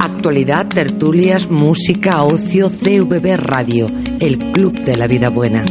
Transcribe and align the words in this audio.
Actualidad, 0.00 0.66
tertulias, 0.66 1.50
música, 1.50 2.22
ocio, 2.22 2.70
CVB 2.70 3.36
Radio, 3.36 3.86
el 4.18 4.38
Club 4.38 4.80
de 4.80 4.96
la 4.96 5.06
Vida 5.06 5.28
Buena. 5.28 5.62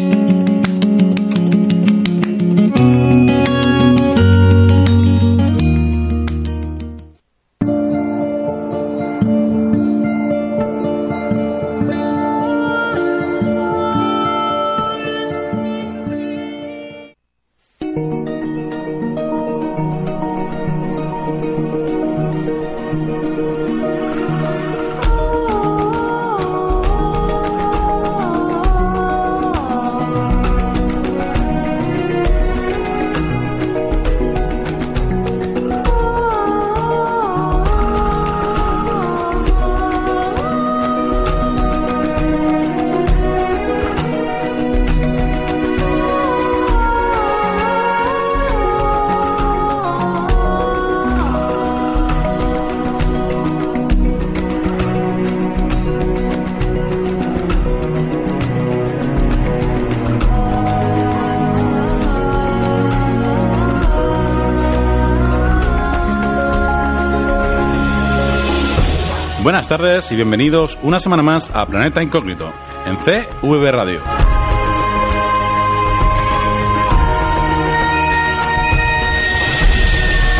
Y 69.83 70.15
bienvenidos 70.15 70.77
una 70.83 70.99
semana 70.99 71.23
más 71.23 71.49
a 71.55 71.65
Planeta 71.65 72.03
Incógnito 72.03 72.53
en 72.85 72.97
CV 72.97 73.71
Radio. 73.71 73.99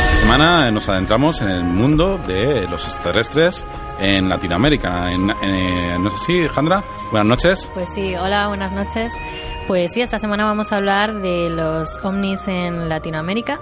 Esta 0.10 0.20
semana 0.20 0.70
nos 0.70 0.88
adentramos 0.88 1.42
en 1.42 1.50
el 1.50 1.64
mundo 1.64 2.20
de 2.20 2.68
los 2.68 2.86
extraterrestres 2.86 3.66
en 4.00 4.30
Latinoamérica. 4.30 5.12
En, 5.12 5.32
en- 5.42 6.04
no 6.04 6.12
sé 6.12 6.18
si, 6.26 6.48
Jandra, 6.48 6.84
buenas 7.10 7.26
noches. 7.28 7.72
Pues 7.74 7.90
sí, 7.96 8.16
hola, 8.16 8.48
buenas 8.48 8.72
noches. 8.72 9.12
Pues 9.68 9.92
sí, 9.92 10.02
esta 10.02 10.20
semana 10.20 10.46
vamos 10.46 10.72
a 10.72 10.78
hablar 10.78 11.16
de 11.16 11.50
los 11.50 11.98
ovnis 12.04 12.48
en 12.48 12.88
Latinoamérica. 12.90 13.60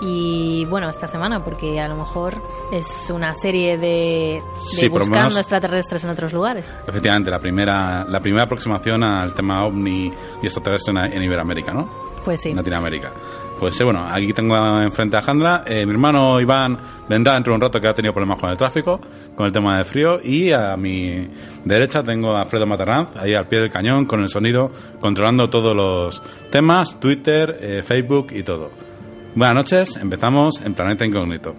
Y 0.00 0.64
bueno, 0.70 0.88
esta 0.88 1.06
semana, 1.06 1.44
porque 1.44 1.78
a 1.78 1.88
lo 1.88 1.96
mejor 1.96 2.39
es 2.72 3.10
una 3.14 3.34
serie 3.34 3.76
de, 3.78 3.86
de 3.86 4.42
Sí, 4.56 4.88
buscando 4.88 5.18
menos- 5.18 5.38
extraterrestres 5.38 6.04
en 6.04 6.10
otros 6.10 6.32
lugares. 6.32 6.66
Efectivamente, 6.86 7.30
la 7.30 7.38
primera, 7.38 8.04
la 8.08 8.20
primera 8.20 8.44
aproximación 8.44 9.02
al 9.02 9.34
tema 9.34 9.64
ovni 9.64 10.12
y 10.42 10.46
extraterrestre 10.46 10.92
en, 10.96 11.12
en 11.14 11.22
Iberoamérica, 11.22 11.72
¿no? 11.72 11.88
Pues 12.24 12.40
sí. 12.40 12.50
En 12.50 12.56
Latinoamérica. 12.56 13.12
Pues 13.58 13.78
eh, 13.80 13.84
bueno, 13.84 14.06
aquí 14.08 14.32
tengo 14.32 14.56
enfrente 14.80 15.16
a 15.16 15.22
Jandra. 15.22 15.64
Eh, 15.66 15.84
mi 15.84 15.92
hermano 15.92 16.40
Iván 16.40 16.78
vendrá 17.08 17.34
dentro 17.34 17.52
de 17.52 17.56
un 17.56 17.60
rato 17.60 17.78
que 17.80 17.88
ha 17.88 17.94
tenido 17.94 18.12
problemas 18.14 18.38
con 18.38 18.50
el 18.50 18.56
tráfico, 18.56 19.00
con 19.36 19.46
el 19.46 19.52
tema 19.52 19.76
del 19.76 19.84
frío. 19.84 20.18
Y 20.22 20.50
a 20.52 20.76
mi 20.76 21.28
derecha 21.64 22.02
tengo 22.02 22.32
a 22.36 22.42
Alfredo 22.42 22.66
Matarranz, 22.66 23.16
ahí 23.16 23.34
al 23.34 23.48
pie 23.48 23.60
del 23.60 23.70
cañón, 23.70 24.06
con 24.06 24.22
el 24.22 24.28
sonido, 24.30 24.70
controlando 25.00 25.48
todos 25.50 25.74
los 25.76 26.22
temas, 26.50 26.98
Twitter, 27.00 27.58
eh, 27.60 27.82
Facebook 27.82 28.28
y 28.32 28.42
todo. 28.42 28.70
Buenas 29.34 29.54
noches, 29.54 29.96
empezamos 29.96 30.60
en 30.62 30.72
Planeta 30.74 31.04
Incógnito. 31.04 31.54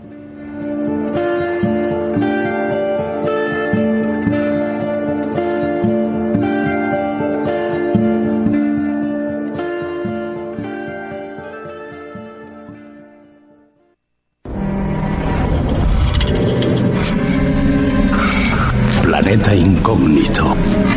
Incógnito. 19.92 20.91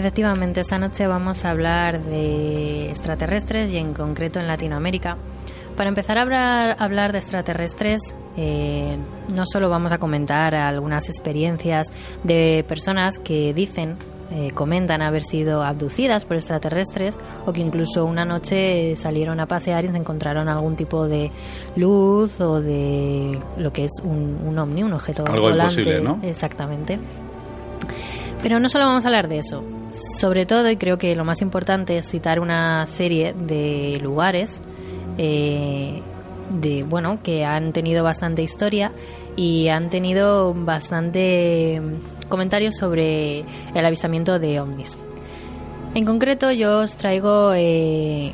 Efectivamente, 0.00 0.60
esta 0.60 0.78
noche 0.78 1.06
vamos 1.06 1.44
a 1.44 1.50
hablar 1.50 2.02
de 2.02 2.88
extraterrestres 2.90 3.72
y 3.72 3.76
en 3.78 3.92
concreto 3.94 4.40
en 4.40 4.46
Latinoamérica. 4.48 5.16
Para 5.76 5.88
empezar 5.88 6.18
a 6.18 6.22
hablar, 6.22 6.76
a 6.78 6.84
hablar 6.84 7.12
de 7.12 7.18
extraterrestres, 7.18 8.00
eh, 8.36 8.96
no 9.34 9.44
solo 9.46 9.68
vamos 9.70 9.92
a 9.92 9.98
comentar 9.98 10.54
algunas 10.54 11.08
experiencias 11.08 11.86
de 12.24 12.64
personas 12.66 13.18
que 13.18 13.54
dicen, 13.54 13.96
eh, 14.32 14.50
comentan 14.52 15.02
haber 15.02 15.22
sido 15.22 15.62
abducidas 15.62 16.24
por 16.24 16.36
extraterrestres 16.36 17.18
o 17.46 17.52
que 17.52 17.60
incluso 17.60 18.04
una 18.04 18.24
noche 18.24 18.94
salieron 18.96 19.40
a 19.40 19.46
pasear 19.46 19.84
y 19.84 19.88
se 19.88 19.96
encontraron 19.96 20.48
algún 20.48 20.76
tipo 20.76 21.06
de 21.08 21.30
luz 21.76 22.40
o 22.40 22.60
de 22.60 23.38
lo 23.56 23.72
que 23.72 23.84
es 23.84 23.92
un, 24.04 24.38
un 24.46 24.58
ovni, 24.58 24.82
un 24.82 24.92
objeto 24.92 25.24
Algo 25.26 25.50
volante. 25.50 25.80
imposible, 25.80 26.00
¿no? 26.00 26.20
Exactamente. 26.22 26.98
Pero 28.42 28.60
no 28.60 28.68
solo 28.68 28.86
vamos 28.86 29.04
a 29.04 29.08
hablar 29.08 29.28
de 29.28 29.38
eso. 29.38 29.62
Sobre 29.90 30.46
todo, 30.46 30.70
y 30.70 30.76
creo 30.76 30.98
que 30.98 31.14
lo 31.14 31.24
más 31.24 31.42
importante 31.42 31.98
es 31.98 32.08
citar 32.08 32.40
una 32.40 32.86
serie 32.86 33.32
de 33.32 33.98
lugares 34.02 34.62
eh, 35.18 36.00
de 36.50 36.82
bueno 36.82 37.22
que 37.22 37.44
han 37.44 37.72
tenido 37.72 38.04
bastante 38.04 38.42
historia 38.42 38.92
y 39.36 39.68
han 39.68 39.88
tenido 39.88 40.54
bastante 40.54 41.80
mm, 41.80 42.28
comentarios 42.28 42.76
sobre 42.76 43.40
el 43.74 43.84
avistamiento 43.84 44.38
de 44.38 44.60
ovnis. 44.60 44.96
En 45.94 46.04
concreto, 46.04 46.52
yo 46.52 46.78
os 46.80 46.96
traigo 46.96 47.52
eh, 47.54 48.32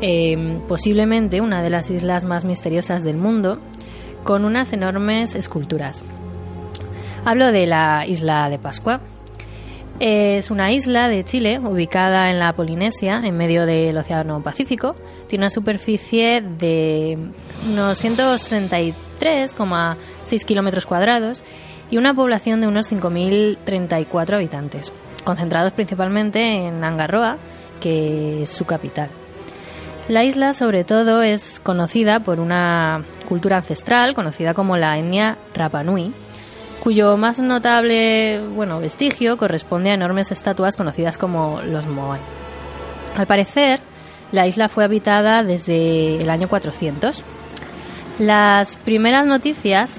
eh, 0.00 0.58
posiblemente 0.68 1.40
una 1.40 1.62
de 1.62 1.70
las 1.70 1.90
islas 1.90 2.24
más 2.24 2.44
misteriosas 2.44 3.04
del 3.04 3.16
mundo, 3.16 3.58
con 4.24 4.44
unas 4.44 4.72
enormes 4.72 5.34
esculturas. 5.34 6.02
Hablo 7.24 7.52
de 7.52 7.66
la 7.66 8.06
isla 8.06 8.48
de 8.48 8.58
Pascua. 8.58 9.00
Es 9.98 10.50
una 10.50 10.72
isla 10.72 11.08
de 11.08 11.24
Chile 11.24 11.58
ubicada 11.58 12.30
en 12.30 12.38
la 12.38 12.52
Polinesia, 12.52 13.22
en 13.24 13.34
medio 13.34 13.64
del 13.64 13.96
Océano 13.96 14.42
Pacífico. 14.42 14.94
Tiene 15.26 15.44
una 15.44 15.50
superficie 15.50 16.42
de 16.42 17.16
unos 17.66 18.04
163,6 18.04 20.44
kilómetros 20.44 20.84
cuadrados 20.84 21.42
y 21.90 21.96
una 21.96 22.12
población 22.12 22.60
de 22.60 22.66
unos 22.66 22.92
5.034 22.92 24.34
habitantes, 24.34 24.92
concentrados 25.24 25.72
principalmente 25.72 26.66
en 26.66 26.84
Angarroa, 26.84 27.38
que 27.80 28.42
es 28.42 28.50
su 28.50 28.66
capital. 28.66 29.08
La 30.08 30.24
isla, 30.24 30.52
sobre 30.52 30.84
todo, 30.84 31.22
es 31.22 31.58
conocida 31.58 32.20
por 32.20 32.38
una 32.38 33.02
cultura 33.30 33.56
ancestral 33.56 34.12
conocida 34.14 34.52
como 34.52 34.76
la 34.76 34.98
etnia 34.98 35.38
Rapanui, 35.54 36.12
cuyo 36.86 37.16
más 37.16 37.40
notable 37.40 38.40
bueno, 38.54 38.78
vestigio 38.78 39.36
corresponde 39.36 39.90
a 39.90 39.94
enormes 39.94 40.30
estatuas 40.30 40.76
conocidas 40.76 41.18
como 41.18 41.60
los 41.62 41.84
Moai. 41.88 42.20
Al 43.16 43.26
parecer, 43.26 43.80
la 44.30 44.46
isla 44.46 44.68
fue 44.68 44.84
habitada 44.84 45.42
desde 45.42 46.22
el 46.22 46.30
año 46.30 46.46
400. 46.46 47.24
Las 48.20 48.76
primeras 48.76 49.26
noticias 49.26 49.90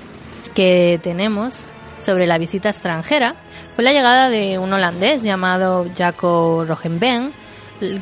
que 0.56 0.98
tenemos 1.04 1.66
sobre 2.00 2.25
la 2.25 2.38
visita 2.38 2.69
extranjera 2.69 3.36
fue 3.75 3.83
la 3.83 3.92
llegada 3.92 4.30
de 4.30 4.57
un 4.57 4.72
holandés 4.72 5.24
llamado 5.24 5.88
Jaco 5.94 6.63
Rogenben, 6.66 7.33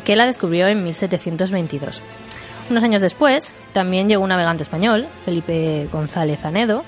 que 0.03 0.15
la 0.15 0.27
descubrió 0.27 0.67
en 0.67 0.83
1722. 0.83 2.03
Unos 2.69 2.83
años 2.83 3.01
después, 3.01 3.51
también 3.73 4.07
llegó 4.07 4.21
un 4.21 4.29
navegante 4.29 4.61
español, 4.61 5.07
Felipe 5.25 5.87
González 5.91 6.45
Anedo, 6.45 6.83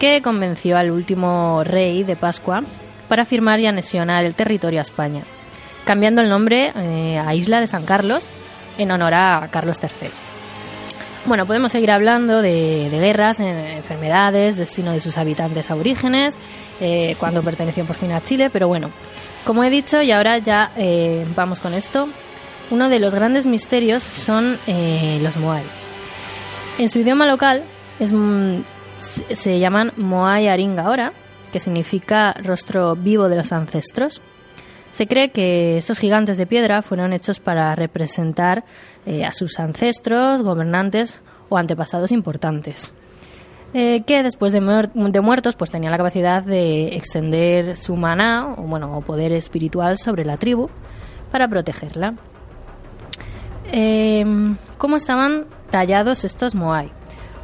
que 0.00 0.22
convenció 0.22 0.78
al 0.78 0.90
último 0.90 1.62
rey 1.62 2.02
de 2.02 2.16
Pascua 2.16 2.62
para 3.06 3.26
firmar 3.26 3.60
y 3.60 3.66
anexionar 3.66 4.24
el 4.24 4.34
territorio 4.34 4.80
a 4.80 4.82
España, 4.82 5.22
cambiando 5.84 6.22
el 6.22 6.30
nombre 6.30 6.72
eh, 6.74 7.18
a 7.18 7.34
Isla 7.34 7.60
de 7.60 7.66
San 7.66 7.84
Carlos 7.84 8.26
en 8.78 8.90
honor 8.90 9.12
a 9.12 9.48
Carlos 9.52 9.78
III. 9.82 10.08
Bueno, 11.26 11.44
podemos 11.44 11.70
seguir 11.70 11.90
hablando 11.90 12.40
de, 12.40 12.88
guerras, 12.90 13.40
eh, 13.40 13.76
enfermedades, 13.76 14.56
destino 14.56 14.92
de 14.92 15.00
sus 15.00 15.18
habitantes 15.18 15.70
aborígenes, 15.70 16.38
eh, 16.80 17.14
cuando 17.20 17.42
perteneció 17.42 17.84
por 17.84 17.94
fin 17.94 18.12
a 18.12 18.22
Chile, 18.22 18.48
pero 18.48 18.68
bueno, 18.68 18.90
como 19.44 19.64
he 19.64 19.70
dicho, 19.70 20.00
y 20.00 20.12
ahora 20.12 20.38
ya 20.38 20.70
vamos 21.36 21.60
con 21.60 21.74
esto, 21.74 22.08
uno 22.70 22.88
de 22.88 23.00
los 23.00 23.14
grandes 23.14 23.46
misterios 23.46 24.02
son 24.02 24.58
los 24.66 25.36
Moai. 25.36 25.64
En 26.78 26.88
su 26.88 27.00
idioma 27.00 27.26
local 27.26 27.64
es, 27.98 28.12
se 29.00 29.58
llaman 29.58 29.92
Moai 29.96 30.48
Aringa 30.48 30.84
ahora, 30.84 31.12
que 31.52 31.60
significa 31.60 32.32
rostro 32.32 32.96
vivo 32.96 33.28
de 33.28 33.36
los 33.36 33.52
ancestros. 33.52 34.20
Se 34.92 35.06
cree 35.06 35.30
que 35.30 35.76
estos 35.78 35.98
gigantes 35.98 36.36
de 36.36 36.46
piedra 36.46 36.82
fueron 36.82 37.12
hechos 37.12 37.38
para 37.38 37.74
representar 37.74 38.64
eh, 39.06 39.24
a 39.24 39.32
sus 39.32 39.58
ancestros, 39.58 40.42
gobernantes 40.42 41.20
o 41.48 41.56
antepasados 41.56 42.12
importantes, 42.12 42.92
eh, 43.72 44.02
que 44.06 44.22
después 44.22 44.52
de, 44.52 44.60
muertos 44.60 45.56
pues 45.56 45.70
tenían 45.70 45.92
la 45.92 45.98
capacidad 45.98 46.42
de 46.42 46.96
extender 46.96 47.76
su 47.76 47.96
maná 47.96 48.54
o 48.56 48.62
bueno 48.62 49.00
poder 49.00 49.32
espiritual 49.32 49.96
sobre 49.96 50.24
la 50.24 50.36
tribu 50.36 50.68
para 51.30 51.48
protegerla. 51.48 52.14
Eh, 53.72 54.24
¿Cómo 54.76 54.96
estaban 54.96 55.46
tallados 55.70 56.24
estos 56.24 56.56
moai? 56.56 56.90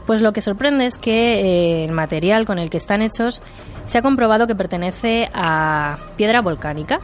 Pues 0.06 0.22
lo 0.22 0.32
que 0.32 0.40
sorprende 0.40 0.86
es 0.86 0.98
que 0.98 1.40
eh, 1.40 1.84
el 1.84 1.92
material 1.92 2.46
con 2.46 2.58
el 2.58 2.70
que 2.70 2.76
están 2.76 3.02
hechos 3.02 3.42
se 3.84 3.98
ha 3.98 4.02
comprobado 4.02 4.46
que 4.46 4.54
pertenece 4.54 5.28
a 5.34 5.98
piedra 6.16 6.40
volcánica. 6.40 7.00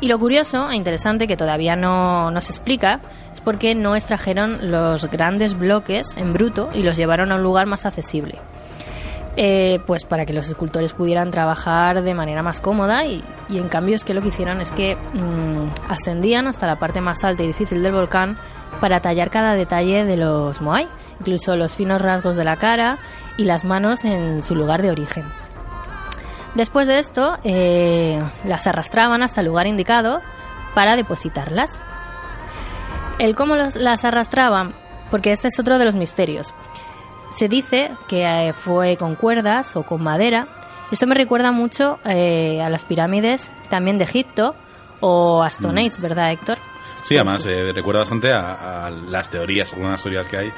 Y 0.00 0.08
lo 0.08 0.18
curioso 0.18 0.70
e 0.70 0.76
interesante 0.76 1.26
que 1.26 1.36
todavía 1.36 1.76
no, 1.76 2.30
no 2.30 2.40
se 2.40 2.52
explica 2.52 3.00
es 3.32 3.40
por 3.40 3.58
qué 3.58 3.74
no 3.74 3.94
extrajeron 3.94 4.70
los 4.70 5.10
grandes 5.10 5.58
bloques 5.58 6.14
en 6.16 6.32
bruto 6.32 6.70
y 6.74 6.82
los 6.82 6.96
llevaron 6.96 7.32
a 7.32 7.36
un 7.36 7.42
lugar 7.42 7.66
más 7.66 7.86
accesible. 7.86 8.38
Eh, 9.36 9.80
pues 9.84 10.04
para 10.04 10.26
que 10.26 10.32
los 10.32 10.48
escultores 10.48 10.92
pudieran 10.92 11.32
trabajar 11.32 12.02
de 12.02 12.14
manera 12.14 12.44
más 12.44 12.60
cómoda 12.60 13.04
y, 13.04 13.24
en 13.50 13.68
cambio 13.68 13.96
es 13.96 14.04
que 14.04 14.14
lo 14.14 14.22
que 14.22 14.28
hicieron 14.28 14.60
es 14.60 14.70
que 14.70 14.94
mm, 14.94 15.90
ascendían 15.90 16.46
hasta 16.46 16.68
la 16.68 16.78
parte 16.78 17.00
más 17.00 17.24
alta 17.24 17.42
y 17.42 17.48
difícil 17.48 17.82
del 17.82 17.92
volcán 17.92 18.38
para 18.80 19.00
tallar 19.00 19.30
cada 19.30 19.54
detalle 19.54 20.04
de 20.04 20.16
los 20.16 20.60
Moai, 20.60 20.88
incluso 21.18 21.56
los 21.56 21.74
finos 21.74 22.00
rasgos 22.00 22.36
de 22.36 22.44
la 22.44 22.56
cara 22.58 22.98
y 23.36 23.44
las 23.44 23.64
manos 23.64 24.04
en 24.04 24.40
su 24.40 24.54
lugar 24.54 24.82
de 24.82 24.92
origen. 24.92 25.24
Después 26.54 26.86
de 26.86 27.00
esto, 27.00 27.36
eh, 27.42 28.22
las 28.44 28.68
arrastraban 28.68 29.24
hasta 29.24 29.40
el 29.40 29.48
lugar 29.48 29.66
indicado 29.66 30.20
para 30.76 30.94
depositarlas. 30.94 31.80
El 33.18 33.34
cómo 33.34 33.56
las 33.56 34.04
arrastraban, 34.04 34.74
porque 35.10 35.32
este 35.32 35.48
es 35.48 35.58
otro 35.58 35.78
de 35.78 35.84
los 35.84 35.96
misterios. 35.96 36.54
Se 37.36 37.48
dice 37.48 37.90
que 38.08 38.24
eh, 38.24 38.52
fue 38.52 38.96
con 38.96 39.16
cuerdas 39.16 39.76
o 39.76 39.82
con 39.82 40.02
madera. 40.02 40.46
Esto 40.90 41.06
me 41.06 41.14
recuerda 41.14 41.50
mucho 41.50 41.98
eh, 42.04 42.60
a 42.62 42.68
las 42.68 42.84
pirámides 42.84 43.50
también 43.68 43.98
de 43.98 44.04
Egipto 44.04 44.54
o 45.00 45.42
a 45.42 45.48
Stone 45.48 45.82
mm. 45.82 45.86
Age, 45.86 46.00
¿verdad, 46.00 46.32
Héctor? 46.32 46.58
Sí, 47.02 47.16
además 47.16 47.44
eh, 47.46 47.72
recuerda 47.72 48.00
bastante 48.00 48.32
a, 48.32 48.86
a, 48.86 48.90
las 48.90 49.28
teorías, 49.28 49.72
algunas 49.72 50.02
teorías 50.02 50.26
que 50.26 50.36
hay 50.36 50.52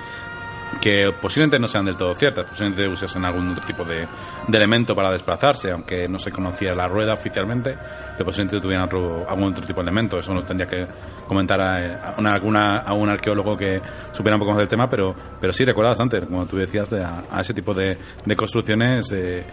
que 0.81 1.13
posiblemente 1.21 1.59
no 1.59 1.69
sean 1.69 1.85
del 1.85 1.97
todo 1.97 2.15
ciertas, 2.15 2.45
posiblemente 2.45 2.87
usasen 2.89 3.25
algún 3.25 3.51
otro 3.51 3.65
tipo 3.65 3.85
de, 3.85 4.07
elemento 4.53 4.95
para 4.95 5.11
desplazarse, 5.11 5.71
aunque 5.71 6.09
no 6.09 6.19
se 6.19 6.31
conocía 6.31 6.75
la 6.75 6.89
rueda 6.89 7.15
oficialmente, 7.15 7.77
pero 8.13 8.25
posiblemente 8.25 8.61
tuvieran 8.61 8.87
otro, 8.87 9.27
algún 9.29 9.53
otro 9.53 9.67
tipo 9.67 9.81
de 9.81 9.85
elemento. 9.85 10.19
Eso 10.19 10.33
nos 10.33 10.45
tendría 10.45 10.69
que 10.69 10.87
comentar 11.27 11.61
a, 11.61 12.15
una, 12.19 12.35
alguna, 12.35 12.79
a 12.79 12.95
un 12.95 13.09
arqueólogo 13.09 13.57
que 13.57 13.81
supiera 14.13 14.37
un 14.37 14.41
poco 14.41 14.53
más 14.53 14.59
del 14.59 14.69
tema, 14.69 14.89
pero, 14.89 15.15
pero 15.41 15.53
sí 15.53 15.65
recuerda 15.65 15.91
bastante, 15.91 16.21
como 16.21 16.47
tú 16.47 16.57
decías, 16.57 16.89
de, 16.91 17.03
a, 17.03 17.41
ese 17.41 17.55
tipo 17.55 17.75
de, 17.75 17.97
construcciones 18.37 19.11
eh, 19.13 19.45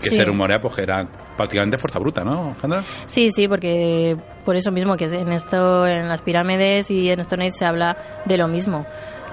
que 0.00 0.10
se 0.10 0.24
rumorea 0.24 0.60
pues, 0.60 0.74
que 0.74 0.82
era 0.82 1.06
prácticamente 1.36 1.78
fuerza 1.78 1.98
bruta, 1.98 2.24
¿no, 2.24 2.54
Sandra? 2.60 2.82
Sí, 3.06 3.30
sí, 3.30 3.48
porque 3.48 4.16
por 4.44 4.56
eso 4.56 4.70
mismo 4.70 4.96
que 4.96 5.04
en 5.04 5.32
esto, 5.32 5.86
en 5.86 6.08
las 6.08 6.22
pirámides 6.22 6.90
y 6.90 7.10
en 7.10 7.20
Stone 7.20 7.50
se 7.50 7.64
habla 7.64 8.22
de 8.24 8.36
lo 8.36 8.48
mismo. 8.48 8.86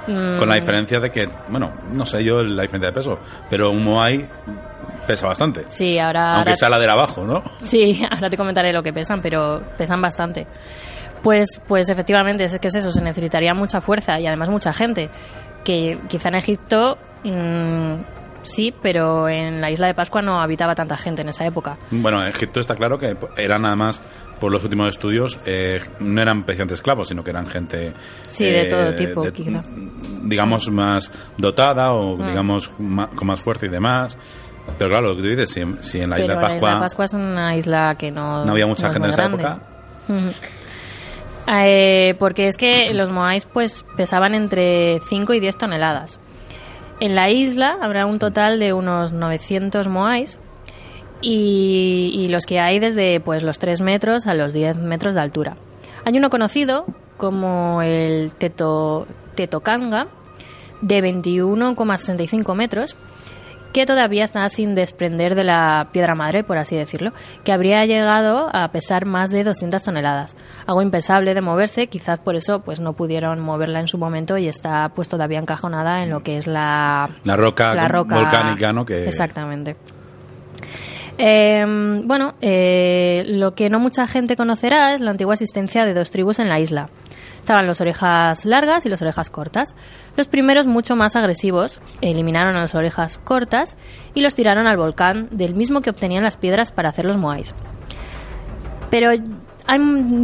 Con 0.07 0.48
la 0.48 0.56
mm. 0.56 0.59
diferencia 0.59 1.00
de 1.01 1.12
que, 1.12 1.30
bueno, 1.50 1.74
no 1.92 2.06
sé 2.06 2.24
yo 2.24 2.42
la 2.42 2.62
diferencia 2.62 2.92
de 2.92 2.94
peso, 2.94 3.19
pero 3.50 3.71
un 3.71 3.83
Moai 3.83 4.25
pesa 5.06 5.27
bastante. 5.27 5.65
Sí, 5.68 6.00
ahora... 6.00 6.36
Aunque 6.36 6.56
sea 6.56 6.69
la 6.69 6.80
de 6.80 6.89
abajo, 6.89 7.25
¿no? 7.25 7.44
Sí, 7.59 8.01
ahora 8.12 8.30
te 8.30 8.38
comentaré 8.38 8.71
lo 8.71 8.81
que 8.81 8.94
pesan, 8.94 9.21
pero 9.21 9.62
pesan 9.77 10.01
bastante. 10.01 10.48
Pues, 11.21 11.62
pues 11.68 11.89
efectivamente, 11.89 12.45
es 12.45 12.57
que 12.57 12.69
es 12.69 12.75
eso, 12.75 12.89
se 12.89 13.01
necesitaría 13.01 13.54
mucha 13.54 13.81
fuerza 13.81 14.19
y 14.19 14.28
además 14.28 14.49
mucha 14.49 14.73
gente. 14.73 15.09
Que 15.66 15.99
quizá 16.07 16.30
en 16.30 16.35
Egipto 16.35 16.97
mmm, 17.23 17.95
sí, 18.47 18.73
pero 18.81 19.30
en 19.30 19.61
la 19.61 19.71
isla 19.71 19.87
de 19.87 19.94
Pascua 19.94 20.21
no 20.21 20.42
habitaba 20.42 20.75
tanta 20.75 20.97
gente 20.97 21.21
en 21.21 21.30
esa 21.30 21.45
época. 21.45 21.77
Bueno, 21.92 22.21
en 22.21 22.30
Egipto 22.30 22.59
está 22.59 22.75
claro 22.75 22.97
que 22.97 23.16
era 23.37 23.59
nada 23.59 23.75
más, 23.75 24.01
por 24.39 24.51
los 24.51 24.63
últimos 24.63 24.89
estudios, 24.89 25.39
eh, 25.45 25.81
no 25.99 26.21
eran 26.21 26.44
precisamente 26.44 26.75
esclavos, 26.75 27.07
sino 27.07 27.23
que 27.23 27.30
eran 27.30 27.45
gente... 27.45 27.94
Sí, 28.27 28.45
de 28.45 28.66
todo 28.66 28.89
eh, 28.89 28.94
tipo, 28.94 29.31
quizá. 29.31 29.63
Digamos, 30.23 30.69
más 30.69 31.11
dotada 31.37 31.94
o, 31.94 32.18
mm. 32.18 32.27
digamos, 32.27 32.69
con 32.69 33.27
más 33.27 33.39
fuerza 33.39 33.66
y 33.66 33.69
demás. 33.69 34.18
Pero 34.77 34.89
claro, 34.89 35.09
lo 35.09 35.16
que 35.16 35.21
tú 35.21 35.27
dices, 35.30 35.49
si, 35.81 35.99
en 35.99 36.09
la 36.09 36.19
isla 36.19 36.35
de 36.35 36.42
Pascua... 36.42 36.49
La 36.49 36.56
isla 36.56 36.73
de 36.73 36.80
Pascua 36.80 37.06
es 37.06 37.13
una 37.13 37.56
isla 37.56 37.95
que 37.97 38.11
no... 38.11 38.45
No 38.45 38.51
había 38.51 38.68
mucha 38.68 38.89
gente 38.89 39.07
en 39.07 39.13
esa 39.13 39.25
época. 39.25 39.59
Eh, 41.49 42.16
porque 42.19 42.49
es 42.49 42.57
que 42.57 42.94
los 42.94 43.09
moais 43.09 43.45
pues 43.45 43.85
pesaban 43.95 44.35
entre 44.35 44.99
5 44.99 45.33
y 45.33 45.39
10 45.39 45.57
toneladas. 45.57 46.19
En 46.99 47.16
la 47.16 47.30
isla 47.30 47.77
habrá 47.81 48.06
un 48.06 48.18
total 48.18 48.59
de 48.59 48.73
unos 48.73 49.13
900 49.13 49.87
moais 49.87 50.39
y, 51.21 52.27
los 52.30 52.45
que 52.45 52.59
hay 52.59 52.80
desde 52.80 53.19
pues 53.19 53.44
los 53.44 53.59
3 53.59 53.81
metros 53.81 54.27
a 54.27 54.33
los 54.33 54.54
10 54.54 54.77
metros 54.77 55.13
de 55.16 55.21
altura. 55.21 55.57
Hay 56.06 56.18
uno 56.18 56.30
conocido 56.30 56.85
como 57.18 57.81
el 57.81 58.31
teto, 58.31 59.07
Tetocanga 59.35 60.07
de 60.81 61.04
21,65 61.04 62.56
metros 62.56 62.95
que 63.74 63.86
todavía 63.86 64.24
está 64.24 64.47
sin 64.50 64.76
desprender 64.76 65.36
de 65.36 65.44
la 65.44 65.90
piedra 65.92 66.16
madre, 66.16 66.44
por 66.44 66.57
así 66.57 66.76
decirlo, 66.76 67.14
que 67.44 67.52
habría 67.52 67.86
llegado 67.86 68.50
a 68.54 68.71
pesar 68.71 69.06
más 69.06 69.30
de 69.30 69.44
200 69.44 69.83
toneladas. 69.83 70.36
Algo 70.66 70.81
impensable 70.81 71.33
de 71.33 71.42
moverse, 71.42 71.88
quizás 71.88 72.19
por 72.19 72.36
eso 72.36 72.62
pues 72.62 72.80
no 72.80 72.94
pudieron 72.94 73.40
moverla 73.40 73.80
en 73.80 73.88
su 73.88 73.97
momento 73.97 74.38
y 74.38 74.47
está 74.47 74.90
pues 74.90 75.09
todavía 75.09 75.40
encajonada 75.40 76.04
en 76.04 76.09
lo 76.09 76.24
que 76.24 76.38
es 76.38 76.47
la, 76.47 77.09
la, 77.24 77.36
roca, 77.36 77.74
volcánica, 78.04 78.74
¿no? 78.74 78.86
Que... 78.86 79.06
Exactamente. 79.06 79.76
Em, 81.18 82.07
bueno, 82.07 82.36
eh, 82.42 83.24
lo 83.28 83.56
que 83.56 83.69
no 83.69 83.80
mucha 83.80 84.06
gente 84.06 84.36
conocerá 84.36 84.94
es 84.94 85.02
la 85.02 85.12
antigua 85.12 85.33
existencia 85.33 85.86
de 85.86 85.94
dos 85.94 86.12
tribus 86.12 86.40
en 86.40 86.47
la 86.47 86.59
isla, 86.59 86.90
Estaban 87.47 87.66
las 87.66 87.80
orejas 87.80 88.44
largas 88.44 88.85
y 88.85 88.89
las 88.89 89.01
orejas 89.01 89.30
cortas. 89.30 89.73
Los 90.18 90.27
primeros, 90.27 90.68
mucho 90.68 90.97
más 90.97 91.16
agresivos, 91.16 91.80
eliminaron 92.01 92.57
a 92.57 92.59
las 92.59 92.75
orejas 92.75 93.18
cortas 93.19 93.77
y 94.13 94.19
los 94.19 94.35
tiraron 94.35 94.68
al 94.68 94.75
volcán, 94.75 95.30
del 95.31 95.56
mismo 95.56 95.80
que 95.80 95.89
obtenían 95.89 96.23
las 96.23 96.35
piedras 96.35 96.73
para 96.73 96.89
hacer 96.89 97.06
los 97.06 97.16
moais. 97.16 97.56
Pero 98.89 99.11
hay 99.11 99.21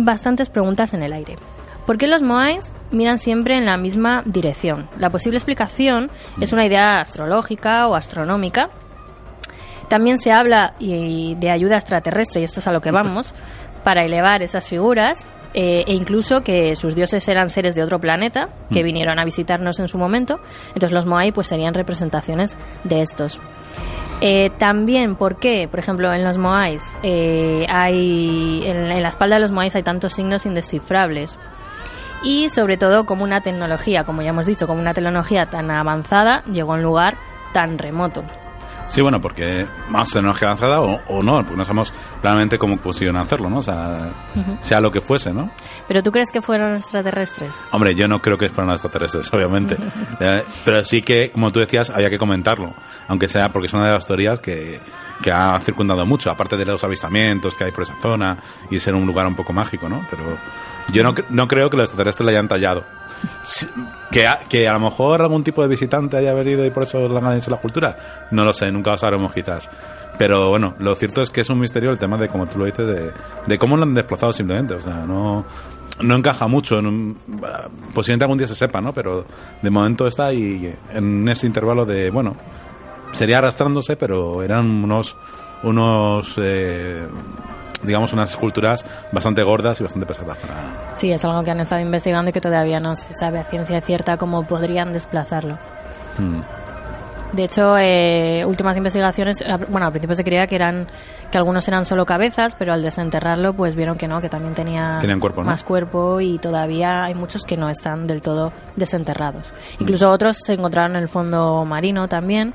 bastantes 0.03 0.50
preguntas 0.50 0.94
en 0.94 1.01
el 1.01 1.13
aire. 1.13 1.38
¿Por 1.86 1.98
qué 1.98 2.08
los 2.08 2.24
Moais 2.24 2.74
miran 2.92 3.20
siempre 3.20 3.58
en 3.58 3.65
la 3.65 3.77
misma 3.77 4.24
dirección? 4.25 4.89
La 4.98 5.10
posible 5.10 5.38
explicación 5.38 6.12
es 6.42 6.51
una 6.51 6.65
idea 6.65 7.00
astrológica 7.00 7.88
o 7.88 7.96
astronómica. 7.96 8.70
También 9.88 10.18
se 10.18 10.34
habla 10.34 10.74
de 10.77 11.50
ayuda 11.50 11.77
extraterrestre, 11.77 12.42
y 12.42 12.44
esto 12.44 12.60
es 12.60 12.68
a 12.68 12.74
lo 12.74 12.82
que 12.82 12.92
vamos, 12.92 13.34
para 13.86 14.03
elevar 14.03 14.42
esas 14.42 14.68
figuras, 14.68 15.25
eh, 15.54 15.84
e 15.86 15.94
incluso 15.94 16.42
que 16.42 16.76
sus 16.76 16.96
dioses 16.96 17.28
eran 17.28 17.50
seres 17.50 17.76
de 17.76 17.84
otro 17.84 18.00
planeta 18.00 18.50
que 18.72 18.84
vinieron 18.84 19.20
a 19.20 19.26
visitarnos 19.26 19.80
en 19.80 19.88
su 19.88 19.98
momento. 19.98 20.40
Entonces 20.68 20.92
los 20.92 21.06
Moai 21.06 21.32
pues 21.32 21.48
serían 21.48 21.74
representaciones 21.74 22.58
de 22.84 23.02
estos. 23.02 23.40
Eh, 24.22 24.52
también, 24.58 25.16
¿por 25.16 25.38
qué? 25.38 25.68
Por 25.70 25.80
ejemplo, 25.80 26.14
en 26.14 26.24
los 26.24 26.38
Moais 26.38 26.96
eh, 27.04 27.66
hay 27.70 28.64
en, 28.66 28.92
en 28.92 29.04
la 29.04 29.10
espalda 29.10 29.36
de 29.36 29.42
los 29.42 29.52
Moais 29.52 29.76
hay 29.76 29.84
tantos 29.84 30.14
signos 30.14 30.46
indescifrables 30.46 31.38
y 32.24 32.50
sobre 32.50 32.78
todo 32.78 33.06
como 33.06 33.24
una 33.24 33.42
tecnología, 33.42 34.06
como 34.06 34.22
ya 34.22 34.30
hemos 34.30 34.46
dicho, 34.46 34.66
como 34.66 34.80
una 34.80 34.94
tecnología 34.94 35.48
tan 35.48 35.70
avanzada 35.70 36.44
llegó 36.46 36.74
a 36.74 36.76
un 36.78 36.84
lugar 36.84 37.18
tan 37.54 37.78
remoto. 37.78 38.24
Sí, 38.88 39.02
bueno, 39.02 39.20
porque 39.22 39.66
más 39.90 40.10
tecnología 40.10 40.50
avanzada 40.50 40.82
o, 40.82 41.00
o 41.08 41.24
no, 41.24 41.38
porque 41.38 41.56
no 41.58 41.66
sabemos 41.66 41.94
claramente 42.22 42.58
cómo 42.60 42.78
pusieron 42.78 43.18
hacerlo, 43.18 43.50
¿no? 43.50 43.58
O 43.58 43.62
sea, 43.62 44.10
sea 44.62 44.82
lo 44.82 44.92
que 44.92 45.02
fuese, 45.02 45.34
¿no? 45.34 45.50
Pero 45.88 46.04
tú 46.04 46.12
crees 46.12 46.30
que 46.32 46.42
fueron 46.42 46.74
extraterrestres? 46.75 47.56
Hombre, 47.72 47.96
yo 47.96 48.08
no 48.08 48.22
creo 48.22 48.38
que 48.38 48.50
fueran 48.50 48.72
extraterrestres, 48.72 49.30
obviamente. 49.34 49.78
Eh, 50.20 50.44
Pero 50.66 50.84
sí 50.86 51.02
que, 51.02 51.32
como 51.32 51.50
tú 51.50 51.60
decías, 51.60 51.90
había 51.90 52.10
que 52.10 52.20
comentarlo. 52.20 52.74
Aunque 53.08 53.28
sea 53.30 53.50
porque 53.50 53.68
es 53.68 53.74
una 53.74 53.88
de 53.88 53.94
las 53.94 54.06
teorías 54.06 54.40
que, 54.40 54.80
que 55.22 55.32
ha 55.32 55.60
circundado 55.60 56.06
mucho, 56.06 56.30
aparte 56.30 56.58
de 56.58 56.66
los 56.66 56.84
avistamientos 56.84 57.56
que 57.56 57.63
hay 57.63 57.72
por 57.72 57.84
esa 57.84 57.96
zona 58.02 58.38
y 58.70 58.80
ser 58.80 58.94
un 58.96 59.06
lugar 59.08 59.25
un 59.25 59.36
poco 59.36 59.54
mágico, 59.54 59.90
¿no? 59.90 60.06
Pero 60.10 60.38
yo 60.92 61.04
no, 61.04 61.13
no 61.30 61.48
creo 61.48 61.70
que 61.70 61.78
los 61.78 61.86
extraterrestres 61.86 62.25
le 62.25 62.32
hayan 62.34 62.48
tallado. 62.48 62.84
Que 64.12 64.28
a, 64.28 64.40
que 64.50 64.68
a 64.68 64.74
lo 64.74 64.80
mejor 64.82 65.22
algún 65.22 65.44
tipo 65.44 65.62
de 65.62 65.68
visitante 65.70 66.18
haya 66.18 66.34
venido 66.34 66.66
y 66.66 66.72
por 66.72 66.84
eso 66.84 67.08
le 67.08 67.18
han 67.18 67.38
hecho 67.38 67.50
la 67.52 67.58
cultura, 67.58 68.28
no 68.32 68.44
lo 68.44 68.54
sé, 68.54 68.72
nunca 68.72 68.92
lo 68.92 68.98
sabremos 68.98 69.32
quizás. 69.34 69.72
Pero 70.18 70.50
bueno, 70.50 70.75
lo 70.80 70.94
cierto 70.96 71.22
es 71.22 71.30
que 71.30 71.42
es 71.42 71.50
un 71.50 71.60
misterio 71.60 71.90
el 71.90 71.98
tema 71.98 72.18
de, 72.18 72.28
como 72.28 72.46
tú 72.48 72.60
lo 72.60 72.66
dices, 72.66 72.86
de, 72.86 73.12
de 73.48 73.58
cómo 73.58 73.78
lo 73.78 73.84
han 73.84 73.94
desplazado 73.94 74.34
simplemente. 74.34 74.74
O 74.75 74.82
sea, 74.82 75.06
no, 75.08 75.46
no 76.02 76.16
encaja 76.16 76.48
mucho. 76.48 76.78
En 76.80 76.86
un- 76.88 77.18
posiblemente 77.94 78.25
algún 78.25 78.38
día 78.38 78.48
se 78.48 78.56
sepa, 78.56 78.82
¿no? 78.82 78.94
Pero 78.94 79.25
de 79.62 79.70
momento 79.70 80.06
está 80.06 80.28
ahí 80.28 80.72
en 80.94 81.28
ese 81.30 81.48
intervalo 81.48 81.86
de, 81.86 82.12
bueno, 82.12 82.36
sería 83.13 83.40
arrastrándose, 83.40 83.96
pero 83.96 84.44
eran 84.44 84.66
unos, 84.84 85.16
unos 85.63 86.36
eh, 86.38 87.08
digamos, 87.84 88.13
unas 88.13 88.30
esculturas 88.32 88.86
bastante 89.12 89.44
gordas 89.44 89.80
y 89.80 89.84
bastante 89.84 90.06
pesadas 90.08 90.38
para... 90.38 90.96
Sí, 90.96 91.12
es 91.12 91.24
algo 91.25 91.44
que 91.44 91.52
han 91.52 91.60
estado 91.60 91.82
investigando 91.82 92.30
y 92.30 92.34
que 92.34 92.42
todavía 92.42 92.80
no 92.80 92.96
se 92.96 93.13
sabe 93.13 93.40
a 93.40 93.44
ciencia 93.46 93.82
cierta 93.82 94.18
cómo 94.18 94.44
podrían 94.48 94.94
desplazarlo. 94.94 95.58
Mm. 96.18 96.38
De 97.34 97.46
hecho, 97.46 97.75
eh, 97.80 98.44
últimas 98.46 98.78
investigaciones, 98.78 99.42
a- 99.42 99.58
bueno, 99.58 99.88
al 99.88 99.92
principio 99.92 100.16
se 100.16 100.24
creía 100.24 100.46
que 100.46 100.56
eran 100.56 100.86
que 101.32 101.38
algunos 101.40 101.68
eran 101.68 101.84
solo 101.84 102.06
cabezas, 102.06 102.54
pero 102.54 102.74
al 102.74 102.84
desenterrarlo, 102.84 103.54
pues 103.54 103.75
vieron 103.75 103.98
que 103.98 104.08
no, 104.08 104.22
que 104.22 104.30
también 104.30 104.54
tenía 104.54 105.00
Tenían 105.02 105.20
cuerpo, 105.20 105.42
¿no? 105.42 105.48
más 105.50 105.63
cuerpo 105.63 106.22
y 106.22 106.38
todavía 106.38 107.06
hay 107.06 107.16
muchos 107.16 107.44
que 107.44 107.58
no 107.58 107.70
están 107.70 108.06
del 108.06 108.22
todo 108.22 108.54
desenterrados. 108.75 109.52
Incluso 109.80 110.10
otros 110.12 110.38
se 110.46 110.54
encontraron 110.54 110.96
en 110.96 111.02
el 111.02 111.10
fondo 111.10 111.66
marino 111.66 112.08
también, 112.08 112.54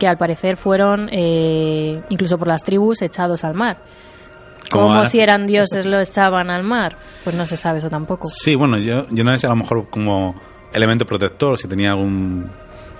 que 0.00 0.08
al 0.08 0.16
parecer 0.16 0.56
fueron, 0.56 1.08
eh, 1.12 2.02
incluso 2.08 2.38
por 2.38 2.48
las 2.48 2.64
tribus, 2.64 3.02
echados 3.02 3.44
al 3.44 3.54
mar. 3.54 3.78
Como 4.70 5.06
si 5.06 5.20
eran 5.20 5.46
dioses 5.46 5.86
lo 5.86 6.00
echaban 6.00 6.50
al 6.50 6.62
mar, 6.62 6.96
pues 7.24 7.34
no 7.36 7.46
se 7.46 7.56
sabe 7.56 7.78
eso 7.78 7.90
tampoco. 7.90 8.28
Sí, 8.28 8.54
bueno, 8.54 8.78
yo, 8.78 9.06
yo 9.10 9.24
no 9.24 9.36
sé 9.38 9.46
a 9.46 9.50
lo 9.50 9.56
mejor 9.56 9.88
como 9.88 10.34
elemento 10.72 11.06
protector, 11.06 11.58
si 11.58 11.68
tenía 11.68 11.90
algún, 11.90 12.50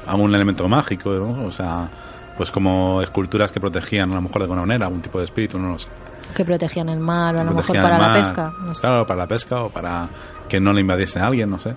algún 0.07 0.35
elemento 0.35 0.67
mágico, 0.69 1.11
¿no? 1.11 1.47
o 1.47 1.51
sea, 1.51 1.89
pues 2.37 2.51
como 2.51 3.03
esculturas 3.03 3.53
que 3.53 3.61
protegían 3.61 4.11
a 4.13 4.15
lo 4.15 4.23
mejor 4.23 4.39
de 4.39 4.45
alguna 4.45 4.63
manera, 4.63 4.87
algún 4.87 5.03
tipo 5.03 5.19
de 5.19 5.25
espíritu, 5.25 5.59
no 5.59 5.73
lo 5.73 5.79
sé. 5.79 5.89
Que 6.35 6.45
protegían 6.45 6.89
el 6.89 7.01
mar 7.01 7.37
o 7.37 7.41
a 7.41 7.45
lo 7.45 7.53
mejor 7.53 7.77
para 7.77 7.99
la 7.99 8.15
pesca. 8.15 8.53
no 8.61 8.75
sé. 8.75 8.81
Claro, 8.81 9.07
para 9.07 9.21
la 9.21 9.27
pesca 9.27 9.63
o 9.63 9.71
para 9.71 10.09
que 10.49 10.61
no 10.61 10.73
le 10.73 10.81
invadiese 10.81 11.19
a 11.19 11.27
alguien, 11.27 11.51
no 11.51 11.59
sé. 11.59 11.75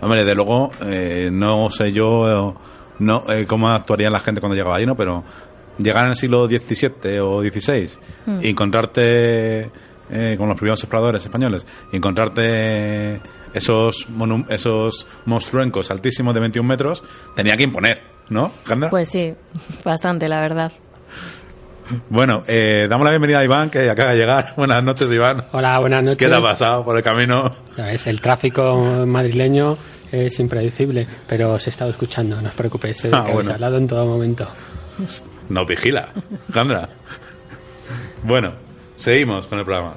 Hombre, 0.00 0.24
de 0.24 0.34
luego, 0.34 0.72
eh, 0.80 1.30
no 1.32 1.70
sé 1.70 1.92
yo 1.92 2.50
eh, 2.50 2.54
no 2.98 3.24
eh, 3.28 3.46
cómo 3.46 3.68
actuaría 3.68 4.10
la 4.10 4.20
gente 4.20 4.40
cuando 4.40 4.56
llegaba 4.56 4.76
ahí, 4.76 4.86
¿no? 4.86 4.96
Pero 4.96 5.24
llegar 5.78 6.04
en 6.04 6.10
el 6.10 6.16
siglo 6.16 6.46
XVII 6.46 7.18
o 7.20 7.42
XVI 7.42 7.88
Hmm. 8.26 8.38
y 8.42 8.48
encontrarte 8.48 9.70
eh, 10.10 10.34
con 10.36 10.48
los 10.48 10.56
primeros 10.58 10.80
exploradores 10.80 11.24
españoles 11.24 11.66
y 11.92 11.96
encontrarte 11.96 13.20
esos 13.54 14.08
monu- 14.10 14.46
esos 14.50 15.06
monstruencos 15.24 15.90
altísimos 15.90 16.34
de 16.34 16.40
21 16.40 16.66
metros, 16.68 17.02
tenía 17.34 17.56
que 17.56 17.62
imponer, 17.62 18.02
¿no, 18.28 18.50
Jandra? 18.64 18.90
Pues 18.90 19.08
sí, 19.08 19.34
bastante, 19.84 20.28
la 20.28 20.40
verdad. 20.40 20.72
Bueno, 22.08 22.42
eh, 22.46 22.86
damos 22.88 23.04
la 23.04 23.10
bienvenida 23.10 23.40
a 23.40 23.44
Iván, 23.44 23.68
que 23.68 23.90
acaba 23.90 24.12
de 24.12 24.18
llegar. 24.18 24.54
Buenas 24.56 24.82
noches, 24.82 25.10
Iván. 25.10 25.44
Hola, 25.52 25.78
buenas 25.78 26.02
noches. 26.02 26.18
¿Qué 26.18 26.28
te 26.28 26.34
ha 26.34 26.40
pasado 26.40 26.84
por 26.84 26.96
el 26.96 27.02
camino? 27.02 27.54
Ya 27.76 27.84
ves, 27.86 28.06
el 28.06 28.20
tráfico 28.20 29.04
madrileño 29.06 29.76
es 30.10 30.38
impredecible, 30.40 31.06
pero 31.26 31.52
os 31.52 31.66
he 31.66 31.70
estado 31.70 31.90
escuchando, 31.90 32.40
no 32.40 32.48
os 32.48 32.54
preocupéis, 32.54 33.04
eh, 33.04 33.10
Ah, 33.12 33.24
que 33.24 33.32
habéis 33.32 33.34
bueno. 33.34 33.52
hablado 33.52 33.76
en 33.78 33.86
todo 33.86 34.06
momento. 34.06 34.48
Nos 35.48 35.66
vigila, 35.66 36.08
Jandra. 36.52 36.88
Bueno, 38.22 38.54
seguimos 38.96 39.46
con 39.46 39.58
el 39.58 39.64
programa. 39.64 39.96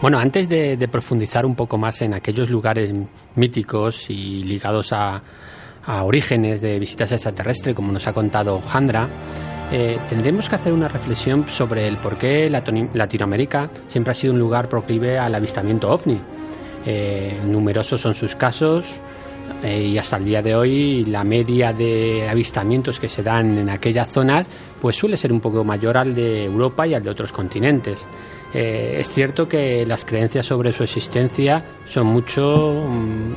Bueno, 0.00 0.18
antes 0.18 0.48
de, 0.48 0.88
profundizar 0.88 1.44
un 1.44 1.56
poco 1.56 1.76
más 1.76 2.02
en 2.02 2.14
aquellos 2.14 2.48
lugares 2.50 2.94
míticos 3.34 4.08
y 4.10 4.44
ligados 4.44 4.92
a, 4.92 5.20
orígenes 6.02 6.60
de 6.60 6.78
visitas 6.78 7.10
extraterrestres, 7.10 7.74
como 7.74 7.90
nos 7.90 8.06
ha 8.06 8.12
contado 8.12 8.60
Jandra, 8.60 9.08
eh, 9.72 9.98
tendremos 10.08 10.48
que 10.48 10.54
hacer 10.54 10.72
una 10.72 10.86
reflexión 10.86 11.48
sobre 11.48 11.88
el 11.88 11.96
por 11.96 12.18
qué 12.18 12.48
Latinoamérica 12.48 13.70
siempre 13.88 14.12
ha 14.12 14.14
sido 14.14 14.34
un 14.34 14.38
lugar 14.38 14.68
proclive 14.68 15.18
al 15.18 15.34
avistamiento 15.34 15.90
ovni. 15.90 16.20
Eh, 16.84 17.40
numerosos 17.44 18.00
son 18.00 18.14
sus 18.14 18.36
casos 18.36 18.94
eh, 19.62 19.82
y 19.82 19.98
hasta 19.98 20.18
el 20.18 20.26
día 20.26 20.42
de 20.42 20.54
hoy 20.54 21.04
la 21.06 21.24
media 21.24 21.72
de 21.72 22.28
avistamientos 22.28 23.00
que 23.00 23.08
se 23.08 23.22
dan 23.22 23.58
en 23.58 23.70
aquellas 23.70 24.10
zonas 24.10 24.48
pues 24.80 24.96
suele 24.96 25.16
ser 25.16 25.32
un 25.32 25.40
poco 25.40 25.64
mayor 25.64 25.96
al 25.96 26.14
de 26.14 26.44
Europa 26.44 26.86
y 26.86 26.94
al 26.94 27.02
de 27.02 27.10
otros 27.10 27.32
continentes. 27.32 28.06
Eh, 28.54 28.96
es 28.98 29.10
cierto 29.10 29.46
que 29.46 29.84
las 29.86 30.04
creencias 30.04 30.46
sobre 30.46 30.72
su 30.72 30.82
existencia 30.82 31.64
son 31.86 32.06
mucho 32.06 32.82
mm, 32.88 33.32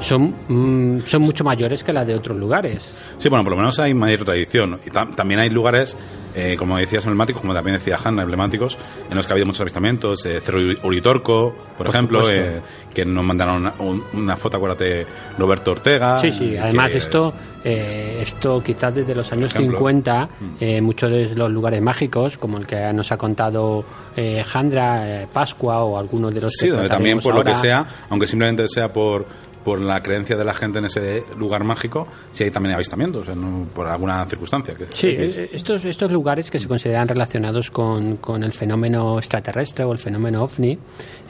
son, 0.00 0.34
mm, 0.48 1.00
son 1.04 1.22
mucho 1.22 1.44
mayores 1.44 1.84
que 1.84 1.92
las 1.92 2.06
de 2.06 2.14
otros 2.14 2.36
lugares. 2.38 2.82
Sí, 3.18 3.28
bueno, 3.28 3.44
por 3.44 3.50
lo 3.52 3.58
menos 3.58 3.78
hay 3.78 3.92
mayor 3.92 4.24
tradición. 4.24 4.80
Y 4.86 4.90
tam- 4.90 5.14
también 5.14 5.40
hay 5.40 5.50
lugares, 5.50 5.96
eh, 6.34 6.56
como 6.58 6.78
decías, 6.78 7.04
emblemáticos, 7.04 7.42
como 7.42 7.52
también 7.52 7.76
decía 7.76 7.98
Hanna, 8.02 8.22
emblemáticos, 8.22 8.78
en 9.10 9.16
los 9.16 9.26
que 9.26 9.32
ha 9.32 9.34
habido 9.34 9.46
muchos 9.46 9.60
avistamientos. 9.60 10.24
Eh, 10.24 10.40
Cerro 10.40 10.58
Uritorco, 10.82 11.54
por, 11.76 11.86
Por 11.86 11.88
ejemplo, 11.88 12.30
eh, 12.30 12.62
que 12.94 13.04
nos 13.04 13.22
mandaron 13.22 13.56
una, 13.56 13.74
un- 13.78 14.02
una 14.14 14.36
foto, 14.38 14.56
acuérdate, 14.56 15.06
Roberto 15.36 15.72
Ortega. 15.72 16.18
Sí, 16.20 16.32
sí, 16.32 16.56
además 16.56 16.94
esto 16.94 17.34
Eh, 17.64 18.18
esto 18.22 18.62
quizás 18.62 18.94
desde 18.94 19.14
los 19.14 19.30
años 19.32 19.52
ejemplo. 19.54 19.76
50, 19.78 20.28
Mm. 20.40 20.44
eh, 20.60 20.80
muchos 20.80 21.10
de 21.10 21.34
los 21.34 21.50
lugares 21.50 21.82
mágicos, 21.82 22.38
como 22.38 22.56
el 22.58 22.66
que 22.66 22.92
nos 22.92 23.12
ha 23.12 23.16
contado 23.18 23.84
eh, 24.16 24.42
Jandra, 24.44 25.22
eh, 25.22 25.26
Pascua 25.32 25.84
o 25.84 25.98
algunos 25.98 26.34
de 26.34 26.40
los 26.40 26.52
Sí, 26.54 26.66
que 26.66 26.72
donde 26.72 26.88
también 26.88 27.20
por 27.20 27.34
lo 27.34 27.44
que 27.44 27.54
sea, 27.54 27.86
aunque 28.08 28.26
simplemente 28.26 28.66
sea 28.68 28.92
por 28.92 29.26
por 29.62 29.78
la 29.78 30.02
creencia 30.02 30.36
de 30.38 30.44
la 30.44 30.54
gente 30.54 30.78
en 30.78 30.86
ese 30.86 31.22
lugar 31.36 31.64
mágico, 31.64 32.08
si 32.32 32.44
hay 32.44 32.50
también 32.50 32.74
avistamientos, 32.74 33.20
o 33.20 33.24
sea, 33.26 33.34
no- 33.34 33.66
por 33.74 33.86
alguna 33.88 34.24
circunstancia. 34.24 34.74
Que, 34.74 34.86
Sí, 34.94 35.08
que 35.08 35.26
es- 35.26 35.36
estos, 35.36 35.84
estos 35.84 36.10
lugares 36.10 36.50
que 36.50 36.58
se 36.58 36.66
consideran 36.66 37.06
relacionados 37.06 37.70
con, 37.70 38.16
con 38.16 38.42
el 38.42 38.52
fenómeno 38.52 39.18
extraterrestre 39.18 39.84
o 39.84 39.92
el 39.92 39.98
fenómeno 39.98 40.42
ovni, 40.44 40.78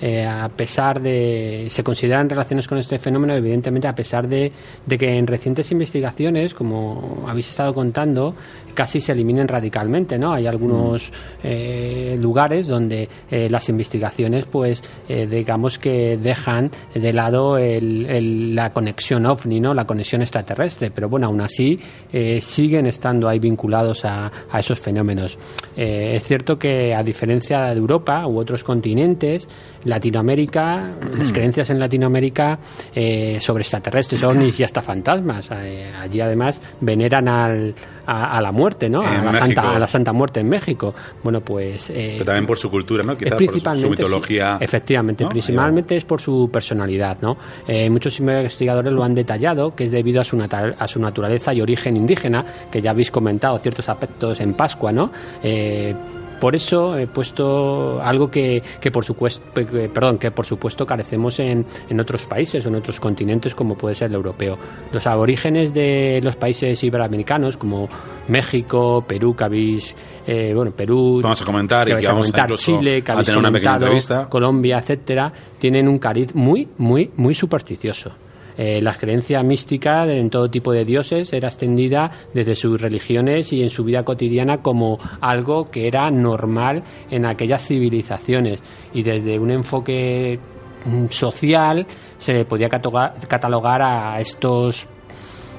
eh, 0.00 0.26
a 0.26 0.48
pesar 0.48 1.00
de. 1.00 1.66
se 1.68 1.84
consideran 1.84 2.28
relaciones 2.28 2.66
con 2.66 2.78
este 2.78 2.98
fenómeno, 2.98 3.34
evidentemente, 3.34 3.86
a 3.86 3.94
pesar 3.94 4.28
de, 4.28 4.50
de 4.86 4.98
que 4.98 5.18
en 5.18 5.26
recientes 5.26 5.70
investigaciones, 5.72 6.54
como 6.54 7.24
habéis 7.28 7.50
estado 7.50 7.74
contando, 7.74 8.34
casi 8.72 9.00
se 9.00 9.12
eliminen 9.12 9.48
radicalmente, 9.48 10.18
¿no? 10.18 10.32
Hay 10.32 10.46
algunos 10.46 11.12
eh, 11.42 12.16
lugares 12.20 12.66
donde 12.66 13.08
eh, 13.30 13.48
las 13.50 13.68
investigaciones, 13.68 14.44
pues, 14.46 14.82
eh, 15.08 15.26
digamos 15.30 15.78
que 15.78 16.16
dejan 16.16 16.70
de 16.94 17.12
lado 17.12 17.56
el- 17.58 18.06
el- 18.06 18.54
la 18.54 18.70
conexión 18.72 19.26
ovni, 19.26 19.60
¿no? 19.60 19.74
La 19.74 19.84
conexión 19.86 20.22
extraterrestre, 20.22 20.90
pero 20.90 21.08
bueno, 21.08 21.26
aún 21.28 21.40
así 21.40 21.78
eh, 22.12 22.40
siguen 22.40 22.86
estando 22.86 23.28
ahí 23.28 23.38
vinculados 23.38 24.04
a, 24.04 24.30
a 24.50 24.58
esos 24.58 24.78
fenómenos. 24.80 25.38
Es 25.76 26.24
cierto 26.24 26.58
que 26.58 26.94
a 26.94 27.02
diferencia 27.02 27.60
de 27.66 27.78
Europa 27.78 28.26
u 28.26 28.38
otros 28.38 28.62
continentes, 28.64 29.48
Latinoamérica, 29.84 30.92
las 31.18 31.32
creencias 31.32 31.70
en 31.70 31.78
Latinoamérica 31.78 32.58
eh, 32.94 33.38
sobre 33.40 33.62
extraterrestres, 33.62 34.22
ovnis 34.22 34.58
y 34.60 34.64
hasta 34.64 34.80
fantasmas. 34.82 35.50
allí 35.50 36.20
además 36.20 36.60
veneran 36.80 37.28
al, 37.28 37.74
a, 38.10 38.36
a 38.36 38.40
la 38.40 38.52
muerte, 38.52 38.88
¿no? 38.88 39.00
A 39.02 39.22
la. 39.22 39.32
Santa, 39.32 39.72
a 39.72 39.78
la 39.78 39.86
Santa 39.86 40.12
Muerte 40.12 40.40
en 40.40 40.48
México. 40.48 40.94
Bueno, 41.22 41.40
pues... 41.40 41.90
eh, 41.90 42.14
pero 42.14 42.24
también 42.24 42.46
por 42.46 42.58
su 42.58 42.70
cultura, 42.70 43.02
¿no? 43.04 43.16
Quizás 43.16 43.32
por 43.34 43.40
su 43.42 43.46
principalmente, 43.50 43.88
mitología. 43.90 44.58
sí, 44.58 44.64
efectivamente, 44.64 45.24
¿no? 45.24 45.30
principalmente 45.30 45.96
es 45.96 46.04
por 46.04 46.20
su 46.20 46.50
personalidad, 46.52 47.18
¿no? 47.20 47.36
Eh, 47.66 47.88
muchos 47.90 48.18
investigadores 48.18 48.92
lo 48.92 49.04
han 49.04 49.14
detallado, 49.14 49.74
que 49.74 49.84
es 49.84 49.90
debido 49.90 50.20
a 50.20 50.24
su, 50.24 50.36
nata- 50.36 50.74
a 50.78 50.86
su 50.88 51.00
naturaleza 51.00 51.54
y 51.54 51.60
origen 51.60 51.96
indígena, 51.96 52.44
que 52.70 52.80
ya 52.80 52.90
habéis 52.90 53.10
comentado 53.10 53.58
ciertos 53.58 53.88
aspectos 53.88 54.40
en 54.40 54.54
Pascua, 54.54 54.92
¿no? 54.92 55.10
Eh, 55.42 55.94
por 56.40 56.56
eso 56.56 56.96
he 56.98 57.06
puesto 57.06 58.00
algo 58.02 58.30
que, 58.30 58.62
que 58.80 58.90
por 58.90 59.04
supuesto, 59.04 59.42
perdón, 59.52 60.18
que 60.18 60.30
por 60.30 60.46
supuesto 60.46 60.86
carecemos 60.86 61.38
en, 61.38 61.64
en 61.88 62.00
otros 62.00 62.26
países 62.26 62.64
o 62.64 62.68
en 62.68 62.76
otros 62.76 62.98
continentes 62.98 63.54
como 63.54 63.76
puede 63.76 63.94
ser 63.94 64.08
el 64.08 64.14
europeo. 64.14 64.58
Los 64.92 65.06
aborígenes 65.06 65.72
de 65.72 66.20
los 66.22 66.36
países 66.36 66.82
iberoamericanos 66.82 67.56
como 67.56 67.88
México, 68.28 69.04
Perú, 69.06 69.34
que 69.36 69.44
habéis, 69.44 69.94
eh, 70.26 70.52
bueno, 70.54 70.72
Perú, 70.72 71.20
Vamos 71.22 71.42
a 71.42 71.44
comentar 71.44 71.86
y 71.86 71.90
que 71.90 71.94
vais 71.96 72.06
que 72.06 72.10
a 72.10 72.12
vamos 72.12 72.28
a 72.28 72.32
comentar 72.32 72.50
incluso 72.50 72.78
Chile, 72.78 73.02
que 73.02 73.10
a 73.10 73.14
habéis 73.14 73.26
tener 73.26 73.38
una 73.38 73.52
pequeña 73.52 73.72
comentado, 73.72 73.86
entrevista. 73.86 74.28
Colombia, 74.28 74.78
etcétera, 74.78 75.32
tienen 75.58 75.88
un 75.88 75.98
cariz 75.98 76.34
muy, 76.34 76.68
muy, 76.78 77.10
muy 77.16 77.34
supersticioso. 77.34 78.10
Eh, 78.56 78.80
la 78.82 78.94
creencia 78.94 79.42
mística 79.42 80.04
en 80.06 80.30
todo 80.30 80.50
tipo 80.50 80.72
de 80.72 80.84
dioses 80.84 81.32
era 81.32 81.48
extendida 81.48 82.10
desde 82.34 82.54
sus 82.54 82.80
religiones 82.80 83.52
y 83.52 83.62
en 83.62 83.70
su 83.70 83.84
vida 83.84 84.04
cotidiana 84.04 84.58
como 84.58 84.98
algo 85.20 85.64
que 85.70 85.86
era 85.86 86.10
normal 86.10 86.82
en 87.10 87.26
aquellas 87.26 87.66
civilizaciones 87.66 88.62
y 88.92 89.02
desde 89.02 89.38
un 89.38 89.50
enfoque 89.50 90.38
mm, 90.84 91.06
social 91.06 91.86
se 92.18 92.44
podía 92.44 92.68
catalogar 92.68 93.82
a 93.82 94.20
estos 94.20 94.86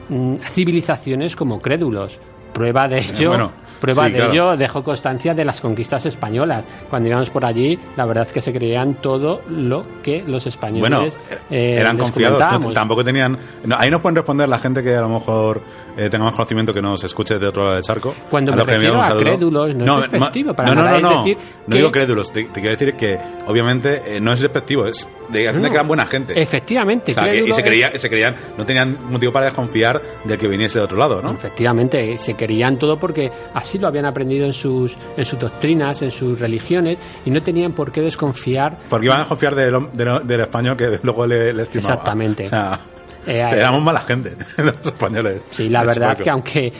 mm, 0.10 0.36
civilizaciones 0.43 1.36
como 1.36 1.60
crédulos. 1.60 2.19
Prueba 2.62 2.88
de 2.88 3.00
ello, 3.00 3.30
bueno, 3.30 3.51
prueba 3.80 4.06
sí, 4.06 4.12
de 4.12 4.18
claro. 4.18 4.32
ello 4.32 4.58
dejó 4.58 4.84
constancia 4.84 5.34
de 5.34 5.44
las 5.46 5.60
conquistas 5.60 6.06
españolas. 6.06 6.63
Cuando 6.89 7.10
íbamos 7.10 7.30
por 7.32 7.44
allí, 7.46 7.77
la 7.98 8.06
verdad 8.06 8.25
es 8.27 8.34
que 8.34 8.41
se 8.41 8.53
creían 8.53 8.96
todo 9.01 9.41
lo 9.50 9.84
que 10.03 10.24
los 10.25 10.46
españoles 10.46 10.82
Bueno, 10.82 11.06
eh, 11.50 11.75
eran 11.77 11.98
les 11.98 12.03
confiados, 12.03 12.39
no- 12.62 12.74
tampoco 12.74 13.03
tenían... 13.03 13.38
no, 13.65 13.75
ahí 13.77 13.89
nos 13.89 14.01
pueden 14.01 14.15
responder 14.15 14.48
la 14.48 14.60
gente 14.60 14.84
que 14.84 14.96
a 14.96 15.01
lo 15.01 15.10
mejor 15.10 15.62
eh, 15.97 16.10
tenga 16.10 16.26
más 16.26 16.36
conocimiento 16.36 16.74
que 16.74 16.82
nos 16.82 17.04
escuche 17.04 17.39
de 17.39 17.47
otro 17.47 17.63
lado 17.63 17.76
del 17.76 17.84
charco. 17.84 18.13
Cuando 18.30 18.54
A 18.54 18.56
me 18.58 18.63
refiero 18.63 19.02
a 19.02 19.15
crédulos, 19.17 19.76
no 19.76 19.95
es 20.04 20.12
despectivo 20.12 20.54
para 20.54 20.69
no, 20.69 20.76
no, 20.76 20.84
nada, 20.84 21.00
no, 21.00 21.10
es 21.12 21.17
decir 21.17 21.38
no 21.67 21.71
que- 21.71 21.78
digo 21.78 21.91
crédulos, 21.91 22.32
te, 22.32 22.43
te 22.45 22.62
quiero 22.62 22.69
decir 22.78 22.93
que 22.95 23.19
obviamente 23.47 24.02
eh, 24.17 24.21
no 24.21 24.32
es 24.32 24.39
despectivo, 24.39 24.86
es 24.86 25.08
de 25.32 25.44
gente 25.46 25.60
No. 25.60 25.67
que 25.70 25.74
eran 25.74 25.88
buena 25.88 26.06
gente. 26.06 26.41
Efectivamente, 26.41 27.12
O 27.12 27.15
sea, 27.15 27.24
que- 27.30 27.39
y 27.41 27.54
se, 27.54 27.63
creía, 27.63 27.98
se 27.98 28.10
creían, 28.10 28.36
no 28.58 28.65
tenían 28.65 28.98
motivo 29.10 29.32
para 29.32 29.46
desconfiar 29.46 30.02
del 30.24 30.38
que 30.38 30.48
viniese 30.48 30.80
de 30.80 30.86
otro 30.86 30.98
lado, 30.98 31.22
¿no? 31.22 31.32
Efectivamente, 31.32 32.17
se 32.17 32.34
querían 32.36 32.78
todo 32.78 33.00
porque 33.00 33.32
así 33.54 33.78
lo 33.78 33.88
habían 33.88 34.06
aprendido 34.06 34.46
en 34.46 34.54
sus, 34.54 34.96
en 35.17 35.26
sus 35.26 35.39
doctrinas, 35.39 36.02
en 36.02 36.12
sus 36.12 36.39
religiones, 36.39 36.98
y 37.26 37.30
no 37.32 37.41
tenían 37.41 37.74
por 37.74 37.91
qué 37.91 38.02
desconfiar. 38.02 38.78
Porque 38.89 39.06
iban 39.08 39.22
a 39.22 39.26
confiar 39.26 39.56
del, 39.56 39.74
hom- 39.74 39.91
del, 39.91 40.26
del 40.28 40.41
español 40.41 40.76
que 40.78 41.00
luego 41.04 41.26
le, 41.28 41.54
le 41.54 41.63
estimaba. 41.63 41.94
Exactamente. 41.94 42.46
O 42.46 42.50
sea, 42.50 42.80
Eh, 43.27 43.39
éramos 43.39 43.81
mala 43.84 43.99
gente, 44.01 44.36
los 44.57 44.86
españoles. 44.86 45.45
Sí, 45.51 45.69
la 45.69 45.81
Es 45.81 45.88
verdad 45.88 46.12
poco- 46.13 46.23
que 46.23 46.29
aunque 46.29 46.73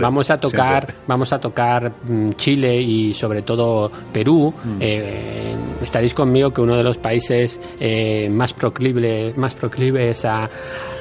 vamos, 0.00 0.30
a 0.30 0.36
tocar, 0.36 0.84
siempre. 0.86 0.94
vamos 1.06 1.32
a 1.32 1.38
tocar 1.38 1.92
mm, 2.04 2.30
Chile 2.32 2.76
y 2.80 3.14
sobre 3.14 3.42
todo 3.42 3.90
Perú, 4.12 4.52
Mm. 4.64 4.78
eh, 4.80 5.54
estaréis 5.82 6.14
conmigo 6.14 6.50
que 6.52 6.60
uno 6.60 6.76
de 6.76 6.82
los 6.82 6.98
países 6.98 7.60
eh, 7.80 8.28
más 8.30 8.52
proclive, 8.54 9.34
más 9.36 9.54
proclives 9.54 10.24
a 10.24 10.48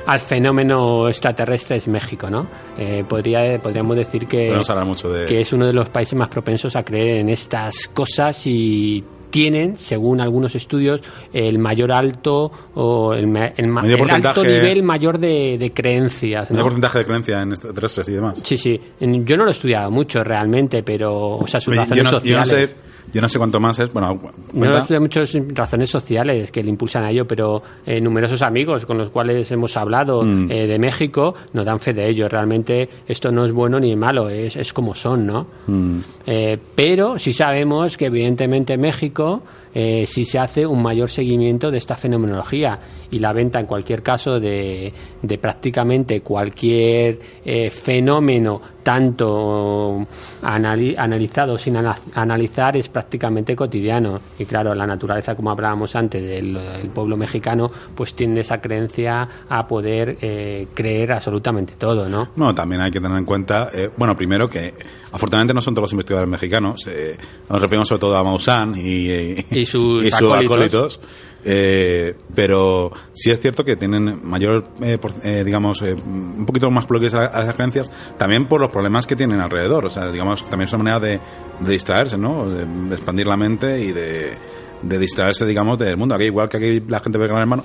al 0.06 0.20
fenómeno 0.22 1.10
extraterrestre 1.10 1.76
es 1.78 1.88
México, 1.90 2.30
¿no? 2.30 2.48
Eh, 2.78 3.04
podría, 3.08 3.60
podríamos 3.62 3.98
decir 3.98 4.26
que, 4.26 4.54
mucho 4.86 5.12
de... 5.12 5.26
que 5.26 5.42
es 5.42 5.52
uno 5.52 5.68
de 5.68 5.74
los 5.74 5.90
países 5.90 6.18
más 6.18 6.30
propensos 6.30 6.78
a 6.78 6.84
creer 6.84 7.18
en 7.18 7.30
estas 7.30 7.90
cosas 7.90 8.48
y 8.48 9.04
tienen, 9.30 9.78
según 9.78 10.22
algunos 10.22 10.56
estudios, 10.56 11.02
el 11.34 11.60
mayor 11.60 11.92
alto 11.92 12.52
o 12.76 13.14
el, 13.14 13.26
el 13.58 13.68
ma- 13.68 13.82
Mayor 13.82 14.02
el 14.02 14.10
alto 14.12 14.44
nivel 14.44 14.84
mayor 14.84 15.20
de, 15.20 15.58
de 15.58 15.72
creencias. 15.74 16.50
¿Un 16.52 16.58
¿no? 16.58 16.64
porcentaje 16.64 17.00
de 17.00 17.06
creencia 17.06 17.42
en 17.42 17.52
extraterrestres 17.52 18.10
y 18.10 18.14
demás? 18.14 18.42
Sí, 18.44 18.58
sí. 18.58 18.80
Yo 19.00 19.38
no 19.38 19.44
lo 19.44 19.50
he 19.50 19.54
estudiado 19.54 19.92
mucho 19.92 20.24
realmente, 20.24 20.84
pero, 20.84 21.38
o 21.38 21.48
sea, 21.48 21.60
sus 21.60 21.72
Oye, 21.74 21.80
razones 21.82 21.98
yo, 21.98 22.04
no, 22.04 22.12
yo 22.24 22.38
no 22.38 22.46
sociales. 22.46 22.70
sé, 22.72 22.87
yo 23.14 23.22
no 23.22 23.30
sé 23.30 23.38
cuánto 23.38 23.60
más 23.60 23.80
es. 23.80 23.92
Bueno, 23.94 24.14
No 24.14 24.20
cuenta. 24.20 24.80
estudiado 24.80 25.02
muchas 25.02 25.34
razones 25.54 25.90
sociales 25.90 26.52
que 26.52 26.64
le 26.64 26.70
impulsan 26.70 27.04
a 27.04 27.12
ello, 27.12 27.26
pero 27.28 27.62
eh, 27.86 28.00
numerosos 28.02 28.42
amigos 28.42 28.86
con 28.86 28.98
los 28.98 29.10
cuales 29.10 29.50
hemos 29.52 29.76
hablado 29.78 30.22
Mm. 30.24 30.52
eh, 30.52 30.68
de 30.68 30.80
México 30.80 31.34
nos 31.54 31.66
dan 31.66 31.80
fe 31.80 31.94
de 31.94 32.08
ello. 32.10 32.28
Realmente 32.28 32.90
esto 33.08 33.32
no 33.32 33.46
es 33.46 33.52
bueno 33.52 33.80
ni 33.80 33.96
malo, 33.96 34.30
es, 34.30 34.56
es 34.56 34.74
como 34.74 34.94
son, 34.94 35.26
¿no? 35.26 35.48
Mm. 35.68 36.00
Eh, 36.26 36.58
pero 36.76 37.18
sí 37.18 37.34
sabemos 37.34 37.96
que 37.98 38.08
evidentemente 38.08 38.78
México 38.78 39.42
eh, 39.74 40.06
sí 40.08 40.26
se 40.26 40.40
hace 40.40 40.66
un 40.66 40.82
mayor 40.82 41.08
seguimiento 41.10 41.70
de 41.70 41.78
esta 41.78 41.96
fenomenología 41.96 42.80
y 43.12 43.20
la 43.20 43.32
venta 43.32 43.60
en 43.60 43.68
cualquier 43.68 44.02
caso 44.02 44.40
de, 44.40 44.92
de 45.22 45.38
prácticamente 45.38 46.22
cualquier 46.22 47.20
eh, 47.46 47.70
fenómeno 47.70 48.60
tanto 48.88 50.08
anali- 50.42 50.96
analizado 50.98 51.58
sin 51.58 51.76
ana- 51.78 51.96
analizar 52.14 52.78
es 52.78 52.88
prácticamente 52.90 53.56
cotidiano 53.56 54.20
y 54.40 54.46
claro 54.46 54.74
la 54.74 54.88
naturaleza 54.88 55.36
como 55.36 55.52
hablábamos 55.52 55.94
antes 55.96 56.22
del, 56.22 56.54
del 56.54 56.90
pueblo 56.90 57.18
mexicano 57.18 57.70
pues 57.96 58.14
tiende 58.14 58.42
esa 58.42 58.62
creencia 58.62 59.28
a 59.50 59.68
poder 59.68 60.18
eh, 60.22 60.68
creer 60.74 61.12
absolutamente 61.12 61.74
todo 61.78 62.08
¿no? 62.08 62.30
No, 62.38 62.56
también 62.56 62.82
hay 62.82 62.92
que 62.92 63.02
tener 63.02 63.18
en 63.18 63.26
cuenta, 63.26 63.68
eh, 63.74 63.90
bueno, 63.98 64.16
primero 64.16 64.48
que 64.48 64.74
afortunadamente 65.12 65.54
no 65.54 65.62
son 65.62 65.74
todos 65.74 65.84
los 65.84 65.92
investigadores 65.94 66.30
mexicanos, 66.30 66.88
eh, 66.88 67.18
nos 67.50 67.62
referimos 67.62 67.88
sobre 67.90 68.00
todo 68.00 68.16
a 68.16 68.24
Maussan 68.24 68.76
y, 68.78 69.10
eh, 69.10 69.46
Y 69.52 69.66
sus 69.66 70.04
sus 70.06 70.14
acólitos. 70.14 70.46
acólitos, 70.46 71.00
eh, 71.50 72.14
pero 72.36 72.92
sí 73.14 73.32
es 73.32 73.40
cierto 73.40 73.64
que 73.64 73.78
tienen 73.78 74.20
mayor, 74.28 74.66
eh, 74.82 74.98
por- 74.98 75.14
eh, 75.24 75.44
digamos, 75.46 75.82
eh, 75.82 75.96
un 76.06 76.46
poquito 76.46 76.70
más 76.70 76.86
bloques 76.88 77.14
a, 77.14 77.22
a 77.22 77.42
esas 77.44 77.54
creencias, 77.56 77.90
también 78.18 78.48
por 78.48 78.60
los 78.60 78.70
problemas 78.70 79.08
que 79.08 79.16
tienen 79.16 79.40
alrededor, 79.40 79.86
o 79.86 79.90
sea, 79.90 80.12
digamos, 80.12 80.44
también 80.44 80.68
es 80.68 80.74
una 80.74 80.84
manera 80.84 81.00
de, 81.00 81.20
de 81.62 81.72
distraerse, 81.72 82.18
¿no? 82.18 82.50
De, 82.50 82.64
expandir 82.94 83.26
la 83.28 83.38
mente 83.38 83.80
y 83.80 83.94
de, 83.94 84.34
de 84.82 85.00
distraerse, 85.00 85.46
digamos, 85.46 85.78
del 85.78 85.96
mundo. 85.96 86.16
Aquí, 86.16 86.26
igual 86.26 86.50
que 86.50 86.58
aquí 86.58 86.84
la 86.86 87.00
gente 87.00 87.18
ve 87.18 87.28
Gran 87.28 87.40
Hermano, 87.40 87.64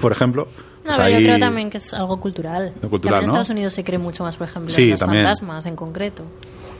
por 0.00 0.10
ejemplo. 0.10 0.48
No, 0.82 0.84
pues 0.86 0.96
pero 0.96 1.06
ahí- 1.06 1.12
yo 1.22 1.28
creo 1.28 1.38
también 1.38 1.70
que 1.70 1.78
es 1.78 1.94
algo 1.94 2.18
cultural. 2.18 2.72
Cultural, 2.88 3.20
en 3.20 3.26
¿no? 3.26 3.32
Estados 3.32 3.50
Unidos 3.50 3.74
se 3.74 3.84
cree 3.84 3.98
mucho 3.98 4.24
más, 4.24 4.36
por 4.36 4.48
ejemplo, 4.48 4.72
Sí, 4.74 4.84
en 4.86 4.90
los 4.92 5.00
también. 5.00 5.22
fantasmas 5.24 5.66
en 5.66 5.76
concreto. 5.76 6.24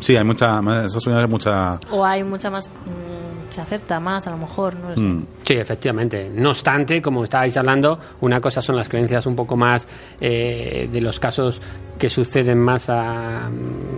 Sí, 0.01 0.17
hay 0.17 0.25
mucha, 0.25 0.59
en 0.59 0.69
Estados 0.69 1.07
Unidos 1.07 1.23
hay 1.25 1.31
mucha... 1.31 1.79
O 1.91 2.05
hay 2.05 2.25
mucha 2.25 2.51
más 2.51 2.67
mm, 2.69 3.30
se 3.51 3.61
acepta 3.61 4.01
más, 4.01 4.27
a 4.27 4.31
lo 4.31 4.39
mejor, 4.39 4.75
no 4.77 4.91
lo 4.91 4.97
sé. 4.97 5.07
Mm. 5.07 5.27
Sí, 5.43 5.55
efectivamente. 5.55 6.31
No 6.35 6.51
obstante, 6.51 7.03
como 7.03 7.25
estabais 7.25 7.57
hablando, 7.57 7.99
una 8.21 8.41
cosa 8.41 8.61
son 8.63 8.77
las 8.77 8.89
creencias 8.89 9.27
un 9.27 9.35
poco 9.37 9.57
más 9.57 9.87
eh, 10.21 10.89
de 10.91 11.01
los 11.01 11.19
casos 11.21 11.61
que 11.99 12.09
suceden 12.09 12.59
más 12.59 12.89
a- 12.89 13.47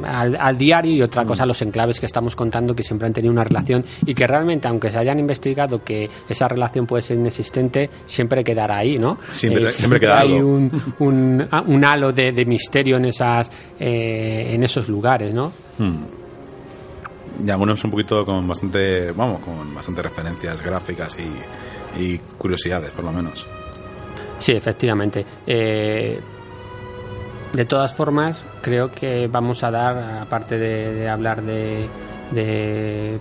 al, 0.04 0.36
al 0.36 0.58
diario 0.58 0.92
y 0.92 1.02
otra 1.02 1.24
cosa 1.24 1.46
los 1.46 1.62
enclaves 1.62 2.00
que 2.00 2.06
estamos 2.06 2.34
contando 2.34 2.74
que 2.74 2.82
siempre 2.82 3.06
han 3.06 3.12
tenido 3.12 3.32
una 3.32 3.44
relación 3.44 3.84
y 4.04 4.12
que 4.12 4.26
realmente, 4.26 4.66
aunque 4.66 4.90
se 4.90 4.98
hayan 4.98 5.20
investigado 5.20 5.84
que 5.84 6.10
esa 6.28 6.48
relación 6.48 6.84
puede 6.84 7.02
ser 7.02 7.16
inexistente, 7.18 7.88
siempre 8.06 8.42
quedará 8.42 8.78
ahí, 8.78 8.98
¿no? 8.98 9.12
Eh, 9.12 9.26
Siempre- 9.30 9.70
siempre 9.70 10.00
queda 10.00 10.20
hay 10.20 10.32
algo. 10.34 10.48
un, 10.48 10.82
un, 10.98 11.48
un 11.66 11.84
halo 11.84 12.10
de, 12.12 12.32
de 12.32 12.44
misterio 12.44 12.96
en, 12.96 13.04
esas, 13.04 13.50
eh, 13.78 14.50
en 14.52 14.64
esos 14.64 14.88
lugares, 14.88 15.32
¿no? 15.32 15.52
Y 17.44 17.50
algunos 17.50 17.82
un 17.84 17.90
poquito 17.90 18.24
con 18.24 18.46
bastante, 18.46 19.12
vamos, 19.12 19.40
con 19.40 19.74
bastante 19.74 20.02
referencias 20.02 20.62
gráficas 20.62 21.16
y, 21.18 22.02
y 22.02 22.18
curiosidades, 22.38 22.90
por 22.90 23.04
lo 23.04 23.12
menos. 23.12 23.46
Sí, 24.38 24.52
efectivamente. 24.52 25.24
Eh, 25.46 26.20
de 27.52 27.64
todas 27.64 27.94
formas, 27.94 28.44
creo 28.60 28.90
que 28.90 29.28
vamos 29.28 29.62
a 29.62 29.70
dar, 29.70 30.22
aparte 30.22 30.58
de, 30.58 30.94
de 30.94 31.08
hablar 31.08 31.42
de, 31.42 31.88
de 32.32 33.20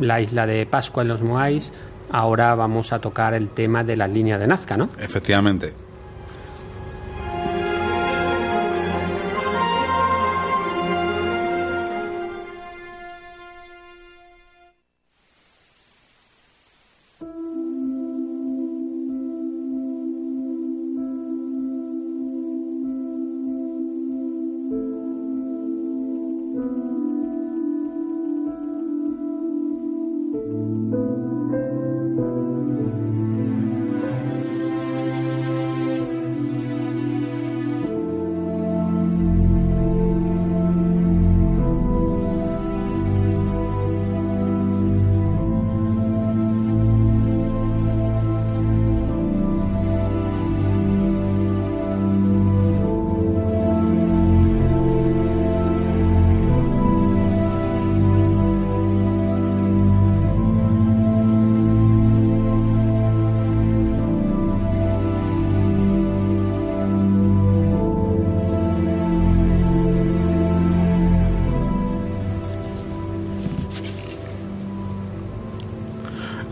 la 0.00 0.20
isla 0.20 0.46
de 0.46 0.66
Pascua 0.66 1.02
en 1.02 1.08
los 1.08 1.22
Moais, 1.22 1.72
ahora 2.10 2.54
vamos 2.54 2.92
a 2.92 3.00
tocar 3.00 3.34
el 3.34 3.50
tema 3.50 3.82
de 3.82 3.96
la 3.96 4.06
línea 4.06 4.38
de 4.38 4.46
Nazca, 4.46 4.76
¿no? 4.76 4.88
Efectivamente. 4.98 5.72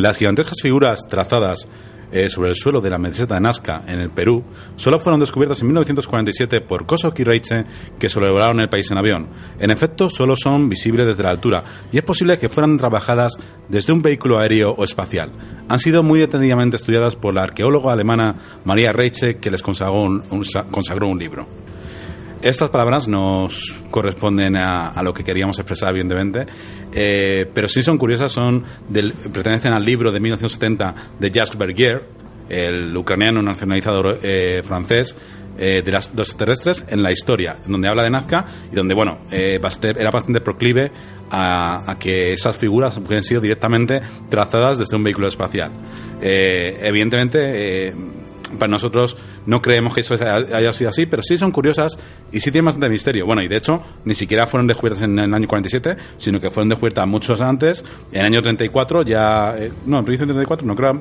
Las 0.03 0.19
gigantescas 0.19 0.57
figuras 0.61 1.03
trazadas 1.09 1.69
eh, 2.11 2.29
sobre 2.29 2.49
el 2.49 2.57
suelo 2.57 2.81
de 2.81 2.91
la 2.91 2.99
meseta 2.99 3.35
de 3.35 3.41
Nazca, 3.41 3.85
en 3.87 4.01
el 4.01 4.11
Perú, 4.11 4.43
solo 4.75 4.99
fueron 4.99 5.21
descubiertas 5.21 5.61
en 5.61 5.69
1947 5.69 6.61
por 6.61 6.87
Kosok 6.87 7.21
y 7.21 7.23
Reiche, 7.23 7.65
que 8.01 8.09
sobrevolaron 8.09 8.59
el 8.59 8.69
país 8.69 8.91
en 8.91 8.99
avión. 8.99 9.29
En 9.61 9.71
efecto, 9.71 10.11
solo 10.11 10.35
son 10.35 10.69
visibles 10.69 11.07
desde 11.07 11.23
la 11.23 11.31
altura, 11.31 11.63
y 11.93 11.99
es 11.99 12.03
posible 12.03 12.37
que 12.37 12.49
fueran 12.49 12.79
trabajadas 12.79 13.35
desde 13.69 13.93
un 13.93 14.03
vehículo 14.03 14.41
aéreo 14.41 14.75
o 14.77 14.83
espacial. 14.83 15.31
Han 15.69 15.79
sido 15.79 16.03
muy 16.03 16.19
detenidamente 16.19 16.75
estudiadas 16.75 17.15
por 17.15 17.33
la 17.33 17.45
arqueóloga 17.45 17.93
alemana 17.93 18.35
María 18.65 18.93
Reiche, 18.93 19.37
que 19.37 19.53
les 19.53 19.63
consagró 19.63 20.01
un 20.01 21.19
libro. 21.21 21.47
Estas 22.43 22.71
palabras 22.71 23.07
nos 23.07 23.81
corresponden 23.91 24.57
a, 24.57 24.89
a 24.89 25.03
lo 25.05 25.15
que 25.15 25.23
queríamos 25.23 25.59
expresar, 25.61 25.91
evidentemente, 25.91 26.47
eh, 26.93 27.47
pero 27.55 27.69
sí 27.69 27.85
son 27.85 27.99
curiosas, 27.99 28.33
son 28.33 28.65
del- 28.89 29.13
pertenecen 29.13 29.73
al 29.73 29.85
libro 29.85 30.11
de 30.11 30.19
1970 30.19 30.95
de 31.21 31.31
Jacques 31.31 31.57
Bergier, 31.57 32.03
el 32.49 32.97
ucraniano 32.97 33.43
nacionalizado 33.43 34.19
eh, 34.23 34.63
francés, 34.65 35.15
eh, 35.57 35.83
de 35.85 35.93
las 35.93 36.15
dos 36.17 36.31
extraterrestres 36.31 36.85
en 36.89 37.03
la 37.05 37.13
historia, 37.13 37.57
donde 37.67 37.87
habla 37.87 38.03
de 38.03 38.11
Nazca 38.11 38.45
y 38.73 38.75
donde, 38.75 38.95
bueno, 38.95 39.21
eh, 39.31 39.61
era 39.97 40.11
bastante 40.11 40.41
proclive 40.41 40.91
a, 41.31 41.93
a 41.93 41.99
que 41.99 42.33
esas 42.33 42.57
figuras 42.57 42.97
hubiesen 42.97 43.23
sido 43.23 43.41
directamente 43.41 44.01
trazadas 44.29 44.79
desde 44.79 44.97
un 44.97 45.05
vehículo 45.05 45.29
espacial. 45.29 45.71
Eh, 46.21 46.81
evidentemente, 46.83 47.89
eh, 47.89 47.95
para 48.59 48.69
nosotros 48.71 49.17
no 49.47 49.61
creemos 49.63 49.95
que 49.95 50.01
eso 50.03 50.15
haya 50.15 50.73
sido 50.73 50.91
así, 50.91 51.07
pero 51.07 51.23
sí 51.23 51.37
son 51.39 51.51
curiosas 51.51 51.99
y 52.31 52.41
sí 52.41 52.51
tienen 52.51 52.67
bastante 52.67 52.89
misterio. 52.89 53.27
Bueno, 53.27 53.43
y 53.43 53.49
de 53.49 53.57
hecho, 53.57 53.83
ni 54.05 54.15
siquiera 54.15 54.47
fueron 54.47 54.67
descubiertas 54.67 55.03
en 55.03 55.19
el 55.19 55.33
año 55.35 55.49
47, 55.49 55.97
sino 56.19 56.41
que 56.41 56.51
fueron 56.51 56.69
descubiertas 56.69 57.07
muchos 57.07 57.41
antes. 57.41 57.85
En 58.13 58.21
el 58.21 58.27
año 58.27 58.43
34 58.43 59.03
ya... 59.03 59.55
eh, 59.59 59.73
no, 59.87 59.99
en 59.99 60.05
principio 60.05 60.31
en 60.33 60.37
34 60.37 60.67
no 60.67 60.77
creo... 60.77 60.95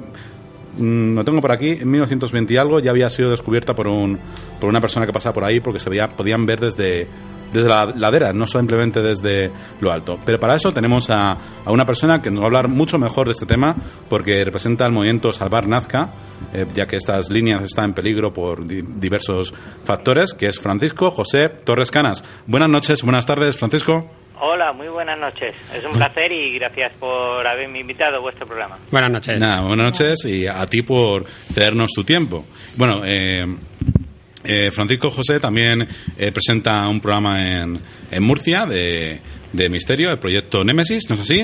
mm, 0.78 1.16
Lo 1.16 1.24
tengo 1.24 1.42
por 1.42 1.52
aquí, 1.52 1.78
en 1.82 1.90
1920 1.92 2.54
y 2.54 2.58
algo 2.58 2.80
ya 2.80 2.92
había 2.92 3.10
sido 3.10 3.32
descubierta 3.32 3.74
por, 3.74 3.88
un, 3.88 4.20
por 4.60 4.70
una 4.70 4.82
persona 4.82 5.06
que 5.06 5.14
pasaba 5.14 5.34
por 5.34 5.44
ahí 5.44 5.60
porque 5.60 5.80
se 5.80 5.90
veía, 5.90 6.08
podían 6.16 6.46
ver 6.46 6.60
desde, 6.60 7.08
desde 7.54 7.68
la 7.70 7.86
ladera, 7.96 8.34
no 8.34 8.46
simplemente 8.48 9.02
desde 9.02 9.52
lo 9.80 9.92
alto. 9.92 10.20
Pero 10.26 10.40
para 10.40 10.56
eso 10.56 10.74
tenemos 10.74 11.10
a, 11.10 11.32
a 11.66 11.72
una 11.72 11.86
persona 11.86 12.22
que 12.22 12.30
nos 12.32 12.40
va 12.42 12.44
a 12.44 12.48
hablar 12.48 12.68
mucho 12.68 12.98
mejor 12.98 13.28
de 13.28 13.34
este 13.34 13.46
tema 13.46 13.76
porque 14.10 14.44
representa 14.46 14.86
el 14.86 14.92
movimiento 14.92 15.34
Salvar 15.34 15.68
Nazca, 15.68 16.10
eh, 16.54 16.66
ya 16.74 16.86
que 16.88 16.96
estas 16.96 17.30
líneas 17.30 17.64
están 17.64 17.86
en 17.86 17.94
peligro 17.94 18.34
por 18.34 18.66
di- 18.66 18.82
diversos 18.82 19.54
factores, 19.84 20.34
que 20.34 20.48
es 20.48 20.60
Francisco 20.60 21.12
José 21.12 21.50
Torres 21.50 21.92
Canas. 21.92 22.24
Buenas 22.48 22.70
noches, 22.70 23.02
buenas 23.04 23.26
tardes, 23.26 23.58
Francisco. 23.58 24.10
Hola, 24.44 24.74
muy 24.74 24.88
buenas 24.88 25.20
noches. 25.20 25.54
Es 25.72 25.84
un 25.86 25.92
placer 25.92 26.32
y 26.32 26.58
gracias 26.58 26.94
por 27.00 27.46
haberme 27.46 27.80
invitado 27.82 28.18
a 28.18 28.20
vuestro 28.22 28.48
programa. 28.48 28.80
Buenas 28.90 29.12
noches. 29.12 29.40
Nada, 29.40 29.62
buenas 29.62 29.86
noches 29.86 30.26
y 30.26 30.48
a 30.48 30.66
ti 30.66 30.82
por 30.82 31.26
cedernos 31.54 31.92
tu 31.94 32.04
tiempo. 32.04 32.46
Bueno, 32.76 33.02
eh, 33.06 33.46
eh, 34.44 34.72
Francisco 34.72 35.10
José 35.10 35.40
también 35.40 35.88
eh, 36.18 36.32
presenta 36.32 36.88
un 36.88 37.00
programa 37.02 37.42
en, 37.42 37.80
en 38.12 38.24
Murcia 38.24 38.66
de, 38.66 39.20
de 39.54 39.70
misterio, 39.70 40.10
el 40.12 40.20
proyecto 40.20 40.64
Némesis, 40.64 41.10
¿no 41.10 41.16
es 41.16 41.22
así? 41.22 41.42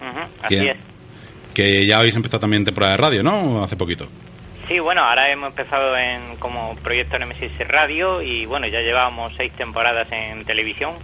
Ujú, 0.00 0.20
así 0.42 0.54
Que- 0.56 0.70
es. 0.70 0.76
Que 1.54 1.86
ya 1.86 1.98
habéis 1.98 2.14
empezado 2.14 2.40
también 2.40 2.64
temporada 2.64 2.92
de 2.92 2.98
radio, 2.98 3.22
¿no? 3.24 3.62
Hace 3.64 3.76
poquito. 3.76 4.06
Sí, 4.68 4.78
bueno, 4.78 5.02
ahora 5.02 5.32
hemos 5.32 5.48
empezado 5.50 5.96
en 5.96 6.36
como 6.36 6.76
proyecto 6.76 7.18
Nemesis 7.18 7.50
Radio 7.66 8.22
y 8.22 8.46
bueno, 8.46 8.68
ya 8.68 8.78
llevábamos 8.80 9.32
seis 9.36 9.52
temporadas 9.54 10.06
en 10.12 10.44
televisión, 10.44 10.94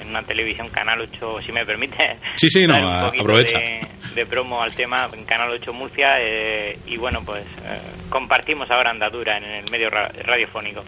en 0.00 0.08
una 0.08 0.22
televisión 0.22 0.68
Canal 0.70 1.00
8, 1.00 1.38
si 1.44 1.52
me 1.52 1.64
permite. 1.64 1.96
Sí, 2.36 2.48
sí, 2.50 2.66
no, 2.66 2.76
un 2.78 2.84
a- 2.84 3.06
aprovecha. 3.08 3.58
De, 3.58 3.80
de 4.14 4.26
promo 4.26 4.60
al 4.62 4.72
tema 4.74 5.08
en 5.12 5.24
Canal 5.24 5.50
8 5.52 5.72
Murcia 5.72 6.14
eh, 6.20 6.78
y 6.86 6.96
bueno, 6.96 7.22
pues 7.24 7.44
eh, 7.44 7.78
compartimos 8.08 8.70
ahora 8.70 8.90
andadura 8.90 9.38
en 9.38 9.44
el 9.44 9.64
medio 9.70 9.88
ra- 9.90 10.10
radiofónico. 10.24 10.82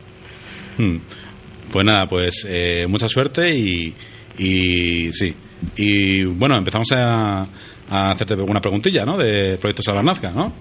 Hmm. 0.79 0.97
Pues 1.71 1.85
nada, 1.85 2.07
pues 2.07 2.47
eh, 2.49 2.87
mucha 2.89 3.09
suerte 3.09 3.51
y, 3.55 3.95
y 4.39 5.13
sí. 5.13 5.35
Y 5.77 6.25
bueno, 6.25 6.57
empezamos 6.57 6.89
a, 6.93 7.47
a 7.91 8.11
hacerte 8.11 8.35
una 8.35 8.61
preguntilla, 8.61 9.05
¿no? 9.05 9.17
De 9.17 9.57
Proyecto 9.59 9.83
Salvar 9.83 10.05
Nazca, 10.05 10.31
¿no? 10.33 10.53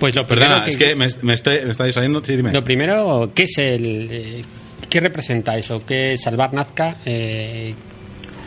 Pues 0.00 0.14
lo 0.16 0.26
primero 0.26 0.48
Perdona, 0.50 0.66
es 0.68 0.76
que 0.76 0.96
me, 0.96 1.06
me, 1.22 1.34
estoy- 1.34 1.64
me 1.64 1.70
estáis 1.70 1.94
saliendo. 1.94 2.24
Sí, 2.24 2.34
dime. 2.36 2.52
Lo 2.52 2.64
primero, 2.64 3.30
¿qué 3.34 3.44
es 3.44 3.56
el... 3.58 4.44
¿Qué 4.90 5.00
representa 5.00 5.56
eso? 5.56 5.84
¿Qué 5.86 6.16
salvar 6.18 6.52
Nazca? 6.52 6.96
Eh, 7.04 7.74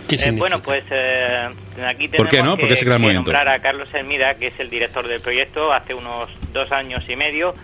¿Qué 0.08 0.15
Eh, 0.15 0.32
bueno, 0.38 0.62
pues 0.62 0.84
eh, 0.91 1.48
aquí 1.86 2.08
tenemos 2.08 2.17
¿Por 2.17 2.30
qué 2.30 2.43
no? 2.43 2.56
que, 2.56 2.62
¿Por 2.62 2.69
qué 2.69 2.76
se 2.76 2.86
crea 2.86 2.95
el 2.98 3.02
que 3.02 3.06
movimiento? 3.08 3.32
nombrar 3.32 3.56
a 3.56 3.60
Carlos 3.60 3.91
Hermida, 3.93 4.36
que 4.36 4.48
es 4.48 4.60
el 4.60 4.69
director 4.69 5.08
del 5.08 5.21
proyecto, 5.21 5.74
hace 5.74 5.93
unos 5.95 6.30
dos 6.54 6.71
años 6.71 7.04
y 7.10 7.15
medio 7.15 7.56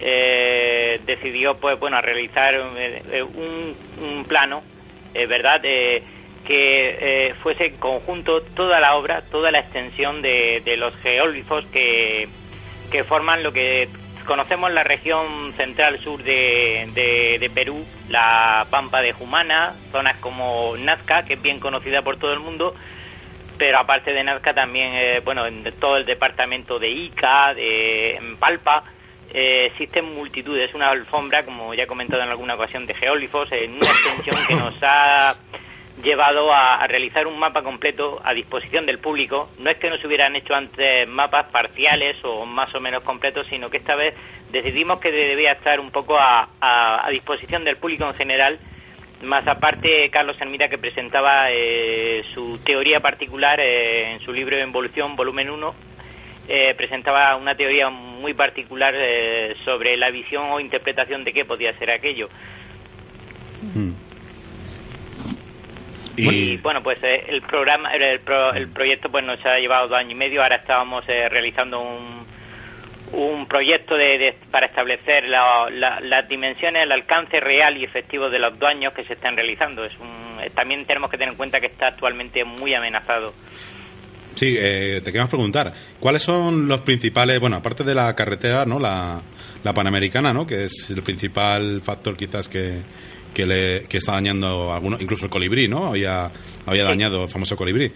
eh, 0.00 1.00
decidió, 1.06 1.54
pues 1.60 1.78
bueno, 1.78 2.00
realizar 2.00 2.54
eh, 2.54 3.22
un, 3.22 3.74
un 4.02 4.24
plano, 4.24 4.62
eh, 5.14 5.26
¿verdad?, 5.26 5.60
eh, 5.64 6.02
que 6.46 7.28
eh, 7.28 7.34
fuese 7.40 7.66
en 7.66 7.76
conjunto 7.76 8.40
toda 8.56 8.80
la 8.80 8.96
obra, 8.96 9.22
toda 9.30 9.52
la 9.52 9.60
extensión 9.60 10.22
de, 10.22 10.60
de 10.64 10.76
los 10.76 10.92
geóglifos 10.96 11.64
que, 11.66 12.26
que 12.90 13.04
forman 13.04 13.44
lo 13.44 13.52
que 13.52 13.88
conocemos 14.24 14.70
la 14.72 14.82
región 14.82 15.52
central 15.56 15.98
sur 16.00 16.22
de, 16.22 17.50
Perú, 17.54 17.84
la 18.08 18.66
Pampa 18.70 19.00
de 19.00 19.12
Jumana, 19.12 19.74
zonas 19.90 20.16
como 20.18 20.76
Nazca, 20.76 21.24
que 21.24 21.34
es 21.34 21.42
bien 21.42 21.60
conocida 21.60 22.02
por 22.02 22.18
todo 22.18 22.32
el 22.32 22.40
mundo, 22.40 22.74
pero 23.58 23.78
aparte 23.78 24.12
de 24.12 24.24
Nazca 24.24 24.54
también, 24.54 24.92
eh, 24.94 25.20
bueno, 25.24 25.46
en 25.46 25.64
todo 25.78 25.96
el 25.96 26.06
departamento 26.06 26.78
de 26.78 26.90
Ica, 26.90 27.54
de 27.54 28.16
en 28.16 28.36
Palpa, 28.36 28.84
eh, 29.32 29.66
existen 29.66 30.14
multitudes. 30.14 30.68
Es 30.68 30.74
una 30.74 30.90
alfombra, 30.90 31.44
como 31.44 31.74
ya 31.74 31.84
he 31.84 31.86
comentado 31.86 32.22
en 32.22 32.28
alguna 32.28 32.54
ocasión, 32.54 32.86
de 32.86 32.94
geólifos, 32.94 33.50
en 33.52 33.72
una 33.72 33.86
extensión 33.86 34.46
que 34.46 34.54
nos 34.54 34.74
ha 34.82 35.34
llevado 36.00 36.52
a, 36.52 36.86
realizar 36.86 37.26
un 37.26 37.38
mapa 37.38 37.62
completo 37.62 38.20
a 38.24 38.32
disposición 38.32 38.86
del 38.86 38.98
público. 38.98 39.50
No 39.58 39.70
es 39.70 39.78
que 39.78 39.90
nos 39.90 40.02
hubieran 40.04 40.34
hecho 40.36 40.54
antes 40.54 41.06
mapas 41.08 41.46
parciales 41.46 42.16
o 42.24 42.46
más 42.46 42.74
o 42.74 42.80
menos 42.80 43.02
completos, 43.02 43.46
sino 43.48 43.68
que 43.68 43.76
esta 43.76 43.94
vez 43.94 44.14
decidimos 44.50 45.00
que 45.00 45.10
debía 45.12 45.52
estar 45.52 45.80
un 45.80 45.90
poco 45.90 46.16
a, 46.18 46.48
a- 46.60 47.08
disposición 47.10 47.64
del 47.64 47.76
público 47.76 48.06
en 48.06 48.14
general. 48.14 48.58
Más 49.22 49.46
aparte, 49.46 50.08
Carlos 50.10 50.36
Hermida, 50.40 50.68
que 50.68 50.78
presentaba 50.78 51.50
eh, 51.50 52.24
su 52.34 52.58
teoría 52.64 53.00
particular 53.00 53.60
eh, 53.60 54.12
en 54.12 54.20
su 54.20 54.32
libro 54.32 54.56
Evolución, 54.56 55.14
volumen 55.14 55.48
1, 55.50 55.74
eh, 56.48 56.74
presentaba 56.76 57.36
una 57.36 57.54
teoría 57.54 57.88
muy 57.90 58.34
particular 58.34 58.94
eh, 58.96 59.54
sobre 59.64 59.96
la 59.96 60.10
visión 60.10 60.50
o 60.50 60.58
interpretación 60.58 61.22
de 61.22 61.32
qué 61.32 61.44
podía 61.44 61.72
ser 61.74 61.90
aquello. 61.92 62.28
Y 66.16 66.56
bueno, 66.58 66.82
pues 66.82 66.98
eh, 67.02 67.24
el 67.28 67.42
programa, 67.42 67.92
el, 67.94 68.02
el 68.02 68.20
pro- 68.20 68.52
el 68.52 68.68
proyecto 68.68 69.10
pues 69.10 69.24
nos 69.24 69.44
ha 69.46 69.58
llevado 69.58 69.88
dos 69.88 69.98
años 69.98 70.12
y 70.12 70.14
medio. 70.14 70.42
Ahora 70.42 70.56
estábamos 70.56 71.04
eh, 71.08 71.28
realizando 71.28 71.80
un, 71.80 72.26
un 73.12 73.46
proyecto 73.46 73.96
de, 73.96 74.18
de- 74.18 74.34
para 74.50 74.66
establecer 74.66 75.28
la- 75.28 75.68
la- 75.70 76.00
las 76.00 76.28
dimensiones, 76.28 76.82
el 76.82 76.92
alcance 76.92 77.40
real 77.40 77.76
y 77.78 77.84
efectivo 77.84 78.28
de 78.30 78.38
los 78.38 78.58
daños 78.58 78.92
que 78.92 79.04
se 79.04 79.14
están 79.14 79.36
realizando. 79.36 79.84
Es 79.84 79.92
un, 79.98 80.38
eh, 80.42 80.50
también 80.54 80.84
tenemos 80.86 81.10
que 81.10 81.16
tener 81.16 81.30
en 81.32 81.36
cuenta 81.36 81.60
que 81.60 81.66
está 81.66 81.88
actualmente 81.88 82.44
muy 82.44 82.74
amenazado. 82.74 83.32
Sí, 84.34 84.56
eh, 84.58 85.00
te 85.04 85.12
queremos 85.12 85.28
preguntar, 85.30 85.72
¿cuáles 86.00 86.22
son 86.22 86.66
los 86.66 86.80
principales, 86.80 87.38
bueno, 87.38 87.56
aparte 87.56 87.84
de 87.84 87.94
la 87.94 88.14
carretera, 88.14 88.64
¿no? 88.64 88.78
La, 88.78 89.20
la 89.62 89.72
panamericana, 89.74 90.32
¿no? 90.32 90.46
Que 90.46 90.64
es 90.64 90.88
el 90.90 91.02
principal 91.02 91.82
factor 91.82 92.16
quizás 92.16 92.48
que, 92.48 92.78
que, 93.34 93.46
le, 93.46 93.84
que 93.84 93.98
está 93.98 94.12
dañando 94.12 94.72
algunos, 94.72 95.00
incluso 95.00 95.24
el 95.26 95.30
colibrí, 95.30 95.68
¿no? 95.68 95.86
Había, 95.86 96.30
había 96.66 96.84
dañado 96.84 97.24
el 97.24 97.28
famoso 97.28 97.56
colibrí. 97.56 97.92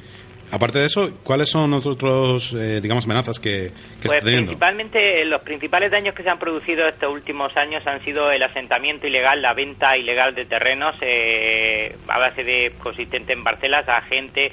Aparte 0.53 0.79
de 0.79 0.87
eso, 0.87 1.11
¿cuáles 1.25 1.51
son 1.51 1.73
los 1.73 1.85
otros, 1.87 2.53
eh, 2.55 2.81
digamos, 2.81 3.05
amenazas 3.05 3.41
que, 3.41 3.73
que 3.73 3.73
Pues 4.03 4.13
está 4.13 4.21
teniendo? 4.27 4.51
principalmente 4.53 5.23
eh, 5.23 5.25
los 5.25 5.43
principales 5.43 5.91
daños 5.91 6.15
que 6.15 6.23
se 6.23 6.31
han 6.31 6.39
producido 6.39 6.87
estos 6.87 7.13
últimos 7.13 7.57
años 7.57 7.85
han 7.85 8.01
sido 8.05 8.31
el 8.31 8.41
asentamiento 8.45 9.09
ilegal, 9.09 9.43
la 9.43 9.55
venta 9.55 9.97
ilegal 9.97 10.37
de 10.37 10.45
terrenos 10.45 10.95
eh, 11.01 11.97
a 12.07 12.19
base 12.21 12.45
de 12.45 12.73
consistente 12.79 13.33
en 13.33 13.43
parcelas 13.43 13.89
a 13.89 14.01
gente 14.03 14.53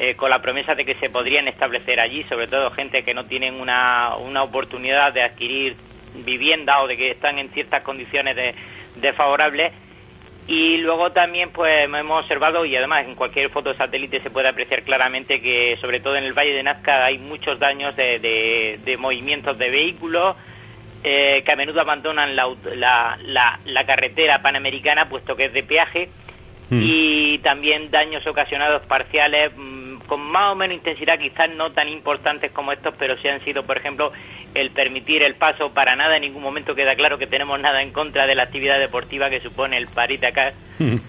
eh, 0.00 0.14
con 0.16 0.28
la 0.30 0.42
promesa 0.42 0.74
de 0.74 0.84
que 0.84 0.96
se 0.96 1.08
podrían 1.08 1.46
establecer 1.46 2.00
allí, 2.00 2.24
sobre 2.24 2.48
todo 2.48 2.72
gente 2.72 3.04
que 3.04 3.14
no 3.14 3.24
tienen 3.26 3.54
una, 3.60 4.16
una 4.16 4.42
oportunidad 4.42 5.12
de 5.12 5.22
adquirir 5.22 5.76
vivienda 6.24 6.82
o 6.82 6.88
de 6.88 6.96
que 6.96 7.10
están 7.12 7.38
en 7.38 7.48
ciertas 7.50 7.84
condiciones 7.84 8.34
de- 8.34 8.54
desfavorables. 8.96 9.72
Y 10.48 10.78
luego 10.78 11.12
también 11.12 11.50
pues 11.50 11.84
hemos 11.84 12.22
observado 12.22 12.64
y 12.64 12.74
además 12.74 13.04
en 13.06 13.14
cualquier 13.14 13.50
foto 13.50 13.74
satélite 13.74 14.22
se 14.22 14.30
puede 14.30 14.48
apreciar 14.48 14.82
claramente 14.82 15.42
que 15.42 15.76
sobre 15.80 16.00
todo 16.00 16.16
en 16.16 16.24
el 16.24 16.32
Valle 16.32 16.54
de 16.54 16.62
Nazca 16.62 17.04
hay 17.04 17.18
muchos 17.18 17.58
daños 17.58 17.94
de, 17.96 18.18
de- 18.18 18.80
de 18.82 18.96
movimientos 18.96 19.58
de 19.58 19.68
vehículos 19.68 20.36
eh, 21.04 21.42
que 21.44 21.52
a 21.52 21.56
menudo 21.56 21.82
abandonan 21.82 22.34
la, 22.34 22.48
la, 22.74 23.18
la- 23.22 23.60
la 23.66 23.84
carretera 23.86 24.40
panamericana 24.40 25.08
puesto 25.10 25.36
que 25.36 25.44
es 25.46 25.52
de 25.52 25.62
peaje 25.62 26.08
Mm. 26.70 26.80
y 26.84 27.38
también 27.38 27.90
daños 27.90 28.26
ocasionados 28.26 28.82
parciales 28.84 29.52
mm, 29.56 29.77
con 30.08 30.20
más 30.22 30.52
o 30.52 30.54
menos 30.56 30.74
intensidad, 30.74 31.18
quizás 31.18 31.50
no 31.50 31.70
tan 31.72 31.86
importantes 31.86 32.50
como 32.50 32.72
estos, 32.72 32.94
pero 32.98 33.16
sí 33.18 33.28
han 33.28 33.44
sido, 33.44 33.62
por 33.64 33.76
ejemplo, 33.76 34.10
el 34.54 34.70
permitir 34.70 35.22
el 35.22 35.34
paso 35.34 35.74
para 35.74 35.94
nada, 35.96 36.16
en 36.16 36.22
ningún 36.22 36.42
momento 36.42 36.74
queda 36.74 36.96
claro 36.96 37.18
que 37.18 37.26
tenemos 37.26 37.60
nada 37.60 37.82
en 37.82 37.90
contra 37.92 38.26
de 38.26 38.34
la 38.34 38.44
actividad 38.44 38.78
deportiva 38.78 39.28
que 39.28 39.40
supone 39.40 39.76
el 39.76 39.86
París 39.88 40.24
acá, 40.24 40.54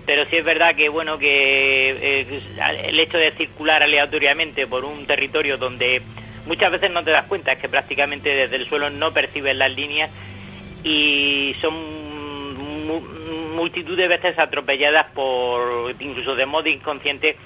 pero 0.05 0.25
sí 0.29 0.35
es 0.35 0.43
verdad 0.43 0.75
que 0.75 0.89
bueno 0.89 1.17
que 1.17 1.91
eh, 1.91 2.41
el 2.83 2.99
hecho 2.99 3.17
de 3.17 3.31
circular 3.37 3.81
aleatoriamente 3.81 4.67
por 4.67 4.83
un 4.83 5.05
territorio 5.05 5.57
donde 5.57 6.01
muchas 6.45 6.69
veces 6.69 6.91
no 6.91 7.01
te 7.01 7.11
das 7.11 7.25
cuenta, 7.25 7.53
es 7.53 7.59
que 7.59 7.69
prácticamente 7.69 8.29
desde 8.35 8.57
el 8.57 8.67
suelo 8.67 8.89
no 8.89 9.13
percibes 9.13 9.55
las 9.55 9.71
líneas 9.73 10.09
y 10.83 11.55
son 11.61 11.73
mu- 12.85 13.01
multitud 13.55 13.95
de 13.95 14.07
veces 14.09 14.37
atropelladas 14.37 15.05
por 15.13 15.95
incluso 15.99 16.35
de 16.35 16.45
modo 16.45 16.67
inconsciente 16.67 17.37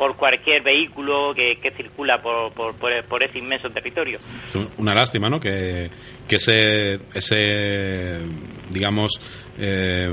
por 0.00 0.16
cualquier 0.16 0.62
vehículo 0.62 1.34
que, 1.34 1.56
que 1.56 1.72
circula 1.72 2.22
por, 2.22 2.52
por, 2.54 2.74
por, 2.74 3.04
por 3.04 3.22
ese 3.22 3.36
inmenso 3.38 3.68
territorio. 3.68 4.18
Es 4.46 4.54
un- 4.54 4.70
una 4.78 4.94
lástima, 4.94 5.28
¿no? 5.28 5.38
Que, 5.38 5.90
que 6.26 6.36
ese, 6.36 6.94
ese 7.14 8.18
digamos, 8.70 9.20
eh, 9.58 10.08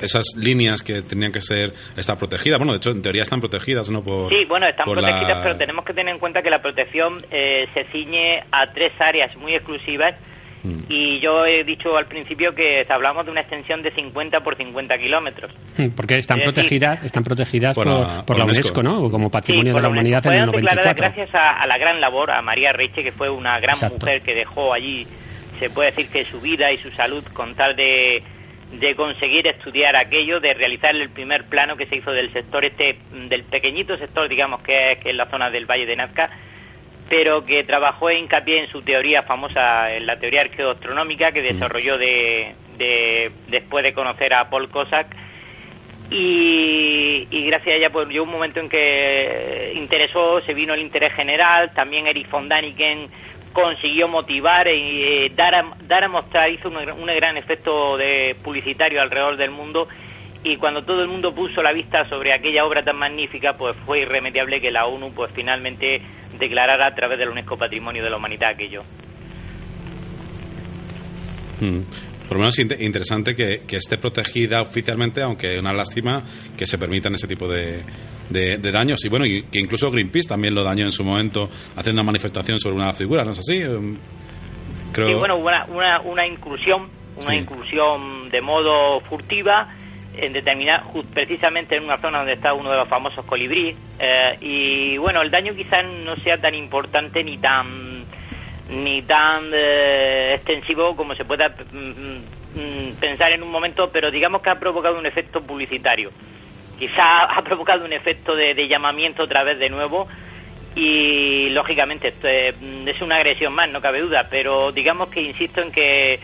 esas 0.00 0.24
líneas 0.36 0.84
que 0.84 1.02
tenían 1.02 1.32
que 1.32 1.40
ser, 1.40 1.72
estar 1.96 2.16
protegidas, 2.16 2.60
bueno, 2.60 2.72
de 2.74 2.78
hecho, 2.78 2.90
en 2.90 3.02
teoría 3.02 3.24
están 3.24 3.40
protegidas, 3.40 3.90
¿no? 3.90 4.04
Por, 4.04 4.28
Sí, 4.30 4.44
bueno, 4.44 4.68
están 4.68 4.84
por 4.84 4.98
protegidas, 5.00 5.38
la- 5.38 5.42
pero 5.42 5.56
tenemos 5.56 5.84
que 5.84 5.94
tener 5.94 6.14
en 6.14 6.20
cuenta 6.20 6.40
que 6.40 6.50
la 6.50 6.62
protección 6.62 7.26
eh, 7.32 7.66
se 7.74 7.84
ciñe 7.86 8.44
a 8.52 8.72
tres 8.72 8.92
áreas 9.00 9.34
muy 9.36 9.54
exclusivas 9.54 10.14
Mm. 10.64 10.84
y 10.88 11.20
yo 11.20 11.44
he 11.46 11.62
dicho 11.62 11.96
al 11.96 12.06
principio 12.06 12.54
que 12.54 12.84
hablamos 12.88 13.24
de 13.26 13.30
una 13.32 13.42
extensión 13.42 13.82
de 13.82 13.90
50 13.90 14.40
por 14.40 14.56
50 14.56 14.96
kilómetros. 14.98 15.52
Porque 15.94 16.16
están 16.16 16.38
Es 16.40 16.46
decir, 16.46 16.54
protegidas, 16.54 17.04
están 17.04 17.22
protegidas 17.22 17.74
Por 17.74 17.84
por, 17.86 18.00
la- 18.00 18.24
por 18.26 18.38
la 18.38 18.44
UNESCO, 18.46 18.82
¿no? 18.82 19.10
Como 19.10 19.30
Patrimonio 19.30 19.72
Sí, 19.72 19.76
de 19.76 19.82
la 19.82 19.88
Humanidad 19.90 20.26
en 20.26 20.32
el 20.32 20.38
fueron 20.46 20.54
declaradas 20.62 20.96
94. 20.96 21.22
gracias 21.24 21.34
a, 21.34 21.62
a 21.62 21.66
la 21.66 21.76
gran 21.78 22.00
labor, 22.00 22.30
a 22.30 22.40
María 22.42 22.72
Reiche, 22.72 23.02
que 23.02 23.12
fue 23.12 23.28
una 23.30 23.60
gran 23.60 23.74
Exacto. 23.76 23.98
mujer 24.00 24.22
que 24.22 24.34
dejó 24.34 24.72
allí, 24.72 25.06
se 25.60 25.68
puede 25.70 25.90
decir 25.90 26.08
que 26.08 26.24
su 26.24 26.40
vida 26.40 26.72
y 26.72 26.78
su 26.78 26.90
salud 26.92 27.22
con 27.32 27.54
tal 27.54 27.76
de, 27.76 28.22
de 28.72 28.94
conseguir 28.96 29.46
estudiar 29.46 29.94
aquello, 29.96 30.40
de 30.40 30.54
realizar 30.54 30.96
el 30.96 31.10
primer 31.10 31.44
plano 31.44 31.76
que 31.76 31.86
se 31.86 31.96
hizo 31.96 32.10
del 32.10 32.32
sector 32.32 32.64
este, 32.64 32.98
del 33.28 33.44
pequeñito 33.44 33.96
sector, 33.98 34.28
digamos, 34.28 34.62
que 34.62 34.92
es, 34.92 34.98
que 35.00 35.10
es 35.10 35.16
la 35.16 35.26
zona 35.26 35.50
del 35.50 35.66
Valle 35.66 35.86
de 35.86 35.96
Nazca, 35.96 36.30
pero 37.08 37.44
que 37.44 37.64
trabajó 37.64 38.10
e 38.10 38.18
hincapié 38.18 38.60
en 38.60 38.68
su 38.70 38.82
teoría 38.82 39.22
famosa, 39.22 39.92
en 39.94 40.06
la 40.06 40.18
teoría 40.18 40.40
arqueoastronómica 40.42 41.32
que 41.32 41.42
desarrolló 41.42 41.98
de, 41.98 42.54
de- 42.78 43.30
después 43.48 43.84
de 43.84 43.92
conocer 43.92 44.32
a 44.34 44.48
Paul 44.48 44.70
Cossack 44.70 45.06
y, 46.10 47.26
y 47.30 47.46
gracias 47.46 47.74
a 47.74 47.76
ella 47.76 47.90
pues 47.90 48.08
llegó 48.08 48.24
un 48.24 48.30
momento 48.30 48.60
en 48.60 48.68
que 48.68 49.72
interesó, 49.74 50.40
se 50.42 50.54
vino 50.54 50.74
el 50.74 50.80
interés 50.80 51.12
general, 51.14 51.72
también 51.74 52.06
Erich 52.06 52.28
von 52.30 52.48
Daniken 52.48 53.08
consiguió 53.52 54.08
motivar 54.08 54.66
y 54.68 55.02
eh, 55.04 55.32
dar, 55.34 55.54
a, 55.54 55.64
dar 55.86 56.04
a 56.04 56.08
mostrar, 56.08 56.50
hizo 56.50 56.68
un, 56.68 56.76
un 56.76 57.06
gran 57.06 57.36
efecto 57.36 57.96
de 57.96 58.36
publicitario 58.42 59.00
alrededor 59.00 59.36
del 59.36 59.50
mundo. 59.52 59.86
Y 60.42 60.56
cuando 60.56 60.84
todo 60.84 61.00
el 61.00 61.08
mundo 61.08 61.34
puso 61.34 61.62
la 61.62 61.72
vista 61.72 62.06
sobre 62.08 62.32
aquella 62.34 62.66
obra 62.66 62.82
tan 62.82 62.96
magnífica 62.96 63.54
pues 63.56 63.74
fue 63.86 64.00
irremediable 64.00 64.60
que 64.60 64.70
la 64.70 64.84
ONU 64.86 65.14
pues 65.14 65.30
finalmente 65.34 66.02
declarara 66.38 66.86
a 66.86 66.94
través 66.94 67.18
de 67.18 67.24
la 67.26 67.32
UNESCO 67.32 67.56
Patrimonio 67.56 68.02
de 68.02 68.10
la 68.10 68.16
Humanidad 68.16 68.50
aquello. 68.50 68.82
Mm. 71.60 71.80
Por 72.28 72.38
lo 72.38 72.40
menos 72.40 72.58
inte- 72.58 72.82
interesante 72.82 73.36
que, 73.36 73.62
que 73.66 73.76
esté 73.76 73.98
protegida 73.98 74.62
oficialmente, 74.62 75.20
aunque 75.22 75.54
es 75.54 75.60
una 75.60 75.72
lástima 75.72 76.22
que 76.56 76.66
se 76.66 76.78
permitan 76.78 77.14
ese 77.14 77.26
tipo 77.28 77.46
de, 77.46 77.82
de- 78.30 78.56
de 78.58 78.72
daños. 78.72 79.04
Y 79.04 79.08
bueno, 79.08 79.26
y 79.26 79.42
que 79.44 79.58
incluso 79.60 79.90
Greenpeace 79.90 80.28
también 80.28 80.54
lo 80.54 80.64
dañó 80.64 80.84
en 80.86 80.92
su 80.92 81.04
momento 81.04 81.50
haciendo 81.76 82.00
una 82.00 82.06
manifestación 82.06 82.58
sobre 82.58 82.76
una 82.76 82.92
figura, 82.94 83.24
¿no 83.24 83.32
es 83.32 83.38
así? 83.40 83.58
Em, 83.60 83.96
Creo... 84.92 85.08
Sí, 85.08 85.14
bueno, 85.14 85.36
una, 85.36 85.64
una, 85.66 86.00
una 86.00 86.26
inclusión, 86.26 86.88
una 87.16 87.30
Sí. 87.30 87.36
inclusión 87.36 88.30
de 88.30 88.40
modo 88.40 89.00
furtiva, 89.02 89.68
en 90.16 90.32
determinar, 90.32 90.82
ju- 90.92 91.04
precisamente 91.12 91.76
en 91.76 91.84
una 91.84 91.98
zona 91.98 92.18
donde 92.18 92.34
está 92.34 92.52
uno 92.54 92.70
de 92.70 92.76
los 92.78 92.88
famosos 92.88 93.24
colibríes. 93.24 93.76
eh, 93.98 94.36
y 94.40 94.96
bueno, 94.98 95.22
el 95.22 95.30
daño 95.30 95.54
quizás 95.54 95.84
no 95.84 96.16
sea 96.16 96.40
tan 96.40 96.54
importante 96.54 97.22
ni 97.24 97.38
tan 97.38 98.06
ni 98.70 99.02
tan 99.02 99.50
eh, 99.52 100.32
extensivo 100.36 100.96
como 100.96 101.14
se 101.14 101.24
pueda 101.26 101.48
mm, 101.72 102.58
mm, 102.58 102.92
pensar 102.98 103.30
en 103.32 103.42
un 103.42 103.50
momento, 103.50 103.90
pero 103.92 104.10
digamos 104.10 104.40
que 104.40 104.48
ha 104.50 104.58
provocado 104.58 104.98
un 104.98 105.04
efecto 105.06 105.42
publicitario. 105.42 106.10
Quizá 106.78 107.24
ha 107.24 107.42
provocado 107.42 107.84
un 107.84 107.92
efecto 107.92 108.34
de, 108.34 108.54
de 108.54 108.66
llamamiento 108.66 109.22
otra 109.24 109.42
vez 109.44 109.58
de 109.58 109.68
nuevo 109.68 110.08
y 110.74 111.50
lógicamente 111.50 112.08
esto 112.08 112.26
es, 112.26 112.54
mm, 112.60 112.88
es 112.88 113.00
una 113.02 113.16
agresión 113.16 113.52
más, 113.52 113.68
no 113.68 113.80
cabe 113.80 114.00
duda, 114.00 114.28
pero 114.30 114.72
digamos 114.72 115.08
que 115.08 115.20
insisto 115.20 115.60
en 115.60 115.70
que 115.70 116.18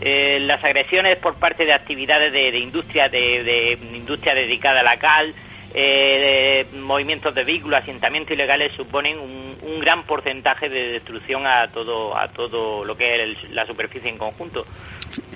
eh, 0.00 0.38
las 0.40 0.62
agresiones 0.64 1.16
por 1.18 1.36
parte 1.36 1.64
de 1.64 1.72
actividades 1.72 2.32
de, 2.32 2.50
de 2.50 2.58
industria, 2.58 3.08
de, 3.08 3.42
de 3.44 3.96
industria 3.96 4.34
dedicada 4.34 4.80
a 4.80 4.82
la 4.82 4.96
cal, 4.98 5.34
eh, 5.74 6.64
movimientos 6.74 7.34
de 7.34 7.44
vehículos, 7.44 7.80
asentamientos 7.82 8.32
ilegales 8.32 8.72
suponen 8.76 9.18
un, 9.18 9.56
un 9.62 9.80
gran 9.80 10.04
porcentaje 10.06 10.68
de 10.70 10.92
destrucción 10.92 11.46
a 11.46 11.68
todo 11.68 12.16
a 12.16 12.28
todo 12.28 12.84
lo 12.84 12.96
que 12.96 13.04
es 13.04 13.20
el- 13.44 13.54
la 13.54 13.66
superficie 13.66 14.08
en 14.08 14.16
conjunto. 14.16 14.64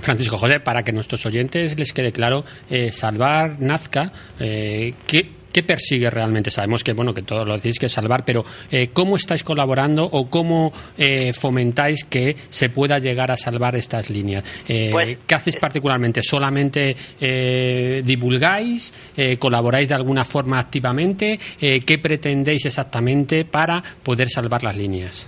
Francisco 0.00 0.38
José, 0.38 0.60
para 0.60 0.82
que 0.82 0.92
nuestros 0.92 1.26
oyentes 1.26 1.78
les 1.78 1.92
quede 1.92 2.12
claro, 2.12 2.44
eh, 2.70 2.90
salvar 2.90 3.60
Nazca, 3.60 4.12
eh, 4.38 4.94
¿qué, 5.06 5.26
¿qué 5.52 5.62
persigue 5.62 6.10
realmente? 6.10 6.50
Sabemos 6.50 6.82
que, 6.84 6.92
bueno, 6.92 7.12
que 7.14 7.22
todos 7.22 7.46
lo 7.46 7.54
decís 7.56 7.78
que 7.78 7.88
salvar, 7.88 8.24
pero 8.24 8.44
eh, 8.70 8.88
¿cómo 8.92 9.16
estáis 9.16 9.42
colaborando 9.42 10.04
o 10.04 10.28
cómo 10.28 10.72
eh, 10.96 11.32
fomentáis 11.32 12.04
que 12.04 12.36
se 12.50 12.68
pueda 12.70 12.98
llegar 12.98 13.30
a 13.30 13.36
salvar 13.36 13.76
estas 13.76 14.10
líneas? 14.10 14.44
Eh, 14.68 14.90
Pues, 14.92 15.18
¿Qué 15.26 15.34
hacéis 15.34 15.56
particularmente? 15.56 16.22
¿Solamente 16.22 16.96
eh, 17.20 18.02
divulgáis? 18.04 18.92
Eh, 19.16 19.36
¿Colaboráis 19.36 19.88
de 19.88 19.94
alguna 19.94 20.24
forma 20.24 20.58
activamente? 20.58 21.38
Eh, 21.60 21.80
¿Qué 21.80 21.98
pretendéis 21.98 22.66
exactamente 22.66 23.44
para 23.44 23.82
poder 24.02 24.28
salvar 24.28 24.62
las 24.62 24.76
líneas? 24.76 25.26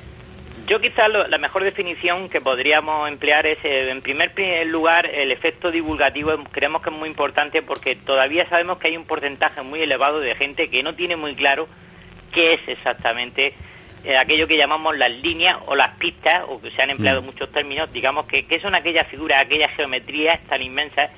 Yo 0.72 0.80
quizás 0.80 1.10
lo- 1.10 1.28
la 1.28 1.36
mejor 1.36 1.64
definición 1.64 2.30
que 2.30 2.40
podríamos 2.40 3.06
emplear 3.06 3.44
es, 3.46 3.58
eh, 3.62 3.90
en 3.90 4.00
primer 4.00 4.32
pri- 4.32 4.64
lugar, 4.64 5.04
el 5.04 5.30
efecto 5.30 5.70
divulgativo. 5.70 6.32
Creemos 6.50 6.80
que 6.80 6.88
es 6.88 6.96
muy 6.96 7.10
importante 7.10 7.60
porque 7.60 7.94
todavía 7.94 8.48
sabemos 8.48 8.78
que 8.78 8.88
hay 8.88 8.96
un 8.96 9.04
porcentaje 9.04 9.60
muy 9.60 9.82
elevado 9.82 10.18
de 10.20 10.34
gente 10.34 10.70
que 10.70 10.82
no 10.82 10.94
tiene 10.94 11.14
muy 11.16 11.34
claro 11.34 11.68
qué 12.32 12.54
es 12.54 12.60
exactamente 12.68 13.52
eh, 14.04 14.16
aquello 14.16 14.48
que 14.48 14.56
llamamos 14.56 14.96
las 14.96 15.10
líneas 15.10 15.58
o 15.66 15.74
las 15.76 15.90
pistas, 15.98 16.42
o 16.48 16.58
que 16.58 16.70
se 16.70 16.80
han 16.80 16.88
empleado 16.88 17.20
muchos 17.20 17.52
términos, 17.52 17.92
digamos 17.92 18.24
que, 18.26 18.46
que 18.46 18.58
son 18.58 18.74
aquellas 18.74 19.06
figuras, 19.08 19.42
aquellas 19.42 19.70
geometrías 19.76 20.40
tan 20.48 20.62
inmensas 20.62 21.10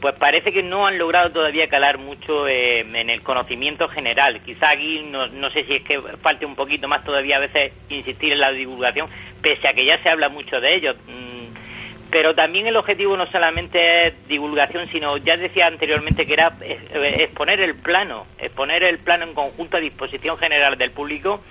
pues 0.00 0.14
parece 0.16 0.52
que 0.52 0.62
no 0.62 0.86
han 0.86 0.98
logrado 0.98 1.30
todavía 1.30 1.68
calar 1.68 1.98
mucho 1.98 2.46
eh, 2.48 2.80
en 2.80 3.10
el 3.10 3.22
conocimiento 3.22 3.88
general. 3.88 4.40
Quizá 4.44 4.70
aquí 4.70 5.02
no, 5.10 5.26
no 5.28 5.50
sé 5.50 5.64
si 5.64 5.76
es 5.76 5.82
que 5.82 6.00
falte 6.22 6.44
un 6.44 6.54
poquito 6.54 6.86
más 6.88 7.04
todavía 7.04 7.36
a 7.36 7.40
veces 7.40 7.72
insistir 7.88 8.32
en 8.32 8.40
la 8.40 8.52
divulgación, 8.52 9.08
pese 9.42 9.68
a 9.68 9.72
que 9.72 9.84
ya 9.84 10.02
se 10.02 10.08
habla 10.08 10.28
mucho 10.28 10.60
de 10.60 10.74
ello. 10.74 10.94
Mm, 11.06 12.10
Pero 12.10 12.34
también 12.34 12.66
el 12.66 12.76
objetivo 12.76 13.16
no 13.16 13.26
solamente 13.26 14.08
es 14.08 14.28
divulgación, 14.28 14.88
sino 14.90 15.16
ya 15.16 15.36
decía 15.36 15.66
anteriormente 15.66 16.26
que 16.26 16.34
era 16.34 16.52
eh, 16.60 16.78
eh, 16.92 17.14
exponer 17.24 17.60
el 17.60 17.74
plano, 17.74 18.26
exponer 18.38 18.84
el 18.84 18.98
plano 18.98 19.24
en 19.24 19.34
conjunto 19.34 19.76
a 19.76 19.80
disposición 19.80 20.36
general 20.36 20.76
del 20.76 20.90
público. 20.90 21.42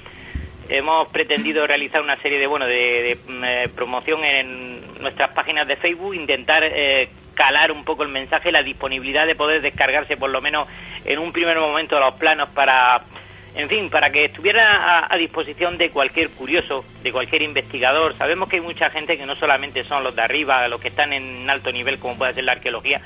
Hemos 0.67 1.07
pretendido 1.09 1.67
realizar 1.67 2.01
una 2.01 2.19
serie 2.21 2.39
de 2.39 2.47
bueno 2.47 2.65
de, 2.65 2.73
de, 2.73 3.17
mm, 3.27 3.43
eh, 3.43 3.69
promoción 3.75 4.23
en 4.23 4.99
nuestras 4.99 5.31
páginas 5.31 5.67
de 5.67 5.75
Facebook, 5.75 6.15
intentar 6.15 6.63
eh, 6.63 7.09
calar 7.35 7.71
un 7.71 7.83
poco 7.83 8.01
el 8.01 8.09
mensaje, 8.09 8.51
la 8.51 8.63
disponibilidad 8.63 9.27
de 9.27 9.35
poder 9.35 9.61
descargarse 9.61 10.17
por 10.17 10.31
lo 10.31 10.41
menos 10.41 10.67
en 11.03 11.19
un 11.19 11.31
primer 11.31 11.59
momento 11.59 11.99
los 11.99 12.15
planos 12.15 12.49
para, 12.49 13.03
en 13.55 13.69
fin, 13.69 13.91
para 13.91 14.09
que 14.09 14.25
estuviera 14.25 14.75
a, 14.75 15.13
a 15.13 15.17
disposición 15.17 15.77
de 15.77 15.91
cualquier 15.91 16.29
curioso, 16.31 16.83
de 17.03 17.11
cualquier 17.11 17.43
investigador. 17.43 18.17
Sabemos 18.17 18.49
que 18.49 18.55
hay 18.55 18.63
mucha 18.63 18.89
gente 18.89 19.17
que 19.17 19.25
no 19.27 19.35
solamente 19.35 19.83
son 19.83 20.03
los 20.03 20.15
de 20.15 20.23
arriba, 20.23 20.67
los 20.67 20.81
que 20.81 20.87
están 20.87 21.13
en 21.13 21.47
alto 21.47 21.71
nivel, 21.71 21.99
como 21.99 22.17
puede 22.17 22.33
ser 22.33 22.43
la 22.43 22.53
arqueología, 22.53 23.01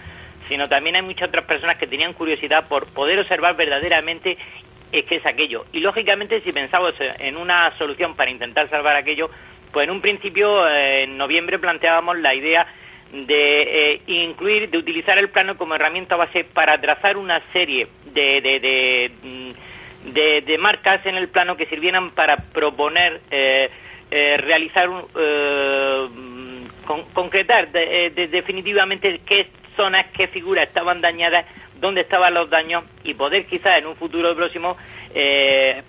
sino 0.48 0.67
también 0.69 0.95
hay 0.95 1.02
muchas 1.02 1.28
otras 1.28 1.45
personas 1.45 1.78
que 1.78 1.88
tenían 1.88 2.13
curiosidad 2.13 2.67
por 2.67 2.88
poder 2.88 3.19
observar 3.19 3.56
verdaderamente 3.56 4.38
es 4.91 5.06
que 5.06 5.15
es 5.17 5.25
aquello. 5.25 5.65
Y 5.73 5.80
lógicamente, 5.80 6.41
si 6.41 6.52
pensamos 6.52 6.93
en 6.99 7.38
una 7.38 7.75
solución 7.78 8.15
para 8.15 8.32
intentar 8.32 8.69
salvar 8.69 8.95
aquello, 8.95 9.30
pues 9.71 9.86
en 9.86 9.91
un 9.91 10.02
principio, 10.02 10.67
eh, 10.67 11.04
en 11.04 11.17
noviembre, 11.17 11.60
planteábamos 11.60 12.17
la 12.19 12.34
idea 12.34 12.65
de 13.12 13.93
eh, 13.93 14.02
incluir, 14.08 14.69
de 14.69 14.78
utilizar 14.78 15.17
el 15.17 15.30
plano 15.30 15.58
como 15.58 15.75
herramienta 15.75 16.15
base 16.15 16.43
para 16.43 16.80
trazar 16.80 17.17
una 17.17 17.41
serie 17.52 17.88
de, 18.06 18.41
de, 18.41 18.60
de, 18.60 19.12
mm, 19.23 19.52
de- 20.13 20.58
marcas 20.60 21.06
en 21.06 21.15
el 21.15 21.28
plano 21.28 21.58
que 21.58 21.65
sirvieran 21.65 22.12
para 22.12 22.38
proponer 22.38 23.19
eh, 23.32 23.69
eh, 24.12 24.38
realizar, 24.38 24.89
un, 24.89 25.04
eh, 25.19 26.08
mm, 26.10 26.86
con- 26.86 27.04
concretar 27.13 27.71
de- 27.71 28.12
de- 28.12 28.28
definitivamente 28.28 29.21
qué 29.25 29.47
zonas, 29.75 30.06
qué 30.15 30.28
figuras 30.28 30.67
estaban 30.67 31.02
dañadas, 31.02 31.45
dónde 31.80 32.02
estaban 32.02 32.34
los 32.34 32.50
daños 32.50 32.84
y 33.04 33.13
poder 33.13 33.46
quizás 33.46 33.78
en 33.80 33.88
un 33.88 33.96
futuro 33.96 34.36
próximo 34.36 34.78
eh, 35.13 35.82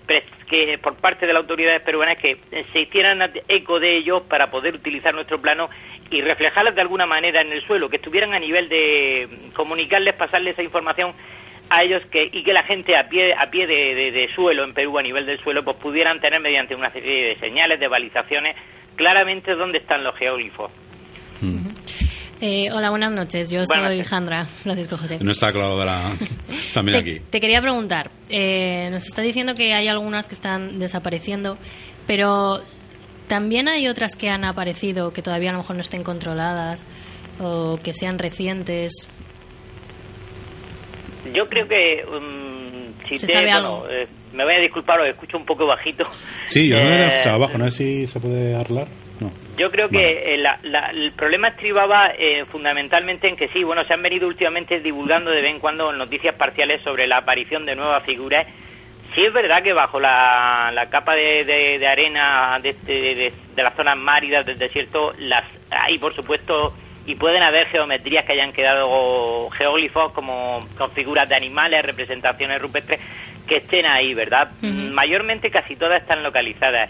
que 0.49 0.77
por 0.77 0.95
parte 0.95 1.25
de 1.27 1.33
las 1.33 1.41
autoridades 1.41 1.81
peruanas 1.81 2.17
que 2.17 2.37
se 2.73 2.79
hicieran 2.81 3.21
eco 3.47 3.79
de 3.79 3.95
ellos 3.97 4.23
para 4.23 4.51
poder 4.51 4.75
utilizar 4.75 5.13
nuestro 5.13 5.39
plano 5.39 5.69
y 6.09 6.21
reflejarlas 6.21 6.75
de 6.75 6.81
alguna 6.81 7.05
manera 7.05 7.39
en 7.41 7.51
el 7.53 7.61
suelo, 7.65 7.89
que 7.89 7.95
estuvieran 7.95 8.33
a 8.33 8.39
nivel 8.39 8.67
de 8.67 9.29
mm, 9.29 9.51
comunicarles, 9.53 10.13
pasarles 10.15 10.53
esa 10.53 10.63
información 10.63 11.13
a 11.69 11.83
ellos 11.83 12.03
que, 12.11 12.29
y 12.33 12.43
que 12.43 12.51
la 12.51 12.63
gente 12.63 12.97
a 12.97 13.07
pie, 13.07 13.33
a 13.33 13.49
pie 13.49 13.65
de, 13.65 13.95
de- 13.95 14.11
de 14.11 14.27
suelo 14.35 14.65
en 14.65 14.73
Perú, 14.73 14.99
a 14.99 15.03
nivel 15.03 15.25
del 15.25 15.39
suelo, 15.39 15.63
pues 15.63 15.77
pudieran 15.77 16.19
tener 16.19 16.41
mediante 16.41 16.75
una 16.75 16.91
serie 16.91 17.27
de 17.29 17.35
señales, 17.37 17.79
de 17.79 17.87
balizaciones, 17.87 18.57
claramente 18.97 19.55
dónde 19.55 19.77
están 19.77 20.03
los 20.03 20.13
geóglifos. 20.17 20.69
Eh, 22.43 22.69
hola, 22.71 22.89
buenas 22.89 23.11
noches. 23.11 23.51
Yo 23.51 23.59
Buenas 23.65 23.87
soy 23.87 23.97
noches. 23.97 24.07
Jandra 24.09 24.45
Francisco 24.45 24.97
José. 24.97 25.19
Nuestra 25.21 25.51
colaboradora 25.53 26.09
también 26.73 27.03
te, 27.03 27.11
aquí. 27.11 27.21
te 27.29 27.39
quería 27.39 27.61
preguntar, 27.61 28.09
eh, 28.29 28.89
nos 28.91 29.05
está 29.05 29.21
diciendo 29.21 29.53
que 29.53 29.73
hay 29.73 29.87
algunas 29.87 30.27
que 30.27 30.33
están 30.33 30.79
desapareciendo, 30.79 31.57
pero 32.07 32.59
también 33.27 33.67
hay 33.67 33.87
otras 33.87 34.15
que 34.15 34.29
han 34.29 34.43
aparecido 34.43 35.13
que 35.13 35.21
todavía 35.21 35.51
a 35.51 35.53
lo 35.53 35.59
mejor 35.59 35.75
no 35.75 35.81
estén 35.83 36.03
controladas 36.03 36.83
o 37.39 37.77
que 37.83 37.93
sean 37.93 38.17
recientes. 38.17 39.07
Yo 41.35 41.47
creo 41.47 41.67
que 41.67 42.03
mm, 42.03 43.07
si 43.07 43.17
¿Se 43.19 43.27
te, 43.27 43.33
sabe 43.33 43.51
bueno, 43.51 43.75
algo? 43.83 43.87
eh, 43.89 44.07
me 44.33 44.43
voy 44.45 44.55
a 44.55 44.59
disculpar, 44.59 44.99
os 44.99 45.07
escucho 45.09 45.37
un 45.37 45.45
poco 45.45 45.67
bajito. 45.67 46.05
Sí, 46.47 46.67
yo 46.69 46.77
no 46.77 46.89
Eh, 46.89 47.19
he 47.19 47.21
trabajo, 47.23 47.59
no 47.59 47.65
sé 47.69 47.77
si 47.77 48.07
se 48.07 48.19
puede 48.19 48.55
arreglar. 48.55 48.87
No. 49.21 49.31
Yo 49.57 49.69
creo 49.71 49.87
que 49.89 50.33
eh, 50.33 50.37
la- 50.37 50.59
la- 50.63 50.89
el 50.89 51.11
problema 51.13 51.49
estribaba 51.49 52.11
eh, 52.17 52.45
fundamentalmente 52.51 53.27
en 53.27 53.35
que 53.35 53.47
sí, 53.49 53.63
bueno, 53.63 53.83
se 53.85 53.93
han 53.93 54.01
venido 54.01 54.27
últimamente 54.27 54.79
divulgando 54.79 55.29
de 55.31 55.41
vez 55.41 55.51
en 55.51 55.59
cuando 55.59 55.93
noticias 55.93 56.35
parciales 56.35 56.81
sobre 56.81 57.05
la 57.07 57.17
aparición 57.17 57.65
de 57.65 57.75
nuevas 57.75 58.03
figuras. 58.03 58.47
Sí 59.13 59.23
es 59.23 59.31
verdad 59.33 59.61
que 59.61 59.73
bajo 59.73 59.99
la, 59.99 60.71
la 60.73 60.89
capa 60.89 61.13
de, 61.15 61.43
de- 61.45 61.77
de 61.79 61.87
arena 61.87 62.59
de, 62.63 62.69
este- 62.69 63.15
de- 63.15 63.33
de 63.55 63.63
las 63.63 63.75
zonas 63.75 63.97
máridas 63.97 64.45
del 64.45 64.57
desierto 64.57 65.13
las 65.19 65.43
hay, 65.69 65.97
por 65.99 66.15
supuesto, 66.15 66.73
y 67.05 67.15
pueden 67.15 67.43
haber 67.43 67.67
geometrías 67.67 68.25
que 68.25 68.33
hayan 68.33 68.53
quedado 68.53 69.49
geóglifos 69.51 70.11
como 70.13 70.65
con 70.77 70.91
figuras 70.91 71.27
de 71.29 71.35
animales, 71.35 71.83
representaciones 71.85 72.61
rupestres 72.61 72.99
que 73.47 73.57
estén 73.57 73.85
ahí, 73.85 74.13
¿verdad? 74.13 74.51
Mayormente 74.93 75.51
casi 75.51 75.75
todas 75.75 76.01
están 76.01 76.23
localizadas. 76.23 76.89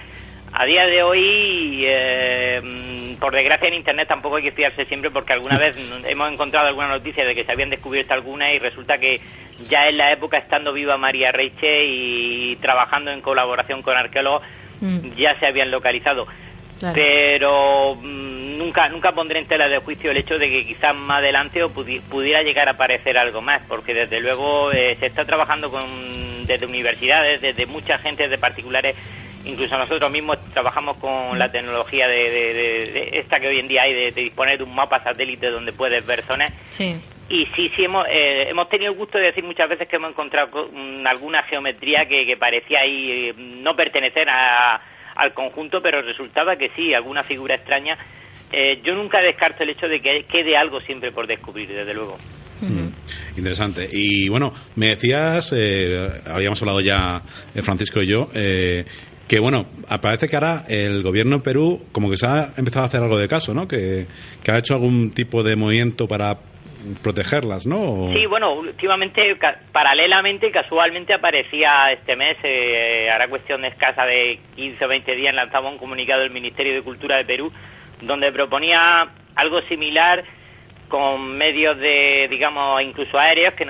A 0.54 0.66
día 0.66 0.86
de 0.86 1.02
hoy, 1.02 1.84
eh, 1.88 3.16
por 3.20 3.34
desgracia 3.34 3.68
en 3.70 3.76
Internet 3.76 4.08
tampoco 4.08 4.36
hay 4.36 4.44
que 4.44 4.52
fiarse 4.52 4.86
siempre 4.86 5.10
porque 5.10 5.34
alguna 5.34 5.58
vez 5.58 5.76
hemos 6.06 6.32
encontrado 6.32 6.68
alguna 6.68 6.88
noticia 6.90 7.24
de 7.26 7.34
que 7.36 7.44
se 7.46 7.52
habían 7.52 7.70
descubierto 7.70 8.14
algunas 8.14 8.54
y 8.54 8.60
resulta 8.60 8.98
que 8.98 9.20
ya 9.70 9.88
en 9.88 9.98
la 9.98 10.12
época 10.12 10.38
estando 10.38 10.74
viva 10.74 10.98
María 10.98 11.32
Reiche 11.32 11.86
y 11.86 12.56
trabajando 12.58 13.12
en 13.12 13.22
colaboración 13.22 13.82
con 13.82 13.96
arqueólogos 13.98 14.42
Mm, 14.84 15.14
ya 15.16 15.38
se 15.40 15.46
habían 15.46 15.70
localizado. 15.70 16.26
claro. 16.80 16.96
Pero 16.96 17.94
mm, 18.02 18.58
nunca 18.58 18.90
nunca 18.90 19.12
pondré 19.12 19.40
en 19.42 19.46
tela 19.46 19.70
de 19.70 19.78
juicio 19.78 20.10
el 20.10 20.18
hecho 20.18 20.40
de 20.40 20.50
que 20.50 20.66
quizás 20.66 20.96
más 20.96 21.20
adelante 21.20 21.62
o 21.62 21.70
pudi- 21.72 22.02
pudiera 22.02 22.42
llegar 22.42 22.68
a 22.68 22.72
aparecer 22.72 23.16
algo 23.16 23.44
más, 23.44 23.62
porque 23.68 23.94
desde 23.94 24.20
luego 24.20 24.72
eh, 24.72 24.98
se 25.00 25.06
está 25.06 25.24
trabajando 25.24 25.70
con 25.70 26.48
desde 26.48 26.66
universidades, 26.66 27.42
desde 27.42 27.68
mucha 27.68 28.00
gente, 28.00 28.24
desde 28.24 28.40
particulares, 28.40 28.96
incluso 29.46 29.78
nosotros 29.78 30.12
mismos 30.12 30.38
trabajamos 30.54 30.98
con 30.98 31.38
la 31.40 31.52
tecnología 31.52 32.08
de, 32.08 32.30
de- 32.30 32.54
de- 32.54 32.92
de 32.92 33.20
esta 33.20 33.40
que 33.40 33.48
hoy 33.48 33.60
en 33.60 33.68
día 33.68 33.84
hay 33.84 33.94
de, 33.94 34.12
de 34.12 34.22
disponer 34.22 34.58
de 34.58 34.64
un 34.64 34.76
mapa 34.76 35.04
satélite 35.04 35.50
donde 35.50 35.72
puedes 35.74 36.06
ver 36.06 36.24
zonas 36.24 36.52
Sí. 36.70 36.96
y 37.30 37.46
sí, 37.56 37.72
sí, 37.76 37.84
hemos, 37.86 38.06
eh, 38.10 38.48
hemos 38.50 38.70
tenido 38.70 38.92
el 38.92 38.98
gusto 38.98 39.18
de 39.18 39.26
decir 39.26 39.44
muchas 39.44 39.70
veces 39.70 39.88
que 39.88 39.96
hemos 39.96 40.12
encontrado 40.12 40.50
co- 40.52 40.70
mm, 40.72 41.06
alguna 41.08 41.44
geometría 41.44 42.06
que, 42.08 42.26
que 42.26 42.38
parecía 42.38 42.82
ahí 42.82 43.30
eh, 43.30 43.34
no 43.38 43.76
pertenecer 43.76 44.30
a- 44.30 44.82
al 45.16 45.34
conjunto, 45.34 45.82
pero 45.82 46.02
resultaba 46.02 46.56
que 46.56 46.72
sí, 46.76 46.94
alguna 46.94 47.24
figura 47.24 47.56
extraña. 47.56 47.98
Eh, 48.52 48.80
yo 48.84 48.96
nunca 48.96 49.22
descarto 49.22 49.64
el 49.64 49.70
hecho 49.70 49.88
de 49.88 50.02
que 50.02 50.24
quede 50.26 50.56
algo 50.58 50.80
siempre 50.82 51.12
por 51.12 51.26
descubrir, 51.28 51.68
desde 51.70 51.94
luego. 51.94 52.18
Ujú. 52.62 52.92
Interesante. 53.38 53.88
Y 53.92 54.30
bueno, 54.30 54.54
me 54.76 54.88
decías, 54.88 55.54
eh, 55.56 56.10
habíamos 56.28 56.62
hablado 56.62 56.80
ya 56.82 57.22
eh, 57.56 57.62
Francisco 57.62 58.02
y 58.02 58.08
yo, 58.08 58.30
eh, 58.36 58.86
que 59.32 59.40
bueno, 59.40 59.66
parece 60.02 60.28
que 60.28 60.36
ahora 60.36 60.66
el 60.68 61.04
gobierno 61.04 61.38
en 61.38 61.42
Perú 61.42 61.86
como 61.94 62.10
que 62.10 62.18
se 62.18 62.28
ha 62.28 62.50
empezado 62.58 62.84
a 62.84 62.88
hacer 62.88 63.02
algo 63.02 63.18
de 63.18 63.30
caso, 63.30 63.54
¿no? 63.54 63.66
Que, 63.66 64.06
que 64.44 64.52
ha 64.52 64.58
hecho 64.58 64.74
algún 64.74 65.12
tipo 65.12 65.42
de 65.42 65.56
movimiento 65.56 66.06
para 66.06 66.36
protegerlas, 67.02 67.66
¿no? 67.66 68.12
Sí, 68.14 68.26
bueno, 68.26 68.52
últimamente, 68.52 69.38
paralelamente 69.72 70.52
casualmente 70.52 71.14
aparecía 71.14 71.94
este 71.94 72.18
mes, 72.18 72.36
eh, 72.44 73.10
hará 73.10 73.30
cuestión 73.30 73.62
de 73.62 73.70
escasa 73.70 74.04
de 74.04 74.38
15 74.58 74.84
o 74.84 74.88
20 74.90 75.16
días, 75.16 75.34
lanzaba 75.34 75.70
un 75.70 75.78
comunicado 75.78 76.24
del 76.24 76.32
Ministerio 76.32 76.74
de 76.74 76.82
Cultura 76.82 77.16
de 77.16 77.24
Perú, 77.24 77.54
donde 78.02 78.34
proponía 78.34 79.08
algo 79.36 79.62
similar 79.62 80.26
con 80.90 81.38
medios 81.38 81.78
de, 81.78 82.28
digamos, 82.30 82.82
incluso 82.82 83.18
aéreos, 83.18 83.54
que 83.54 83.66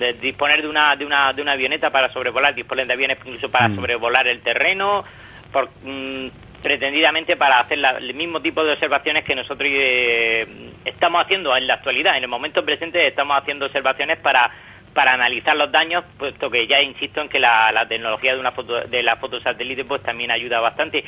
de 0.00 0.14
disponer 0.14 0.62
de 0.62 0.68
una, 0.68 0.96
de 0.96 1.04
una, 1.04 1.32
de 1.32 1.42
una 1.42 1.52
avioneta 1.52 1.90
para 1.90 2.12
sobrevolar, 2.12 2.54
disponer 2.54 2.86
de 2.86 2.92
aviones 2.94 3.18
incluso 3.24 3.48
para 3.50 3.68
Mm. 3.68 3.76
sobrevolar 3.76 4.26
el 4.26 4.40
terreno, 4.40 5.04
por, 5.52 5.68
mm, 5.84 6.28
pretendidamente 6.62 7.36
para 7.36 7.60
hacer 7.60 7.78
la- 7.78 7.90
el 7.98 8.12
mismo 8.14 8.40
tipo 8.42 8.62
de 8.64 8.72
observaciones 8.72 9.24
que 9.24 9.34
nosotros 9.34 9.68
eh, 9.72 10.46
estamos 10.84 11.22
haciendo 11.24 11.56
en 11.56 11.66
la 11.66 11.74
actualidad. 11.74 12.16
En 12.16 12.24
el 12.24 12.28
momento 12.28 12.64
presente 12.64 13.06
estamos 13.06 13.38
haciendo 13.38 13.66
observaciones 13.66 14.18
para 14.18 14.50
para 14.94 15.12
analizar 15.14 15.56
los 15.56 15.70
daños, 15.70 16.04
puesto 16.18 16.50
que 16.50 16.66
ya 16.66 16.80
insisto 16.82 17.20
en 17.20 17.28
que 17.28 17.38
la, 17.38 17.70
la 17.72 17.86
tecnología 17.86 18.34
de 18.34 18.40
una 18.40 18.50
foto 18.52 18.80
de 18.80 19.02
la 19.02 19.16
fotosatélite 19.16 19.84
pues 19.84 20.02
también 20.02 20.30
ayuda 20.30 20.60
bastante. 20.60 21.04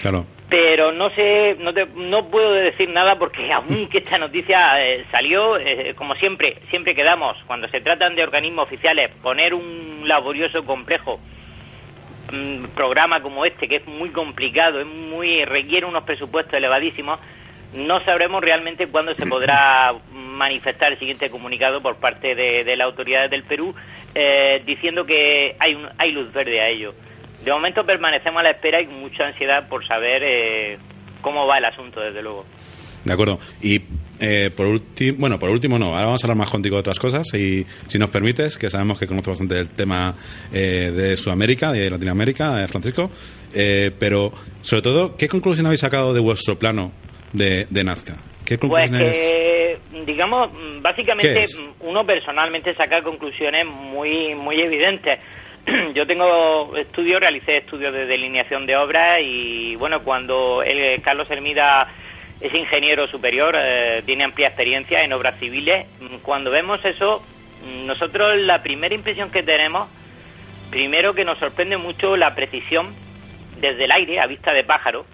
Claro. 0.00 0.26
Pero 0.48 0.92
no 0.92 1.08
sé, 1.10 1.56
no, 1.58 1.72
te- 1.72 1.86
no 1.96 2.26
puedo 2.26 2.52
decir 2.52 2.90
nada 2.90 3.18
porque 3.18 3.50
aún 3.52 3.88
que 3.88 3.98
esta 3.98 4.18
noticia 4.18 4.84
eh, 4.86 5.04
salió, 5.10 5.56
eh, 5.58 5.94
como 5.96 6.14
siempre, 6.16 6.58
siempre 6.68 6.94
quedamos, 6.94 7.36
cuando 7.46 7.68
se 7.68 7.80
tratan 7.80 8.14
de 8.14 8.22
organismos 8.22 8.64
oficiales, 8.66 9.10
poner 9.22 9.54
un 9.54 10.02
laborioso 10.04 10.64
complejo 10.66 11.18
mm, 12.32 12.64
programa 12.74 13.22
como 13.22 13.44
este, 13.44 13.68
que 13.68 13.76
es 13.76 13.86
muy 13.86 14.10
complicado, 14.10 14.80
es 14.80 14.86
muy 14.86 15.44
requiere 15.44 15.86
unos 15.86 16.04
presupuestos 16.04 16.54
elevadísimos, 16.54 17.18
no 17.74 18.04
sabremos 18.04 18.42
realmente 18.42 18.86
cuándo 18.88 19.14
se 19.14 19.26
podrá 19.26 19.92
manifestar 20.12 20.92
el 20.92 20.98
siguiente 20.98 21.30
comunicado 21.30 21.80
por 21.82 21.96
parte 21.96 22.34
de, 22.34 22.64
de 22.64 22.76
las 22.76 22.86
autoridades 22.86 23.30
del 23.30 23.42
Perú 23.44 23.74
eh, 24.14 24.62
diciendo 24.66 25.04
que 25.06 25.56
hay, 25.58 25.74
un- 25.74 25.88
hay 25.98 26.12
luz 26.12 26.32
verde 26.32 26.60
a 26.60 26.68
ello. 26.68 26.94
De 27.44 27.50
momento 27.50 27.84
permanecemos 27.84 28.40
a 28.40 28.44
la 28.44 28.50
espera 28.50 28.80
y 28.80 28.86
con 28.86 29.00
mucha 29.00 29.26
ansiedad 29.26 29.68
por 29.68 29.86
saber 29.86 30.22
eh, 30.24 30.78
cómo 31.20 31.46
va 31.46 31.58
el 31.58 31.64
asunto, 31.64 32.00
desde 32.00 32.22
luego. 32.22 32.44
De 33.04 33.12
acuerdo. 33.12 33.40
Y 33.60 33.80
eh, 34.20 34.50
por 34.56 34.66
último, 34.66 35.18
bueno, 35.18 35.38
por 35.40 35.50
último 35.50 35.76
no, 35.76 35.86
ahora 35.88 36.04
vamos 36.06 36.22
a 36.22 36.26
hablar 36.26 36.36
más 36.36 36.50
contigo 36.50 36.76
de 36.76 36.80
otras 36.80 37.00
cosas 37.00 37.26
y 37.34 37.66
si 37.88 37.98
nos 37.98 38.10
permites, 38.10 38.56
que 38.58 38.70
sabemos 38.70 38.96
que 38.98 39.08
conoces 39.08 39.28
bastante 39.30 39.58
el 39.58 39.70
tema 39.70 40.14
eh, 40.52 40.92
de 40.94 41.16
Sudamérica, 41.16 41.72
de 41.72 41.90
Latinoamérica, 41.90 42.62
eh, 42.62 42.68
Francisco, 42.68 43.10
eh, 43.52 43.90
pero 43.98 44.32
sobre 44.60 44.82
todo, 44.82 45.16
¿qué 45.16 45.26
conclusión 45.28 45.66
habéis 45.66 45.80
sacado 45.80 46.14
de 46.14 46.20
vuestro 46.20 46.56
plano 46.60 46.92
de, 47.32 47.66
de 47.68 47.84
Nazca? 47.84 48.14
¿Qué 48.44 48.58
Pues 48.58 48.90
conclusiones? 48.90 49.16
que, 49.16 49.78
digamos, 50.04 50.52
mm, 50.52 50.82
básicamente 50.82 51.44
mm, 51.44 51.86
uno 51.88 52.04
personalmente 52.04 52.74
saca 52.74 53.02
conclusiones 53.02 53.66
muy, 53.66 54.34
muy 54.34 54.60
evidentes. 54.60 55.18
Yo 55.94 56.06
tengo 56.06 56.76
estudios, 56.76 57.20
realicé 57.20 57.58
estudios 57.58 57.92
de 57.92 58.06
delineación 58.06 58.66
de 58.66 58.76
obras 58.76 59.20
y, 59.22 59.76
bueno, 59.76 60.02
cuando 60.02 60.62
el, 60.62 61.00
Carlos 61.02 61.30
Hermida 61.30 61.88
es 62.40 62.52
ingeniero 62.52 63.06
superior, 63.06 63.54
eh, 63.56 64.02
tiene 64.04 64.24
amplia 64.24 64.48
experiencia 64.48 65.04
en 65.04 65.12
obras 65.12 65.38
civiles, 65.38 65.86
cuando 66.22 66.50
vemos 66.50 66.84
eso, 66.84 67.22
nosotros 67.86 68.36
la 68.38 68.62
primera 68.62 68.94
impresión 68.94 69.30
que 69.30 69.44
tenemos, 69.44 69.88
primero 70.70 71.14
que 71.14 71.24
nos 71.24 71.38
sorprende 71.38 71.76
mucho 71.76 72.16
la 72.16 72.34
precisión 72.34 72.92
desde 73.60 73.84
el 73.84 73.92
aire, 73.92 74.18
a 74.18 74.26
vista 74.26 74.52
de 74.52 74.64
pájaro, 74.64 75.06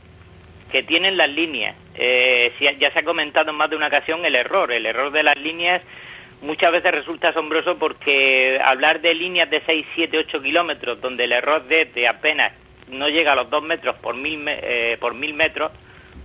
que 0.70 0.82
tienen 0.82 1.16
las 1.16 1.30
líneas. 1.30 1.76
Eh, 1.94 2.52
ya 2.78 2.90
se 2.90 2.98
ha 2.98 3.04
comentado 3.04 3.50
en 3.50 3.56
más 3.56 3.70
de 3.70 3.76
una 3.76 3.88
ocasión 3.88 4.24
el 4.24 4.34
error. 4.34 4.72
El 4.72 4.86
error 4.86 5.10
de 5.10 5.22
las 5.22 5.36
líneas 5.36 5.82
muchas 6.42 6.72
veces 6.72 6.92
resulta 6.92 7.28
asombroso 7.28 7.78
porque 7.78 8.60
hablar 8.62 9.00
de 9.00 9.14
líneas 9.14 9.50
de 9.50 9.60
6, 9.64 9.86
7, 9.94 10.18
8 10.18 10.42
kilómetros, 10.42 11.00
donde 11.00 11.24
el 11.24 11.32
error 11.32 11.64
de, 11.64 11.86
de 11.86 12.08
apenas 12.08 12.52
no 12.90 13.08
llega 13.08 13.32
a 13.32 13.36
los 13.36 13.50
2 13.50 13.62
metros 13.64 13.96
por 13.96 14.14
mil, 14.14 14.44
eh, 14.46 14.96
por 15.00 15.14
mil 15.14 15.34
metros, 15.34 15.72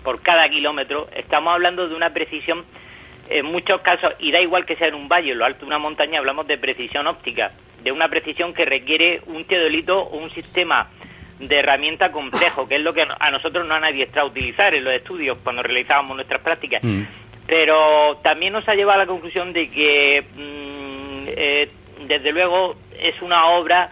por 0.04 0.22
cada 0.22 0.48
kilómetro, 0.50 1.08
estamos 1.16 1.54
hablando 1.54 1.88
de 1.88 1.96
una 1.96 2.12
precisión 2.12 2.66
en 3.30 3.46
muchos 3.46 3.82
casos, 3.82 4.14
y 4.20 4.32
da 4.32 4.42
igual 4.42 4.66
que 4.66 4.76
sea 4.76 4.90
en 4.90 4.96
un 4.96 5.08
valle 5.08 5.32
en 5.32 5.40
lo 5.40 5.46
alto 5.46 5.62
de 5.62 5.68
una 5.68 5.80
montaña, 5.80 6.20
hablamos 6.20 6.46
de 6.46 6.58
precisión 6.58 7.08
óptica, 7.08 7.52
de 7.82 7.92
una 7.92 8.10
precisión 8.10 8.54
que 8.54 8.66
requiere 8.66 9.22
un 9.28 9.46
teodolito 9.46 10.02
o 10.02 10.18
un 10.18 10.30
sistema 10.32 10.90
de 11.40 11.60
herramienta 11.60 12.12
complejo, 12.12 12.68
que 12.68 12.76
es 12.76 12.82
lo 12.82 12.94
que 12.94 13.06
a 13.20 13.32
nosotros 13.32 13.68
no 13.68 13.76
han 13.76 13.84
adiestrado 13.84 14.28
a 14.28 14.32
utilizar 14.32 14.74
en 14.74 14.84
los 14.84 14.94
estudios 14.94 15.38
cuando 15.44 15.64
realizábamos 15.64 16.16
nuestras 16.16 16.42
prácticas. 16.42 16.84
Mm. 16.84 17.04
Pero 17.48 18.18
también 18.24 18.54
nos 18.54 18.68
ha 18.68 18.76
llevado 18.76 19.02
a 19.02 19.04
la 19.04 19.08
conclusión 19.08 19.52
de 19.52 19.70
que, 19.70 20.24
mm, 20.36 21.28
eh, 21.28 21.70
desde 22.08 22.32
luego, 22.32 22.76
es 23.00 23.22
una 23.22 23.48
obra 23.48 23.90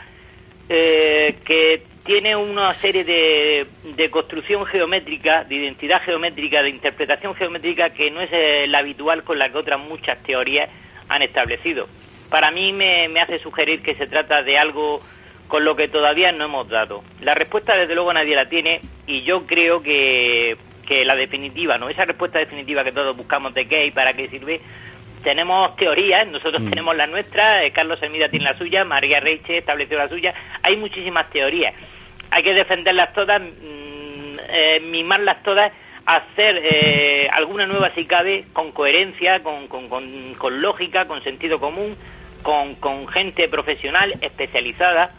eh, 0.70 1.36
que 1.44 1.84
tiene 2.06 2.36
una 2.36 2.74
serie 2.76 3.04
de, 3.04 3.68
de 3.96 4.10
construcción 4.10 4.66
geométrica, 4.66 5.44
de 5.44 5.56
identidad 5.56 6.02
geométrica, 6.02 6.64
de 6.64 6.70
interpretación 6.70 7.36
geométrica 7.36 7.92
que 7.92 8.10
no 8.10 8.22
es 8.22 8.30
eh, 8.32 8.66
la 8.68 8.80
habitual 8.80 9.24
con 9.24 9.38
la 9.38 9.50
que 9.50 9.58
otras 9.58 9.80
muchas 9.80 10.22
teorías 10.24 10.70
han 11.10 11.22
establecido. 11.22 11.88
Para 12.30 12.50
mí 12.52 12.74
me, 12.74 13.08
me 13.10 13.20
hace 13.20 13.40
sugerir 13.40 13.82
que 13.82 13.96
se 13.96 14.08
trata 14.08 14.42
de 14.42 14.58
algo 14.58 15.02
con 15.52 15.66
lo 15.66 15.76
que 15.76 15.90
todavía 15.90 16.32
no 16.32 16.46
hemos 16.46 16.70
dado. 16.70 17.04
La 17.20 17.36
respuesta, 17.36 17.76
desde 17.76 17.94
luego, 17.94 18.14
nadie 18.14 18.38
la 18.38 18.48
tiene 18.48 18.80
y 19.06 19.24
yo 19.24 19.46
creo 19.46 19.84
que, 19.84 20.56
que 20.88 21.04
la 21.04 21.14
definitiva, 21.14 21.78
¿no? 21.78 21.90
Esa 21.90 22.06
respuesta 22.06 22.40
definitiva 22.40 22.86
que 22.86 22.94
todos 22.94 23.18
buscamos 23.18 23.54
de 23.54 23.68
qué 23.68 23.86
y 23.86 23.92
para 23.92 24.14
qué 24.14 24.30
sirve, 24.30 24.62
tenemos 25.26 25.76
teorías, 25.76 26.26
nosotros 26.26 26.64
tenemos 26.70 26.96
la 26.96 27.06
nuestra, 27.06 27.66
eh, 27.66 27.72
Carlos 27.72 28.02
Hermida 28.02 28.30
tiene 28.30 28.46
la 28.46 28.58
suya, 28.58 28.86
María 28.86 29.20
Reiche 29.20 29.58
estableció 29.58 29.98
la 29.98 30.08
suya, 30.08 30.34
hay 30.64 30.78
muchísimas 30.78 31.30
teorías. 31.32 31.74
Hay 32.30 32.44
que 32.44 32.54
defenderlas 32.54 33.12
todas, 33.12 33.42
mm, 33.42 34.40
eh, 34.52 34.82
mimarlas 34.86 35.44
todas, 35.44 35.74
hacer 36.06 36.62
eh, 36.64 37.30
alguna 37.30 37.66
nueva 37.66 37.92
si 37.94 38.06
cabe, 38.06 38.46
con 38.54 38.72
coherencia, 38.72 39.44
con, 39.44 39.68
con, 39.68 39.90
con, 39.90 40.34
con 40.36 40.62
lógica, 40.62 41.08
con 41.08 41.22
sentido 41.22 41.60
común, 41.60 41.98
con, 42.42 42.76
con 42.76 43.06
gente 43.10 43.50
profesional, 43.50 44.14
especializada, 44.22 45.12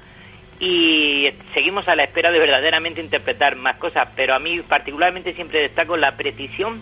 y 0.62 1.28
seguimos 1.54 1.88
a 1.88 1.96
la 1.96 2.04
espera 2.04 2.30
de 2.30 2.38
verdaderamente 2.38 3.00
interpretar 3.00 3.56
más 3.56 3.78
cosas, 3.78 4.08
pero 4.14 4.32
a 4.32 4.38
mí 4.38 4.60
particularmente 4.60 5.34
siempre 5.34 5.60
destaco 5.60 5.96
la 5.96 6.16
precisión 6.16 6.80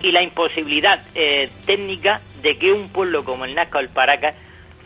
y 0.00 0.10
la 0.10 0.22
imposibilidad 0.22 1.02
eh, 1.14 1.50
técnica 1.66 2.22
de 2.40 2.56
que 2.56 2.72
un 2.72 2.88
pueblo 2.88 3.22
como 3.22 3.44
el 3.44 3.54
Nazca 3.54 3.76
o 3.76 3.80
el 3.82 3.90
Paracas 3.90 4.34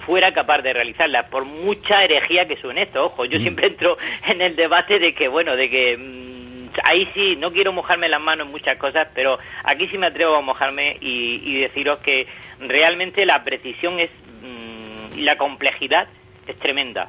fuera 0.04 0.32
capaz 0.32 0.62
de 0.62 0.72
realizarla, 0.72 1.28
por 1.28 1.44
mucha 1.44 2.02
herejía 2.02 2.48
que 2.48 2.56
suene 2.56 2.82
esto. 2.82 3.04
Ojo, 3.06 3.24
yo 3.24 3.38
siempre 3.38 3.68
entro 3.68 3.96
en 4.26 4.42
el 4.42 4.56
debate 4.56 4.98
de 4.98 5.14
que, 5.14 5.28
bueno, 5.28 5.54
de 5.54 5.70
que 5.70 5.96
mm, 5.96 6.70
ahí 6.82 7.08
sí, 7.14 7.36
no 7.36 7.52
quiero 7.52 7.72
mojarme 7.72 8.08
las 8.08 8.20
manos 8.20 8.48
en 8.48 8.52
muchas 8.52 8.78
cosas, 8.78 9.06
pero 9.14 9.38
aquí 9.62 9.86
sí 9.86 9.96
me 9.96 10.08
atrevo 10.08 10.34
a 10.34 10.40
mojarme 10.40 10.96
y, 11.00 11.40
y 11.44 11.60
deciros 11.60 11.98
que 11.98 12.26
realmente 12.58 13.24
la 13.26 13.44
precisión 13.44 14.00
es 14.00 14.10
mm, 14.42 15.18
y 15.20 15.22
la 15.22 15.36
complejidad 15.36 16.08
es 16.48 16.58
tremenda. 16.58 17.08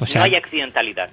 O 0.00 0.06
sea, 0.06 0.20
no 0.20 0.24
hay 0.26 0.34
accidentalidad. 0.36 1.08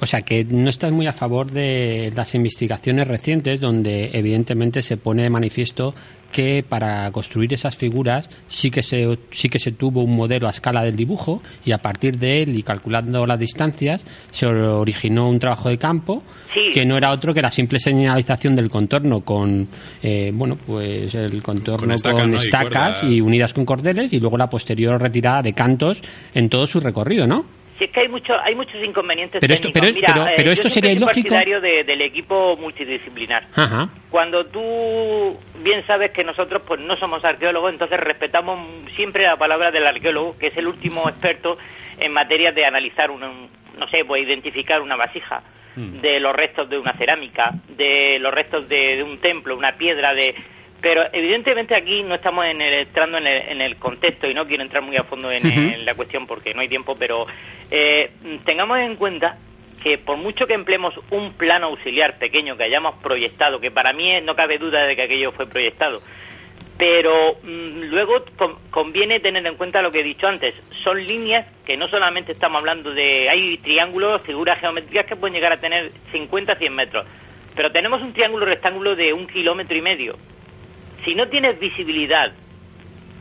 O 0.00 0.06
sea, 0.06 0.20
que 0.20 0.44
no 0.44 0.68
estás 0.68 0.92
muy 0.92 1.06
a 1.06 1.12
favor 1.12 1.50
de 1.50 2.12
las 2.14 2.34
investigaciones 2.34 3.08
recientes 3.08 3.60
donde 3.60 4.10
evidentemente 4.12 4.82
se 4.82 4.96
pone 4.96 5.22
de 5.22 5.30
manifiesto 5.30 5.94
que 6.32 6.64
para 6.68 7.08
construir 7.12 7.54
esas 7.54 7.76
figuras 7.76 8.28
sí 8.48 8.68
que 8.68 8.82
se 8.82 9.16
sí 9.30 9.48
que 9.48 9.60
se 9.60 9.70
tuvo 9.70 10.02
un 10.02 10.16
modelo 10.16 10.48
a 10.48 10.50
escala 10.50 10.82
del 10.82 10.96
dibujo 10.96 11.40
y 11.64 11.70
a 11.70 11.78
partir 11.78 12.18
de 12.18 12.42
él 12.42 12.56
y 12.58 12.64
calculando 12.64 13.24
las 13.24 13.38
distancias 13.38 14.04
se 14.32 14.44
originó 14.46 15.28
un 15.28 15.38
trabajo 15.38 15.68
de 15.68 15.78
campo 15.78 16.24
Sí. 16.52 16.72
que 16.72 16.84
no 16.84 16.96
era 16.96 17.12
otro 17.12 17.32
que 17.32 17.40
la 17.40 17.52
simple 17.52 17.78
señalización 17.78 18.56
del 18.56 18.68
contorno 18.68 19.20
con 19.20 19.68
eh, 20.02 20.32
bueno 20.34 20.56
pues 20.56 21.14
el 21.14 21.40
contorno 21.40 21.94
Con 22.02 22.12
con 22.12 22.34
estacas, 22.34 23.04
y 23.04 23.20
unidas 23.20 23.52
con 23.52 23.64
cordeles 23.64 24.12
y 24.12 24.18
luego 24.18 24.36
la 24.36 24.48
posterior 24.48 25.00
retirada 25.00 25.40
de 25.40 25.52
cantos 25.52 26.00
en 26.34 26.48
todo 26.48 26.66
su 26.66 26.80
recorrido, 26.80 27.28
¿no? 27.28 27.44
Si 27.78 27.84
es 27.84 27.90
que 27.90 28.00
hay, 28.00 28.08
mucho, 28.08 28.34
hay 28.40 28.54
muchos 28.54 28.76
inconvenientes 28.84 29.40
Pero 29.40 29.52
esto- 29.54 29.68
técnicos. 29.72 29.80
pero- 29.90 29.94
Mira, 29.94 30.12
pero- 30.14 30.26
eh, 30.28 30.34
pero 30.36 30.46
yo 30.48 30.52
esto 30.52 30.68
sería 30.68 30.90
soy 30.90 30.96
ilógico. 30.98 31.28
partidario 31.30 31.60
de- 31.60 31.82
del 31.84 32.00
equipo 32.02 32.56
multidisciplinar. 32.56 33.46
Ajá. 33.56 33.88
Cuando 34.10 34.44
tú 34.46 35.36
bien 35.62 35.84
sabes 35.86 36.12
que 36.12 36.22
nosotros 36.22 36.62
pues 36.66 36.80
no 36.80 36.96
somos 36.96 37.24
arqueólogos, 37.24 37.72
entonces 37.72 37.98
respetamos 37.98 38.60
siempre 38.94 39.24
la 39.24 39.36
palabra 39.36 39.72
del 39.72 39.86
arqueólogo, 39.86 40.38
que 40.38 40.48
es 40.48 40.56
el 40.56 40.68
último 40.68 41.08
experto 41.08 41.58
en 41.98 42.12
materia 42.12 42.52
de 42.52 42.64
analizar 42.64 43.10
un, 43.10 43.24
un- 43.24 43.48
no 43.76 43.88
sé, 43.88 44.04
pues 44.04 44.22
identificar 44.26 44.80
una 44.80 44.94
vasija, 44.96 45.42
de 45.76 46.20
los 46.20 46.32
restos 46.36 46.70
de 46.70 46.78
una 46.78 46.92
cerámica, 46.92 47.50
de 47.70 48.18
los 48.20 48.32
restos 48.32 48.68
de, 48.68 48.98
de 48.98 49.02
un 49.02 49.18
templo, 49.18 49.56
una 49.56 49.72
piedra, 49.72 50.14
de 50.14 50.32
pero 50.84 51.02
evidentemente 51.14 51.74
aquí 51.74 52.02
no 52.02 52.14
estamos 52.14 52.44
en 52.44 52.60
el- 52.60 52.74
entrando 52.80 53.16
en 53.16 53.26
el, 53.26 53.48
en 53.48 53.60
el 53.62 53.76
contexto 53.76 54.28
y 54.28 54.34
no 54.34 54.46
quiero 54.46 54.62
entrar 54.62 54.82
muy 54.82 54.98
a 54.98 55.04
fondo 55.04 55.32
en, 55.32 55.40
la 55.86 55.94
cuestión 55.94 56.26
porque 56.26 56.52
no 56.52 56.60
hay 56.60 56.68
tiempo, 56.68 56.94
pero 56.98 57.26
eh, 57.70 58.10
tengamos 58.44 58.78
en 58.80 58.96
cuenta 58.96 59.38
que 59.82 59.96
por 59.96 60.18
mucho 60.18 60.46
que 60.46 60.52
empleemos 60.52 60.92
un 61.10 61.32
plano 61.32 61.68
auxiliar 61.68 62.18
pequeño 62.18 62.58
que 62.58 62.64
hayamos 62.64 62.96
proyectado, 63.02 63.60
que 63.60 63.70
para 63.70 63.94
mí 63.94 64.12
no 64.22 64.36
cabe 64.36 64.58
duda 64.58 64.84
de 64.84 64.94
que 64.94 65.02
aquello 65.04 65.32
fue 65.32 65.46
proyectado, 65.46 66.02
pero 66.76 67.36
mm, 67.42 67.84
luego 67.84 68.22
con- 68.36 68.56
conviene 68.70 69.20
tener 69.20 69.46
en 69.46 69.54
cuenta 69.56 69.80
lo 69.80 69.90
que 69.90 70.00
he 70.00 70.04
dicho 70.04 70.26
antes, 70.26 70.54
son 70.82 71.02
líneas 71.06 71.46
que 71.64 71.78
no 71.78 71.88
solamente 71.88 72.32
estamos 72.32 72.58
hablando 72.58 72.92
de, 72.92 73.30
hay 73.30 73.56
triángulos, 73.56 74.20
figuras 74.20 74.60
geométricas 74.60 75.06
que 75.06 75.16
pueden 75.16 75.32
llegar 75.34 75.52
a 75.52 75.60
tener 75.60 75.92
50, 76.12 76.56
100 76.56 76.74
metros, 76.74 77.06
pero 77.56 77.72
tenemos 77.72 78.02
un 78.02 78.12
triángulo 78.12 78.44
rectángulo 78.44 78.94
de 78.96 79.14
un 79.14 79.26
kilómetro 79.26 79.74
y 79.74 79.80
medio. 79.80 80.18
Si 81.04 81.14
no 81.14 81.28
tienes 81.28 81.58
visibilidad, 81.58 82.32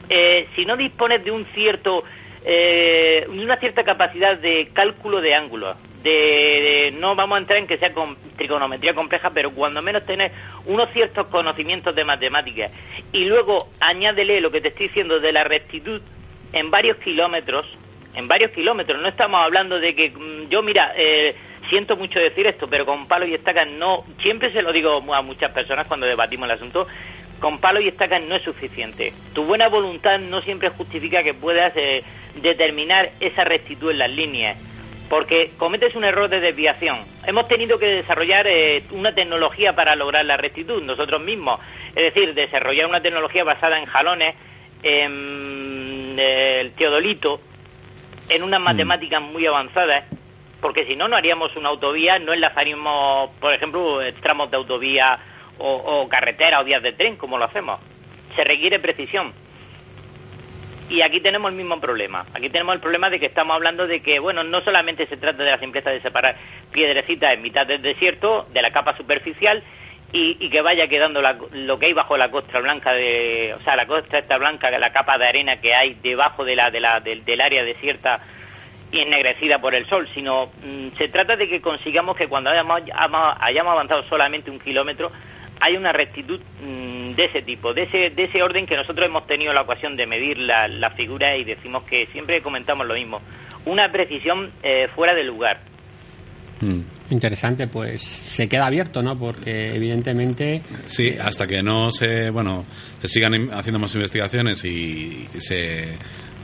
eh, 0.10 0.48
si 0.56 0.66
no 0.66 0.76
dispones 0.78 1.24
de 1.24 1.32
un 1.32 1.46
cierto 1.54 2.04
eh, 2.46 3.26
una 3.30 3.56
cierta 3.58 3.84
capacidad 3.86 4.38
de 4.38 4.70
cálculo 4.74 5.22
de 5.22 5.34
ángulos 5.34 5.78
de, 6.04 6.10
de- 6.12 6.92
no 7.00 7.16
vamos 7.16 7.38
a 7.38 7.40
entrar 7.40 7.58
en 7.58 7.68
que 7.68 7.78
sea 7.78 7.94
con 7.94 8.18
trigonometría 8.36 8.94
compleja 8.94 9.30
pero 9.34 9.52
cuando 9.52 9.82
menos 9.82 10.06
tener 10.06 10.30
unos 10.66 10.90
ciertos 10.92 11.28
conocimientos 11.28 11.96
de 11.96 12.04
matemáticas 12.04 12.70
y 13.14 13.24
luego 13.26 13.70
añádele 13.80 14.42
lo 14.42 14.52
que 14.52 14.60
te 14.60 14.68
estoy 14.68 14.88
diciendo 14.90 15.22
de 15.22 15.32
la 15.32 15.46
rectitud 15.46 16.02
en 16.52 16.70
varios 16.70 16.98
kilómetros, 16.98 17.66
en 18.14 18.28
varios 18.28 18.52
kilómetros, 18.52 19.02
no 19.02 19.08
estamos 19.08 19.40
hablando 19.42 19.80
de 19.80 19.96
que 19.96 20.10
mm, 20.12 20.50
yo, 20.50 20.62
mira, 20.62 20.94
eh, 20.98 21.34
siento 21.70 21.96
mucho 21.96 22.20
decir 22.20 22.46
esto, 22.46 22.68
pero 22.68 22.86
con 22.86 23.08
palo 23.08 23.26
y 23.26 23.34
estaca 23.34 23.64
no, 23.66 24.04
siempre 24.22 24.52
se 24.52 24.62
lo 24.62 24.72
digo 24.74 25.02
a 25.16 25.22
muchas 25.22 25.52
personas 25.54 25.88
cuando 25.88 26.06
debatimos 26.06 26.46
el 26.50 26.56
asunto, 26.56 26.86
con 27.44 27.60
palo 27.60 27.82
y 27.82 27.90
estaca 27.90 28.20
no 28.20 28.36
es 28.36 28.42
suficiente. 28.42 29.12
Tu 29.34 29.44
buena 29.44 29.68
voluntad 29.68 30.18
no 30.18 30.42
siempre 30.44 30.70
justifica 30.70 31.24
que 31.24 31.34
puedas 31.34 31.74
eh, 31.76 32.02
determinar 32.42 33.12
esa 33.20 33.44
rectitud 33.44 33.92
en 33.92 33.98
las 33.98 34.10
líneas, 34.10 34.58
porque 35.10 35.52
cometes 35.58 35.94
un 35.96 36.06
error 36.06 36.30
de 36.30 36.40
desviación. 36.40 37.00
Hemos 37.28 37.50
tenido 37.50 37.78
que 37.78 37.88
desarrollar 37.88 38.48
eh, 38.48 38.84
una 38.92 39.14
tecnología 39.14 39.76
para 39.76 39.98
lograr 39.98 40.24
la 40.24 40.38
rectitud 40.38 40.82
nosotros 40.84 41.22
mismos, 41.22 41.60
es 41.90 42.14
decir, 42.14 42.34
desarrollar 42.34 42.86
una 42.86 43.02
tecnología 43.02 43.44
basada 43.44 43.78
en 43.78 43.88
jalones, 43.88 44.36
en 44.82 46.16
eh, 46.18 46.62
el 46.62 46.72
teodolito, 46.72 47.42
en 48.30 48.42
unas 48.44 48.62
mm. 48.62 48.64
matemáticas 48.64 49.22
muy 49.22 49.46
avanzadas 49.46 50.06
porque 50.62 50.86
si 50.86 50.96
no, 50.96 51.10
no 51.10 51.18
haríamos 51.18 51.54
una 51.58 51.68
autovía, 51.68 52.20
no 52.20 52.32
enlazaríamos, 52.32 53.32
por 53.32 53.54
ejemplo, 53.54 54.00
tramos 54.22 54.50
de 54.50 54.56
autovía 54.56 55.20
o, 55.66 56.08
carretera 56.10 56.60
o 56.60 56.64
vías 56.64 56.84
de 56.84 56.94
tren, 56.94 57.16
como 57.16 57.38
lo 57.38 57.46
hacemos. 57.46 57.80
Se 58.36 58.44
requiere 58.44 58.80
precisión. 58.80 59.34
Y 60.90 61.02
aquí 61.02 61.22
tenemos 61.22 61.50
el 61.52 61.58
mismo 61.58 61.80
problema. 61.80 62.26
Aquí 62.34 62.50
tenemos 62.50 62.76
el 62.76 62.82
problema 62.82 63.10
de 63.10 63.20
que 63.20 63.28
estamos 63.28 63.56
hablando 63.56 63.88
de 63.88 64.02
que, 64.02 64.20
bueno, 64.20 64.44
no 64.44 64.62
solamente 64.62 65.08
se 65.08 65.18
trata 65.18 65.44
de 65.44 65.52
la 65.52 65.60
simpleza 65.60 65.90
de 65.90 66.02
separar 66.02 66.36
piedrecitas 66.72 67.34
en 67.34 67.42
mitad 67.42 67.66
del 67.66 67.82
desierto, 67.82 68.46
de 68.52 68.62
la 68.62 68.72
capa 68.72 68.96
superficial, 68.98 69.64
y, 70.16 70.48
que 70.50 70.62
vaya 70.62 70.88
quedando 70.88 71.24
lo 71.24 71.80
que 71.80 71.88
hay 71.88 71.94
bajo 71.94 72.16
la 72.18 72.30
costra 72.30 72.60
blanca, 72.60 72.94
de, 72.94 73.56
o 73.60 73.64
sea, 73.64 73.76
la 73.76 73.88
costra 73.88 74.20
esta 74.20 74.38
blanca, 74.38 74.70
la 74.70 74.92
capa 74.92 75.18
de 75.18 75.26
arena 75.26 75.60
que 75.60 75.74
hay 75.74 75.96
debajo 75.96 76.46
de 76.46 76.56
la, 76.56 76.70
de 76.70 76.80
la, 76.80 77.00
del 77.00 77.42
área 77.42 77.64
desierta 77.64 78.20
y 78.92 79.00
ennegrecida 79.00 79.58
por 79.58 79.74
el 79.74 79.88
sol, 79.88 80.08
sino 80.14 80.52
mm, 80.64 80.96
se 81.00 81.08
trata 81.08 81.36
de 81.36 81.50
que 81.50 81.62
consigamos 81.62 82.16
que 82.16 82.28
cuando 82.28 82.52
hayamos, 82.52 82.84
hayamos 83.40 83.72
avanzado 83.72 84.04
solamente 84.04 84.52
un 84.52 84.60
kilómetro 84.60 85.12
hay 85.64 85.78
una 85.78 85.94
rectitud 85.94 86.42
mm, 86.62 87.14
de 87.16 87.26
ese 87.26 87.42
tipo, 87.42 87.74
de 87.74 87.84
ese, 87.84 88.10
de 88.10 88.26
ese 88.26 88.44
orden 88.44 88.66
que 88.66 88.76
nosotros 88.76 89.06
hemos 89.06 89.26
tenido 89.26 89.54
la 89.54 89.62
ocasión 89.62 89.96
de 89.96 90.06
medir 90.06 90.38
la, 90.38 90.68
la 90.68 90.90
figura 90.90 91.38
y 91.38 91.46
decimos 91.46 91.84
que 91.84 92.06
siempre 92.08 92.42
comentamos 92.42 92.86
lo 92.86 92.96
mismo, 92.96 93.22
una 93.66 93.90
precisión 93.90 94.52
eh, 94.62 94.90
fuera 94.94 95.14
de 95.14 95.24
lugar. 95.24 95.62
Mm. 96.60 96.82
Interesante, 97.12 97.68
pues 97.68 98.02
se 98.02 98.50
queda 98.50 98.66
abierto, 98.66 99.02
¿no? 99.02 99.18
Porque 99.18 99.74
evidentemente... 99.74 100.64
Sí, 100.86 101.16
hasta 101.22 101.48
que 101.48 101.64
no 101.64 101.92
se, 101.92 102.30
bueno, 102.30 102.66
se 103.00 103.08
sigan 103.08 103.54
haciendo 103.54 103.80
más 103.80 103.96
investigaciones 103.96 104.66
y 104.66 105.30
se 105.38 105.94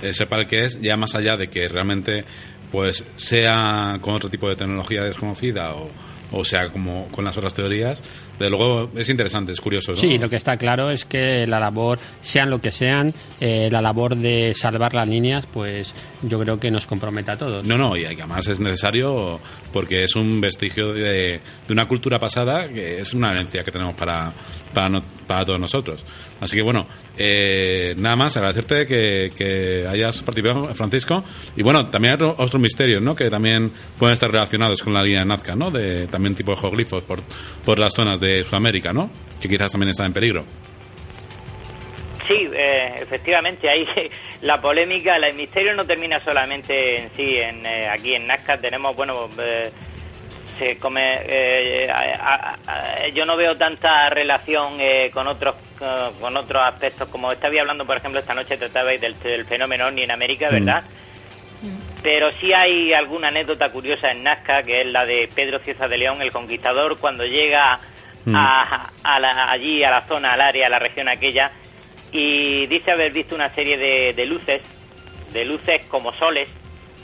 eh, 0.02 0.14
sepa 0.14 0.38
el 0.38 0.48
que 0.48 0.64
es, 0.64 0.80
ya 0.80 0.96
más 0.96 1.14
allá 1.16 1.36
de 1.36 1.50
que 1.50 1.68
realmente 1.68 2.24
pues 2.72 3.04
sea 3.18 3.98
con 4.00 4.14
otro 4.14 4.30
tipo 4.30 4.48
de 4.48 4.56
tecnología 4.56 5.04
desconocida 5.04 5.74
o, 5.74 5.90
o 6.32 6.46
sea 6.46 6.70
como 6.70 7.08
con 7.08 7.26
las 7.26 7.36
otras 7.36 7.54
teorías, 7.54 8.04
de 8.40 8.50
luego 8.50 8.90
es 8.96 9.10
interesante, 9.10 9.52
es 9.52 9.62
curioso. 9.62 9.96
Sí, 9.96 10.18
lo 10.18 10.30
que 10.30 10.38
está 10.38 10.58
claro 10.58 10.90
es 10.90 11.06
que 11.06 11.46
la 11.46 11.60
labor, 11.60 12.00
sean 12.22 12.50
lo 12.50 12.60
que 12.60 12.72
sean, 12.72 13.14
eh, 13.40 13.70
la 13.72 13.82
labor 13.82 14.16
de 14.16 14.54
salvar 14.56 14.94
las 14.94 15.08
líneas, 15.08 15.46
pues 15.46 15.94
yo 16.22 16.40
creo 16.40 16.60
que 16.60 16.72
nos 16.72 16.86
compromete 16.86 17.32
a 17.32 17.38
todos. 17.38 17.66
No, 17.66 17.78
no, 17.78 17.98
y 17.98 18.06
además 18.06 18.48
es 18.48 18.60
necesario 18.60 19.40
porque 19.74 20.04
es 20.04 20.16
un 20.16 20.40
vestigio 20.40 20.94
de, 20.94 21.42
de 21.68 21.74
una 21.74 21.88
cultura 21.88 22.18
pasada 22.18 22.68
que 22.70 23.02
es 23.02 23.14
una 23.14 23.32
herencia 23.32 23.64
que 23.64 23.72
tenemos 23.72 23.96
para, 23.96 24.32
para, 24.74 25.02
para 25.28 25.46
todos 25.46 25.60
nosotros. 25.60 26.06
Así 26.40 26.56
que 26.56 26.64
bueno, 26.64 26.88
eh, 27.18 27.94
nada 27.98 28.16
más 28.16 28.38
agradecerte 28.38 28.86
que, 28.86 29.32
que, 29.36 29.86
hayas 29.88 30.22
participado, 30.22 30.74
Francisco. 30.74 31.24
Y 31.58 31.64
bueno, 31.64 31.86
también 31.88 32.16
hay 32.20 32.28
otros 32.38 32.62
misterios, 32.62 33.02
¿no? 33.02 33.16
Que 33.16 33.30
también 33.30 33.72
pueden 33.98 34.14
estar 34.14 34.32
relacionados 34.32 34.82
con 34.82 34.94
la 34.94 35.02
línea 35.02 35.20
de 35.20 35.26
Nazca, 35.26 35.56
¿no? 35.56 35.70
De, 35.70 36.08
también 36.08 36.36
tipo 36.36 36.52
de 36.52 36.62
geoglifos 36.62 37.04
por, 37.04 37.22
por 37.66 37.78
las 37.78 37.94
zonas 37.94 38.20
de 38.20 38.29
Sudamérica, 38.44 38.94
¿no? 38.94 39.10
Que 39.42 39.48
quizás 39.48 39.72
también 39.72 39.90
están 39.90 40.08
en 40.08 40.14
peligro. 40.14 40.46
Sí, 42.28 42.48
eh, 42.54 42.96
efectivamente, 43.02 43.70
ahí 43.70 43.88
la 44.42 44.62
polémica, 44.62 45.16
el 45.16 45.36
misterio 45.36 45.74
no 45.74 45.86
termina 45.86 46.24
solamente 46.24 47.02
en 47.02 47.10
sí, 47.16 47.38
en, 47.38 47.66
eh, 47.66 47.88
aquí 47.88 48.14
en 48.14 48.28
Nazca 48.28 48.60
tenemos, 48.60 48.96
bueno, 48.96 49.30
eh, 49.40 49.72
se 50.60 50.78
come, 50.78 51.22
eh, 51.24 51.88
yo 53.16 53.26
no 53.26 53.38
veo 53.38 53.56
tanta 53.58 54.10
relación 54.10 54.76
eh, 54.80 55.10
con 55.14 55.26
otros 55.28 55.56
con 56.20 56.36
otros 56.36 56.68
aspectos 56.68 57.08
como 57.08 57.32
estaba 57.32 57.58
hablando 57.62 57.86
por 57.86 57.96
ejemplo 57.96 58.20
esta 58.20 58.36
noche 58.36 58.58
tratabais 58.58 59.00
del, 59.00 59.18
del 59.20 59.46
fenómeno 59.46 59.90
ni 59.90 60.02
en 60.02 60.12
América 60.12 60.50
mm. 60.50 60.54
verdad 60.54 60.84
mm. 61.62 62.02
pero 62.04 62.30
sí 62.34 62.52
hay 62.52 62.92
alguna 62.92 63.30
anécdota 63.30 63.72
curiosa 63.72 64.12
en 64.12 64.24
Nazca 64.24 64.62
que 64.62 64.82
es 64.82 64.88
la 64.88 65.06
de 65.06 65.30
Pedro 65.34 65.60
Cieza 65.60 65.88
de 65.88 65.98
León 65.98 66.22
el 66.22 66.34
conquistador 66.34 66.98
cuando 67.00 67.24
llega 67.24 67.80
mm. 68.32 68.36
a, 68.36 69.52
allí 69.52 69.84
a 69.84 69.92
la 69.92 70.08
zona 70.08 70.34
al 70.34 70.42
área 70.42 70.68
a 70.68 70.70
la 70.70 70.80
región 70.80 71.08
aquella 71.08 71.52
y 72.12 72.66
dice 72.68 72.92
haber 72.92 73.12
visto 73.12 73.36
una 73.36 73.54
serie 73.54 73.78
de, 73.78 74.14
de 74.14 74.26
luces 74.26 74.62
de 75.34 75.46
luces 75.46 75.84
como 75.88 76.14
soles 76.14 76.48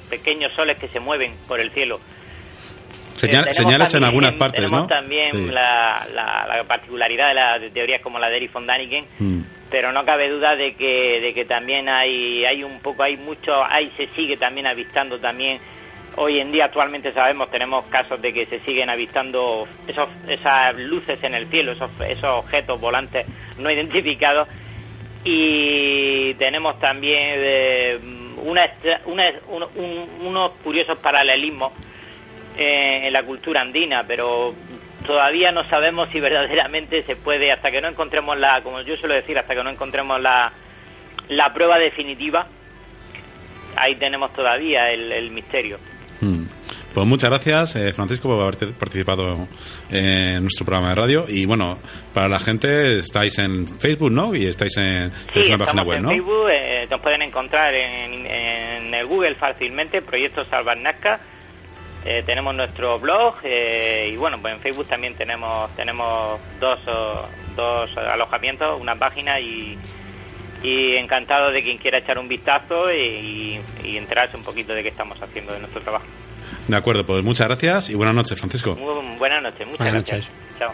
pequeños 0.09 0.51
soles 0.53 0.77
que 0.79 0.87
se 0.87 0.99
mueven 0.99 1.35
por 1.47 1.59
el 1.59 1.71
cielo 1.71 1.99
señales 3.15 3.93
en 3.93 4.03
algunas 4.03 4.33
partes, 4.33 4.63
tenemos 4.63 4.87
también 4.87 5.53
la, 5.53 6.05
la, 6.13 6.63
particularidad 6.67 7.29
de 7.29 7.33
las 7.33 7.73
teorías 7.73 8.01
como 8.01 8.19
la 8.19 8.29
de 8.29 8.37
Erich 8.37 8.51
von 8.51 8.67
Daniken, 8.67 9.05
mm. 9.19 9.39
pero 9.69 9.91
no 9.91 10.03
cabe 10.05 10.29
duda 10.29 10.55
de 10.55 10.75
que, 10.75 11.21
de 11.21 11.33
que 11.33 11.45
también 11.45 11.89
hay, 11.89 12.45
hay 12.45 12.63
un 12.63 12.79
poco, 12.79 13.03
hay 13.03 13.17
mucho, 13.17 13.63
hay 13.63 13.91
se 13.97 14.07
sigue 14.15 14.37
también 14.37 14.67
avistando 14.67 15.19
también 15.19 15.59
hoy 16.17 16.39
en 16.39 16.51
día 16.51 16.65
actualmente 16.65 17.13
sabemos 17.13 17.49
tenemos 17.49 17.85
casos 17.85 18.21
de 18.21 18.33
que 18.33 18.45
se 18.45 18.59
siguen 18.61 18.89
avistando 18.89 19.67
esos, 19.87 20.09
esas 20.27 20.75
luces 20.75 21.23
en 21.23 21.35
el 21.35 21.47
cielo 21.47 21.73
esos, 21.73 21.89
esos 22.07 22.43
objetos 22.43 22.79
volantes 22.79 23.25
no 23.57 23.69
identificados 23.69 24.47
y 25.23 26.33
tenemos 26.35 26.79
también 26.79 27.19
eh, 27.37 27.99
una, 28.37 28.69
una, 29.05 29.31
unos 30.21 30.51
curiosos 30.63 30.99
paralelismos 30.99 31.73
eh, 32.57 33.07
en 33.07 33.11
la 33.11 33.23
cultura 33.23 33.61
andina, 33.61 34.03
pero 34.07 34.53
todavía 35.05 35.51
no 35.51 35.67
sabemos 35.67 36.09
si 36.11 36.19
verdaderamente 36.19 37.01
se 37.03 37.15
puede, 37.15 37.51
hasta 37.51 37.71
que 37.71 37.81
no 37.81 37.87
encontremos 37.87 38.37
la, 38.37 38.61
como 38.61 38.81
yo 38.81 38.95
suelo 38.97 39.15
decir, 39.15 39.37
hasta 39.39 39.55
que 39.55 39.63
no 39.63 39.71
encontremos 39.71 40.21
la 40.21 40.53
prueba 41.55 41.79
definitiva, 41.79 42.47
ahí 43.75 43.95
tenemos 43.95 44.33
todavía 44.33 44.91
el, 44.91 45.31
misterio. 45.31 45.77
Hmm. 46.21 46.45
Pues 46.93 47.05
muchas 47.07 47.29
gracias, 47.29 47.75
eh, 47.75 47.91
Francisco, 47.91 48.29
por 48.29 48.41
haber 48.41 48.73
participado 48.73 49.47
en 49.89 50.41
nuestro 50.41 50.65
programa 50.65 50.89
de 50.89 50.95
radio. 50.95 51.25
Y 51.27 51.45
bueno, 51.45 51.77
para 52.13 52.29
la 52.29 52.39
gente, 52.39 52.99
estáis 52.99 53.37
en 53.39 53.67
Facebook, 53.67 54.11
¿no? 54.11 54.33
Y 54.33 54.45
estáis 54.45 54.77
en, 54.77 55.11
una 55.35 55.57
página 55.57 55.83
web, 55.83 55.97
en 55.97 56.07
Facebook, 56.07 56.49
eh, 56.49 56.87
nos 56.89 57.01
pueden 57.01 57.21
encontrar 57.21 57.73
en, 57.73 58.25
en, 58.25 58.93
el 58.93 59.05
Google 59.07 59.35
fácilmente, 59.35 60.01
Proyecto 60.01 60.45
Salvar 60.45 60.77
Nazca 60.77 61.19
eh, 62.07 62.21
tenemos 62.23 62.53
nuestro 62.53 62.99
blog 62.99 63.37
eh, 63.43 64.09
y 64.13 64.15
bueno, 64.15 64.37
pues 64.39 64.53
en 64.53 64.59
Facebook 64.59 64.85
también 64.85 65.15
tenemos 65.15 65.75
tenemos 65.75 66.39
dos, 66.59 66.79
dos 67.55 67.97
alojamientos, 67.97 68.79
una 68.79 68.95
página 68.95 69.39
y, 69.39 69.75
y 70.63 70.95
encantado 70.95 71.51
de 71.51 71.63
quien 71.63 71.77
quiera 71.77 71.99
echar 71.99 72.17
un 72.17 72.27
vistazo 72.27 72.91
y, 72.91 73.59
y, 73.83 73.97
enterarse 73.97 74.37
un 74.37 74.43
poquito 74.43 74.73
de 74.73 74.83
qué 74.83 74.89
estamos 74.89 75.21
haciendo 75.21 75.53
de 75.53 75.59
nuestro 75.59 75.81
trabajo. 75.81 76.05
De 76.67 76.75
acuerdo, 76.75 77.05
pues 77.05 77.23
muchas 77.23 77.47
gracias 77.47 77.89
y 77.89 77.95
buenas 77.95 78.15
noches, 78.15 78.37
Francisco. 78.37 78.75
buenas 79.19 79.43
noches, 79.43 79.67
muchas 79.67 79.87
gracias. 79.87 80.31
Chao. 80.57 80.71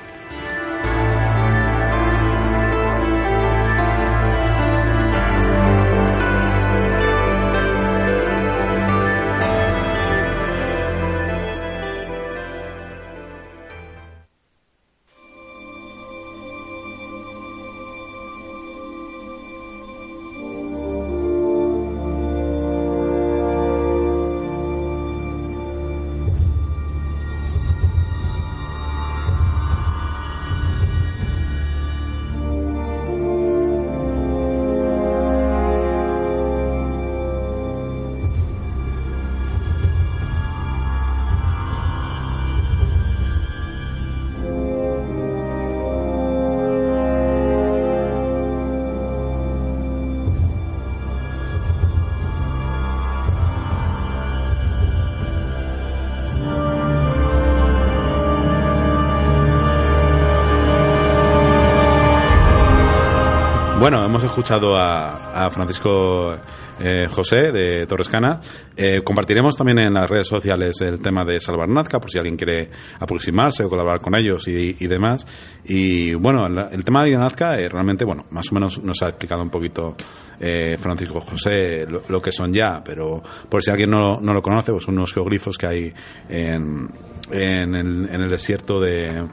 Escuchado 64.42 64.76
a, 64.76 65.46
a 65.46 65.52
Francisco 65.52 66.36
eh, 66.80 67.08
José 67.12 67.52
de 67.52 67.86
Torrescana. 67.86 68.42
Eh, 68.76 69.02
compartiremos 69.04 69.56
también 69.56 69.78
en 69.78 69.94
las 69.94 70.10
redes 70.10 70.28
sociales 70.28 70.82
el 70.82 71.00
tema 71.00 71.24
de 71.24 71.39
Salvar 71.39 71.70
Nazca, 71.70 72.00
por 72.00 72.10
si 72.10 72.18
alguien 72.18 72.38
quiere 72.38 72.72
aproximarse 73.00 73.64
o 73.64 73.70
colaborar 73.70 74.02
con 74.02 74.16
ellos 74.16 74.48
y, 74.48 74.74
demás. 74.88 75.28
Y 75.64 76.16
bueno, 76.16 76.48
el, 76.48 76.58
el 76.72 76.84
tema 76.84 77.04
de 77.04 77.12
Nazca 77.12 77.60
eh, 77.60 77.70
realmente, 77.70 78.04
bueno, 78.04 78.26
más 78.32 78.52
o 78.52 78.56
menos 78.56 78.82
nos 78.82 79.04
ha 79.04 79.10
explicado 79.10 79.44
un 79.44 79.52
poquito 79.52 79.96
eh, 80.39 80.76
Francisco 80.80 81.22
José 81.22 81.86
lo, 81.88 82.02
lo 82.10 82.20
que 82.20 82.32
son 82.32 82.52
ya, 82.52 82.84
pero 82.84 83.22
por 83.48 83.62
si 83.62 83.70
alguien 83.70 83.92
no, 83.92 84.20
no 84.20 84.34
lo 84.34 84.42
conoce, 84.42 84.72
pues 84.72 84.86
son 84.86 84.98
unos 84.98 85.14
geoglifos 85.14 85.56
que 85.56 85.68
hay 85.68 85.94
en, 86.30 86.89
en, 87.32 87.76
el, 87.76 88.10
en 88.12 88.22
el 88.22 88.30
desierto 88.32 88.82
de, 88.82 89.24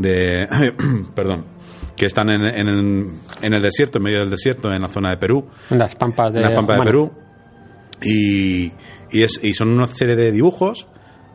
de 0.00 0.48
perdón, 1.14 1.44
que 1.98 2.06
están 2.06 2.30
en, 2.30 2.42
en, 2.44 2.68
el, 2.68 3.08
en 3.42 3.54
el 3.54 3.60
desierto, 3.62 3.98
en 3.98 4.04
medio 4.04 4.20
del 4.20 4.30
desierto, 4.30 4.72
en 4.72 4.80
la 4.80 4.88
zona 4.88 5.10
de 5.10 5.16
Perú, 5.18 5.46
En 5.70 5.78
las 5.78 5.94
pampas 5.96 6.32
de 6.32 6.38
en 6.38 6.44
las 6.44 6.52
pampas 6.52 6.76
de 6.76 6.80
Humana. 6.80 6.90
Perú. 6.90 7.12
Y, 8.02 8.72
y, 9.10 9.22
es, 9.22 9.40
y 9.42 9.54
son 9.54 9.68
una 9.68 9.86
serie 9.88 10.16
de 10.16 10.30
dibujos. 10.32 10.86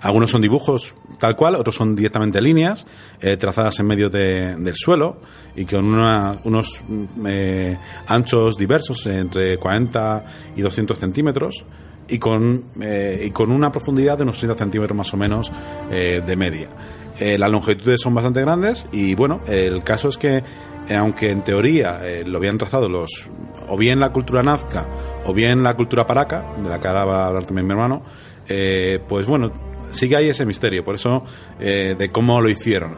Algunos 0.01 0.31
son 0.31 0.41
dibujos 0.41 0.93
tal 1.19 1.35
cual, 1.37 1.55
otros 1.55 1.75
son 1.75 1.95
directamente 1.95 2.41
líneas 2.41 2.85
eh, 3.21 3.37
trazadas 3.37 3.79
en 3.79 3.85
medio 3.87 4.09
de- 4.09 4.55
del 4.57 4.75
suelo 4.75 5.21
y 5.55 5.63
con 5.65 5.85
una- 5.85 6.39
unos 6.43 6.81
mm, 6.87 7.05
eh, 7.25 7.77
anchos 8.07 8.57
diversos 8.57 9.05
entre 9.07 9.57
40 9.57 10.25
y 10.57 10.61
200 10.61 10.97
centímetros 10.99 11.63
y 12.09 12.17
con, 12.19 12.61
eh, 12.81 13.23
y 13.27 13.31
con 13.31 13.49
una 13.49 13.71
profundidad 13.71 14.17
de 14.17 14.23
unos 14.23 14.37
30 14.39 14.57
centímetros 14.57 14.97
más 14.97 15.13
o 15.13 15.17
menos 15.17 15.49
eh, 15.89 16.21
de 16.25 16.35
media. 16.35 16.67
Eh, 17.19 17.37
las 17.37 17.49
longitudes 17.51 18.01
son 18.01 18.13
bastante 18.15 18.41
grandes 18.41 18.87
y 18.91 19.13
bueno, 19.15 19.41
el 19.47 19.83
caso 19.83 20.09
es 20.09 20.17
que 20.17 20.43
eh, 20.89 20.95
aunque 20.95 21.29
en 21.31 21.43
teoría 21.43 21.99
eh, 22.03 22.23
lo 22.25 22.39
habían 22.39 22.57
trazado 22.57 22.89
los 22.89 23.29
o 23.69 23.77
bien 23.77 23.99
la 23.99 24.11
cultura 24.11 24.41
nazca 24.43 24.85
o 25.25 25.33
bien 25.33 25.63
la 25.63 25.75
cultura 25.75 26.05
paraca, 26.05 26.43
de 26.61 26.67
la 26.69 26.79
que 26.79 26.87
ahora 26.87 27.05
va 27.05 27.23
a 27.23 27.27
hablar 27.27 27.43
también 27.45 27.65
mi 27.67 27.71
hermano, 27.73 28.01
eh, 28.49 28.99
pues 29.07 29.27
bueno, 29.27 29.51
sigue 29.91 30.15
ahí 30.17 30.27
ese 30.29 30.45
misterio, 30.45 30.83
por 30.83 30.95
eso 30.95 31.23
eh, 31.59 31.95
de 31.97 32.09
cómo 32.11 32.41
lo 32.41 32.49
hicieron. 32.49 32.95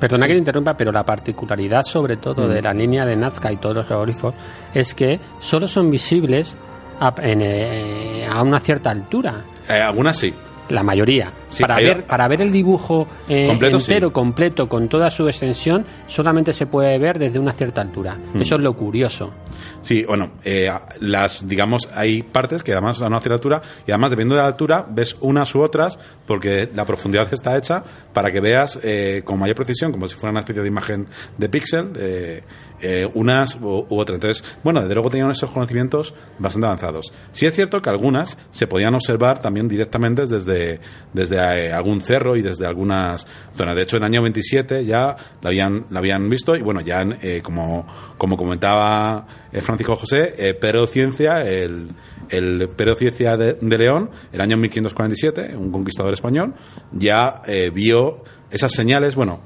Perdona 0.00 0.26
que 0.26 0.32
te 0.32 0.38
interrumpa, 0.38 0.76
pero 0.76 0.90
la 0.92 1.04
particularidad 1.04 1.82
sobre 1.82 2.16
todo 2.16 2.46
Mm. 2.48 2.50
de 2.52 2.62
la 2.62 2.72
línea 2.74 3.06
de 3.06 3.16
Nazca 3.16 3.52
y 3.52 3.58
todos 3.58 3.76
los 3.76 3.86
geoglifos 3.86 4.34
es 4.74 4.92
que 4.94 5.20
solo 5.40 5.68
son 5.68 5.90
visibles 5.90 6.56
a, 7.00 7.14
en, 7.18 8.28
a 8.30 8.42
una 8.42 8.58
cierta 8.60 8.90
altura. 8.90 9.44
algunas 9.68 10.16
sí, 10.18 10.34
La 10.68 10.82
mayoría. 10.82 11.32
Sí, 11.50 11.62
para, 11.62 11.76
ver, 11.76 12.06
para 12.06 12.28
ver 12.28 12.42
el 12.42 12.52
dibujo 12.52 13.06
eh, 13.28 13.46
Completo, 13.48 13.78
entero, 13.78 14.08
sí. 14.08 14.12
completo, 14.12 14.68
con 14.68 14.88
toda 14.88 15.10
su 15.10 15.28
extensión, 15.28 15.84
solamente 16.06 16.52
se 16.52 16.66
puede 16.66 16.98
ver 16.98 17.18
desde 17.18 17.38
una 17.38 17.52
cierta 17.52 17.80
altura. 17.80 18.16
Mm. 18.34 18.40
Eso 18.42 18.56
es 18.56 18.62
lo 18.62 18.74
curioso. 18.74 19.32
Sí, 19.80 20.04
bueno, 20.04 20.32
eh, 20.44 20.70
las, 21.00 21.46
digamos, 21.48 21.88
hay 21.94 22.22
partes 22.22 22.62
que 22.62 22.72
además 22.72 23.00
a 23.00 23.06
una 23.06 23.20
cierta 23.20 23.34
altura, 23.34 23.62
y 23.86 23.92
además 23.92 24.10
dependiendo 24.10 24.34
de 24.36 24.42
la 24.42 24.48
altura, 24.48 24.86
ves 24.88 25.16
unas 25.20 25.54
u 25.54 25.62
otras, 25.62 25.98
porque 26.26 26.68
la 26.74 26.84
profundidad 26.84 27.32
está 27.32 27.56
hecha 27.56 27.84
para 28.12 28.32
que 28.32 28.40
veas 28.40 28.78
eh, 28.82 29.22
con 29.24 29.38
mayor 29.38 29.54
precisión, 29.54 29.92
como 29.92 30.08
si 30.08 30.16
fuera 30.16 30.32
una 30.32 30.40
especie 30.40 30.62
de 30.62 30.68
imagen 30.68 31.06
de 31.38 31.48
píxel, 31.48 31.92
eh, 31.96 32.42
eh, 32.80 33.08
unas 33.14 33.56
u, 33.56 33.86
u 33.88 33.98
otras. 33.98 34.16
Entonces, 34.16 34.44
bueno, 34.62 34.80
desde 34.80 34.94
luego 34.94 35.10
tenían 35.10 35.30
esos 35.30 35.50
conocimientos 35.50 36.14
bastante 36.38 36.66
avanzados. 36.66 37.12
Sí 37.32 37.46
es 37.46 37.54
cierto 37.54 37.80
que 37.80 37.90
algunas 37.90 38.38
se 38.50 38.66
podían 38.66 38.94
observar 38.94 39.40
también 39.40 39.68
directamente 39.68 40.26
desde, 40.26 40.80
desde 41.12 41.36
eh, 41.36 41.72
algún 41.72 42.00
cerro 42.00 42.36
y 42.36 42.42
desde 42.42 42.66
algunas 42.66 43.26
zonas. 43.52 43.76
De 43.76 43.82
hecho, 43.82 43.96
en 43.96 44.02
el 44.02 44.06
año 44.08 44.22
27 44.22 44.84
ya 44.84 45.16
la 45.42 45.48
habían, 45.48 45.86
la 45.90 45.98
habían 45.98 46.28
visto 46.28 46.56
y 46.56 46.62
bueno, 46.62 46.80
ya 46.80 47.02
eh, 47.22 47.40
como, 47.42 47.86
como 48.18 48.36
comentaba 48.36 49.26
eh, 49.52 49.60
Francisco 49.60 49.96
José, 49.96 50.34
eh, 50.38 50.86
Ciencia, 50.86 51.46
el, 51.46 51.88
el 52.28 52.68
Pedro 52.76 52.94
Ciencia 52.94 53.36
de, 53.36 53.54
de 53.54 53.78
León, 53.78 54.10
el 54.32 54.40
año 54.40 54.56
1547, 54.56 55.56
un 55.56 55.70
conquistador 55.70 56.12
español, 56.12 56.54
ya 56.92 57.42
vio 57.72 58.22
esas 58.50 58.72
señales, 58.72 59.14
bueno, 59.14 59.42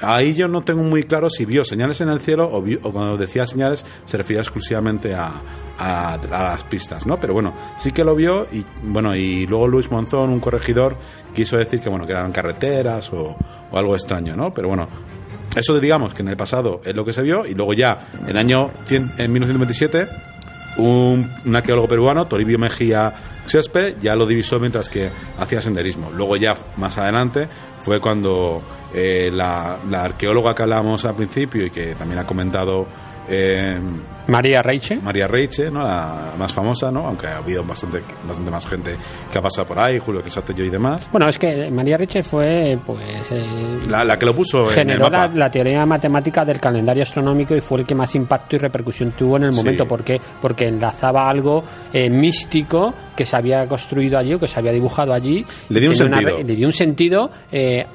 Ahí 0.00 0.34
yo 0.34 0.48
no 0.48 0.62
tengo 0.62 0.82
muy 0.82 1.04
claro 1.04 1.30
si 1.30 1.44
vio 1.44 1.64
señales 1.64 2.00
en 2.00 2.08
el 2.08 2.20
cielo 2.20 2.48
o, 2.52 2.60
vio- 2.62 2.80
cuando 2.80 3.16
decía 3.16 3.46
señales 3.46 3.84
se 4.04 4.16
refería 4.16 4.40
exclusivamente 4.40 5.14
a, 5.14 5.30
a- 5.78 6.18
las 6.28 6.64
pistas, 6.64 7.06
¿no? 7.06 7.18
Pero 7.20 7.32
bueno, 7.32 7.54
sí 7.78 7.92
que 7.92 8.02
lo 8.04 8.14
vio 8.16 8.46
y 8.52 8.64
bueno 8.82 9.14
y 9.14 9.46
luego 9.46 9.68
Luis 9.68 9.90
Monzón, 9.90 10.30
un 10.30 10.40
corregidor, 10.40 10.96
quiso 11.34 11.56
decir 11.56 11.80
que 11.80 11.88
bueno 11.88 12.06
que 12.06 12.12
eran 12.12 12.32
carreteras 12.32 13.12
o, 13.12 13.36
algo 13.72 13.94
extraño, 13.94 14.36
¿no? 14.36 14.52
Pero 14.54 14.68
bueno, 14.68 14.88
eso 15.56 15.78
digamos 15.80 16.12
que 16.14 16.22
en 16.22 16.28
el 16.28 16.36
pasado 16.36 16.80
es 16.84 16.94
lo 16.94 17.04
que 17.04 17.12
se 17.12 17.22
vio 17.22 17.46
y 17.46 17.54
luego 17.54 17.72
ya 17.74 18.08
en 18.20 18.28
el 18.28 18.36
año 18.38 18.70
100 18.86 19.12
en 19.18 19.32
1927 19.32 20.06
un, 20.78 21.30
arqueólogo 21.54 21.88
peruano, 21.88 22.26
Toribio 22.26 22.58
Mejía 22.58 23.12
Xespe, 23.46 23.96
ya 24.00 24.16
lo 24.16 24.26
divisó 24.26 24.58
mientras 24.58 24.88
que 24.88 25.10
hacía 25.38 25.60
senderismo. 25.60 26.10
Luego 26.10 26.36
ya 26.36 26.56
más 26.76 26.96
adelante 26.98 27.48
fue 27.78 28.00
cuando 28.00 28.62
eh, 28.94 29.30
la, 29.32 29.78
la 29.88 30.04
arqueóloga 30.04 30.54
que 30.54 30.62
hablábamos 30.62 31.04
al 31.04 31.14
principio 31.14 31.66
y 31.66 31.70
que 31.70 31.94
también 31.94 32.20
ha 32.20 32.26
comentado 32.26 32.86
eh, 33.28 33.78
María 34.28 34.62
Reiche. 34.62 34.96
María 34.96 35.26
Reiche, 35.26 35.70
¿no? 35.70 35.82
la 35.82 36.32
más 36.38 36.52
famosa, 36.52 36.90
¿no? 36.90 37.06
aunque 37.06 37.26
ha 37.26 37.38
habido 37.38 37.64
bastante, 37.64 38.02
bastante 38.26 38.50
más 38.50 38.66
gente 38.66 38.96
que 39.30 39.38
ha 39.38 39.42
pasado 39.42 39.66
por 39.66 39.78
ahí, 39.78 39.98
Julio 39.98 40.20
César 40.22 40.44
Tello 40.44 40.64
y 40.64 40.70
demás. 40.70 41.08
Bueno, 41.12 41.28
es 41.28 41.38
que 41.38 41.70
María 41.70 41.96
Reiche 41.96 42.22
fue, 42.22 42.78
pues, 42.84 43.02
eh, 43.30 43.80
La, 43.88 44.04
la 44.04 44.18
que 44.18 44.26
lo 44.26 44.34
puso 44.34 44.64
en 44.72 44.90
el 44.90 44.98
generó 44.98 45.10
la, 45.10 45.50
teoría 45.50 45.84
matemática 45.86 46.44
del 46.44 46.60
calendario 46.60 47.02
astronómico 47.02 47.54
y 47.54 47.60
fue 47.60 47.80
el 47.80 47.86
que 47.86 47.94
más 47.94 48.14
impacto 48.14 48.56
y 48.56 48.58
repercusión 48.58 49.12
tuvo 49.12 49.36
en 49.36 49.44
el 49.44 49.52
momento. 49.52 49.86
¿Por 49.86 50.02
qué? 50.02 50.20
Porque 50.40 50.66
enlazaba 50.68 51.28
algo 51.28 51.62
eh, 51.92 52.08
místico 52.10 52.94
que 53.16 53.24
se 53.24 53.36
había 53.36 53.66
construido 53.66 54.18
allí 54.18 54.34
o 54.34 54.38
que 54.38 54.46
se 54.46 54.58
había 54.58 54.72
dibujado 54.72 55.12
allí. 55.12 55.44
Le 55.68 55.80
dio 55.80 55.90
un 55.90 55.96
una 56.02 56.16
sentido. 56.18 56.38
le 56.38 56.56
dio 56.56 56.66
un 56.66 56.72
sentido. 56.72 57.30
eh, 57.52 57.86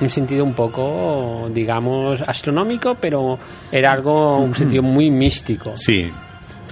un 0.00 0.08
sentido 0.08 0.44
un 0.44 0.54
poco, 0.54 1.48
digamos, 1.52 2.20
astronómico, 2.26 2.96
pero 3.00 3.38
era 3.70 3.92
algo, 3.92 4.38
un 4.38 4.54
sentido 4.56 4.82
muy 4.82 5.10
místico. 5.10 5.76
Sí, 5.76 6.10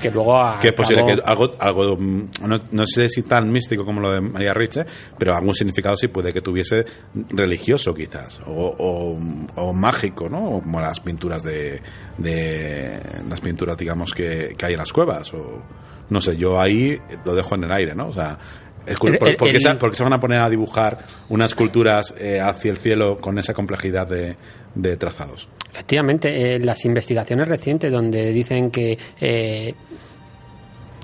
Que 0.02 0.10
luego. 0.10 0.40
que 0.60 0.68
es 0.68 0.72
posible 0.72 1.04
que 1.04 1.20
algo, 1.24 1.52
algo 1.58 1.96
mm, 1.98 2.24
no, 2.46 2.56
no 2.72 2.84
sé 2.86 3.08
si 3.08 3.22
tan 3.22 3.52
místico 3.52 3.84
como 3.84 4.00
lo 4.00 4.10
de 4.10 4.20
María 4.20 4.54
Reiche, 4.54 4.84
pero 5.18 5.34
algún 5.36 5.54
significado 5.54 5.96
sí 5.96 6.08
puede 6.08 6.32
que 6.32 6.40
tuviese 6.40 6.84
religioso 7.30 7.94
quizás, 7.94 8.40
o, 8.46 8.74
o- 8.78 9.18
o 9.62 9.72
mágico, 9.74 10.28
¿no? 10.28 10.60
Como 10.62 10.80
las 10.80 11.00
pinturas 11.00 11.42
de, 11.42 11.80
de 12.18 12.98
las 13.28 13.40
pinturas, 13.40 13.76
digamos, 13.76 14.12
que, 14.12 14.54
que 14.56 14.66
hay 14.66 14.72
en 14.72 14.78
las 14.78 14.92
cuevas, 14.92 15.32
o 15.34 15.60
no 16.08 16.20
sé, 16.20 16.36
yo 16.36 16.60
ahí 16.60 16.98
lo 17.24 17.34
dejo 17.34 17.54
en 17.54 17.64
el 17.64 17.72
aire, 17.72 17.94
¿no? 17.94 18.08
O 18.08 18.12
sea, 18.12 18.38
El- 18.86 18.96
¿por, 18.96 19.10
el- 19.10 19.36
por 19.36 19.48
qué 19.50 19.56
el- 19.56 19.60
se, 19.94 20.02
van 20.02 20.12
a 20.12 20.20
poner 20.20 20.40
a 20.40 20.48
dibujar 20.48 20.98
unas 21.28 21.54
culturas 21.54 22.14
eh, 22.18 22.40
hacia 22.40 22.70
el 22.70 22.78
cielo 22.78 23.18
con 23.18 23.38
esa 23.38 23.54
complejidad 23.54 24.06
de, 24.06 24.36
de 24.74 24.96
trazados? 24.96 25.48
Efectivamente, 25.70 26.56
eh, 26.56 26.58
las 26.58 26.84
investigaciones 26.84 27.46
recientes 27.48 27.92
donde 27.92 28.32
dicen 28.32 28.70
que 28.70 28.98
eh, 29.20 29.74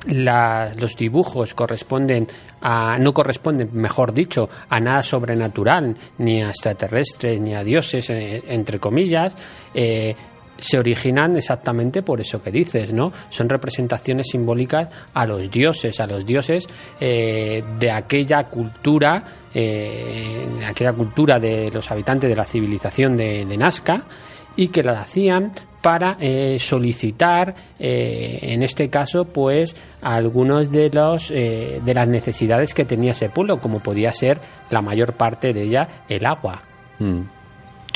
la- 0.08 0.72
los 0.78 0.96
dibujos 0.96 1.54
corresponden 1.54 2.26
a, 2.60 2.98
no 2.98 3.12
corresponden, 3.12 3.70
mejor 3.72 4.12
dicho, 4.12 4.48
a 4.68 4.80
nada 4.80 5.02
sobrenatural, 5.02 5.96
ni 6.18 6.42
a 6.42 6.48
extraterrestres, 6.48 7.40
ni 7.40 7.54
a 7.54 7.62
dioses, 7.62 8.08
eh, 8.10 8.42
entre 8.48 8.78
comillas, 8.78 9.36
se 10.58 10.78
originan 10.78 11.36
exactamente 11.36 12.02
por 12.02 12.20
eso 12.20 12.40
que 12.42 12.50
dices, 12.50 12.92
¿no? 12.92 13.12
Son 13.30 13.48
representaciones 13.48 14.28
simbólicas 14.30 14.88
a 15.14 15.26
los 15.26 15.50
dioses, 15.50 16.00
a 16.00 16.06
los 16.06 16.24
dioses 16.24 16.66
eh, 17.00 17.62
de 17.78 17.90
aquella 17.90 18.44
cultura, 18.44 19.22
eh, 19.54 20.46
de 20.58 20.64
aquella 20.64 20.92
cultura 20.92 21.38
de 21.38 21.70
los 21.72 21.90
habitantes 21.90 22.30
de 22.30 22.36
la 22.36 22.44
civilización 22.44 23.16
de, 23.16 23.56
Nazca, 23.56 24.04
y 24.56 24.68
que 24.68 24.82
la 24.82 25.00
hacían 25.00 25.52
para 25.82 26.16
eh, 26.18 26.58
solicitar, 26.58 27.54
en 27.78 28.62
este 28.62 28.90
caso, 28.90 29.24
pues 29.26 29.76
algunos 30.02 30.70
de 30.72 30.90
los 30.90 31.28
de 31.28 31.92
las 31.94 32.08
necesidades 32.08 32.74
que 32.74 32.84
tenía 32.84 33.12
ese 33.12 33.28
pueblo, 33.28 33.60
como 33.60 33.78
podía 33.80 34.12
ser 34.12 34.40
la 34.70 34.82
mayor 34.82 35.12
parte 35.12 35.52
de 35.52 35.62
ella 35.62 35.88
el 36.08 36.26
agua. 36.26 36.60
Mm. 36.98 37.35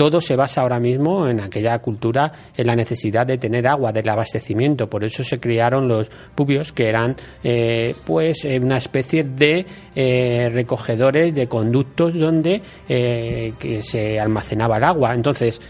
Todo 0.00 0.18
se 0.22 0.34
basa 0.34 0.62
ahora 0.62 0.80
mismo 0.80 1.28
en 1.28 1.40
aquella 1.40 1.78
cultura, 1.80 2.32
en 2.56 2.66
la 2.66 2.74
necesidad 2.74 3.26
de 3.26 3.36
tener 3.36 3.68
agua, 3.68 3.92
del 3.92 4.08
abastecimiento. 4.08 4.88
Por 4.88 5.04
eso 5.04 5.22
se 5.22 5.38
crearon 5.38 5.88
los 5.88 6.08
pubios, 6.34 6.72
que 6.72 6.88
eran 6.88 7.14
eh, 7.44 7.94
pues 8.06 8.46
eh, 8.46 8.58
una 8.58 8.78
especie 8.78 9.24
de 9.24 9.66
eh, 9.94 10.48
recogedores 10.50 11.34
de 11.34 11.46
conductos 11.48 12.14
donde 12.18 12.62
que 12.88 13.80
se 13.82 14.18
almacenaba 14.18 14.78
el 14.78 14.84
agua. 14.84 15.12
Entonces, 15.12 15.60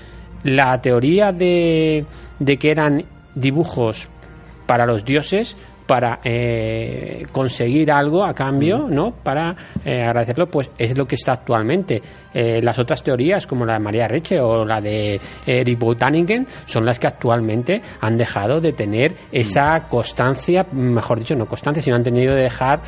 la 0.45 0.81
teoría 0.81 1.33
de, 1.33 2.05
de 2.39 2.57
que 2.57 2.71
eran 2.71 3.05
dibujos 3.35 4.09
para 4.65 4.87
los 4.87 5.05
dioses 5.05 5.57
para 5.91 6.21
eh, 6.23 7.27
conseguir 7.33 7.91
algo 7.91 8.25
a 8.25 8.33
cambio, 8.33 8.87
¿no? 8.89 9.11
Para 9.11 9.57
eh, 9.85 10.01
agradecerlo, 10.05 10.47
pues 10.47 10.71
es 10.79 10.97
lo 10.97 11.05
que 11.05 11.17
está 11.17 11.33
actualmente. 11.33 12.01
Eh, 12.33 12.61
las 12.63 12.79
otras 12.79 13.03
teorías, 13.03 13.45
como 13.45 13.67
la 13.67 13.73
de 13.73 13.81
María 13.81 14.07
Reche 14.07 14.39
o 14.41 14.65
la 14.65 14.81
de 14.81 15.21
Eric 15.45 15.77
Botaningen, 15.81 16.47
son 16.65 16.85
las 16.87 17.01
que 17.01 17.09
actualmente 17.09 17.83
han 18.01 18.17
dejado 18.17 18.61
de 18.61 18.73
tener 18.73 19.15
esa 19.33 19.89
constancia, 19.89 20.65
mejor 20.71 21.19
dicho, 21.19 21.35
no 21.35 21.47
constancia, 21.47 21.83
sino 21.83 21.97
han 21.97 22.05
tenido 22.05 22.37
de 22.37 22.43
dejar, 22.43 22.79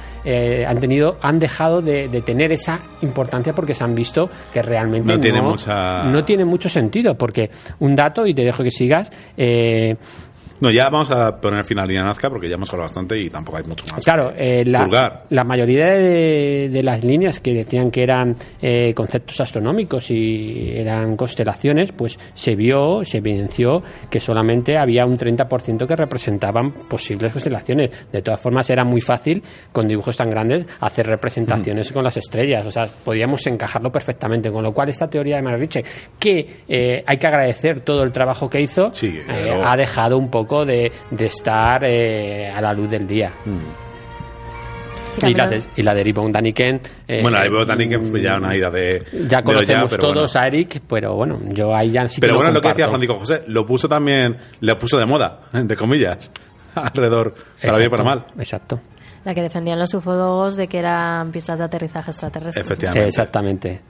han 0.69 0.79
tenido, 0.79 1.17
han 1.23 1.41
dejado 1.41 1.83
de, 1.83 2.07
de 2.07 2.21
tener 2.23 2.53
esa 2.53 2.79
importancia 3.01 3.53
porque 3.53 3.75
se 3.75 3.83
han 3.83 3.97
visto 3.97 4.31
que 4.53 4.63
realmente 4.63 5.13
No 5.13 5.19
tiene 5.19 5.43
mucha- 5.43 6.05
no 6.05 6.25
tiene 6.25 6.45
mucho 6.45 6.69
sentido, 6.69 7.17
porque 7.19 7.51
un 7.81 7.97
dato, 7.97 8.25
y 8.29 8.35
te 8.35 8.43
dejo 8.45 8.63
que 8.63 8.71
sigas, 8.71 9.11
eh, 9.37 9.97
No, 10.63 10.71
ya 10.71 10.89
vamos 10.89 11.11
a 11.11 11.41
poner 11.41 11.65
fin 11.65 11.79
a 11.79 11.83
la 11.83 11.89
línea 11.89 12.05
Nazca 12.05 12.31
porque 12.31 12.49
ya 12.49 12.55
hemos 12.55 12.71
hablado 12.71 12.89
bastante 12.89 13.19
y 13.19 13.29
tampoco 13.29 13.59
hay 13.59 13.65
mucho 13.65 13.85
más. 13.93 14.05
Claro, 14.05 14.33
eh, 14.37 14.63
la, 14.65 15.25
la 15.29 15.43
mayoría 15.45 15.87
de, 15.87 16.69
de 16.73 16.83
las 16.85 17.03
líneas 17.03 17.41
que 17.41 17.53
decían 17.53 17.91
que 17.91 18.03
eran 18.05 18.37
eh, 18.61 18.95
conceptos 18.95 19.41
astronómicos 19.41 20.11
y 20.13 20.71
eran 20.75 21.17
constelaciones, 21.17 21.91
pues 21.91 22.17
se 22.35 22.55
vio, 22.55 23.05
se 23.05 23.19
evidenció 23.19 23.83
que 24.09 24.21
solamente 24.21 24.79
había 24.79 25.05
un 25.05 25.19
30% 25.19 25.87
que 25.87 25.97
representaban 25.97 26.71
posibles 26.89 27.33
constelaciones. 27.33 27.91
De 28.13 28.23
todas 28.23 28.41
formas, 28.41 28.71
era 28.71 28.85
muy 28.85 29.01
fácil, 29.01 29.43
con 29.73 29.89
dibujos 29.89 30.17
tan 30.17 30.31
grandes, 30.31 30.65
hacer 30.81 31.07
representaciones 31.09 31.91
Mm. 31.91 31.95
con 31.95 32.05
las 32.05 32.17
estrellas. 32.17 32.65
O 32.67 32.71
sea, 32.71 32.87
podíamos 33.05 33.45
encajarlo 33.49 33.91
perfectamente. 33.91 34.51
Con 34.53 34.63
lo 34.63 34.73
cual, 34.73 34.89
esta 34.91 35.09
teoría 35.11 35.41
de 35.43 35.57
Riche, 35.57 35.83
que 36.21 36.63
eh, 36.69 37.03
hay 37.05 37.17
que 37.17 37.27
agradecer 37.27 37.81
todo 37.81 38.05
el 38.05 38.13
trabajo 38.13 38.49
que 38.49 38.61
hizo, 38.61 38.93
Sí, 38.95 39.09
eh, 39.19 39.25
pero- 39.27 39.67
ha 39.67 39.77
dejado 39.77 40.17
un 40.19 40.31
poco 40.31 40.52
de, 40.65 40.93
de 41.11 41.27
estar 41.27 41.83
eh, 41.85 42.51
a 42.51 42.61
la 42.61 42.73
luz 42.73 42.91
del 42.91 43.07
día. 43.07 43.33
Y 45.21 45.35
la, 45.35 45.47
de, 45.47 45.63
y 45.77 45.83
la 45.83 45.95
de 45.95 46.13
Daniken. 46.31 46.81
eh, 47.07 47.21
Bueno, 47.23 47.39
la 47.39 47.77
de 47.77 47.99
fue 47.99 48.23
ya 48.23 48.37
una 48.37 48.57
ida 48.57 48.71
de. 48.71 49.05
Ya 49.29 49.39
de 49.39 49.43
conocemos 49.43 49.91
todos 49.91 50.33
bueno. 50.33 50.41
a 50.41 50.47
Eric, 50.47 50.83
pero 50.89 51.15
bueno, 51.15 51.39
yo 51.49 51.75
ahí 51.75 51.91
ya 51.91 52.09
sí 52.09 52.21
Pero 52.21 52.37
bueno, 52.37 52.51
lo 52.51 52.61
que 52.63 52.69
decía. 52.69 52.89
Francisco 52.89 53.19
José, 53.19 53.45
lo 53.47 53.67
puso 53.67 53.89
también, 53.89 54.39
lo 54.61 54.79
puso 54.79 54.99
de 54.99 55.05
moda, 55.07 55.41
entre 55.53 55.77
comillas, 55.77 56.33
alrededor, 56.75 57.35
para 57.61 57.77
bien 57.77 57.89
y 57.89 57.91
para 57.91 58.05
mal. 58.05 58.19
Exacto, 58.39 58.43
Exacto. 58.77 58.81
La 59.25 59.35
que 59.35 59.43
defendían 59.43 59.79
los 59.79 59.93
ufólogos 59.95 60.57
de 60.57 60.67
que 60.67 60.79
eran 60.79 61.31
pistas 61.31 61.57
de 61.59 61.65
aterrizaje 61.65 62.11
extraterrestre. 62.11 62.61
Efectivamente. 62.63 63.07
Exactamente. 63.07 63.81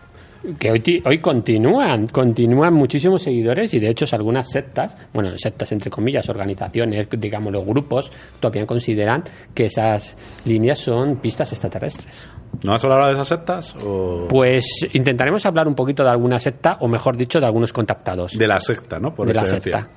Que 0.59 0.71
hoy, 0.71 1.03
hoy 1.05 1.21
continúan, 1.21 2.07
continúan 2.09 2.75
muchísimos 2.75 3.23
seguidores 3.23 3.73
y 3.75 3.79
de 3.79 3.91
hecho 3.91 4.05
algunas 4.13 4.51
sectas, 4.51 4.97
bueno, 5.13 5.31
sectas 5.37 5.71
entre 5.73 5.91
comillas, 5.91 6.29
organizaciones, 6.29 7.09
digamos 7.11 7.53
los 7.53 7.65
grupos, 7.65 8.11
todavía 8.41 8.67
consideran 8.67 9.23
que 9.55 9.67
esas 9.67 10.17
líneas 10.45 10.79
son 10.79 11.17
pistas 11.17 11.53
extraterrestres. 11.53 12.27
¿No 12.65 12.75
has 12.75 12.85
hablado 12.85 13.07
de 13.07 13.13
esas 13.13 13.29
sectas? 13.29 13.75
O 13.85 14.27
Pues 14.29 14.67
intentaremos 14.93 15.47
hablar 15.47 15.69
un 15.69 15.75
poquito 15.75 16.03
de 16.03 16.11
alguna 16.11 16.39
secta, 16.39 16.77
o 16.81 16.89
mejor 16.89 17.17
dicho, 17.17 17.41
de 17.41 17.47
algunos 17.47 17.73
contactados 17.73 18.37
de 18.37 18.47
la 18.47 18.61
secta, 18.61 18.99
¿no? 18.99 19.15
Por 19.15 19.29
de 19.29 19.35
la 19.35 19.47
secta. 19.47 19.89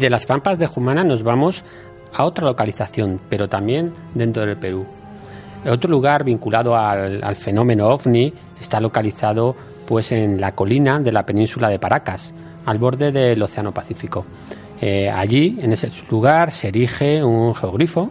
De 0.00 0.10
las 0.10 0.26
Pampas 0.26 0.58
de 0.58 0.66
Jumana 0.66 1.04
nos 1.04 1.22
vamos 1.22 1.62
a 2.12 2.24
otra 2.24 2.46
localización, 2.46 3.20
pero 3.28 3.48
también 3.48 3.92
dentro 4.14 4.44
del 4.44 4.56
Perú. 4.56 4.86
Otro 5.66 5.90
lugar 5.90 6.24
vinculado 6.24 6.74
al, 6.74 7.36
fenómeno 7.36 7.88
ovni 7.88 8.32
está 8.58 8.80
localizado 8.80 9.54
pues 9.86 10.10
en 10.12 10.40
la 10.40 10.52
colina 10.52 11.00
de 11.00 11.12
la 11.12 11.26
península 11.26 11.68
de 11.68 11.78
Paracas, 11.78 12.32
al 12.64 12.78
borde 12.78 13.12
del 13.12 13.42
Océano 13.42 13.72
Pacífico. 13.72 14.24
Eh, 14.80 15.10
allí, 15.10 15.58
en 15.60 15.72
ese 15.72 15.90
lugar, 16.10 16.50
se 16.50 16.68
erige 16.68 17.22
un 17.22 17.54
geogrifo 17.54 18.10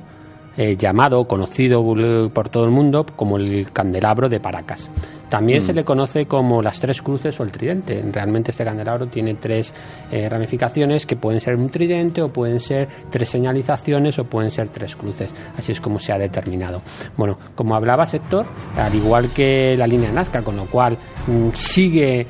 eh, 0.57 0.75
llamado, 0.77 1.27
conocido 1.27 1.83
por 2.31 2.49
todo 2.49 2.65
el 2.65 2.71
mundo 2.71 3.05
como 3.15 3.37
el 3.37 3.71
candelabro 3.71 4.29
de 4.29 4.39
Paracas. 4.39 4.91
También 5.29 5.61
se 5.61 5.73
le 5.73 5.83
conoce 5.83 6.25
como 6.25 6.61
las 6.61 6.79
tres 6.79 7.01
cruces 7.01 7.39
o 7.39 7.43
el 7.43 7.51
tridente. 7.51 8.03
Realmente 8.11 8.51
este 8.51 8.65
candelabro 8.65 9.07
tiene 9.07 9.35
tres 9.35 9.73
eh, 10.11 10.27
ramificaciones 10.27 11.05
que 11.05 11.15
pueden 11.15 11.39
ser 11.39 11.55
un 11.55 11.69
tridente 11.69 12.21
o 12.21 12.29
pueden 12.33 12.59
ser 12.59 12.87
tres 13.11 13.29
señalizaciones 13.29 14.17
o 14.19 14.23
pueden 14.25 14.49
ser 14.49 14.69
tres 14.69 14.95
cruces. 14.95 15.33
Así 15.57 15.71
es 15.71 15.79
como 15.81 15.99
se 15.99 16.11
ha 16.11 16.17
determinado. 16.17 16.81
Bueno, 17.15 17.37
como 17.55 17.75
hablaba 17.75 18.05
Sector, 18.07 18.47
al 18.75 18.93
igual 18.95 19.29
que 19.29 19.75
la 19.77 19.85
línea 19.85 20.11
Nazca, 20.11 20.41
con 20.41 20.55
lo 20.55 20.65
cual 20.65 20.97
mm, 21.27 21.49
sigue 21.53 22.21
eh, 22.21 22.25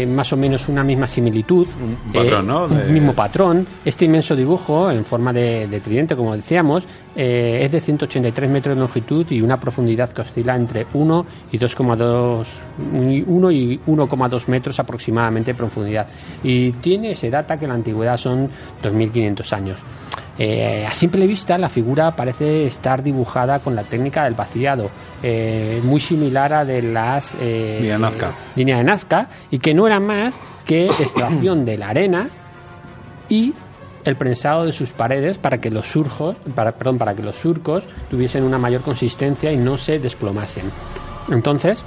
eh, 0.00 0.06
más 0.06 0.32
o 0.32 0.36
menos 0.36 0.68
una 0.68 0.82
misma 0.82 1.06
similitud, 1.06 1.68
Un 1.82 2.12
patrón, 2.12 2.46
¿no? 2.46 2.66
De- 2.68 2.86
un 2.86 2.94
mismo 2.94 3.12
patrón. 3.12 3.66
Este 3.84 4.06
inmenso 4.06 4.34
dibujo 4.34 4.90
en 4.90 5.04
forma 5.04 5.32
de, 5.32 5.66
de 5.68 5.80
tridente, 5.80 6.16
como 6.16 6.34
decíamos, 6.34 6.84
eh, 7.16 7.60
es 7.62 7.72
de 7.72 7.80
183 7.80 8.50
metros 8.50 8.76
de 8.76 8.80
longitud 8.80 9.26
y 9.30 9.40
una 9.40 9.58
profundidad 9.58 10.12
que 10.12 10.20
oscila 10.22 10.54
entre 10.54 10.86
1 10.92 11.26
y 11.52 11.58
2,2 11.58 12.46
1 13.26 13.50
y 13.50 13.80
1,2 13.86 14.48
metros 14.48 14.78
aproximadamente 14.78 15.52
de 15.52 15.56
profundidad. 15.56 16.06
Y 16.42 16.72
tiene, 16.72 17.14
se 17.14 17.30
data 17.30 17.58
que 17.58 17.66
la 17.66 17.74
antigüedad 17.74 18.16
son 18.16 18.50
2.500 18.82 19.52
años. 19.52 19.78
Eh, 20.38 20.84
a 20.86 20.92
simple 20.92 21.26
vista 21.26 21.56
la 21.56 21.70
figura 21.70 22.10
parece 22.14 22.66
estar 22.66 23.02
dibujada 23.02 23.60
con 23.60 23.74
la 23.74 23.84
técnica 23.84 24.24
del 24.24 24.34
vaciado, 24.34 24.90
eh, 25.22 25.80
muy 25.82 26.00
similar 26.00 26.52
a 26.52 26.64
de 26.64 26.82
las 26.82 27.32
eh, 27.40 27.78
Línea 27.80 27.98
Nazca. 27.98 28.32
línea 28.54 28.76
de 28.78 28.84
Nazca, 28.84 29.28
y 29.50 29.58
que 29.58 29.72
no 29.72 29.86
era 29.86 29.98
más 29.98 30.34
que 30.66 30.86
extracción 30.86 31.64
de 31.64 31.78
la 31.78 31.88
arena 31.88 32.28
y 33.30 33.54
el 34.06 34.16
prensado 34.16 34.64
de 34.64 34.72
sus 34.72 34.92
paredes 34.92 35.38
para 35.38 35.58
que 35.58 35.70
los 35.70 35.86
surcos, 35.86 36.36
para, 36.54 36.72
perdón, 36.72 36.98
para 36.98 37.14
que 37.14 37.22
los 37.22 37.36
surcos 37.36 37.84
tuviesen 38.08 38.44
una 38.44 38.58
mayor 38.58 38.82
consistencia 38.82 39.52
y 39.52 39.56
no 39.56 39.76
se 39.76 39.98
desplomasen. 39.98 40.70
Entonces, 41.28 41.84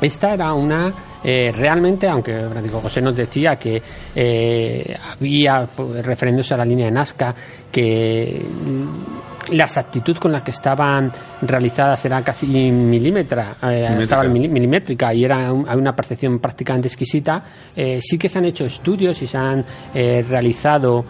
esta 0.00 0.32
era 0.32 0.52
una 0.54 0.92
eh, 1.24 1.50
realmente, 1.56 2.06
aunque 2.06 2.46
Francisco 2.50 2.80
José 2.80 3.00
nos 3.00 3.16
decía 3.16 3.56
que 3.56 3.82
eh, 4.14 4.94
había, 5.12 5.66
pues, 5.74 6.04
refiriéndose 6.04 6.54
a 6.54 6.58
la 6.58 6.64
línea 6.64 6.84
de 6.86 6.92
Nazca, 6.92 7.34
que 7.72 8.40
mm, 8.44 9.54
la 9.54 9.64
exactitud 9.64 10.16
con 10.16 10.32
la 10.32 10.42
que 10.42 10.52
estaban 10.52 11.10
realizadas 11.42 12.02
era 12.06 12.22
casi 12.22 12.46
milímetra, 12.46 13.56
eh, 13.62 13.86
estaba 14.00 14.24
mili- 14.24 14.48
milimétrica 14.48 15.12
y 15.12 15.24
era 15.24 15.52
un- 15.52 15.68
una 15.68 15.94
percepción 15.94 16.38
prácticamente 16.38 16.88
exquisita, 16.88 17.42
eh, 17.76 17.98
sí 18.00 18.16
que 18.16 18.28
se 18.28 18.38
han 18.38 18.46
hecho 18.46 18.64
estudios 18.64 19.20
y 19.20 19.26
se 19.26 19.36
han 19.36 19.64
eh, 19.92 20.24
realizado 20.28 21.04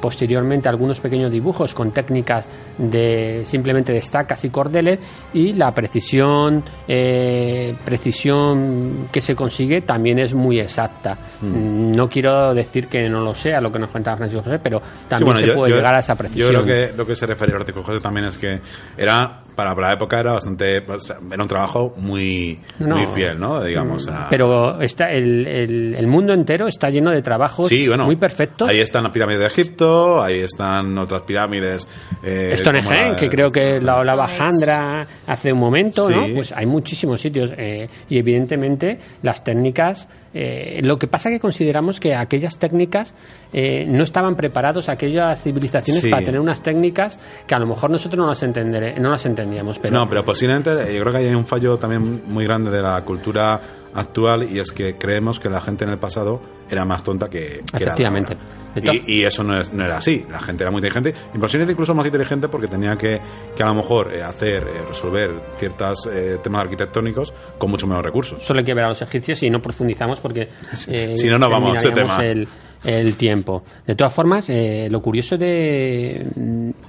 posteriormente 0.00 0.68
algunos 0.68 0.98
pequeños 0.98 1.30
dibujos 1.30 1.74
con 1.74 1.90
técnicas 1.92 2.46
de 2.78 3.42
simplemente 3.44 3.92
de 3.92 3.98
estacas 3.98 4.42
y 4.44 4.48
cordeles 4.50 4.98
y 5.34 5.52
la 5.52 5.72
precisión 5.74 6.64
precisión 7.84 9.08
que 9.12 9.20
se 9.20 9.31
consigue 9.34 9.82
también 9.82 10.18
es 10.18 10.34
muy 10.34 10.58
exacta. 10.60 11.16
Mm, 11.40 11.92
No 11.92 12.08
quiero 12.08 12.54
decir 12.54 12.88
que 12.88 13.08
no 13.08 13.20
lo 13.22 13.34
sea 13.34 13.60
lo 13.60 13.70
que 13.70 13.78
nos 13.78 13.90
contaba 13.90 14.16
Francisco 14.16 14.42
José, 14.42 14.58
pero 14.62 14.80
también 15.08 15.18
Sí, 15.18 15.24
bueno, 15.24 15.40
se 15.40 15.46
yo- 15.46 15.54
puede 15.54 15.70
yo- 15.70 15.76
llegar 15.76 15.94
a 15.94 15.98
esa 16.00 16.14
Yo 16.14 16.18
precisión. 16.18 16.50
creo 16.50 16.64
que 16.64 16.96
lo 16.96 17.06
que 17.06 17.16
se 17.16 17.26
refería 17.26 17.54
a 17.54 17.58
Francisco 17.58 17.82
José 17.82 18.00
también 18.00 18.26
es 18.26 18.36
que 18.36 18.60
era 18.96 19.41
para 19.54 19.74
la 19.74 19.92
época 19.92 20.18
era 20.20 20.32
bastante. 20.32 20.76
era 20.76 21.42
un 21.42 21.48
trabajo 21.48 21.94
muy, 21.98 22.58
No. 22.78 22.96
muy 22.96 23.06
fiel, 23.06 23.38
¿no? 23.38 23.62
Digamos. 23.62 24.08
a- 24.08 24.26
Pero 24.30 24.80
está 24.80 25.10
el, 25.10 25.46
el- 25.46 25.94
el 25.94 26.06
mundo 26.06 26.32
entero 26.32 26.66
está 26.66 26.90
lleno 26.90 27.10
de 27.10 27.22
trabajos 27.22 27.68
Sí, 27.68 27.86
bueno, 27.88 28.04
muy 28.06 28.16
perfectos. 28.16 28.68
Ahí 28.68 28.80
están 28.80 29.02
las 29.04 29.12
pirámides 29.12 29.40
de 29.40 29.46
Egipto, 29.46 30.22
ahí 30.22 30.38
están 30.40 30.96
otras 30.98 31.22
pirámides. 31.22 31.88
Eh, 32.22 32.48
la 32.50 32.56
Stonehenge, 32.56 33.16
que 33.16 33.28
creo 33.28 33.50
que 33.50 33.80
la 33.80 33.98
hablaba 33.98 34.26
Jandra 34.28 35.06
hace 35.26 35.52
un 35.52 35.58
momento, 35.60 36.08
¿no? 36.08 36.26
Pues 36.34 36.52
hay 36.52 36.66
muchísimos 36.66 37.20
sitios 37.20 37.50
eh, 37.56 37.88
y 38.08 38.18
evidentemente 38.18 38.98
las 39.22 39.42
técnicas. 39.44 40.08
Eh, 40.34 40.80
lo 40.82 40.98
que 40.98 41.06
pasa 41.06 41.28
que 41.30 41.38
consideramos 41.40 42.00
que 42.00 42.14
aquellas 42.14 42.56
técnicas 42.58 43.14
eh, 43.52 43.84
no 43.88 44.02
estaban 44.02 44.34
preparados, 44.36 44.88
aquellas 44.88 45.42
civilizaciones, 45.42 46.02
Sí. 46.02 46.10
para 46.10 46.24
tener 46.24 46.40
unas 46.40 46.62
técnicas 46.62 47.18
que 47.46 47.54
a 47.54 47.58
lo 47.58 47.66
mejor 47.66 47.90
nosotros 47.90 48.18
no 48.18 48.26
las, 48.26 48.42
entendere- 48.42 48.96
no 48.98 49.10
las 49.10 49.24
entendíamos. 49.26 49.78
Pero 49.78 49.94
No, 49.94 50.08
pero 50.08 50.24
posiblemente 50.24 50.70
eh, 50.70 50.94
yo 50.96 51.00
creo 51.02 51.12
que 51.12 51.18
hay 51.18 51.34
un 51.34 51.44
fallo 51.46 51.76
también 51.76 52.22
muy 52.26 52.44
grande 52.44 52.70
de 52.70 52.80
la 52.82 53.02
cultura 53.04 53.60
actual 53.94 54.48
y 54.50 54.58
es 54.58 54.72
que 54.72 54.94
creemos 54.96 55.38
que 55.40 55.48
la 55.50 55.60
gente 55.60 55.84
en 55.84 55.90
el 55.90 55.98
pasado 55.98 56.40
era 56.70 56.84
más 56.84 57.02
tonta 57.04 57.28
que, 57.28 57.62
que 57.76 57.82
era 57.82 57.92
Efectivamente. 57.92 58.36
Entonces- 58.74 59.02
Y, 59.06 59.20
y 59.20 59.24
eso 59.24 59.42
no, 59.44 59.60
es- 59.60 59.70
no 59.72 59.84
era 59.84 59.98
así. 59.98 60.24
La 60.30 60.40
gente 60.40 60.64
era 60.64 60.70
muy 60.70 60.78
inteligente 60.78 61.14
y 61.34 61.70
incluso 61.70 61.94
más 61.94 62.06
inteligente 62.06 62.48
porque 62.48 62.68
tenía 62.68 62.96
que, 62.96 63.20
que 63.54 63.62
a 63.62 63.66
lo 63.66 63.74
mejor 63.74 64.12
eh, 64.14 64.22
hacer, 64.22 64.62
eh, 64.62 64.70
resolver 64.88 65.30
ciertos 65.58 66.08
temas 66.42 66.62
arquitectónicos 66.62 67.34
con 67.58 67.70
mucho 67.70 67.86
menos 67.86 68.02
recursos. 68.02 68.42
Solo 68.42 68.60
hay 68.60 68.64
que 68.64 68.72
ver 68.74 68.84
a 68.84 68.88
los 68.88 69.02
egipcios 69.02 69.42
y 69.42 69.50
no 69.50 69.60
profundizamos 69.60 70.20
porque 70.20 70.48
eh, 70.88 71.14
Si 71.16 71.28
no, 71.28 71.38
no 71.38 71.50
vamos 71.50 71.74
a 71.74 71.76
ese 71.76 71.90
tema. 71.90 72.16
El, 72.24 72.48
el 72.84 73.14
tiempo. 73.16 73.62
De 73.86 73.94
todas 73.94 74.12
formas, 74.14 74.48
eh, 74.48 74.88
lo 74.90 75.02
curioso 75.02 75.36
de, 75.36 76.26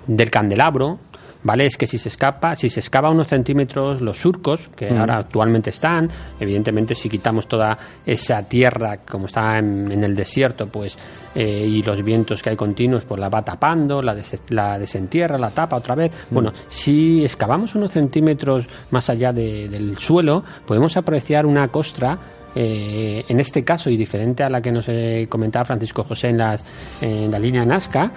del 0.07 0.31
candelabro, 0.31 0.99
¿vale? 1.43 1.65
Es 1.65 1.77
que 1.77 1.87
si 1.87 1.97
se 1.97 2.09
escapa, 2.09 2.55
si 2.55 2.69
se 2.69 2.79
excava 2.79 3.09
unos 3.09 3.27
centímetros 3.27 4.01
los 4.01 4.17
surcos, 4.17 4.69
que 4.75 4.89
ahora 4.89 5.17
actualmente 5.17 5.69
están, 5.69 6.09
evidentemente 6.39 6.95
si 6.95 7.09
quitamos 7.09 7.47
toda 7.47 7.77
esa 8.05 8.43
tierra 8.43 8.97
como 9.09 9.25
está 9.25 9.57
en, 9.59 9.91
en 9.91 10.03
el 10.03 10.15
desierto, 10.15 10.67
pues 10.67 10.97
eh, 11.35 11.65
y 11.67 11.81
los 11.83 12.03
vientos 12.03 12.41
que 12.43 12.51
hay 12.51 12.55
continuos, 12.55 13.05
pues 13.05 13.19
la 13.19 13.27
va 13.29 13.41
tapando, 13.43 14.01
la, 14.01 14.13
des- 14.15 14.41
la 14.49 14.77
desentierra, 14.77 15.37
la 15.37 15.49
tapa 15.49 15.77
otra 15.77 15.95
vez. 15.95 16.11
Mm. 16.29 16.33
Bueno, 16.33 16.53
si 16.67 17.23
excavamos 17.23 17.73
unos 17.75 17.91
centímetros 17.91 18.67
más 18.91 19.09
allá 19.09 19.33
de- 19.33 19.67
del 19.67 19.97
suelo, 19.97 20.43
podemos 20.65 20.95
apreciar 20.95 21.45
una 21.45 21.67
costra 21.69 22.17
eh, 22.55 23.25
en 23.27 23.39
este 23.39 23.63
caso, 23.63 23.89
y 23.89 23.97
diferente 23.97 24.43
a 24.43 24.49
la 24.49 24.61
que 24.61 24.71
nos 24.71 24.85
eh, 24.87 25.25
comentaba 25.27 25.65
Francisco 25.65 26.03
José 26.03 26.29
en, 26.29 26.37
las, 26.37 26.63
en 27.01 27.31
la 27.31 27.39
línea 27.39 27.65
Nazca, 27.65 28.11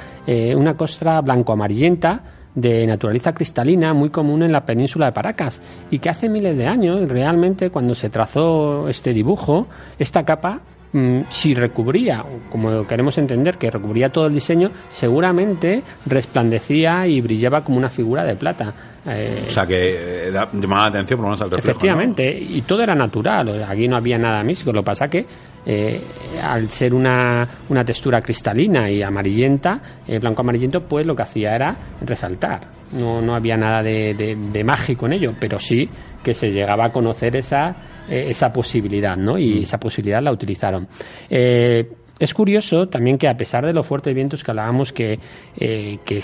una 0.54 0.76
costra 0.76 1.22
blanco-amarillenta 1.22 2.20
de 2.56 2.86
naturaleza 2.86 3.32
cristalina 3.34 3.94
muy 3.94 4.08
común 4.10 4.42
en 4.42 4.50
la 4.50 4.64
península 4.64 5.06
de 5.06 5.12
Paracas 5.12 5.60
y 5.90 5.98
que 6.00 6.08
hace 6.08 6.28
miles 6.28 6.56
de 6.56 6.66
años 6.66 7.06
realmente 7.08 7.70
cuando 7.70 7.94
se 7.94 8.08
trazó 8.10 8.88
este 8.88 9.12
dibujo 9.12 9.68
esta 9.98 10.24
capa 10.24 10.60
mm, 10.92 11.20
si 11.28 11.54
recubría 11.54 12.24
como 12.50 12.86
queremos 12.86 13.18
entender 13.18 13.58
que 13.58 13.70
recubría 13.70 14.10
todo 14.10 14.26
el 14.26 14.32
diseño 14.34 14.70
seguramente 14.90 15.82
resplandecía 16.06 17.06
y 17.06 17.20
brillaba 17.20 17.62
como 17.62 17.76
una 17.76 17.90
figura 17.90 18.24
de 18.24 18.34
plata 18.36 18.74
Eh, 19.08 19.46
O 19.50 19.54
sea 19.54 19.66
que 19.66 20.28
eh, 20.28 20.32
llamaba 20.32 20.82
la 20.82 20.86
atención 20.88 21.18
por 21.18 21.26
lo 21.26 21.28
menos 21.28 21.42
al 21.42 21.50
reflejo. 21.50 21.66
¿no? 21.68 21.72
Efectivamente, 21.72 22.36
y 22.36 22.62
todo 22.62 22.82
era 22.82 22.94
natural, 22.94 23.62
aquí 23.62 23.86
no 23.86 23.96
había 23.96 24.18
nada 24.18 24.42
místico. 24.42 24.72
Lo 24.72 24.80
que 24.80 24.86
pasa 24.86 25.08
que 25.08 25.24
eh, 25.66 26.00
al 26.42 26.68
ser 26.70 26.94
una, 26.94 27.46
una 27.68 27.84
textura 27.84 28.20
cristalina 28.20 28.88
y 28.88 29.02
amarillenta, 29.02 29.80
eh, 30.06 30.18
blanco 30.18 30.42
amarillento, 30.42 30.82
pues 30.84 31.04
lo 31.06 31.14
que 31.16 31.22
hacía 31.22 31.54
era 31.56 31.76
resaltar. 32.00 32.60
No, 32.92 33.20
no 33.20 33.34
había 33.34 33.56
nada 33.56 33.82
de, 33.82 34.14
de- 34.14 34.36
de 34.36 34.64
mágico 34.64 35.06
en 35.06 35.14
ello, 35.14 35.34
pero 35.40 35.58
sí 35.58 35.88
que 36.22 36.34
se 36.34 36.50
llegaba 36.52 36.86
a 36.86 36.92
conocer 36.92 37.34
esa, 37.36 37.74
eh, 38.08 38.26
esa 38.30 38.52
posibilidad, 38.52 39.16
¿no? 39.16 39.36
Y 39.38 39.64
esa 39.64 39.78
posibilidad 39.78 40.22
la 40.22 40.30
utilizaron. 40.32 40.86
Eh, 41.28 41.88
es 42.18 42.32
curioso 42.32 42.88
también 42.88 43.18
que 43.18 43.28
a 43.28 43.36
pesar 43.36 43.66
de 43.66 43.72
los 43.74 43.84
fuertes 43.86 44.14
vientos 44.14 44.42
que 44.42 44.50
hablábamos 44.50 44.92
que, 44.92 45.18
eh, 45.58 45.98
que 46.04 46.22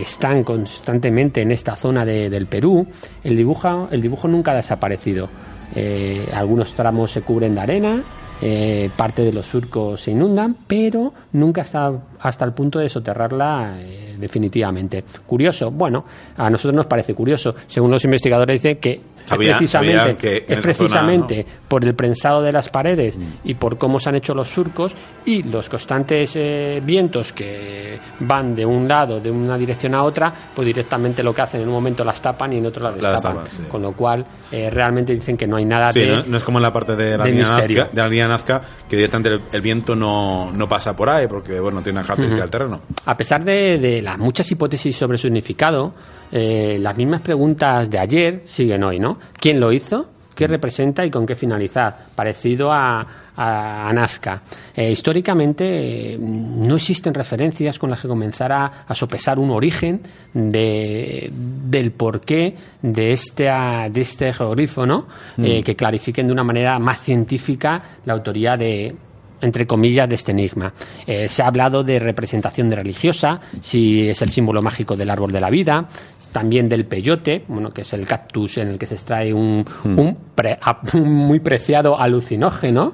están 0.00 0.42
constantemente 0.42 1.42
en 1.42 1.52
esta 1.52 1.76
zona 1.76 2.04
de- 2.04 2.28
del 2.30 2.46
Perú, 2.46 2.86
el 3.22 3.36
dibujo, 3.36 3.88
el 3.92 4.00
dibujo 4.02 4.26
nunca 4.26 4.52
ha 4.52 4.56
desaparecido. 4.56 5.28
Eh, 5.74 6.28
algunos 6.32 6.72
tramos 6.74 7.10
se 7.10 7.22
cubren 7.22 7.54
de 7.54 7.60
arena, 7.60 8.02
eh, 8.42 8.90
parte 8.96 9.22
de 9.22 9.32
los 9.32 9.46
surcos 9.46 10.00
se 10.00 10.12
inundan, 10.12 10.56
pero 10.66 11.12
nunca 11.32 11.62
hasta, 11.62 11.92
hasta 12.20 12.44
el 12.44 12.52
punto 12.52 12.78
de 12.78 12.88
soterrarla 12.88 13.76
eh, 13.78 14.16
definitivamente. 14.18 15.04
Curioso, 15.26 15.70
bueno, 15.70 16.04
a 16.36 16.48
nosotros 16.48 16.74
nos 16.74 16.86
parece 16.86 17.14
curioso. 17.14 17.54
Según 17.66 17.90
los 17.90 18.04
investigadores 18.04 18.62
dicen 18.62 18.78
que 18.78 19.00
Precisamente, 19.28 20.16
que 20.16 20.36
es 20.38 20.46
zona, 20.46 20.60
precisamente 20.62 21.46
por 21.68 21.84
el 21.84 21.94
prensado 21.94 22.42
de 22.42 22.52
las 22.52 22.68
paredes 22.68 23.18
y 23.44 23.54
por 23.54 23.78
cómo 23.78 24.00
se 24.00 24.08
han 24.08 24.16
hecho 24.16 24.34
los 24.34 24.48
surcos 24.48 24.92
y 25.24 25.42
los 25.42 25.68
constantes 25.68 26.32
eh, 26.36 26.80
vientos 26.84 27.32
que 27.32 27.98
van 28.20 28.54
de 28.54 28.66
un 28.66 28.88
lado, 28.88 29.20
de 29.20 29.30
una 29.30 29.56
dirección 29.56 29.94
a 29.94 30.02
otra, 30.02 30.32
pues 30.54 30.66
directamente 30.66 31.22
lo 31.22 31.32
que 31.32 31.42
hacen 31.42 31.60
en 31.60 31.68
un 31.68 31.74
momento 31.74 32.02
las 32.04 32.20
tapan 32.20 32.52
y 32.52 32.58
en 32.58 32.66
otro 32.66 32.84
las 32.84 32.94
destapan. 32.94 33.44
destapan, 33.44 33.46
sí. 33.46 33.70
Con 33.70 33.82
lo 33.82 33.92
cual, 33.92 34.24
eh, 34.50 34.68
realmente 34.70 35.12
dicen 35.14 35.36
que 35.36 35.46
no 35.46 35.56
hay 35.56 35.64
nada 35.64 35.92
Sí, 35.92 36.00
de... 36.00 36.06
no, 36.08 36.22
no 36.24 36.36
es 36.36 36.44
como 36.44 36.58
en 36.58 36.62
la 36.62 36.72
parte 36.72 36.96
de 36.96 37.16
la, 37.16 37.24
de 37.24 37.30
línea. 37.30 37.46
Nazca, 37.48 37.88
de 37.92 38.02
la 38.02 38.08
línea 38.08 38.28
Nazca, 38.28 38.60
que 38.88 38.96
directamente 38.96 39.30
el, 39.30 39.40
el 39.52 39.60
viento 39.60 39.94
no, 39.94 40.50
no 40.52 40.68
pasa 40.68 40.96
por 40.96 41.08
ahí 41.08 41.26
porque 41.28 41.60
bueno 41.60 41.82
tiene 41.82 41.98
una 41.98 42.06
característica 42.06 42.42
del 42.42 42.50
terreno. 42.50 42.80
A 43.06 43.16
pesar 43.16 43.44
de, 43.44 43.78
de 43.78 44.02
las 44.02 44.18
muchas 44.18 44.50
hipótesis 44.50 44.96
sobre 44.96 45.18
su 45.18 45.28
significado, 45.28 45.94
eh, 46.32 46.78
las 46.80 46.96
mismas 46.96 47.20
preguntas 47.20 47.90
de 47.90 47.98
ayer 47.98 48.42
siguen 48.44 48.84
hoy, 48.84 48.98
¿no? 48.98 49.18
¿Quién 49.32 49.58
lo 49.60 49.72
hizo? 49.72 50.08
¿Qué 50.34 50.46
representa 50.46 51.04
y 51.04 51.10
con 51.10 51.26
qué 51.26 51.34
finalidad? 51.34 51.94
Parecido 52.14 52.72
a, 52.72 53.06
a, 53.36 53.88
a 53.88 53.92
Nazca. 53.92 54.42
Eh, 54.74 54.90
históricamente 54.90 56.14
eh, 56.14 56.18
no 56.18 56.76
existen 56.76 57.12
referencias 57.12 57.78
con 57.78 57.90
las 57.90 58.00
que 58.00 58.08
comenzara 58.08 58.84
a 58.88 58.94
sopesar 58.94 59.38
un 59.38 59.50
origen 59.50 60.00
de, 60.32 61.30
del 61.32 61.90
porqué 61.90 62.54
de 62.80 63.10
este, 63.10 63.44
de 63.44 64.00
este 64.00 64.32
geogrifo, 64.32 64.86
¿no? 64.86 65.06
Eh, 65.36 65.62
que 65.62 65.76
clarifiquen 65.76 66.26
de 66.26 66.32
una 66.32 66.44
manera 66.44 66.78
más 66.78 67.00
científica 67.00 67.82
la 68.06 68.14
autoría 68.14 68.56
de, 68.56 68.94
entre 69.42 69.66
comillas, 69.66 70.08
de 70.08 70.14
este 70.14 70.32
enigma. 70.32 70.72
Eh, 71.06 71.28
se 71.28 71.42
ha 71.42 71.48
hablado 71.48 71.82
de 71.82 71.98
representación 71.98 72.68
de 72.70 72.76
religiosa, 72.76 73.40
si 73.60 74.08
es 74.08 74.22
el 74.22 74.30
símbolo 74.30 74.62
mágico 74.62 74.96
del 74.96 75.10
árbol 75.10 75.32
de 75.32 75.40
la 75.40 75.50
vida, 75.50 75.86
también 76.32 76.68
del 76.68 76.86
peyote, 76.86 77.44
bueno, 77.48 77.70
que 77.70 77.82
es 77.82 77.92
el 77.92 78.06
cactus 78.06 78.58
en 78.58 78.68
el 78.68 78.78
que 78.78 78.86
se 78.86 78.94
extrae 78.94 79.32
un, 79.34 79.64
un, 79.84 80.16
pre- 80.34 80.58
un 80.94 81.12
muy 81.12 81.40
preciado 81.40 81.98
alucinógeno. 82.00 82.92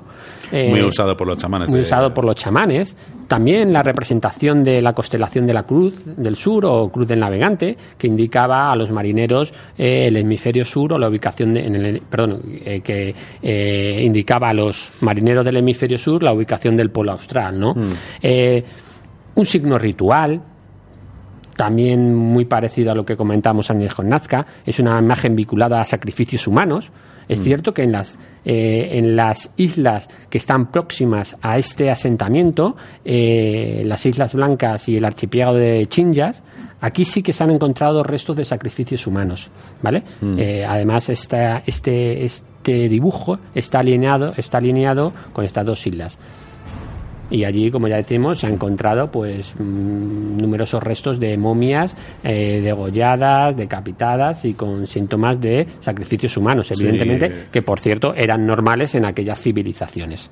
eh, 0.52 0.68
Muy 0.70 0.82
usado 0.82 1.16
por 1.16 1.26
los 1.26 1.38
chamanes. 1.38 1.68
muy 1.68 1.78
de- 1.80 1.82
usado 1.84 2.14
por 2.14 2.24
los 2.24 2.34
chamanes. 2.36 2.96
También 3.28 3.72
la 3.72 3.82
representación 3.82 4.62
de 4.62 4.80
la 4.80 4.92
constelación 4.92 5.46
de 5.46 5.52
la 5.54 5.64
Cruz 5.64 6.02
del 6.16 6.36
Sur 6.36 6.64
o 6.64 6.88
Cruz 6.90 7.08
del 7.08 7.18
Navegante, 7.20 7.76
que 7.98 8.06
indicaba 8.06 8.70
a 8.70 8.76
los 8.76 8.90
marineros 8.92 9.52
eh, 9.76 10.06
el 10.06 10.16
hemisferio 10.16 10.64
sur 10.64 10.92
o 10.92 10.98
la 10.98 11.08
ubicación 11.08 11.52
de, 11.52 11.66
en 11.66 11.74
el, 11.74 12.00
perdón, 12.08 12.40
eh, 12.64 12.80
que 12.82 13.12
eh, 13.42 14.00
indicaba 14.04 14.50
a 14.50 14.54
los 14.54 14.92
marineros 15.00 15.44
del 15.44 15.56
hemisferio 15.56 15.98
sur 15.98 16.22
la 16.22 16.32
ubicación 16.32 16.76
del 16.76 16.90
polo 16.90 17.10
austral, 17.12 17.58
¿no? 17.58 17.74
Eh, 18.22 18.62
un 19.34 19.44
signo 19.44 19.76
ritual, 19.76 20.40
también 21.56 22.14
muy 22.14 22.44
parecido 22.44 22.92
a 22.92 22.94
lo 22.94 23.04
que 23.04 23.16
comentamos 23.16 23.70
en 23.70 23.82
el 23.82 23.92
con 23.94 24.08
Nazca, 24.08 24.46
es 24.64 24.78
una 24.78 24.98
imagen 24.98 25.34
vinculada 25.34 25.80
a 25.80 25.84
sacrificios 25.84 26.46
humanos. 26.46 26.90
Es 27.28 27.42
cierto 27.42 27.74
que 27.74 27.82
en 27.82 27.90
las, 27.90 28.16
eh, 28.44 28.90
en 28.92 29.16
las 29.16 29.50
islas 29.56 30.08
que 30.30 30.38
están 30.38 30.70
próximas 30.70 31.36
a 31.42 31.58
este 31.58 31.90
asentamiento, 31.90 32.76
eh, 33.04 33.82
las 33.84 34.06
Islas 34.06 34.32
Blancas 34.32 34.88
y 34.88 34.96
el 34.96 35.04
archipiélago 35.04 35.56
de 35.56 35.88
Chinjas, 35.88 36.44
aquí 36.80 37.04
sí 37.04 37.24
que 37.24 37.32
se 37.32 37.42
han 37.42 37.50
encontrado 37.50 38.04
restos 38.04 38.36
de 38.36 38.44
sacrificios 38.44 39.08
humanos. 39.08 39.50
¿vale? 39.82 40.04
Eh, 40.38 40.64
además, 40.68 41.08
esta, 41.08 41.64
este, 41.66 42.24
este 42.24 42.88
dibujo 42.88 43.40
está 43.56 43.80
alineado, 43.80 44.32
está 44.36 44.58
alineado 44.58 45.12
con 45.32 45.44
estas 45.44 45.66
dos 45.66 45.84
islas. 45.84 46.16
Y 47.30 47.44
allí, 47.44 47.70
como 47.70 47.88
ya 47.88 47.96
decimos, 47.96 48.38
se 48.38 48.46
han 48.46 48.54
encontrado 48.54 49.10
pues 49.10 49.54
mm, 49.58 50.36
numerosos 50.38 50.82
restos 50.82 51.18
de 51.18 51.36
momias 51.36 51.96
eh, 52.22 52.60
degolladas, 52.62 53.56
decapitadas 53.56 54.44
y 54.44 54.54
con 54.54 54.86
síntomas 54.86 55.40
de 55.40 55.66
sacrificios 55.80 56.36
humanos, 56.36 56.70
evidentemente, 56.70 57.26
que 57.52 57.62
por 57.62 57.80
cierto 57.80 58.14
eran 58.14 58.46
normales 58.46 58.94
en 58.94 59.06
aquellas 59.06 59.40
civilizaciones. 59.40 60.30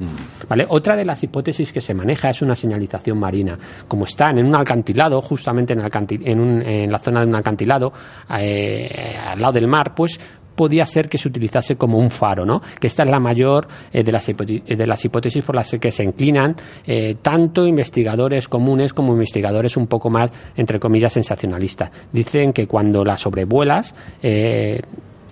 ¿Vale? 0.49 0.67
Otra 0.69 0.97
de 0.97 1.05
las 1.05 1.23
hipótesis 1.23 1.73
que 1.73 1.81
se 1.81 1.95
maneja 1.95 2.29
es 2.31 2.43
una 2.43 2.55
señalización 2.55 3.19
marina. 3.19 3.59
Como 3.89 4.05
están 4.05 4.39
en 4.39 4.47
un 4.47 4.55
acantilado, 4.57 5.21
justamente 5.21 5.73
en, 5.75 5.81
en, 6.25 6.41
un- 6.41 6.63
en 6.63 6.93
la 6.93 6.99
zona 6.99 7.21
de 7.23 7.27
un 7.27 7.35
acantilado, 7.37 7.93
eh, 8.39 9.17
al 9.27 9.41
lado 9.41 9.53
del 9.55 9.67
mar, 9.69 9.95
pues 9.95 10.19
podía 10.55 10.87
ser 10.87 11.09
que 11.09 11.19
se 11.19 11.29
utilizase 11.29 11.77
como 11.77 11.99
un 11.99 12.11
faro, 12.11 12.45
¿no? 12.45 12.61
Que 12.81 12.87
esta 12.87 13.03
es 13.03 13.11
la 13.11 13.21
mayor 13.21 13.67
eh, 13.93 14.03
de, 14.03 14.13
las 14.13 14.27
de, 14.27 14.87
las 14.87 15.05
hipótesis 15.05 15.45
por 15.45 15.55
las 15.55 15.71
que 15.71 15.91
se 15.91 16.05
inclinan 16.05 16.55
eh, 16.87 17.17
tanto 17.21 17.67
investigadores 17.67 18.49
comunes 18.49 18.93
como 18.93 19.13
investigadores 19.13 19.77
un 19.77 19.87
poco 19.87 20.11
más, 20.11 20.33
entre 20.57 20.79
comillas, 20.79 21.13
sensacionalistas. 21.13 21.91
Dicen 22.13 22.53
que 22.53 22.67
cuando 22.67 23.05
la 23.05 23.17
sobrevuelas, 23.17 23.95
eh, 24.23 24.81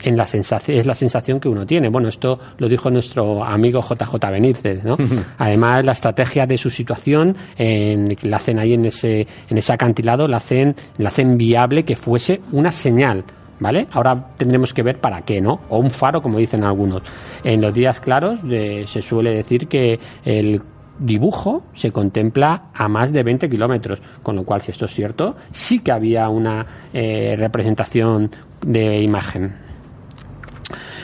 en 0.05 0.17
la 0.17 0.25
sensación, 0.25 0.79
es 0.79 0.87
la 0.87 0.95
sensación 0.95 1.39
que 1.39 1.49
uno 1.49 1.65
tiene. 1.65 1.89
Bueno, 1.89 2.09
esto 2.09 2.39
lo 2.59 2.69
dijo 2.69 2.91
nuestro 2.91 3.45
amigo 3.45 3.81
JJ 3.81 4.15
Benítez, 4.31 4.85
¿no? 4.85 4.97
Además, 5.39 5.85
la 5.85 5.93
estrategia 5.93 6.47
de 6.47 6.59
su 6.59 6.71
situación, 6.71 7.37
en, 7.57 8.09
la 8.23 8.37
hacen 8.37 8.59
ahí 8.59 8.75
en 8.75 8.87
ese, 8.87 9.27
en 9.49 9.59
ese 9.59 9.73
acantilado, 9.73 10.27
la 10.27 10.39
hacen, 10.39 10.75
la 10.99 11.11
hacen 11.11 11.37
viable 11.37 11.85
que 11.85 11.97
fuese 11.97 12.41
una 12.53 12.73
señal. 12.73 13.25
¿Vale? 13.63 13.87
Ahora 13.93 14.27
tendremos 14.37 14.75
que 14.75 14.83
ver 14.83 14.99
para 14.99 15.23
qué, 15.23 15.41
¿no? 15.41 15.61
O 15.69 15.79
un 15.79 15.91
faro, 15.91 16.21
como 16.21 16.39
dicen 16.39 16.65
algunos. 16.65 17.03
En 17.45 17.61
los 17.61 17.73
días 17.73 18.01
claros 18.01 18.41
eh, 18.51 18.85
se 18.89 19.01
suele 19.01 19.33
decir 19.33 19.69
que 19.69 20.01
el 20.25 20.61
dibujo 20.99 21.63
se 21.73 21.93
contempla 21.93 22.71
a 22.75 22.89
más 22.89 23.13
de 23.13 23.23
20 23.23 23.49
kilómetros, 23.49 24.03
con 24.23 24.35
lo 24.35 24.45
cual, 24.45 24.63
si 24.63 24.73
esto 24.73 24.87
es 24.87 24.93
cierto, 24.93 25.37
sí 25.53 25.79
que 25.79 25.93
había 25.93 26.29
una 26.29 26.67
eh, 26.93 27.37
representación 27.39 28.31
de 28.67 29.01
imagen. 29.01 29.55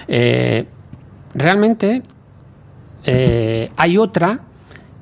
Eh, 0.09 0.67
realmente 1.35 2.03
eh, 3.05 3.71
hay 3.77 3.99
otra 3.99 4.41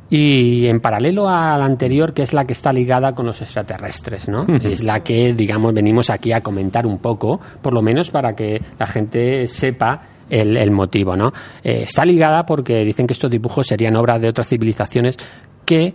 y 0.08 0.66
en 0.66 0.80
paralelo 0.80 1.28
a 1.28 1.58
la 1.58 1.64
anterior, 1.64 2.12
que 2.12 2.22
es 2.22 2.32
la 2.32 2.44
que 2.44 2.52
está 2.52 2.72
ligada 2.72 3.14
con 3.14 3.26
los 3.26 3.42
extraterrestres, 3.42 4.28
¿no? 4.28 4.46
es 4.62 4.84
la 4.84 5.02
que, 5.02 5.32
digamos, 5.34 5.74
venimos 5.74 6.10
aquí 6.10 6.32
a 6.32 6.40
comentar 6.40 6.86
un 6.86 6.98
poco, 6.98 7.40
por 7.62 7.74
lo 7.74 7.82
menos 7.82 8.10
para 8.10 8.34
que 8.34 8.60
la 8.78 8.86
gente 8.86 9.48
sepa 9.48 10.02
el, 10.28 10.70
motivo, 10.70 11.16
¿no? 11.16 11.32
Eh, 11.62 11.82
está 11.82 12.04
ligada 12.04 12.44
porque 12.44 12.84
dicen 12.84 13.06
que 13.06 13.12
estos 13.12 13.30
dibujos 13.30 13.66
serían 13.66 13.96
obras 13.96 14.20
de 14.20 14.28
otras 14.28 14.48
civilizaciones 14.48 15.16
que 15.64 15.92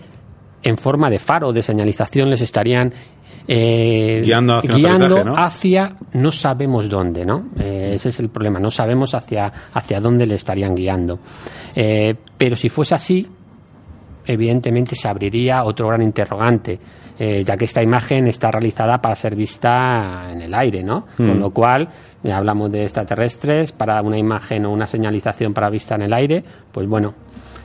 en 0.63 0.77
forma 0.77 1.09
de 1.09 1.19
faro 1.19 1.51
de 1.51 1.63
señalización 1.63 2.29
les 2.29 2.41
estarían 2.41 2.93
eh, 3.47 4.21
guiando, 4.23 4.59
hacia, 5.35 5.95
¿no? 6.13 6.31
sabemos 6.31 6.89
dónde, 6.89 7.25
¿no? 7.25 7.49
Eh, 7.59 7.93
ese 7.95 8.09
es 8.09 8.19
el 8.19 8.29
problema, 8.29 8.59
no 8.59 8.69
sabemos 8.71 9.13
hacia, 9.13 9.51
hacia 9.73 9.99
dónde 9.99 10.25
le 10.25 10.35
estarían 10.35 10.75
guiando. 10.75 11.19
Eh, 11.75 12.15
pero 12.37 12.55
si 12.55 12.69
fuese 12.69 12.95
así, 12.95 13.27
evidentemente 14.25 14.95
se 14.95 15.07
abriría 15.07 15.63
otro 15.63 15.87
gran 15.87 16.01
interrogante, 16.01 16.79
ya 17.19 17.55
que 17.55 17.65
esta 17.65 17.83
imagen 17.83 18.27
está 18.27 18.49
realizada 18.49 18.99
para 18.99 19.15
ser 19.15 19.35
vista 19.35 20.31
en 20.31 20.41
el 20.41 20.53
aire, 20.53 20.83
¿no? 20.83 21.05
Con 21.15 21.37
mm. 21.37 21.39
lo 21.39 21.51
cual, 21.51 21.87
hablamos 22.31 22.71
de 22.71 22.83
extraterrestres, 22.83 23.71
para 23.71 24.01
una 24.01 24.17
imagen 24.17 24.65
o 24.65 24.71
una 24.71 24.87
señalización 24.87 25.53
para 25.53 25.69
vista 25.69 25.95
en 25.95 26.01
el 26.01 26.13
aire, 26.13 26.43
pues 26.71 26.87
bueno, 26.87 27.13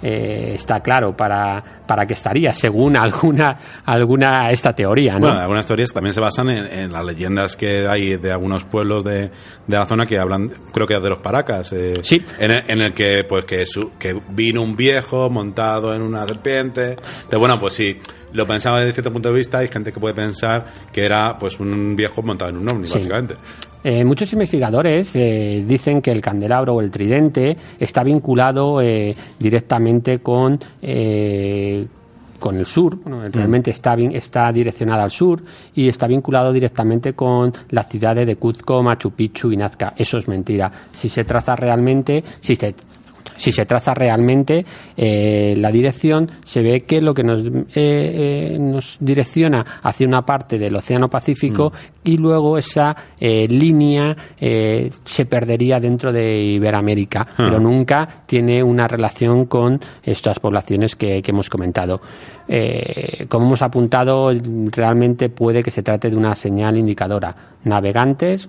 eh, 0.03 0.53
está 0.55 0.81
claro 0.81 1.17
para, 1.17 1.63
para 1.87 2.07
qué 2.07 2.15
estaría, 2.15 2.53
según 2.53 2.97
alguna, 3.03 3.57
alguna 3.85 4.51
esta 4.51 4.73
teoría. 4.75 5.15
¿no? 5.15 5.21
Bueno, 5.21 5.41
algunas 5.41 5.67
teorías 5.67 5.93
también 5.93 6.15
se 6.15 6.21
basan 6.21 6.51
en, 6.51 6.93
las 6.93 7.05
leyendas 7.05 7.57
que 7.57 7.87
hay 7.89 8.17
de 8.17 8.33
algunos 8.33 8.65
pueblos 8.65 9.05
de, 9.05 9.31
de, 9.67 9.77
la 9.77 9.87
zona 9.87 10.07
que 10.07 10.19
hablan, 10.19 10.51
creo 10.73 10.87
que 10.87 10.99
de 10.99 11.09
los 11.09 11.19
Paracas, 11.19 11.73
eh, 11.73 12.01
sí. 12.03 12.23
en, 12.39 12.51
el, 12.51 12.65
en, 12.69 12.81
el, 12.81 12.95
que 12.95 13.25
pues 13.29 13.45
que, 13.45 13.67
su, 13.67 13.97
que 13.99 14.21
vino 14.31 14.63
un 14.63 14.77
viejo 14.77 15.31
montado 15.31 15.95
en 15.95 16.03
una 16.03 16.23
serpiente. 16.27 16.97
De, 17.31 17.37
bueno, 17.37 17.59
pues 17.59 17.75
sí, 17.75 17.99
lo 18.33 18.47
pensaba 18.47 18.81
desde 18.81 18.93
cierto 18.93 19.13
punto 19.13 19.31
de 19.31 19.35
vista, 19.37 19.59
hay 19.59 19.69
gente 19.69 19.93
que 19.93 20.01
puede 20.01 20.15
pensar 20.15 20.67
que 20.93 21.05
era 21.05 21.37
pues 21.39 21.59
un 21.61 21.97
viejo 21.97 22.23
montado 22.23 22.51
en 22.51 22.59
un 22.59 22.69
ovni, 22.69 22.89
básicamente. 22.89 23.35
Eh, 23.85 24.05
muchos 24.05 24.33
investigadores 24.33 25.15
eh, 25.15 25.65
dicen 25.67 26.03
que 26.03 26.11
el 26.11 26.21
candelabro 26.21 26.75
o 26.75 26.81
el 26.81 26.91
tridente 26.91 27.57
está 27.79 28.03
vinculado 28.03 28.81
eh, 28.81 29.15
directamente 29.39 30.19
con 30.19 30.59
con 32.39 32.57
el 32.57 32.67
sur, 32.67 32.97
mm. 32.97 33.33
realmente 33.33 33.71
está, 33.71 33.95
está 33.95 34.53
direccionada 34.53 35.03
al 35.03 35.11
sur 35.11 35.43
y 35.75 35.89
está 35.89 36.07
vinculado 36.07 36.53
directamente 36.53 37.15
con 37.15 37.53
las 37.71 37.89
ciudades 37.89 38.27
de 38.27 38.37
Cuzco, 38.37 38.83
Machu 38.83 39.11
Picchu 39.11 39.53
y 39.53 39.57
Nazca. 39.57 39.95
Eso 39.97 40.19
es 40.19 40.29
mentira. 40.29 40.71
Si 40.93 41.09
se 41.09 41.25
traza 41.25 41.57
realmente, 41.57 42.23
si 42.41 42.57
se 42.57 42.75
si 43.37 43.53
se 43.53 43.67
traza 43.67 43.95
realmente 43.95 44.65
eh, 44.97 45.55
la 45.57 45.71
dirección, 45.71 46.31
se 46.45 46.63
ve 46.63 46.81
que 46.83 47.01
lo 47.01 47.15
que 47.15 47.25
nos, 47.25 47.45
eh, 47.47 47.53
eh, 47.75 48.57
nos 48.59 48.97
direcciona 49.01 49.65
hacia 49.83 50.07
una 50.07 50.23
parte 50.23 50.59
del 50.59 50.77
Océano 50.77 51.09
Pacífico 51.09 51.71
mm. 51.71 52.09
y 52.09 52.17
luego 52.19 52.57
esa 52.57 52.95
línea 53.19 54.17
se 54.39 55.27
perdería 55.27 55.81
dentro 55.81 56.13
de 56.13 56.41
Iberoamérica, 56.41 57.27
ah. 57.29 57.35
pero 57.37 57.59
nunca 57.59 58.07
tiene 58.27 58.63
una 58.63 58.87
relación 58.87 59.47
con 59.47 59.81
estas 60.03 60.39
poblaciones 60.39 60.95
que, 60.95 61.23
hemos 61.27 61.51
comentado. 61.51 62.01
como 63.29 63.47
hemos 63.47 63.63
apuntado, 63.63 64.31
realmente 64.71 65.29
puede 65.29 65.63
que 65.63 65.71
se 65.71 65.83
trate 65.83 66.11
de 66.11 66.17
una 66.17 66.37
señal 66.37 66.77
indicadora. 66.77 67.35
Navegantes 67.65 68.49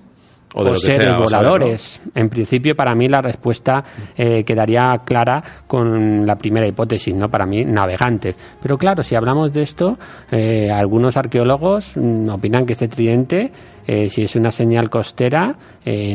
o 0.53 0.63
de 0.63 0.75
seres 0.77 1.17
voladores. 1.17 1.99
En 2.15 2.29
principio, 2.29 2.75
para 2.75 2.95
mí 2.95 3.07
la 3.07 3.21
respuesta 3.21 3.83
eh, 4.15 4.43
quedaría 4.43 5.01
clara 5.03 5.43
con 5.67 6.25
la 6.25 6.35
primera 6.35 6.67
hipótesis, 6.67 7.13
¿no? 7.13 7.29
Para 7.29 7.45
mí, 7.45 7.65
navegantes. 7.65 8.35
Pero 8.61 8.77
claro, 8.77 9.03
si 9.03 9.15
hablamos 9.15 9.53
de 9.53 9.61
esto, 9.61 9.97
eh, 10.31 10.71
algunos 10.71 11.17
arqueólogos 11.17 11.91
mm, 11.95 12.29
opinan 12.29 12.65
que 12.65 12.73
este 12.73 12.87
tridente, 12.87 13.51
eh, 13.85 14.09
si 14.09 14.23
es 14.23 14.35
una 14.35 14.51
señal 14.51 14.89
costera, 14.89 15.55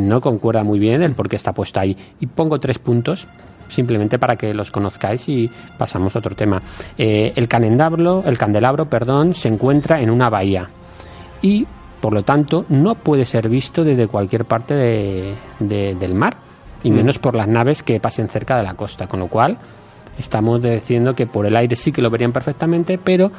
no 0.03 0.21
concuerda 0.21 0.63
muy 0.65 0.79
bien 0.79 1.03
el 1.03 1.15
por 1.15 1.31
qué 1.31 1.37
está 1.37 1.55
puesto 1.55 1.81
ahí. 1.81 1.97
Y 2.21 2.27
pongo 2.27 2.61
tres 2.61 2.79
puntos 2.79 3.27
simplemente 3.69 4.19
para 4.19 4.37
que 4.37 4.53
los 4.53 4.71
conozcáis 4.71 5.27
y 5.31 5.51
pasamos 5.79 6.15
a 6.15 6.19
otro 6.19 6.37
tema. 6.37 6.61
el 6.99 7.49
candelabro, 7.49 8.23
el 8.27 8.37
candelabro, 8.37 8.91
perdón, 8.91 9.33
se 9.33 9.49
encuentra 9.49 10.03
en 10.03 10.11
una 10.11 10.29
bahía 10.29 10.69
y 11.41 11.67
por 12.03 12.13
lo 12.13 12.25
tanto, 12.25 12.67
no 12.69 12.97
puede 12.97 13.25
ser 13.25 13.49
visto 13.49 13.85
desde 13.85 14.09
cualquier 14.09 14.45
parte 14.45 14.75
del 15.61 16.15
mar, 16.15 16.35
y 16.83 16.91
mm. 16.91 16.95
menos 16.95 17.19
por 17.21 17.37
las 17.37 17.47
naves 17.47 17.85
que 17.85 18.01
pasen 18.01 18.29
cerca 18.29 18.57
de 18.57 18.65
la 18.65 18.75
costa, 18.75 19.07
con 19.07 19.21
lo 19.21 19.29
cual 19.29 19.57
estamos 20.19 20.61
diciendo 20.61 21.15
que 21.15 21.29
por 21.29 21.47
el 21.47 21.57
aire 21.57 21.77
sí 21.77 21.93
que 21.93 22.03
lo 22.03 22.11
verían 22.11 22.33
perfectamente, 22.33 22.99
pero 22.99 23.31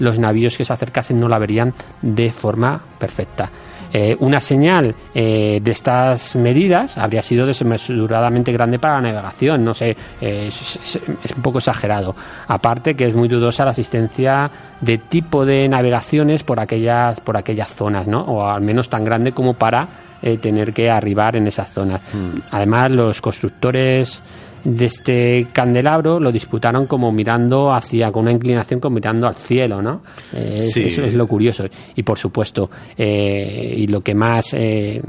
los 0.00 0.18
navíos 0.18 0.58
que 0.58 0.66
se 0.66 0.72
acercasen 0.72 1.18
no 1.18 1.28
la 1.28 1.38
verían 1.38 1.72
de 2.02 2.30
forma 2.30 2.82
perfecta. 2.98 3.50
Eh, 3.92 4.16
una 4.20 4.40
señal 4.40 4.94
eh, 5.14 5.60
de 5.62 5.70
estas 5.70 6.36
medidas 6.36 6.96
habría 6.96 7.22
sido 7.22 7.44
desmesuradamente 7.46 8.52
grande 8.52 8.78
para 8.78 8.94
la 8.94 9.12
navegación, 9.12 9.64
no 9.64 9.74
sé, 9.74 9.96
eh, 10.20 10.46
es, 10.48 10.98
un 11.36 11.42
poco 11.42 11.58
exagerado. 11.58 12.14
Aparte 12.46 12.94
que 12.94 13.06
es 13.06 13.14
muy 13.14 13.28
dudosa 13.28 13.64
la 13.64 13.72
asistencia 13.72 14.50
de 14.80 14.98
tipo 14.98 15.44
de 15.44 15.68
navegaciones 15.68 16.44
por 16.44 16.60
aquellas, 16.60 17.20
por 17.20 17.36
aquellas 17.36 17.68
zonas, 17.68 18.06
¿no? 18.06 18.20
O 18.22 18.46
al 18.46 18.62
menos 18.62 18.88
tan 18.88 19.04
grande 19.04 19.32
como 19.32 19.54
para 19.54 19.88
tener 20.42 20.74
que 20.74 20.90
arribar 20.90 21.36
en 21.36 21.46
esas 21.46 21.70
zonas. 21.70 22.02
Mm. 22.12 22.40
Además, 22.50 22.90
los 22.90 23.22
constructores 23.22 24.22
de 24.64 24.84
este 24.84 25.46
candelabro 25.52 26.20
lo 26.20 26.32
disputaron 26.32 26.86
como 26.86 27.12
mirando 27.12 27.72
hacia, 27.72 28.10
con 28.12 28.22
una 28.22 28.32
inclinación 28.32 28.80
como 28.80 28.96
mirando 28.96 29.26
al 29.26 29.34
cielo, 29.34 29.80
¿no? 29.80 30.02
Eh, 30.34 30.58
eso 30.58 31.04
es 31.04 31.14
lo 31.14 31.26
curioso. 31.26 31.64
Y 31.94 32.02
por 32.02 32.18
supuesto, 32.18 32.70
eh, 32.96 33.74
y 33.76 33.86
lo 33.86 34.00
que 34.00 34.14
más 34.14 34.54
eh, 34.54 35.00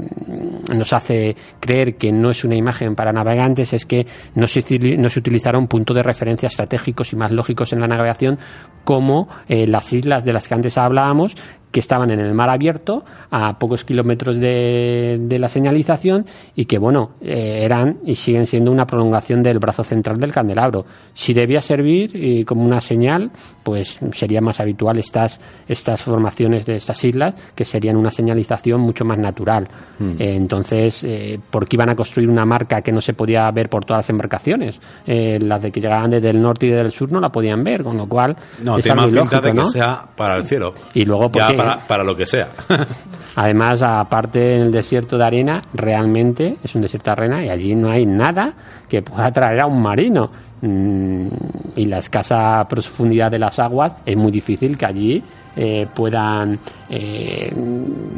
nos 0.74 0.92
hace 0.92 1.36
creer 1.60 1.96
que 1.96 2.12
no 2.12 2.30
es 2.30 2.44
una 2.44 2.54
imagen 2.54 2.94
para 2.94 3.12
navegantes 3.12 3.72
es 3.72 3.86
que 3.86 4.06
no 4.34 4.46
se, 4.48 4.64
no 4.98 5.08
se 5.08 5.18
utilizaron 5.18 5.66
puntos 5.68 5.96
de 5.96 6.02
referencia 6.02 6.46
estratégicos 6.46 7.12
y 7.12 7.16
más 7.16 7.30
lógicos 7.30 7.72
en 7.72 7.80
la 7.80 7.86
navegación 7.86 8.38
como 8.84 9.28
las 9.48 9.92
islas 9.92 10.24
de 10.24 10.32
las 10.32 10.48
que 10.48 10.54
antes 10.54 10.76
hablábamos, 10.76 11.36
que 11.72 11.80
estaban 11.80 12.10
en 12.10 12.20
el 12.20 12.34
mar 12.34 12.50
abierto 12.50 13.04
a 13.30 13.58
pocos 13.58 13.84
kilómetros 13.84 14.38
de, 14.38 15.18
de 15.20 15.38
la 15.38 15.48
señalización 15.48 16.26
y 16.54 16.66
que 16.66 16.78
bueno 16.78 17.12
eh, 17.22 17.62
eran 17.62 17.98
y 18.04 18.14
siguen 18.14 18.46
siendo 18.46 18.70
una 18.70 18.86
prolongación 18.86 19.42
del 19.42 19.58
brazo 19.58 19.82
central 19.82 20.18
del 20.18 20.32
candelabro. 20.32 20.84
Si 21.14 21.32
debía 21.32 21.60
servir 21.60 22.10
y 22.14 22.44
como 22.44 22.64
una 22.64 22.80
señal 22.80 23.30
pues 23.62 23.98
sería 24.12 24.40
más 24.40 24.60
habitual 24.60 24.98
estas 24.98 25.40
estas 25.66 26.02
formaciones 26.02 26.66
de 26.66 26.76
estas 26.76 27.02
islas 27.04 27.34
que 27.54 27.64
serían 27.64 27.96
una 27.96 28.10
señalización 28.10 28.80
mucho 28.80 29.04
más 29.04 29.18
natural. 29.18 29.66
Mm. 29.98 30.10
eh, 30.18 30.36
entonces 30.36 31.02
eh, 31.04 31.40
porque 31.50 31.76
iban 31.76 31.88
a 31.88 31.96
construir 31.96 32.28
una 32.28 32.44
marca 32.44 32.82
que 32.82 32.92
no 32.92 33.00
se 33.00 33.14
podía 33.14 33.50
ver 33.50 33.70
por 33.70 33.84
todas 33.84 34.00
las 34.00 34.10
embarcaciones. 34.10 34.78
Las 35.06 35.62
de 35.62 35.72
que 35.72 35.80
llegaban 35.80 36.10
desde 36.10 36.30
el 36.30 36.42
norte 36.42 36.66
y 36.66 36.70
del 36.70 36.90
sur 36.90 37.10
no 37.10 37.20
la 37.20 37.30
podían 37.30 37.64
ver 37.64 37.82
con 37.82 37.96
lo 37.96 38.06
cual 38.06 38.36
no 38.62 38.78
tiene 38.78 38.94
más 38.94 39.06
pinta 39.06 39.40
de 39.40 39.52
que 39.52 39.64
sea 39.64 40.02
para 40.14 40.36
el 40.36 40.46
cielo. 40.46 40.72
Y 40.92 41.04
luego 41.04 41.30
porque 41.30 41.61
para, 41.64 41.86
para 41.86 42.04
lo 42.04 42.16
que 42.16 42.26
sea. 42.26 42.48
Además, 43.36 43.82
aparte 43.82 44.56
en 44.56 44.62
el 44.62 44.72
desierto 44.72 45.16
de 45.16 45.24
arena, 45.24 45.62
realmente 45.72 46.56
es 46.62 46.74
un 46.74 46.82
desierto 46.82 47.10
de 47.10 47.12
arena 47.12 47.44
y 47.44 47.48
allí 47.48 47.74
no 47.74 47.90
hay 47.90 48.04
nada 48.04 48.54
que 48.88 49.02
pueda 49.02 49.26
atraer 49.26 49.60
a 49.60 49.66
un 49.66 49.80
marino. 49.80 50.30
Mm, 50.64 51.26
y 51.74 51.86
la 51.86 51.98
escasa 51.98 52.64
profundidad 52.68 53.32
de 53.32 53.38
las 53.40 53.58
aguas 53.58 53.94
es 54.06 54.16
muy 54.16 54.30
difícil 54.30 54.78
que 54.78 54.86
allí 54.86 55.22
eh, 55.56 55.88
puedan 55.92 56.56
eh, 56.88 57.52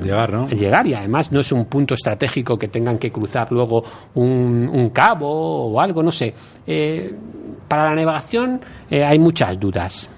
Llegar, 0.02 0.30
¿no? 0.30 0.48
llegar 0.50 0.86
y 0.86 0.92
además 0.92 1.32
no 1.32 1.40
es 1.40 1.50
un 1.52 1.64
punto 1.64 1.94
estratégico 1.94 2.58
que 2.58 2.68
tengan 2.68 2.98
que 2.98 3.10
cruzar 3.10 3.50
luego 3.50 3.82
un, 4.14 4.68
un 4.70 4.90
cabo 4.90 5.72
o 5.72 5.80
algo, 5.80 6.02
no 6.02 6.12
sé. 6.12 6.34
Eh, 6.66 7.14
para 7.66 7.84
la 7.84 7.94
navegación 7.94 8.60
hay 8.90 9.18
muchas 9.18 9.58
dudas. 9.58 10.10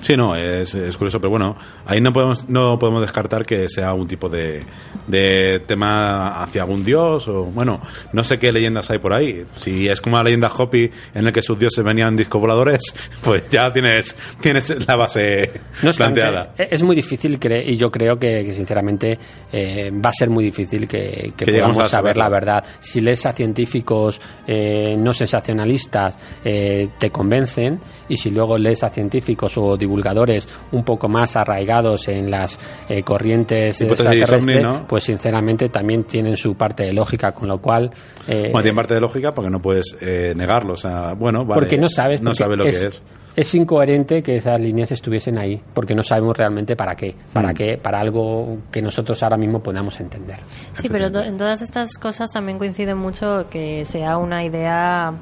Sí, 0.00 0.16
no, 0.16 0.34
es, 0.34 0.74
es 0.74 0.96
curioso, 0.96 1.20
pero 1.20 1.30
bueno, 1.30 1.56
ahí 1.86 2.00
no 2.00 2.12
podemos, 2.12 2.48
no 2.48 2.78
podemos 2.78 3.00
descartar 3.02 3.44
que 3.46 3.68
sea 3.68 3.92
un 3.94 4.06
tipo 4.08 4.28
de, 4.28 4.62
de 5.06 5.60
tema 5.66 6.42
hacia 6.42 6.62
algún 6.62 6.84
dios, 6.84 7.28
o 7.28 7.44
bueno, 7.44 7.80
no 8.12 8.24
sé 8.24 8.38
qué 8.38 8.52
leyendas 8.52 8.90
hay 8.90 8.98
por 8.98 9.12
ahí. 9.12 9.44
Si 9.56 9.88
es 9.88 10.00
como 10.00 10.16
la 10.16 10.24
leyenda 10.24 10.48
Hopi 10.56 10.90
en 11.14 11.24
la 11.24 11.32
que 11.32 11.42
sus 11.42 11.58
dioses 11.58 11.84
venían 11.84 12.16
discos 12.16 12.40
voladores, 12.40 12.80
pues 13.22 13.48
ya 13.48 13.72
tienes, 13.72 14.16
tienes 14.40 14.86
la 14.86 14.96
base 14.96 15.52
No 15.82 15.90
planteada. 15.92 16.54
e- 16.58 16.68
Es 16.70 16.82
muy 16.82 16.96
difícil 16.96 17.38
cre- 17.40 17.64
y 17.66 17.76
yo 17.76 17.90
creo 17.90 18.18
que, 18.18 18.44
que, 18.44 18.52
sinceramente 18.54 19.18
eh, 19.52 19.90
va 19.92 20.10
a 20.10 20.12
ser 20.12 20.28
muy 20.30 20.44
difícil 20.44 20.88
que, 20.88 21.32
que 21.36 21.46
podamos 21.52 21.78
a 21.78 21.88
saber 21.88 22.14
saberlo. 22.16 22.22
la 22.22 22.28
verdad. 22.28 22.64
Si 22.80 23.00
lees 23.00 23.24
a 23.26 23.32
científicos 23.32 24.20
eh, 24.46 24.96
no 24.98 25.12
sensacionalistas 25.12 26.16
eh, 26.44 26.88
te 26.98 27.10
convencen 27.10 27.80
y 28.08 28.16
si 28.16 28.30
luego 28.30 28.58
lees 28.58 28.82
a 28.82 28.90
científicos 28.90 29.56
o 29.56 29.76
divulgadores 29.76 30.48
un 30.72 30.84
poco 30.84 31.08
más 31.08 31.36
arraigados 31.36 31.75
en 32.08 32.30
las 32.30 32.58
eh, 32.88 33.02
corrientes 33.02 33.80
extraterrestres, 33.80 34.62
¿no? 34.62 34.86
pues 34.86 35.04
sinceramente 35.04 35.68
también 35.68 36.04
tienen 36.04 36.36
su 36.36 36.54
parte 36.54 36.84
de 36.84 36.92
lógica, 36.92 37.32
con 37.32 37.48
lo 37.48 37.58
cual... 37.60 37.90
eh, 38.28 38.48
Bueno, 38.52 38.62
tiene 38.62 38.76
parte 38.76 38.94
de 38.94 39.00
lógica 39.00 39.32
porque 39.34 39.50
no 39.50 39.60
puedes 39.60 39.96
eh, 40.00 40.32
negarlo. 40.36 40.74
O 40.74 40.76
sea, 40.76 41.14
bueno, 41.14 41.44
vale, 41.44 41.60
porque 41.60 41.76
no 41.78 41.88
sabes 41.88 42.20
No 42.22 42.30
porque 42.30 42.38
sabes 42.44 42.58
lo 42.58 42.64
que 42.64 42.70
es. 42.70 43.02
es 43.36 43.54
incoherente 43.54 44.22
que 44.22 44.36
esas 44.36 44.58
líneas 44.60 44.90
estuviesen 44.92 45.38
ahí 45.38 45.60
porque 45.74 45.94
no 45.94 46.02
sabemos 46.02 46.36
realmente 46.36 46.74
para 46.76 46.94
qué 46.94 47.14
para 47.32 47.50
Mm. 47.50 47.54
qué 47.54 47.78
para 47.78 48.00
algo 48.00 48.58
que 48.70 48.80
nosotros 48.82 49.22
ahora 49.22 49.36
mismo 49.36 49.62
podamos 49.62 49.98
entender 50.00 50.36
Sí, 50.74 50.88
pero 50.88 51.06
en 51.22 51.36
todas 51.36 51.60
estas 51.62 51.94
cosas 51.98 52.30
también 52.30 52.58
coincide 52.58 52.94
mucho 52.94 53.46
que 53.50 53.84
sea 53.84 54.16
una 54.16 54.44
idea 54.44 55.12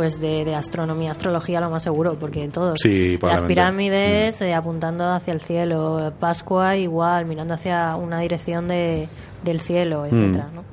pues 0.00 0.18
de, 0.18 0.46
de 0.46 0.54
astronomía, 0.54 1.10
astrología 1.10 1.60
lo 1.60 1.68
más 1.68 1.82
seguro, 1.82 2.16
porque 2.18 2.48
todos. 2.48 2.78
Sí, 2.82 3.18
Las 3.20 3.42
pirámides 3.42 4.40
eh, 4.40 4.54
apuntando 4.54 5.04
hacia 5.06 5.34
el 5.34 5.42
cielo, 5.42 6.10
Pascua 6.18 6.74
igual, 6.74 7.26
mirando 7.26 7.52
hacia 7.52 7.96
una 7.96 8.18
dirección 8.18 8.66
de, 8.66 9.08
del 9.44 9.60
cielo, 9.60 10.06
etcétera, 10.06 10.48
¿no? 10.54 10.64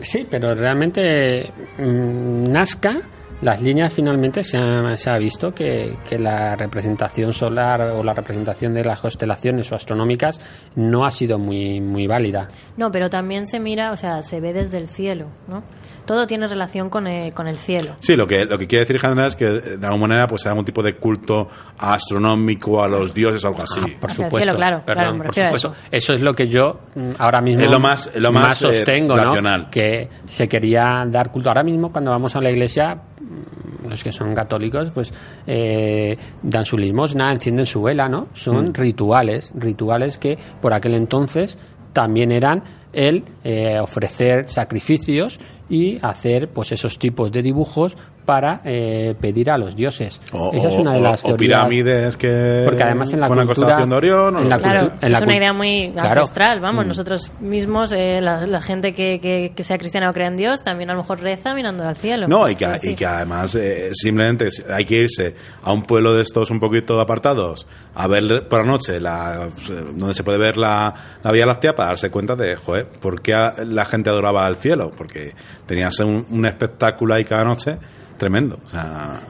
sí 0.00 0.24
pero 0.30 0.54
realmente 0.54 1.50
mm, 1.76 2.52
Nazca 2.52 3.00
las 3.42 3.60
líneas 3.60 3.92
finalmente 3.92 4.44
se 4.44 4.58
ha, 4.58 4.96
se 4.96 5.10
ha 5.10 5.18
visto 5.18 5.52
que, 5.52 5.96
que 6.08 6.16
la 6.16 6.54
representación 6.54 7.32
solar 7.32 7.80
o 7.80 8.04
la 8.04 8.14
representación 8.14 8.74
de 8.74 8.84
las 8.84 9.00
constelaciones 9.00 9.72
o 9.72 9.74
astronómicas 9.74 10.40
no 10.76 11.04
ha 11.04 11.10
sido 11.10 11.36
muy 11.40 11.80
muy 11.80 12.06
válida 12.06 12.46
No, 12.76 12.92
pero 12.92 13.10
también 13.10 13.48
se 13.48 13.58
mira, 13.58 13.90
o 13.90 13.96
sea, 13.96 14.22
se 14.22 14.40
ve 14.40 14.52
desde 14.52 14.78
el 14.78 14.86
cielo, 14.86 15.26
¿no? 15.48 15.64
Todo 16.06 16.26
tiene 16.26 16.46
relación 16.46 16.88
con 16.88 17.06
el, 17.06 17.34
con 17.34 17.46
el 17.48 17.56
cielo. 17.56 17.96
Sí, 18.00 18.16
lo 18.16 18.26
que, 18.26 18.44
lo 18.44 18.56
que 18.58 18.66
quiere 18.66 18.84
decir 18.84 18.98
Jandra 18.98 19.26
es 19.26 19.36
que 19.36 19.44
eh, 19.46 19.60
de 19.76 19.86
alguna 19.86 20.06
manera 20.08 20.26
pues 20.26 20.42
era 20.44 20.52
algún 20.52 20.64
tipo 20.64 20.82
de 20.82 20.94
culto 20.96 21.48
astronómico 21.78 22.82
a 22.82 22.88
los 22.88 23.12
dioses 23.12 23.44
o 23.44 23.48
algo 23.48 23.62
así. 23.62 23.80
Ah, 23.82 23.88
por 24.00 24.10
supuesto. 24.12 24.38
cielo, 24.38 24.54
claro, 24.56 24.82
Perdón, 24.86 25.02
claro, 25.02 25.16
me 25.18 25.24
por 25.24 25.34
supuesto. 25.34 25.74
Eso. 25.90 26.14
es 26.14 26.22
lo 26.22 26.34
que 26.34 26.48
yo 26.48 26.80
mm, 26.94 27.10
ahora 27.18 27.40
mismo 27.40 27.62
Es 27.64 27.70
lo 27.70 27.80
más- 27.80 28.10
lo 28.16 28.32
más, 28.32 28.62
eh, 28.62 28.76
sostengo, 28.78 29.16
¿no? 29.16 29.70
Que 29.70 30.08
se 30.26 30.48
quería 30.48 31.04
dar 31.08 31.30
culto. 31.30 31.50
Ahora 31.50 31.62
mismo 31.64 31.90
cuando 31.90 32.10
vamos 32.10 32.34
a 32.36 32.40
la 32.40 32.50
iglesia, 32.50 32.94
mm, 32.94 33.88
los 33.88 34.02
que 34.02 34.12
son 34.12 34.34
católicos, 34.34 34.90
pues 34.92 35.12
eh, 35.46 36.16
dan 36.42 36.64
su 36.64 36.76
limosna, 36.78 37.32
encienden 37.32 37.66
su 37.66 37.82
vela, 37.82 38.08
¿no? 38.08 38.28
Son 38.34 38.68
Mm. 38.68 38.74
rituales, 38.74 39.52
rituales 39.54 40.18
que 40.18 40.38
por 40.60 40.72
aquel 40.72 40.94
entonces 40.94 41.58
también 41.96 42.30
eran 42.30 42.62
el 42.92 43.24
eh, 43.42 43.80
ofrecer 43.80 44.46
sacrificios 44.48 45.40
y 45.70 45.96
hacer 46.04 46.50
pues 46.52 46.70
esos 46.72 46.98
tipos 46.98 47.32
de 47.32 47.40
dibujos 47.40 47.96
para 48.26 48.60
eh, 48.64 49.14
pedir 49.20 49.50
a 49.50 49.56
los 49.56 49.74
dioses. 49.74 50.20
O, 50.32 50.52
Esa 50.52 50.68
es 50.68 50.74
o- 50.74 50.80
una 50.80 50.92
de 50.92 50.98
o- 50.98 51.02
las 51.02 51.24
o 51.24 51.28
teorías- 51.28 51.38
pirámides 51.38 52.16
que 52.16 52.62
Porque 52.66 52.82
además 52.82 53.12
en 53.12 53.20
la 53.20 53.28
con 53.28 53.46
cultura- 53.46 53.86
de 53.86 53.94
Orión 53.94 54.36
o 54.36 54.40
en 54.42 54.48
la. 54.48 54.58
Claro, 54.58 54.90
en 55.00 55.12
la 55.12 55.18
es 55.18 55.24
una 55.24 55.36
idea 55.36 55.52
muy 55.52 55.92
Claro. 55.92 56.20
ancestral, 56.20 56.60
vamos, 56.60 56.84
Mm. 56.84 56.88
nosotros 56.88 57.30
mismos, 57.40 57.92
eh, 57.92 58.20
la, 58.20 58.44
la 58.46 58.60
gente 58.60 58.92
que, 58.92 59.20
que, 59.20 59.52
que 59.54 59.64
sea 59.64 59.78
cristiana 59.78 60.10
o 60.10 60.12
crea 60.12 60.26
en 60.26 60.36
Dios, 60.36 60.62
también 60.62 60.90
a 60.90 60.94
lo 60.94 61.00
mejor 61.00 61.20
reza 61.20 61.54
mirando 61.54 61.86
al 61.88 61.96
cielo. 61.96 62.26
No, 62.28 62.48
y 62.48 62.56
que, 62.56 62.66
sí. 62.80 62.90
y 62.90 62.94
que 62.96 63.06
además 63.06 63.54
eh, 63.54 63.90
simplemente 63.94 64.48
hay 64.70 64.84
que 64.84 65.02
irse 65.02 65.36
a 65.62 65.72
un 65.72 65.84
pueblo 65.84 66.12
de 66.14 66.22
estos 66.22 66.50
un 66.50 66.58
poquito 66.60 67.00
apartados 67.00 67.66
a 67.94 68.08
ver 68.08 68.48
por 68.48 68.60
la 68.64 68.66
noche 68.72 68.98
la, 69.00 69.48
donde 69.96 70.14
se 70.14 70.24
puede 70.24 70.38
ver 70.38 70.56
la, 70.56 70.92
la 71.22 71.32
Vía 71.32 71.46
Láctea 71.46 71.74
para 71.74 71.90
darse 71.90 72.10
cuenta 72.10 72.34
de, 72.34 72.56
joder, 72.56 72.86
¿por 73.00 73.22
qué 73.22 73.34
a- 73.34 73.54
la 73.64 73.84
gente 73.84 74.10
adoraba 74.10 74.44
al 74.44 74.56
cielo? 74.56 74.90
Porque 74.96 75.32
tenías 75.64 75.98
un, 76.00 76.26
un 76.30 76.44
espectáculo 76.46 77.14
ahí 77.14 77.24
cada 77.24 77.44
noche 77.44 77.76
tremendo. 78.16 78.58
O 78.64 78.68
sea, 78.68 79.20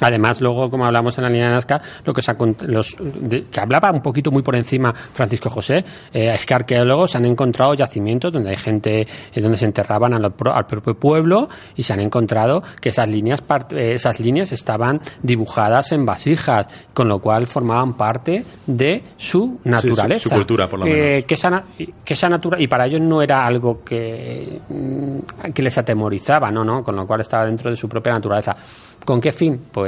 Además, 0.00 0.40
luego, 0.40 0.70
como 0.70 0.86
hablamos 0.86 1.16
en 1.18 1.24
la 1.24 1.30
línea 1.30 1.48
de 1.48 1.54
Nazca, 1.54 1.80
lo 2.04 2.12
que, 2.12 2.22
se 2.22 2.30
ha 2.30 2.36
los, 2.66 2.96
de- 3.00 3.44
que 3.44 3.60
hablaba 3.60 3.90
un 3.90 4.00
poquito 4.02 4.30
muy 4.30 4.42
por 4.42 4.54
encima 4.56 4.92
Francisco 4.92 5.50
José, 5.50 5.84
eh, 6.12 6.32
es 6.34 6.46
que 6.46 6.54
arqueólogos 6.54 7.16
han 7.16 7.24
encontrado 7.24 7.74
yacimientos 7.74 8.32
donde 8.32 8.50
hay 8.50 8.56
gente, 8.56 9.00
eh, 9.32 9.40
donde 9.40 9.58
se 9.58 9.64
enterraban 9.64 10.14
al, 10.14 10.32
pro- 10.32 10.52
al 10.54 10.66
propio 10.66 10.94
pueblo 10.94 11.48
y 11.76 11.82
se 11.82 11.92
han 11.92 12.00
encontrado 12.00 12.62
que 12.80 12.90
esas 12.90 13.08
líneas, 13.08 13.42
part- 13.46 13.72
eh, 13.76 13.94
esas 13.94 14.20
líneas 14.20 14.52
estaban 14.52 15.00
dibujadas 15.22 15.92
en 15.92 16.06
vasijas, 16.06 16.66
con 16.94 17.08
lo 17.08 17.18
cual 17.20 17.46
formaban 17.46 17.94
parte 17.96 18.44
de 18.66 19.02
su 19.16 19.60
naturaleza. 19.64 20.22
su 20.28 20.30
cultura, 20.30 20.68
por 20.68 20.80
lo 20.80 20.86
Eh, 20.86 20.90
menos. 20.92 21.24
que 21.24 21.34
esa, 21.34 21.64
que 22.04 22.14
esa 22.14 22.28
natura 22.28 22.60
y 22.60 22.66
para 22.68 22.86
ellos 22.86 23.00
no 23.00 23.20
era 23.22 23.44
algo 23.44 23.82
que, 23.84 24.60
mm, 24.68 25.50
que 25.52 25.62
les 25.62 25.76
atemorizaba, 25.76 26.50
no, 26.50 26.64
no, 26.64 26.82
con 26.82 26.94
lo 26.94 27.06
cual 27.06 27.20
estaba 27.22 27.46
dentro 27.46 27.70
de 27.70 27.76
su 27.76 27.88
propia 27.88 28.12
naturaleza. 28.12 28.56
¿Con 29.04 29.20
qué 29.20 29.32
fin? 29.32 29.58
Pues 29.72 29.87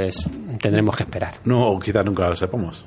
tendremos 0.59 0.95
que 0.95 1.03
esperar. 1.03 1.35
no, 1.45 1.67
o 1.69 1.79
quizás 1.79 2.05
nunca 2.05 2.29
lo 2.29 2.35
sepamos. 2.35 2.85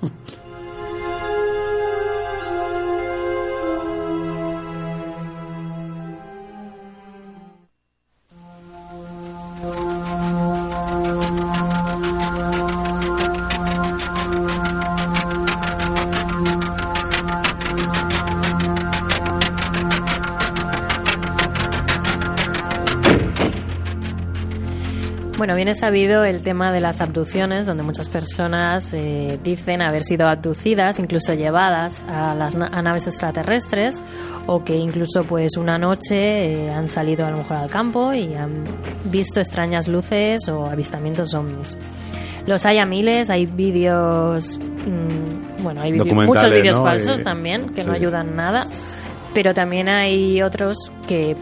Sabido 25.85 26.25
el 26.25 26.43
tema 26.43 26.73
de 26.73 26.81
las 26.81 27.03
abducciones, 27.03 27.67
donde 27.67 27.83
muchas 27.83 28.09
personas 28.09 28.93
eh, 28.95 29.39
dicen 29.45 29.83
haber 29.83 30.03
sido 30.03 30.27
abducidas, 30.29 30.99
incluso 30.99 31.35
llevadas 31.35 32.03
a 32.09 32.35
las 32.35 32.55
a 32.55 32.81
naves 32.81 33.07
extraterrestres, 33.07 34.01
o 34.47 34.65
que 34.65 34.75
incluso 34.77 35.25
pues 35.25 35.59
una 35.59 35.77
noche 35.77 36.15
eh, 36.65 36.71
han 36.71 36.89
salido 36.89 37.27
a 37.27 37.31
lo 37.31 37.37
mejor 37.37 37.59
al 37.59 37.69
campo 37.69 38.15
y 38.15 38.33
han 38.35 38.65
visto 39.05 39.41
extrañas 39.41 39.87
luces 39.87 40.49
o 40.49 40.65
avistamientos 40.65 41.35
ovnis. 41.35 41.77
Los 42.47 42.65
hay 42.65 42.79
a 42.79 42.87
miles, 42.87 43.29
hay 43.29 43.45
vídeos, 43.45 44.59
mm, 44.59 45.63
bueno, 45.63 45.83
hay 45.83 45.93
muchos 45.93 46.51
vídeos 46.51 46.77
¿no? 46.79 46.83
falsos 46.83 47.21
Y- 47.21 47.25
también 47.25 47.67
que 47.75 47.83
no 47.85 47.91
sí. 47.93 47.97
ayudan 47.99 48.35
nada, 48.37 48.67
pero 49.35 49.53
también 49.53 49.91
hay 49.91 50.41
otros 50.41 50.77
que, 51.07 51.37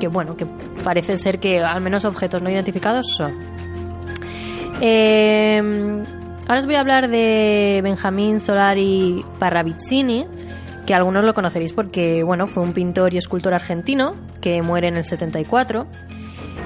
que 0.00 0.08
bueno, 0.08 0.36
que 0.36 0.46
parece 0.82 1.16
ser 1.16 1.38
que 1.38 1.60
al 1.60 1.80
menos 1.80 2.04
objetos 2.04 2.42
no 2.42 2.50
identificados 2.50 3.06
son. 3.16 3.53
Eh, 4.86 5.62
ahora 6.46 6.60
os 6.60 6.66
voy 6.66 6.74
a 6.74 6.80
hablar 6.80 7.08
de 7.08 7.80
Benjamín 7.82 8.38
Solari 8.38 9.24
Parravicini, 9.38 10.26
que 10.84 10.92
algunos 10.92 11.24
lo 11.24 11.32
conoceréis 11.32 11.72
porque 11.72 12.22
bueno, 12.22 12.46
fue 12.46 12.62
un 12.62 12.74
pintor 12.74 13.14
y 13.14 13.16
escultor 13.16 13.54
argentino 13.54 14.14
que 14.42 14.60
muere 14.60 14.88
en 14.88 14.96
el 14.96 15.04
74 15.04 15.86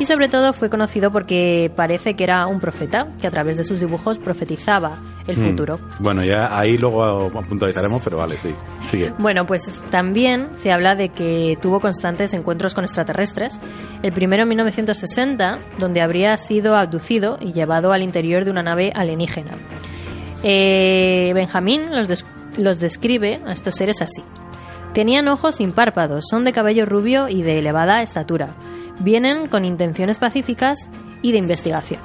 y 0.00 0.06
sobre 0.06 0.28
todo 0.28 0.52
fue 0.52 0.68
conocido 0.68 1.12
porque 1.12 1.70
parece 1.76 2.14
que 2.14 2.24
era 2.24 2.44
un 2.48 2.58
profeta 2.58 3.06
que 3.20 3.28
a 3.28 3.30
través 3.30 3.56
de 3.56 3.62
sus 3.62 3.78
dibujos 3.78 4.18
profetizaba 4.18 4.98
el 5.28 5.36
Hmm. 5.36 5.50
futuro. 5.50 5.78
Bueno, 6.00 6.24
ya 6.24 6.58
ahí 6.58 6.76
luego 6.78 7.30
puntualizaremos, 7.48 8.02
pero 8.02 8.16
vale, 8.16 8.36
sí. 8.42 8.52
Sigue. 8.86 9.12
Bueno, 9.18 9.46
pues 9.46 9.82
también 9.90 10.48
se 10.56 10.72
habla 10.72 10.94
de 10.96 11.10
que 11.10 11.56
tuvo 11.62 11.78
constantes 11.80 12.32
encuentros 12.34 12.74
con 12.74 12.82
extraterrestres. 12.84 13.60
El 14.02 14.12
primero 14.12 14.42
en 14.42 14.48
1960, 14.48 15.60
donde 15.78 16.00
habría 16.02 16.36
sido 16.38 16.74
abducido 16.76 17.38
y 17.40 17.52
llevado 17.52 17.92
al 17.92 18.02
interior 18.02 18.44
de 18.44 18.50
una 18.50 18.62
nave 18.62 18.90
alienígena. 18.94 19.52
Eh, 20.42 21.32
Benjamín 21.34 21.94
los, 21.94 22.08
des- 22.08 22.24
los 22.56 22.78
describe 22.80 23.40
a 23.46 23.52
estos 23.52 23.74
seres 23.74 24.00
así. 24.02 24.22
Tenían 24.94 25.28
ojos 25.28 25.56
sin 25.56 25.72
párpados, 25.72 26.24
son 26.30 26.44
de 26.44 26.52
cabello 26.52 26.86
rubio 26.86 27.28
y 27.28 27.42
de 27.42 27.58
elevada 27.58 28.02
estatura. 28.02 28.54
Vienen 29.00 29.46
con 29.48 29.64
intenciones 29.64 30.18
pacíficas 30.18 30.88
y 31.22 31.32
de 31.32 31.38
investigación. 31.38 32.00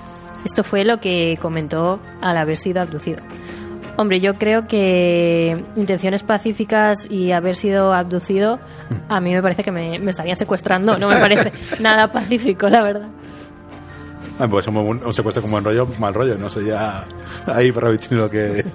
Esto 0.46 0.64
fue 0.64 0.84
lo 0.84 1.00
que 1.00 1.38
comentó 1.42 2.00
al 2.22 2.38
haber 2.38 2.58
sido 2.58 2.82
abducido. 2.82 3.22
Hombre, 3.96 4.20
yo 4.20 4.36
creo 4.36 4.68
que 4.68 5.64
intenciones 5.76 6.24
pacíficas 6.24 7.10
y 7.10 7.32
haber 7.32 7.56
sido 7.56 7.94
abducido, 7.94 8.60
a 9.08 9.20
mí 9.20 9.34
me 9.34 9.42
parece 9.42 9.64
que 9.64 9.72
me, 9.72 10.00
me 10.00 10.10
estarían 10.12 10.36
secuestrando. 10.36 10.98
No 10.98 11.08
me 11.08 11.18
parece 11.18 11.52
nada 11.80 12.12
pacífico, 12.12 12.70
la 12.70 12.82
verdad. 12.82 13.10
Ah, 14.40 14.48
pues 14.48 14.66
un, 14.68 14.78
un 14.78 15.14
secuestro 15.14 15.44
con 15.44 15.52
buen 15.52 15.64
rollo, 15.64 15.88
mal 16.00 16.14
rollo, 16.14 16.38
no 16.38 16.50
sé 16.50 16.66
ya 16.66 17.04
ahí 17.46 17.72
para 17.72 17.92
lo 17.92 18.30
que... 18.30 18.66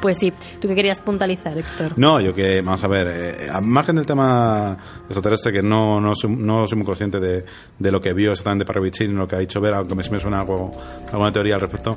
Pues 0.00 0.18
sí, 0.18 0.32
¿tú 0.60 0.68
qué 0.68 0.74
querías 0.74 1.00
puntualizar, 1.00 1.56
Héctor? 1.56 1.92
No, 1.96 2.20
yo 2.20 2.34
que, 2.34 2.60
vamos 2.62 2.82
a 2.84 2.88
ver, 2.88 3.08
eh, 3.08 3.48
a 3.50 3.60
margen 3.60 3.96
del 3.96 4.06
tema 4.06 4.76
extraterrestre, 5.06 5.52
que 5.52 5.62
no, 5.62 6.00
no, 6.00 6.14
soy, 6.14 6.30
no 6.30 6.66
soy 6.66 6.78
muy 6.78 6.86
consciente 6.86 7.20
de, 7.20 7.44
de 7.78 7.92
lo 7.92 8.00
que 8.00 8.12
vio 8.12 8.32
exactamente 8.32 8.64
Parravicini, 8.64 9.14
lo 9.14 9.28
que 9.28 9.36
ha 9.36 9.40
dicho 9.40 9.60
ver, 9.60 9.74
aunque 9.74 9.94
me, 9.94 10.02
me 10.10 10.20
suena 10.20 10.40
algo, 10.40 10.72
alguna 11.10 11.32
teoría 11.32 11.54
al 11.56 11.60
respecto. 11.60 11.96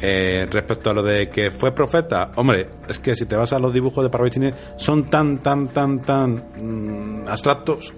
Eh, 0.00 0.46
respecto 0.48 0.90
a 0.90 0.94
lo 0.94 1.02
de 1.02 1.28
que 1.28 1.50
fue 1.50 1.72
profeta, 1.72 2.30
hombre, 2.36 2.70
es 2.88 2.98
que 3.00 3.16
si 3.16 3.26
te 3.26 3.34
vas 3.34 3.52
a 3.52 3.58
los 3.58 3.72
dibujos 3.72 4.04
de 4.04 4.10
Parravicini, 4.10 4.52
son 4.76 5.10
tan, 5.10 5.38
tan, 5.38 5.68
tan, 5.68 6.00
tan 6.02 6.44
mm, 6.56 7.28
abstractos 7.28 7.92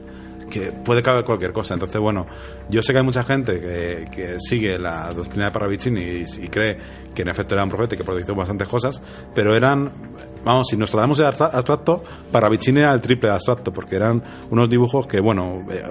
que 0.51 0.72
puede 0.72 1.02
caber 1.02 1.24
cualquier 1.24 1.52
cosa. 1.52 1.74
Entonces, 1.74 2.01
bueno, 2.01 2.27
yo 2.68 2.82
sé 2.82 2.93
que 2.93 2.98
hay 2.98 3.05
mucha 3.05 3.24
gente 3.24 3.60
que, 3.60 4.09
que 4.12 4.40
sigue 4.40 4.78
la 4.78 5.12
doctrina 5.14 5.47
de 5.47 5.51
Parravicini 5.52 6.01
y, 6.01 6.24
y 6.44 6.48
cree 6.48 6.78
que 7.14 7.22
en 7.22 7.28
efecto 7.28 7.55
era 7.55 7.64
un 7.64 7.70
profeta 7.70 7.94
y 7.94 7.98
que 7.98 8.05
produjo 8.05 8.35
bastantes 8.35 8.68
cosas, 8.68 9.01
pero 9.35 9.55
eran, 9.55 9.93
vamos, 10.44 10.68
si 10.68 10.76
nos 10.76 10.90
tratamos 10.90 11.18
de 11.18 11.26
abstra- 11.26 11.50
abstracto, 11.52 12.02
Parravicini 12.32 12.80
era 12.80 12.92
el 12.92 13.00
triple 13.00 13.28
de 13.28 13.34
abstracto, 13.34 13.72
porque 13.72 13.96
eran 13.96 14.22
unos 14.50 14.68
dibujos 14.68 15.06
que, 15.06 15.20
bueno, 15.20 15.66
eh, 15.70 15.82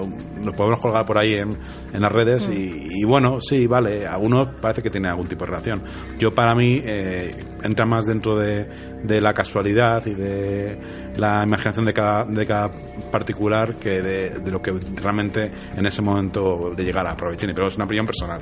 los 0.44 0.54
podemos 0.56 0.80
colgar 0.80 1.06
por 1.06 1.18
ahí 1.18 1.36
en, 1.36 1.50
en 1.94 2.02
las 2.02 2.12
redes 2.12 2.50
y, 2.50 2.88
y, 3.02 3.04
bueno, 3.06 3.40
sí, 3.42 3.68
vale, 3.68 4.08
algunos 4.08 4.48
parece 4.62 4.82
que 4.82 4.90
tienen 4.90 5.10
algún 5.12 5.28
tipo 5.28 5.46
de 5.46 5.52
relación. 5.52 5.84
Yo, 6.18 6.34
para 6.34 6.56
mí, 6.56 6.82
eh, 6.84 7.36
entra 7.64 7.86
más 7.86 8.06
dentro 8.06 8.38
de, 8.38 8.70
de 9.04 9.22
la 9.22 9.34
casualidad 9.34 10.06
y 10.06 10.14
de 10.16 10.80
la 11.18 11.44
imaginación 11.44 11.86
de 11.86 11.94
cada, 11.94 12.24
de 12.26 12.46
cada 12.46 12.72
particular 13.12 13.76
que 13.76 14.02
de, 14.02 14.30
de 14.40 14.52
lo 14.52 14.62
que 14.62 14.72
realmente 15.02 15.52
en 15.76 15.86
ese 15.86 16.02
momento 16.02 16.72
de 16.76 16.84
llegar 16.84 17.06
a 17.08 17.16
Parravicini, 17.18 17.54
pero 17.54 17.68
es 17.68 17.76
una 17.76 17.86
opinión 17.86 18.06
personal. 18.06 18.42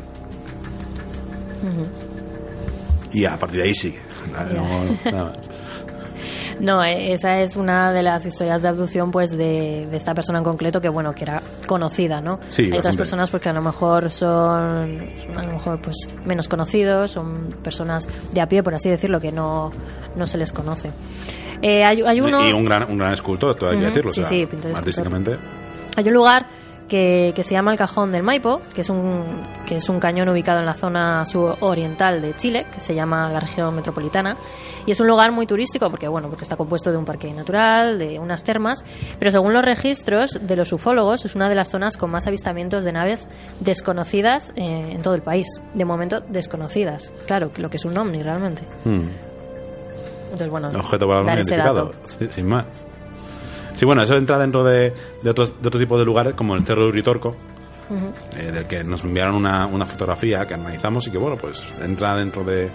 Y 3.14 3.26
a 3.26 3.38
partir 3.40 3.62
de 3.62 3.68
ahí 3.68 3.76
sigue. 3.76 4.00
No, 4.54 5.12
nada 5.12 5.24
más. 5.38 5.50
No, 6.60 6.84
eh, 6.84 7.14
esa 7.14 7.40
es 7.42 7.56
una 7.56 7.92
de 7.92 8.02
las 8.04 8.26
historias 8.26 8.62
de 8.62 8.68
abducción 8.70 9.12
pues 9.12 9.32
de, 9.32 9.88
de 9.90 9.98
esta 9.98 10.14
persona 10.14 10.40
en 10.40 10.44
concreto 10.44 10.82
que 10.82 10.90
bueno, 10.90 11.14
que 11.14 11.24
era 11.24 11.42
conocida, 11.68 12.20
¿no? 12.22 12.40
Sí, 12.50 12.70
Hay 12.72 12.80
otras 12.80 12.96
personas 12.98 13.30
porque 13.30 13.50
a 13.50 13.54
lo 13.54 13.62
mejor 13.62 14.10
son 14.10 15.00
a 15.36 15.44
lo 15.44 15.54
mejor 15.54 15.82
pues 15.82 15.96
menos 16.26 16.48
conocidos, 16.48 17.12
son 17.12 17.50
personas 17.64 18.08
de 18.32 18.42
a 18.42 18.48
pie, 18.48 18.64
por 18.64 18.74
así 18.76 18.90
decirlo, 18.90 19.20
que 19.20 19.32
no, 19.32 19.72
no 20.16 20.26
se 20.28 20.38
les 20.38 20.52
conoce. 20.52 20.90
Eh, 21.62 21.84
hay, 21.84 22.02
hay 22.02 22.22
uno 22.22 22.48
Y 22.48 22.52
un 22.54 22.66
gran, 22.66 22.90
un 22.90 22.98
gran 22.98 23.14
escultor, 23.14 23.56
hay 23.62 23.70
que 23.72 23.76
Ujú, 23.78 23.86
decirlo. 23.86 24.12
sí, 24.12 24.22
o 24.22 24.28
sea, 24.28 24.30
sí, 24.38 24.48
artísticamente. 24.74 25.38
Hay 25.96 26.08
un 26.08 26.14
lugar 26.14 26.46
que, 26.88 27.34
que 27.36 27.44
se 27.44 27.54
llama 27.54 27.72
el 27.72 27.78
Cajón 27.78 28.12
del 28.12 28.24
Maipo, 28.24 28.62
que 28.74 28.82
es 28.82 28.90
un 28.90 29.24
que 29.68 29.76
es 29.76 29.90
un 29.90 30.00
cañón 30.00 30.30
ubicado 30.30 30.60
en 30.60 30.66
la 30.66 30.74
zona 30.74 31.26
suroriental 31.26 32.22
de 32.22 32.36
Chile, 32.36 32.66
que 32.74 32.80
se 32.80 32.96
llama 32.96 33.30
la 33.30 33.40
región 33.40 33.76
metropolitana, 33.76 34.38
y 34.86 34.92
es 34.92 35.00
un 35.00 35.08
lugar 35.08 35.32
muy 35.32 35.46
turístico 35.46 35.90
porque 35.90 36.08
bueno, 36.08 36.30
porque 36.30 36.44
está 36.44 36.56
compuesto 36.56 36.92
de 36.92 36.98
un 36.98 37.06
parque 37.06 37.34
natural, 37.34 38.00
de 38.00 38.18
unas 38.18 38.44
termas, 38.44 38.86
pero 39.20 39.32
según 39.32 39.54
los 39.54 39.64
registros 39.64 40.40
de 40.42 40.56
los 40.56 40.72
ufólogos 40.72 41.26
es 41.26 41.36
una 41.36 41.50
de 41.50 41.56
las 41.56 41.70
zonas 41.70 41.98
con 41.98 42.10
más 42.10 42.28
avistamientos 42.28 42.86
de 42.86 42.94
naves 42.94 43.28
desconocidas 43.60 44.54
eh, 44.56 44.92
en 44.92 45.02
todo 45.02 45.16
el 45.16 45.22
país, 45.22 45.48
de 45.74 45.86
momento 45.86 46.22
desconocidas. 46.22 47.12
Claro, 47.26 47.52
lo 47.58 47.70
que 47.70 47.78
es 47.78 47.86
un 47.86 47.98
ovni 47.98 48.24
realmente. 48.24 48.62
Hmm. 48.86 49.10
Entonces 50.24 50.50
bueno, 50.50 50.70
Objeto 50.70 51.06
volador 51.06 51.26
no 51.26 51.34
identificado, 51.34 51.92
sin 52.30 52.48
más. 52.48 52.66
Sí, 53.78 53.86
bueno, 53.86 54.02
eso 54.02 54.18
entra 54.18 54.40
dentro 54.40 54.64
de, 54.64 54.92
de, 55.22 55.30
otros, 55.30 55.54
de 55.62 55.68
otro 55.68 55.80
tipo 55.80 56.00
de 56.00 56.04
lugares, 56.04 56.34
como 56.34 56.56
el 56.56 56.66
Cerro 56.66 56.82
de 56.82 56.90
Uritorco, 56.90 57.36
eh, 58.36 58.52
del 58.52 58.66
que 58.66 58.84
nos 58.84 59.04
enviaron 59.04 59.36
una, 59.36 59.68
una 59.68 59.86
fotografía 59.86 60.48
que 60.48 60.56
analizamos 60.56 61.06
y 61.06 61.12
que, 61.12 61.20
bueno, 61.20 61.38
pues 61.38 61.64
entra 61.80 62.16
dentro 62.16 62.44
de... 62.44 62.72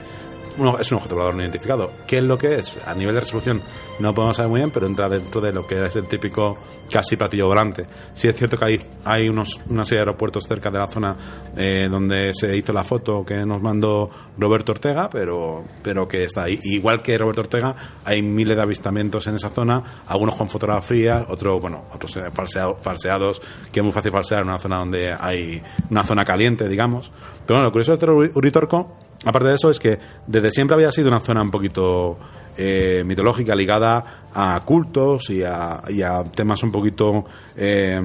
Es 0.81 0.91
un 0.93 0.97
objeto 0.99 1.15
volador 1.15 1.35
no 1.35 1.43
identificado. 1.43 1.91
¿Qué 2.07 2.19
es 2.19 2.25
lo 2.25 2.37
que 2.37 2.57
es? 2.57 2.77
A 2.87 2.95
nivel 2.95 3.15
de 3.15 3.21
resolución 3.21 3.63
no 4.01 4.15
podemos 4.15 4.37
saber 4.37 4.51
muy 4.51 4.61
bien, 4.61 4.71
pero 4.71 4.87
entra 4.87 5.09
dentro 5.09 5.41
de 5.41 5.53
lo 5.53 5.67
que 5.67 5.85
es 5.85 5.97
el 5.97 6.07
típico 6.07 6.59
casi 6.91 7.17
platillo 7.17 7.47
volante. 7.47 7.87
Sí 8.15 8.29
es 8.29 8.37
cierto 8.37 8.59
que 8.59 8.65
hay, 8.65 8.81
hay 9.05 9.29
unos, 9.29 9.61
una 9.69 9.85
serie 9.85 9.99
de 10.01 10.11
aeropuertos 10.11 10.45
cerca 10.47 10.71
de 10.71 10.79
la 10.79 10.89
zona 10.89 11.17
eh, 11.57 11.89
donde 11.91 12.33
se 12.35 12.55
hizo 12.57 12.73
la 12.73 12.85
foto 12.85 13.25
que 13.25 13.47
nos 13.47 13.63
mandó 13.63 14.11
Roberto 14.37 14.73
Ortega, 14.73 15.09
pero, 15.11 15.65
pero 15.83 16.07
que 16.07 16.25
está 16.25 16.43
ahí. 16.45 16.59
Igual 16.65 17.01
que 17.03 17.17
Roberto 17.17 17.41
Ortega, 17.43 17.75
hay 18.05 18.21
miles 18.23 18.57
de 18.57 18.63
avistamientos 18.63 19.27
en 19.29 19.37
esa 19.37 19.49
zona, 19.49 20.03
algunos 20.07 20.35
con 20.37 20.49
fotografía, 20.51 21.25
otros, 21.29 21.61
bueno, 21.61 21.85
otros 21.95 22.15
eh, 22.17 22.25
falsea- 22.33 22.77
falseados, 22.79 23.41
que 23.73 23.81
es 23.81 23.85
muy 23.85 23.93
fácil 23.93 24.13
falsear 24.13 24.43
en 24.43 24.49
una 24.49 24.59
zona 24.59 24.79
donde 24.79 25.13
hay 25.19 25.63
una 25.91 26.05
zona 26.05 26.25
caliente, 26.25 26.69
digamos. 26.69 27.11
Pero 27.47 27.57
bueno, 27.59 27.65
lo 27.65 27.73
curioso 27.73 27.97
de 27.97 28.07
Uri- 28.07 28.33
Uritorco, 28.35 28.97
aparte 29.25 29.49
de 29.49 29.55
eso, 29.55 29.71
es 29.71 29.79
que 29.79 29.99
desde 30.27 30.51
siempre 30.51 30.75
había 30.75 30.93
sido 30.93 31.09
una 31.09 31.21
zona 31.21 31.43
un 31.43 31.51
poquito 31.51 32.19
eh, 32.57 33.03
mitológica, 33.07 33.55
ligada 33.55 34.29
a 34.35 34.61
cultos 34.65 35.31
y 35.31 35.43
a, 35.43 35.83
y 35.89 36.03
a 36.03 36.25
temas 36.25 36.63
un 36.63 36.73
poquito... 36.73 37.25
eh, 37.57 38.01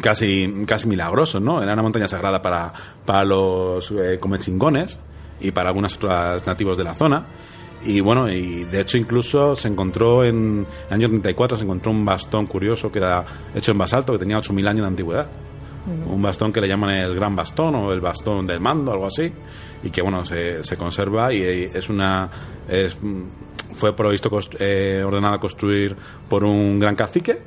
casi, 0.00 0.64
casi 0.66 0.88
milagrosos, 0.88 1.40
¿no? 1.40 1.62
Era 1.62 1.72
una 1.72 1.82
montaña 1.82 2.08
sagrada 2.08 2.42
para, 2.42 2.72
para 3.04 3.24
los 3.24 3.90
eh, 3.92 4.18
comechingones 4.20 4.98
y 5.40 5.50
para 5.50 5.68
algunos 5.68 5.96
otros 5.96 6.46
nativos 6.46 6.76
de 6.76 6.84
la 6.84 6.94
zona. 6.94 7.26
Y 7.84 8.00
bueno, 8.00 8.28
y 8.28 8.64
de 8.64 8.80
hecho 8.80 8.98
incluso 8.98 9.54
se 9.54 9.68
encontró 9.68 10.24
en 10.24 10.66
el 10.88 10.94
año 10.94 11.08
34, 11.08 11.56
se 11.56 11.64
encontró 11.64 11.92
un 11.92 12.04
bastón 12.04 12.46
curioso 12.46 12.90
que 12.90 12.98
era 12.98 13.24
hecho 13.54 13.70
en 13.72 13.78
basalto, 13.78 14.12
que 14.12 14.18
tenía 14.18 14.38
8.000 14.38 14.68
años 14.68 14.82
de 14.82 14.88
antigüedad. 14.88 15.30
Un 16.06 16.22
bastón 16.22 16.52
que 16.52 16.60
le 16.60 16.68
llaman 16.68 16.90
el 16.90 17.14
gran 17.14 17.34
bastón 17.34 17.74
o 17.74 17.92
el 17.92 18.00
bastón 18.00 18.46
del 18.46 18.60
mando, 18.60 18.92
algo 18.92 19.06
así, 19.06 19.32
y 19.82 19.90
que 19.90 20.02
bueno, 20.02 20.24
se, 20.24 20.62
se 20.62 20.76
conserva 20.76 21.32
y 21.32 21.42
eh, 21.42 21.70
es 21.72 21.88
una... 21.88 22.30
Es, 22.68 22.98
mm, 23.00 23.22
fue 23.74 23.94
provisto 23.94 24.30
eh, 24.58 25.04
ordenado 25.06 25.34
a 25.34 25.40
construir 25.40 25.94
por 26.28 26.42
un 26.42 26.80
gran 26.80 26.96
cacique 26.96 27.38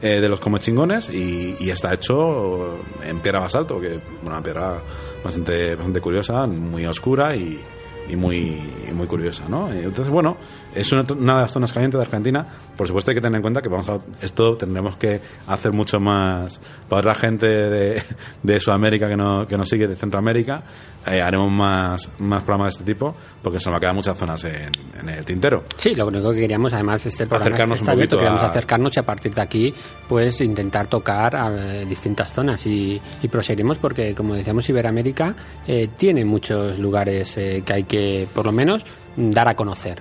eh, 0.00 0.20
de 0.20 0.28
los 0.28 0.40
comechingones 0.40 1.10
y, 1.10 1.56
y 1.60 1.70
está 1.70 1.92
hecho 1.92 2.78
en 3.02 3.20
piedra 3.20 3.40
basalto, 3.40 3.80
que 3.80 4.00
bueno, 4.22 4.36
una 4.36 4.42
piedra 4.42 4.80
bastante, 5.22 5.74
bastante 5.74 6.00
curiosa, 6.00 6.46
muy 6.46 6.86
oscura 6.86 7.34
y, 7.36 7.60
y 8.08 8.16
muy, 8.16 8.60
y 8.88 8.92
muy 8.92 9.06
curiosa, 9.06 9.44
¿no? 9.48 9.74
Y 9.74 9.78
Entonces, 9.78 10.08
bueno, 10.10 10.36
es 10.74 10.92
una, 10.92 11.04
una 11.16 11.36
de 11.36 11.40
las 11.42 11.52
zonas 11.52 11.72
calientes 11.72 11.98
de 11.98 12.04
Argentina. 12.04 12.46
Por 12.76 12.86
supuesto 12.86 13.10
hay 13.10 13.14
que 13.14 13.20
tener 13.20 13.36
en 13.36 13.42
cuenta 13.42 13.62
que 13.62 13.68
vamos 13.68 13.88
a, 13.88 13.98
esto 14.22 14.56
tendremos 14.56 14.96
que 14.96 15.20
hacer 15.46 15.72
mucho 15.72 16.00
más 16.00 16.60
para 16.88 17.02
la 17.08 17.14
gente 17.14 17.46
de, 17.46 18.02
de 18.42 18.60
Sudamérica 18.60 19.08
que, 19.08 19.16
no, 19.16 19.46
que 19.46 19.56
nos 19.56 19.68
sigue, 19.68 19.86
de 19.86 19.96
Centroamérica. 19.96 20.62
eh, 21.06 21.22
haremos 21.22 21.50
más, 21.52 22.08
más 22.18 22.42
programas 22.44 22.74
de 22.74 22.80
este 22.80 22.92
tipo 22.94 23.14
porque 23.42 23.58
se 23.60 23.70
nos 23.70 23.78
quedar 23.80 23.94
muchas 23.94 24.16
zonas 24.18 24.42
en, 24.44 24.70
en 25.00 25.08
el 25.08 25.24
tintero. 25.24 25.62
Sí, 25.76 25.94
lo 25.94 26.06
único 26.08 26.30
que 26.32 26.40
queríamos, 26.40 26.72
además, 26.72 27.04
este 27.06 27.26
programa 27.26 27.44
Acercarnos 27.46 27.78
está 27.80 27.92
un 27.92 27.96
abierto, 27.98 28.16
poquito 28.16 28.18
queríamos 28.18 28.42
a- 28.42 28.50
acercarnos 28.50 28.96
y 28.96 29.00
a 29.00 29.02
partir 29.04 29.34
de 29.34 29.40
aquí, 29.42 29.74
pues 30.08 30.40
intentar 30.40 30.86
tocar 30.88 31.36
a 31.36 31.80
eh, 31.80 31.86
distintas 31.86 32.32
zonas 32.32 32.64
y, 32.66 33.00
y 33.22 33.28
proseguiremos 33.28 33.78
porque, 33.78 34.14
como 34.14 34.34
decíamos, 34.34 34.68
Iberoamérica 34.68 35.34
eh, 35.66 35.88
tiene 35.96 36.24
muchos 36.24 36.78
lugares 36.78 37.36
eh, 37.38 37.62
que 37.64 37.72
hay 37.74 37.84
que, 37.84 37.93
por 38.34 38.46
lo 38.46 38.52
menos, 38.52 38.84
dar 39.16 39.48
a 39.48 39.54
conocer. 39.54 40.00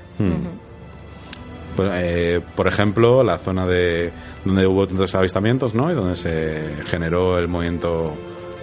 Pues, 1.76 1.90
eh, 1.94 2.40
por 2.56 2.68
ejemplo, 2.68 3.24
la 3.24 3.38
zona 3.40 3.66
de 3.66 4.12
donde 4.46 4.68
hubo 4.68 4.88
tantos 4.88 5.16
avistamientos, 5.16 5.74
¿no? 5.74 5.90
Y 5.92 5.96
donde 5.96 6.16
se 6.16 6.76
generó 6.86 7.40
el 7.40 7.48
movimiento 7.48 8.14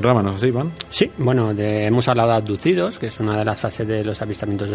Rama, 0.01 0.23
¿no 0.23 0.31
es 0.31 0.37
así, 0.37 0.47
Iván? 0.47 0.73
Sí, 0.89 1.11
bueno, 1.19 1.53
de- 1.53 1.85
hemos 1.87 2.09
hablado 2.09 2.31
de 2.31 2.37
abducidos, 2.37 2.99
que 2.99 3.09
es 3.09 3.21
una 3.21 3.37
de 3.37 3.45
las 3.45 3.61
fases 3.61 3.87
de 3.87 4.03
los 4.05 4.23
avistamientos 4.23 4.71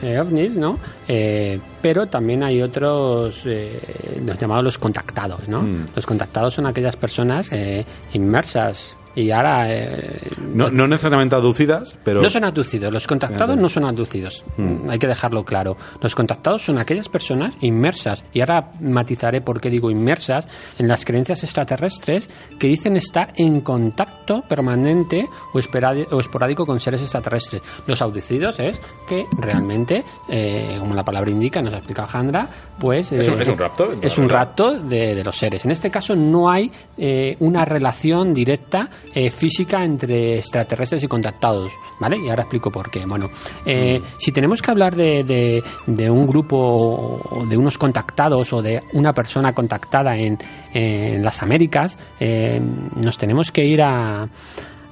eh, 0.00 0.18
ovnis, 0.18 0.56
¿no? 0.56 0.78
Eh, 1.08 1.60
pero 1.82 2.06
también 2.06 2.42
hay 2.42 2.62
otros, 2.62 3.42
eh, 3.44 4.22
los 4.24 4.38
llamados 4.38 4.64
los 4.64 4.78
contactados, 4.78 5.46
¿no? 5.48 5.60
Mm. 5.60 5.86
Los 5.94 6.06
contactados 6.06 6.54
son 6.54 6.66
aquellas 6.66 6.96
personas 6.96 7.48
eh, 7.52 7.84
inmersas 8.14 8.96
Y 9.14 9.30
ahora... 9.30 9.66
eh, 9.70 10.20
No, 10.54 10.70
no 10.70 10.86
necesariamente 10.88 11.34
aducidas, 11.34 11.98
pero... 12.04 12.22
no 12.22 12.30
son 12.30 12.44
abducidos, 12.44 12.92
los 12.92 13.06
contactados 13.06 13.56
no 13.56 13.68
son 13.68 13.84
abducidos, 13.84 14.44
Mm. 14.56 14.90
hay 14.90 14.98
que 14.98 15.06
dejarlo 15.06 15.44
claro. 15.44 15.76
Los 16.00 16.14
contactados 16.14 16.62
son 16.62 16.78
aquellas 16.78 17.08
personas 17.08 17.54
inmersas, 17.60 18.24
y 18.32 18.40
ahora 18.40 18.70
matizaré 18.80 19.40
por 19.40 19.60
qué 19.60 19.70
digo 19.70 19.90
inmersas, 19.90 20.46
en 20.78 20.88
las 20.88 21.04
creencias 21.04 21.42
extraterrestres 21.42 22.28
que 22.58 22.66
dicen 22.68 22.96
estar 22.96 23.32
en 23.36 23.60
contacto 23.60 24.42
permanente 24.48 25.26
o, 25.52 25.58
esporádico 25.58 26.64
con 26.66 26.80
seres 26.80 27.00
extraterrestres. 27.02 27.62
Los 27.86 28.00
abducidos 28.02 28.58
es 28.60 28.80
que 29.08 29.24
realmente, 29.38 30.04
eh, 30.28 30.76
como 30.78 30.94
la 30.94 31.04
palabra 31.04 31.30
indica, 31.30 31.60
nos 31.60 31.74
ha 31.74 31.78
explicado 31.78 32.08
Jandra, 32.08 32.48
pues... 32.78 33.12
Es 33.12 33.28
un- 33.28 33.34
eh, 33.38 33.42
es 33.42 33.48
un 33.48 33.58
rapto, 33.58 33.92
Es 34.02 34.18
un 34.18 34.28
rapto 34.28 34.78
de, 34.78 35.14
de 35.14 35.24
los 35.24 35.36
seres. 35.36 35.64
En 35.64 35.70
este 35.70 35.90
caso 35.90 36.14
no 36.16 36.50
hay 36.50 36.70
eh, 36.96 37.36
una 37.40 37.64
relación 37.64 38.32
directa 38.34 38.88
eh, 39.14 39.30
física 39.30 39.84
entre 39.84 40.38
extraterrestres 40.38 41.02
y 41.02 41.08
contactados, 41.08 41.70
¿vale? 42.00 42.16
Y 42.18 42.28
ahora 42.28 42.42
explico 42.42 42.70
por 42.70 42.90
qué. 42.90 43.04
Bueno, 43.06 43.28
eh, 43.66 44.00
si 44.18 44.32
tenemos 44.32 44.62
que 44.62 44.70
hablar 44.70 44.94
de, 44.96 45.24
de- 45.24 45.62
de 45.86 46.10
un 46.10 46.26
grupo 46.26 46.56
o 46.58 47.46
de 47.46 47.56
unos 47.56 47.76
contactados 47.78 48.52
o 48.52 48.62
de 48.62 48.80
una 48.92 49.12
persona 49.12 49.52
contactada 49.52 50.16
en, 50.16 50.38
en 50.72 51.22
las 51.22 51.42
Américas, 51.42 51.96
eh, 52.20 52.60
nos 52.96 53.18
tenemos 53.18 53.50
que 53.50 53.64
ir 53.64 53.82
a 53.82 54.28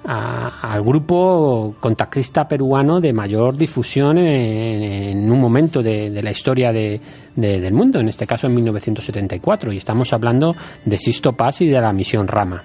a- 0.03 0.73
al 0.73 0.83
grupo 0.83 1.75
contactista 1.79 2.49
peruano 2.49 3.03
de 3.03 3.13
mayor 3.13 3.55
difusión 3.55 4.17
en, 4.17 4.83
en 4.83 5.31
un 5.31 5.39
momento 5.39 5.83
de, 5.83 6.09
de 6.11 6.23
la 6.23 6.31
historia 6.31 6.73
de- 6.73 6.99
de- 7.37 7.61
del 7.61 7.75
mundo, 7.75 8.01
en 8.01 8.09
este 8.09 8.27
caso 8.27 8.47
en 8.47 8.55
1974, 8.55 9.71
y 9.73 9.77
estamos 9.77 10.13
hablando 10.15 10.57
de 10.87 10.97
Sisto 10.97 11.35
Paz 11.35 11.61
y 11.61 11.67
de 11.69 11.81
la 11.83 11.93
misión 11.93 12.27
Rama. 12.27 12.63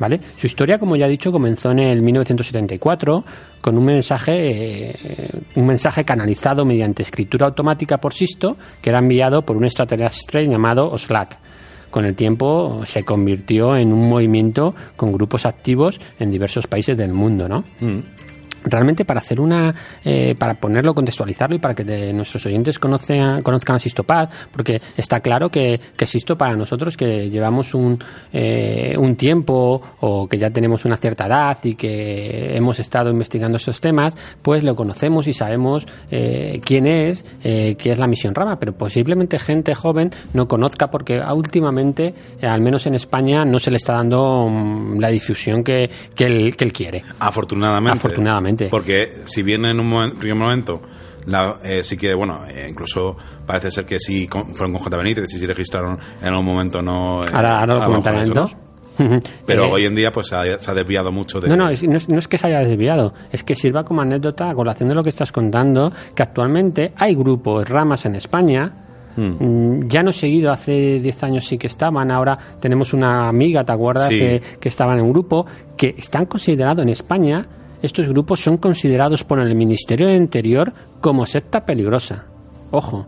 ¿Vale? 0.00 0.18
Su 0.36 0.46
historia, 0.46 0.78
como 0.78 0.96
ya 0.96 1.06
he 1.06 1.10
dicho, 1.10 1.30
comenzó 1.30 1.70
en 1.72 1.80
el 1.80 2.00
1974 2.00 3.22
con 3.60 3.76
un 3.76 3.84
mensaje, 3.84 4.92
eh, 4.92 5.30
un 5.56 5.66
mensaje 5.66 6.04
canalizado 6.04 6.64
mediante 6.64 7.02
escritura 7.02 7.46
automática 7.46 7.98
por 7.98 8.14
Sisto, 8.14 8.56
que 8.80 8.88
era 8.88 8.98
enviado 8.98 9.42
por 9.42 9.58
un 9.58 9.64
extraterrestre 9.64 10.46
llamado 10.48 10.90
Oslak. 10.90 11.36
Con 11.90 12.06
el 12.06 12.14
tiempo 12.14 12.80
se 12.86 13.04
convirtió 13.04 13.76
en 13.76 13.92
un 13.92 14.08
movimiento 14.08 14.74
con 14.96 15.12
grupos 15.12 15.44
activos 15.44 16.00
en 16.18 16.30
diversos 16.30 16.66
países 16.66 16.96
del 16.96 17.12
mundo, 17.12 17.46
¿no? 17.46 17.64
Mm. 17.80 17.98
Realmente 18.64 19.04
para 19.04 19.20
hacer 19.20 19.40
una 19.40 19.74
eh, 20.04 20.34
para 20.38 20.54
ponerlo 20.54 20.94
contextualizarlo 20.94 21.56
y 21.56 21.58
para 21.58 21.74
que 21.74 21.84
de- 21.84 22.12
nuestros 22.12 22.44
oyentes 22.46 22.78
conozcan, 22.78 23.42
conozcan 23.42 23.76
a 23.76 23.78
Sisto 23.78 24.04
Paz 24.04 24.28
porque 24.52 24.80
está 24.96 25.20
claro 25.20 25.48
que, 25.50 25.80
que 25.96 26.06
Sisto 26.06 26.36
para 26.36 26.54
nosotros 26.56 26.96
que 26.96 27.30
llevamos 27.30 27.74
un, 27.74 27.98
eh, 28.32 28.94
un 28.98 29.16
tiempo 29.16 29.80
o 30.00 30.28
que 30.28 30.38
ya 30.38 30.50
tenemos 30.50 30.84
una 30.84 30.96
cierta 30.96 31.26
edad 31.26 31.58
y 31.64 31.74
que 31.74 32.56
hemos 32.56 32.78
estado 32.80 33.10
investigando 33.10 33.56
esos 33.56 33.80
temas 33.80 34.14
pues 34.42 34.64
lo 34.64 34.74
conocemos 34.76 35.26
y 35.28 35.32
sabemos 35.32 35.86
eh, 36.10 36.60
quién 36.64 36.86
es 36.86 37.24
eh, 37.42 37.76
qué 37.78 37.92
es 37.92 37.98
la 37.98 38.06
misión 38.06 38.34
Rama 38.34 38.58
pero 38.58 38.72
posiblemente 38.72 39.38
gente 39.38 39.74
joven 39.74 40.10
no 40.34 40.46
conozca 40.48 40.90
porque 40.90 41.20
últimamente 41.20 42.14
eh, 42.40 42.46
al 42.46 42.60
menos 42.60 42.86
en 42.86 42.94
España 42.94 43.44
no 43.44 43.58
se 43.58 43.70
le 43.70 43.76
está 43.76 43.94
dando 43.94 44.48
mm, 44.48 44.98
la 44.98 45.08
difusión 45.08 45.62
que, 45.62 45.88
que, 46.14 46.24
él, 46.26 46.56
que 46.56 46.64
él 46.64 46.72
quiere 46.72 47.02
Afortunadamente. 47.18 47.98
Afortunadamente. 47.98 48.49
Porque 48.70 49.22
si 49.26 49.42
bien 49.42 49.64
en 49.64 49.80
un 49.80 49.90
momen- 49.90 50.14
primer 50.18 50.36
momento, 50.36 50.80
la, 51.26 51.56
eh, 51.62 51.82
sí 51.82 51.96
que, 51.96 52.14
bueno, 52.14 52.40
eh, 52.48 52.66
incluso 52.70 53.16
parece 53.46 53.70
ser 53.70 53.84
que 53.84 53.98
sí 53.98 54.26
con- 54.26 54.54
fueron 54.54 54.72
con 54.72 54.82
J. 54.82 54.96
Benítez 54.96 55.32
y 55.34 55.38
sí 55.38 55.46
registraron 55.46 55.98
en 56.22 56.28
algún 56.28 56.44
momento 56.46 56.80
no. 56.82 57.22
eh, 57.24 57.28
Ahora, 57.32 57.60
ahora 57.60 57.74
lo. 58.26 58.50
Pero 59.46 59.64
Eh, 59.64 59.70
hoy 59.72 59.84
en 59.86 59.94
día 59.94 60.12
pues 60.12 60.26
se 60.28 60.34
ha, 60.36 60.58
se 60.58 60.70
ha 60.70 60.74
desviado 60.74 61.10
mucho 61.10 61.40
de. 61.40 61.48
No, 61.48 61.56
no 61.56 61.68
es, 61.70 61.82
no, 61.82 61.96
es, 61.96 62.08
no 62.10 62.18
es 62.18 62.28
que 62.28 62.36
se 62.36 62.48
haya 62.48 62.58
desviado, 62.60 63.14
es 63.32 63.42
que 63.42 63.54
sirva 63.54 63.82
como 63.84 64.02
anécdota 64.02 64.50
a 64.50 64.54
colación 64.54 64.88
de 64.90 64.94
lo 64.94 65.02
que 65.02 65.08
estás 65.08 65.32
contando, 65.32 65.90
que 66.14 66.22
actualmente 66.22 66.92
hay 66.96 67.14
grupos, 67.14 67.66
ramas 67.68 68.04
en 68.04 68.16
España, 68.16 68.86
Mm. 69.16 69.22
mm, 69.78 69.88
ya 69.88 70.02
no 70.04 70.10
he 70.10 70.12
seguido, 70.12 70.52
hace 70.52 71.00
10 71.00 71.22
años 71.24 71.44
sí 71.44 71.56
que 71.58 71.66
estaban, 71.66 72.10
ahora 72.12 72.38
tenemos 72.60 72.92
una 72.92 73.28
amiga, 73.28 73.64
¿te 73.64 73.72
acuerdas? 73.72 74.08
Sí. 74.08 74.18
Que, 74.18 74.42
que 74.60 74.68
estaban 74.68 74.98
en 74.98 75.04
un 75.04 75.12
grupo, 75.12 75.46
que 75.76 75.94
están 75.98 76.26
considerados 76.26 76.82
en 76.82 76.90
España, 76.90 77.44
estos 77.82 78.08
grupos 78.08 78.40
son 78.40 78.56
considerados 78.58 79.24
por 79.24 79.40
el 79.40 79.54
Ministerio 79.54 80.08
del 80.08 80.16
Interior 80.16 80.72
como 81.00 81.26
secta 81.26 81.64
peligrosa. 81.64 82.26
Ojo, 82.70 83.06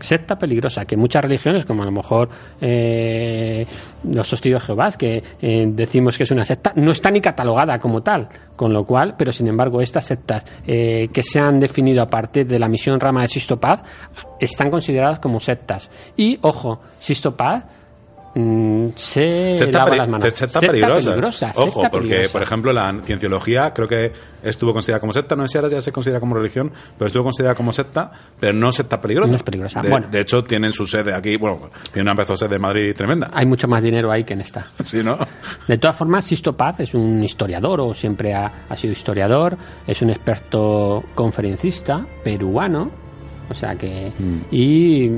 secta 0.00 0.38
peligrosa 0.38 0.84
que 0.84 0.96
muchas 0.96 1.22
religiones 1.22 1.64
como 1.64 1.82
a 1.82 1.86
lo 1.86 1.92
mejor 1.92 2.28
eh, 2.60 3.66
los 4.04 4.30
testigos 4.30 4.62
de 4.62 4.66
Jehová 4.66 4.92
que 4.92 5.22
eh, 5.40 5.66
decimos 5.68 6.16
que 6.16 6.24
es 6.24 6.30
una 6.30 6.44
secta 6.44 6.72
no 6.76 6.92
está 6.92 7.10
ni 7.10 7.20
catalogada 7.20 7.78
como 7.78 8.02
tal 8.02 8.28
con 8.56 8.72
lo 8.72 8.84
cual 8.84 9.14
pero 9.16 9.32
sin 9.32 9.48
embargo 9.48 9.80
estas 9.80 10.06
sectas 10.06 10.44
eh, 10.66 11.08
que 11.12 11.22
se 11.22 11.40
han 11.40 11.58
definido 11.60 12.02
a 12.02 12.06
partir 12.06 12.46
de 12.46 12.58
la 12.58 12.68
misión 12.68 13.00
rama 13.00 13.22
de 13.22 13.28
Sisto 13.28 13.58
Paz 13.58 13.82
están 14.40 14.70
consideradas 14.70 15.18
como 15.18 15.40
sectas 15.40 15.90
y 16.16 16.38
ojo 16.42 16.80
Sisto 16.98 17.36
Paz 17.36 17.66
mm, 18.34 18.88
se 18.94 19.56
Secta, 19.56 19.78
lava 19.78 19.90
peli- 19.90 19.98
las 19.98 20.08
manos 20.08 20.32
secta 20.34 20.60
peligrosa. 20.60 21.10
peligrosa, 21.10 21.52
Ojo, 21.56 21.80
porque, 21.90 21.98
peligrosa. 22.08 22.32
por 22.32 22.42
ejemplo, 22.42 22.72
la 22.72 23.00
cienciología 23.04 23.72
creo 23.74 23.88
que 23.88 24.12
estuvo 24.42 24.72
considerada 24.72 25.00
como 25.00 25.12
secta. 25.12 25.34
No 25.36 25.42
sé 25.46 25.52
si 25.52 25.58
ahora 25.58 25.70
ya 25.70 25.80
se 25.82 25.92
considera 25.92 26.20
como 26.20 26.34
religión, 26.36 26.72
pero 26.96 27.06
estuvo 27.06 27.24
considerada 27.24 27.54
como 27.54 27.72
secta, 27.72 28.10
pero 28.38 28.52
no 28.52 28.72
secta 28.72 29.00
peligrosa. 29.00 29.30
No 29.30 29.36
es 29.36 29.42
peligrosa. 29.42 29.82
De, 29.82 29.90
Bueno. 29.90 30.06
de 30.10 30.20
hecho, 30.20 30.44
tienen 30.44 30.72
su 30.72 30.86
sede 30.86 31.14
aquí. 31.14 31.36
Bueno, 31.36 31.70
tienen 31.92 32.02
una 32.02 32.10
empezó 32.12 32.36
sede 32.36 32.50
de 32.50 32.58
Madrid 32.58 32.94
tremenda. 32.96 33.30
hay 33.32 33.46
mucho 33.46 33.66
más 33.68 33.82
dinero 33.82 34.10
ahí 34.12 34.24
que 34.24 34.34
en 34.34 34.40
esta 34.40 34.66
Sí, 34.84 35.02
¿no? 35.02 35.18
De 35.66 35.78
todas 35.78 35.96
formas, 35.96 36.24
Sisto 36.24 36.56
Paz 36.56 36.80
es 36.80 36.94
un 36.94 37.22
historiador 37.22 37.80
o 37.80 37.94
siempre 37.94 38.34
ha, 38.34 38.66
ha 38.68 38.76
sido 38.76 38.92
historiador, 38.92 39.56
es 39.86 40.02
un 40.02 40.10
experto 40.10 41.02
conferencista 41.14 42.06
peruano, 42.24 42.90
o 43.50 43.54
sea 43.54 43.74
que. 43.76 44.12
Y 44.50 45.08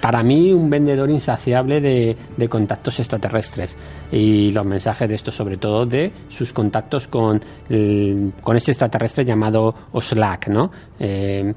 para 0.00 0.22
mí, 0.22 0.52
un 0.52 0.68
vendedor 0.70 1.10
insaciable 1.10 1.80
de, 1.80 2.16
de 2.36 2.48
contactos 2.48 2.98
extraterrestres. 3.00 3.76
Y 4.12 4.50
los 4.52 4.64
mensajes 4.66 5.08
de 5.08 5.14
esto, 5.14 5.30
sobre 5.30 5.56
todo 5.56 5.86
de 5.86 6.12
sus 6.28 6.52
contactos 6.52 7.08
con, 7.08 7.40
el- 7.68 8.32
con 8.42 8.56
ese 8.56 8.70
extraterrestre 8.72 9.24
llamado 9.24 9.74
Oslak, 9.92 10.48
¿no? 10.48 10.70
Eh, 10.98 11.52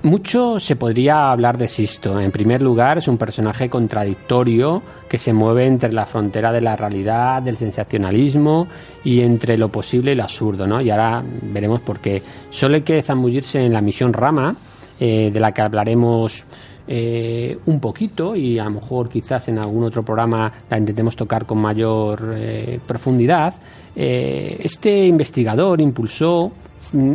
mucho 0.00 0.60
se 0.60 0.76
podría 0.76 1.32
hablar 1.32 1.58
de 1.58 1.66
Sisto. 1.66 2.20
En 2.20 2.30
primer 2.30 2.62
lugar, 2.62 2.98
es 2.98 3.08
un 3.08 3.18
personaje 3.18 3.68
contradictorio 3.68 4.80
que 5.08 5.18
se 5.18 5.32
mueve 5.32 5.66
entre 5.66 5.92
la 5.92 6.06
frontera 6.06 6.52
de 6.52 6.60
la 6.60 6.76
realidad, 6.76 7.42
del 7.42 7.56
sensacionalismo 7.56 8.68
y 9.02 9.20
entre 9.22 9.58
lo 9.58 9.70
posible 9.70 10.12
y 10.12 10.14
lo 10.14 10.22
absurdo, 10.22 10.68
¿no? 10.68 10.80
Y 10.80 10.90
ahora 10.90 11.24
veremos 11.52 11.80
por 11.80 11.98
qué. 11.98 12.22
Solo 12.50 12.76
hay 12.76 12.82
que 12.82 13.02
zambullirse 13.02 13.60
en 13.60 13.72
la 13.72 13.80
misión 13.80 14.12
Rama, 14.12 14.54
eh, 14.98 15.30
de 15.32 15.40
la 15.40 15.52
que 15.52 15.62
hablaremos 15.62 16.44
eh, 16.90 17.58
un 17.66 17.80
poquito 17.80 18.34
y 18.34 18.58
a 18.58 18.64
lo 18.64 18.70
mejor 18.70 19.10
quizás 19.10 19.46
en 19.48 19.58
algún 19.58 19.84
otro 19.84 20.02
programa 20.02 20.50
la 20.70 20.78
intentemos 20.78 21.14
tocar 21.14 21.44
con 21.44 21.58
mayor 21.58 22.32
eh, 22.34 22.80
profundidad. 22.86 23.54
Eh, 23.94 24.56
este 24.60 25.06
investigador 25.06 25.82
impulsó 25.82 26.50
mm, 26.92 27.12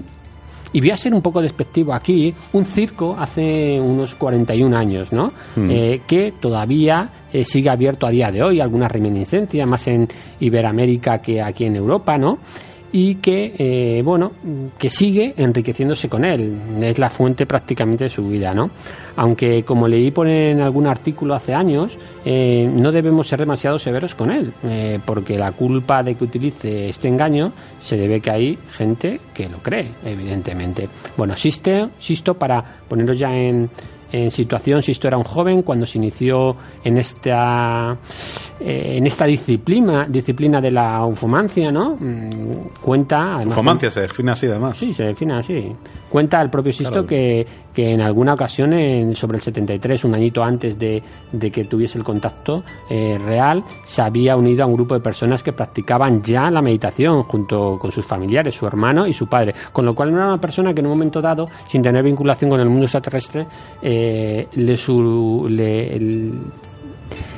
y 0.73 0.79
voy 0.79 0.91
a 0.91 0.97
ser 0.97 1.13
un 1.13 1.23
poco 1.23 1.41
despectivo 1.41 1.91
aquí, 1.93 2.33
un 2.53 2.65
circo 2.65 3.15
hace 3.17 3.79
unos 3.79 4.13
41 4.13 4.77
años, 4.77 5.11
¿no? 5.11 5.33
Mm. 5.55 5.69
Eh, 5.71 6.01
que 6.05 6.33
todavía 6.39 7.09
sigue 7.43 7.69
abierto 7.69 8.05
a 8.05 8.11
día 8.11 8.29
de 8.29 8.43
hoy, 8.43 8.59
algunas 8.59 8.91
reminiscencias, 8.91 9.67
más 9.67 9.87
en 9.87 10.07
Iberoamérica 10.39 11.17
que 11.17 11.41
aquí 11.41 11.65
en 11.65 11.75
Europa, 11.77 12.15
¿no? 12.15 12.37
Y 12.95 13.15
que, 13.15 13.55
eh, 13.57 14.03
bueno, 14.03 14.31
que 14.77 14.91
sigue 14.91 15.33
enriqueciéndose 15.35 16.07
con 16.07 16.23
él. 16.23 16.55
Es 16.79 16.99
la 16.99 17.09
fuente 17.09 17.47
prácticamente 17.47 18.03
de 18.03 18.09
su 18.11 18.29
vida, 18.29 18.53
¿no? 18.53 18.69
Aunque, 19.15 19.63
como 19.63 19.87
leí 19.87 20.11
por 20.11 20.27
en 20.27 20.61
algún 20.61 20.85
artículo 20.85 21.33
hace 21.33 21.55
años, 21.55 21.97
eh, 22.23 22.69
no 22.71 22.91
debemos 22.91 23.27
ser 23.27 23.39
demasiado 23.39 23.79
severos 23.79 24.13
con 24.13 24.29
él, 24.29 24.53
eh, 24.63 24.99
porque 25.03 25.37
la 25.39 25.51
culpa 25.53 26.03
de 26.03 26.13
que 26.13 26.23
utilice 26.23 26.87
este 26.87 27.07
engaño 27.07 27.51
se 27.81 27.97
debe 27.97 28.21
que 28.21 28.29
hay 28.29 28.59
gente 28.77 29.19
que 29.33 29.49
lo 29.49 29.57
cree, 29.57 29.89
evidentemente. 30.05 30.87
Bueno, 31.17 31.35
Sisto, 31.35 31.89
Sisto 31.99 32.35
para 32.35 32.63
ponerlo 32.87 33.13
ya 33.13 33.35
en, 33.35 33.69
en 34.13 34.29
situación, 34.31 34.81
Sisto 34.83 35.07
era 35.07 35.17
un 35.17 35.23
joven 35.23 35.63
cuando 35.63 35.85
se 35.87 35.97
inició 35.97 36.55
en 36.83 36.97
esta 36.99 37.97
eh, 38.59 38.97
en 38.97 39.07
esta 39.07 39.25
disciplina 39.25 40.05
disciplina 40.07 40.61
de 40.61 40.71
la 40.71 41.03
ufomancia, 41.05 41.71
¿no? 41.71 41.97
Mm, 41.99 42.67
Cuenta 42.81 43.35
además 43.35 43.53
Ufomancia 43.53 43.89
se 43.91 44.01
define 44.01 44.31
así, 44.31 44.45
además. 44.47 44.77
Sí, 44.77 44.93
se 44.93 45.03
define 45.05 45.33
así. 45.33 45.71
Cuenta 46.09 46.39
el 46.41 46.49
propio 46.51 46.71
Sisto 46.71 46.91
Claro. 46.91 47.07
que, 47.07 47.45
que 47.73 47.91
en 47.91 48.01
alguna 48.01 48.35
ocasión, 48.35 48.71
en, 48.73 49.15
sobre 49.15 49.37
el 49.37 49.41
73, 49.41 50.03
un 50.05 50.13
añito 50.13 50.43
antes 50.43 50.77
de, 50.77 51.01
de 51.31 51.49
que 51.51 51.65
tuviese 51.65 51.97
el 51.97 52.03
contacto 52.03 52.63
eh, 52.87 53.17
real, 53.25 53.63
se 53.83 54.03
había 54.03 54.37
unido 54.37 54.63
a 54.63 54.67
un 54.67 54.75
grupo 54.75 54.93
de 54.93 54.99
personas 55.01 55.41
que 55.41 55.53
practicaban 55.53 56.21
ya 56.21 56.51
la 56.51 56.61
meditación 56.61 57.23
junto 57.23 57.79
con 57.79 57.91
sus 57.91 58.05
familiares, 58.05 58.53
su 58.53 58.67
hermano 58.67 59.07
y 59.07 59.13
su 59.13 59.25
padre. 59.25 59.55
Con 59.71 59.85
lo 59.85 59.95
cual 59.95 60.11
no 60.11 60.17
era 60.17 60.27
una 60.27 60.39
persona 60.39 60.71
que 60.71 60.81
en 60.81 60.85
un 60.85 60.91
momento 60.91 61.19
dado, 61.19 61.49
sin 61.67 61.81
tener 61.81 62.03
vinculación 62.03 62.51
con 62.51 62.59
el 62.59 62.69
mundo 62.69 62.83
extraterrestre, 62.85 63.47
eh, 63.81 64.02
su- 64.77 65.47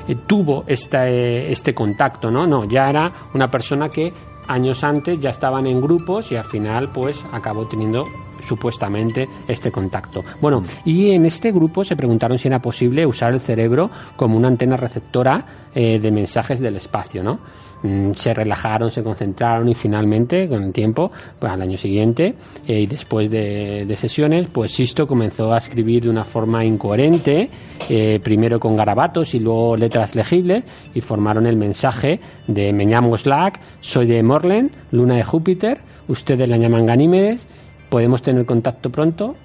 eh, 0.07 0.15
tuvo 0.27 0.63
este, 0.67 1.51
este 1.51 1.73
contacto, 1.73 2.29
¿no? 2.29 2.45
No, 2.45 2.65
ya 2.65 2.89
era 2.89 3.11
una 3.33 3.49
persona 3.49 3.89
que 3.89 4.13
años 4.47 4.83
antes 4.83 5.19
ya 5.19 5.31
estaban 5.31 5.65
en 5.65 5.81
grupos 5.81 6.31
y 6.31 6.35
al 6.35 6.45
final 6.45 6.89
pues 6.91 7.25
acabó 7.31 7.65
teniendo 7.67 8.05
supuestamente 8.41 9.27
este 9.47 9.71
contacto. 9.71 10.23
Bueno, 10.41 10.63
y 10.83 11.11
en 11.11 11.25
este 11.25 11.51
grupo 11.51 11.83
se 11.83 11.95
preguntaron 11.95 12.37
si 12.37 12.47
era 12.47 12.61
posible 12.61 13.05
usar 13.05 13.33
el 13.33 13.41
cerebro 13.41 13.89
como 14.15 14.37
una 14.37 14.47
antena 14.47 14.77
receptora 14.77 15.45
eh, 15.73 15.99
de 15.99 16.11
mensajes 16.11 16.59
del 16.59 16.77
espacio, 16.77 17.23
¿no? 17.23 17.39
Mm, 17.85 18.13
se 18.13 18.33
relajaron, 18.33 18.89
se 18.89 19.03
concentraron 19.03 19.69
y 19.69 19.75
finalmente, 19.75 20.47
con 20.49 20.63
el 20.63 20.73
tiempo, 20.73 21.11
pues 21.37 21.51
al 21.51 21.61
año 21.61 21.77
siguiente 21.77 22.33
eh, 22.67 22.81
y 22.81 22.87
después 22.87 23.29
de, 23.29 23.95
sesiones, 23.95 24.47
pues 24.51 24.71
Sisto 24.71 25.05
comenzó 25.05 25.53
a 25.53 25.59
escribir 25.59 26.03
de 26.03 26.09
una 26.09 26.23
forma 26.25 26.65
incoherente, 26.65 27.49
eh, 27.89 28.19
primero 28.23 28.59
con 28.59 28.75
garabatos 28.75 29.35
y 29.35 29.39
luego 29.39 29.77
letras 29.77 30.15
legibles 30.15 30.63
y 30.93 31.01
formaron 31.01 31.45
el 31.45 31.57
mensaje 31.57 32.19
de 32.47 32.73
me 32.73 32.85
llamo 32.85 33.15
Slack, 33.17 33.59
soy 33.81 34.07
de 34.07 34.23
Morland, 34.23 34.71
luna 34.91 35.17
de 35.17 35.23
Júpiter, 35.23 35.79
ustedes 36.07 36.49
la 36.49 36.57
llaman 36.57 36.85
Ganímedes 36.85 37.47
podemos 37.95 38.21
tener 38.21 38.45
contacto 38.45 38.89
pronto 38.89 39.35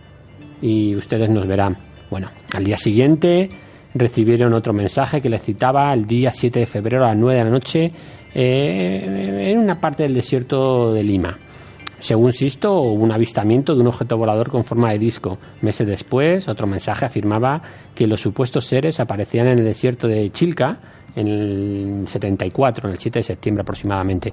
y 0.61 0.97
ustedes 0.97 1.31
nos 1.31 1.47
verán. 1.47 1.77
Bueno, 2.11 2.33
al 2.53 2.65
día 2.65 2.77
siguiente 2.77 3.49
recibieron 3.95 4.55
otro 4.55 4.73
mensaje 4.73 5.21
que 5.21 5.31
les 5.31 5.41
citaba 5.41 5.93
el 5.93 6.05
día 6.05 6.33
7 6.33 6.59
de 6.59 6.67
febrero 6.67 7.05
a 7.05 7.11
las 7.11 7.17
9 7.17 7.39
de 7.39 7.45
la 7.45 7.51
noche 7.53 7.93
eh, 8.35 9.53
en 9.53 9.57
una 9.57 9.81
parte 9.81 10.03
del 10.03 10.15
desierto 10.15 10.93
de 10.93 11.05
Lima. 11.05 11.39
Según 12.01 12.33
Sisto, 12.33 12.73
hubo 12.81 13.05
un 13.05 13.13
avistamiento 13.13 13.77
de 13.77 13.83
un 13.83 13.87
objeto 13.87 14.19
volador 14.19 14.51
con 14.51 14.65
forma 14.65 14.91
de 14.91 14.99
disco. 14.99 15.39
Meses 15.63 15.87
después, 15.87 16.49
otro 16.49 16.67
mensaje 16.67 17.07
afirmaba 17.07 17.63
que 17.95 18.09
los 18.09 18.21
supuestos 18.21 18.67
seres 18.67 18.99
aparecían 18.99 19.47
en 19.47 19.61
el 19.61 19.65
desierto 19.65 20.09
de 20.09 20.29
Chilca 20.33 21.00
en 21.17 21.29
el 21.29 22.09
74, 22.09 22.89
en 22.89 22.93
el 22.93 22.99
7 22.99 23.19
de 23.19 23.23
septiembre 23.23 23.63
aproximadamente. 23.63 24.33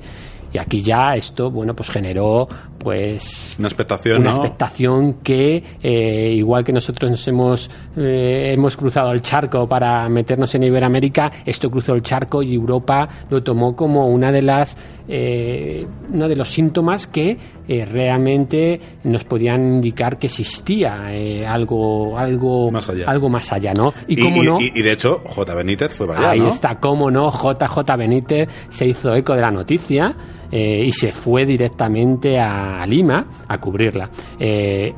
Y 0.52 0.58
aquí 0.58 0.82
ya 0.82 1.16
esto, 1.16 1.52
bueno, 1.52 1.76
pues 1.76 1.90
generó 1.90 2.48
pues 2.78 3.56
una 3.60 3.68
expectación, 3.68 4.22
una 4.22 4.32
expectación 4.32 5.16
que 5.16 5.62
eh, 5.84 6.34
igual 6.36 6.64
que 6.64 6.72
nosotros 6.72 7.12
nos 7.12 7.28
hemos 7.28 7.70
eh, 7.98 8.54
hemos 8.54 8.78
cruzado 8.78 9.12
el 9.12 9.20
charco 9.20 9.68
para 9.68 10.08
meternos 10.08 10.56
en 10.56 10.64
Iberoamérica, 10.64 11.32
esto 11.45 11.70
cruzó 11.70 11.94
el 11.95 12.02
charco 12.02 12.41
y 12.41 12.56
Europa 12.56 13.10
lo 13.30 13.44
tomó 13.44 13.76
como 13.76 14.08
una 14.08 14.32
de 14.32 14.41
las 14.41 14.78
eh, 15.10 15.86
uno 16.14 16.28
de 16.28 16.36
los 16.36 16.49
síntomas 16.49 17.08
que 17.08 17.38
eh, 17.68 17.86
realmente 17.86 18.80
nos 19.04 19.24
podían 19.24 19.76
indicar 19.76 20.18
que 20.18 20.28
existía 20.28 21.14
eh, 21.14 21.45
algo 21.45 22.18
algo 22.18 22.72
más 22.72 22.90
allá. 22.90 23.06
algo 23.08 23.30
más 23.30 23.52
allá, 23.52 23.74
¿no? 23.74 23.94
Y, 24.08 24.22
cómo 24.22 24.44
no 24.44 24.62
y, 24.62 24.72
y, 24.76 24.82
de 24.82 24.91
hecho 24.91 25.22
J 25.26 25.54
Benítez 25.56 25.94
fue 25.94 26.08
para 26.08 26.20
allá, 26.20 26.30
ahí 26.32 26.40
¿no? 26.40 26.49
está, 26.49 26.66
cómo 26.76 27.10
no, 27.10 27.30
JJ 27.31 27.98
Benítez 27.98 28.49
se 28.69 28.88
hizo 28.88 29.14
eco 29.15 29.34
de 29.34 29.41
la 29.41 29.52
noticia 29.52 30.15
eh, 30.52 30.84
y 30.85 30.91
se 30.91 31.11
fue 31.11 31.45
directamente 31.45 32.39
a 32.39 32.85
Lima 32.85 33.26
a 33.48 33.57
cubrirla. 33.60 34.10
Eh, 34.39 34.94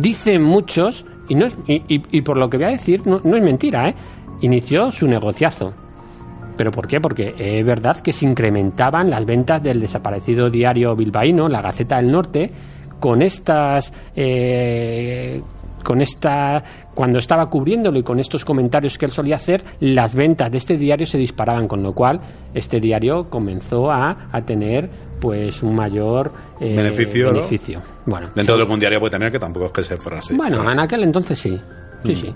dicen 0.00 0.42
muchos, 0.42 1.04
y, 1.28 1.34
no 1.34 1.46
es, 1.46 1.56
y, 1.66 2.20
por 2.22 2.36
lo 2.36 2.48
que 2.50 2.56
voy 2.56 2.66
a 2.66 2.70
decir, 2.70 3.06
no, 3.06 3.20
no 3.24 3.36
es 3.36 3.42
mentira, 3.42 3.88
¿eh? 3.88 3.94
inició 4.42 4.90
su 4.90 5.06
negociazo. 5.06 5.72
¿Pero 6.56 6.70
por 6.70 6.86
qué? 6.86 7.00
Porque 7.00 7.34
es 7.38 7.64
verdad 7.64 7.98
que 7.98 8.12
se 8.12 8.26
incrementaban 8.26 9.08
las 9.08 9.24
ventas 9.24 9.62
del 9.62 9.80
desaparecido 9.80 10.50
diario 10.50 10.94
bilbaíno, 10.94 11.48
la 11.48 11.62
Gaceta 11.62 11.96
del 11.96 12.12
Norte, 12.12 12.50
con 13.00 13.22
estas... 13.22 13.92
Eh, 14.14 15.42
con 15.82 16.00
esta 16.00 16.62
cuando 16.94 17.18
estaba 17.18 17.48
cubriéndolo 17.48 17.98
y 17.98 18.02
con 18.02 18.20
estos 18.20 18.44
comentarios 18.44 18.98
que 18.98 19.06
él 19.06 19.12
solía 19.12 19.36
hacer, 19.36 19.64
las 19.80 20.14
ventas 20.14 20.50
de 20.50 20.58
este 20.58 20.76
diario 20.76 21.06
se 21.06 21.18
disparaban, 21.18 21.66
con 21.66 21.82
lo 21.82 21.94
cual 21.94 22.20
este 22.54 22.80
diario 22.80 23.30
comenzó 23.30 23.90
a, 23.90 24.28
a 24.30 24.42
tener 24.42 24.90
pues 25.20 25.62
un 25.62 25.74
mayor 25.74 26.32
eh, 26.60 26.74
beneficio. 26.76 27.32
beneficio. 27.32 27.78
¿no? 27.78 27.84
Bueno, 28.06 28.30
dentro 28.34 28.54
de 28.54 28.60
lo 28.60 28.66
que 28.66 28.72
un 28.72 28.80
diario 28.80 28.98
puede 28.98 29.12
tener, 29.12 29.30
que 29.30 29.38
tampoco 29.38 29.66
es 29.66 29.72
que 29.72 29.84
se 29.84 29.96
fuera 29.96 30.18
así. 30.18 30.36
Bueno, 30.36 30.70
en 30.70 30.80
aquel 30.80 31.04
entonces 31.04 31.38
sí. 31.38 31.58
Sí, 32.04 32.12
mm. 32.12 32.16
sí. 32.16 32.34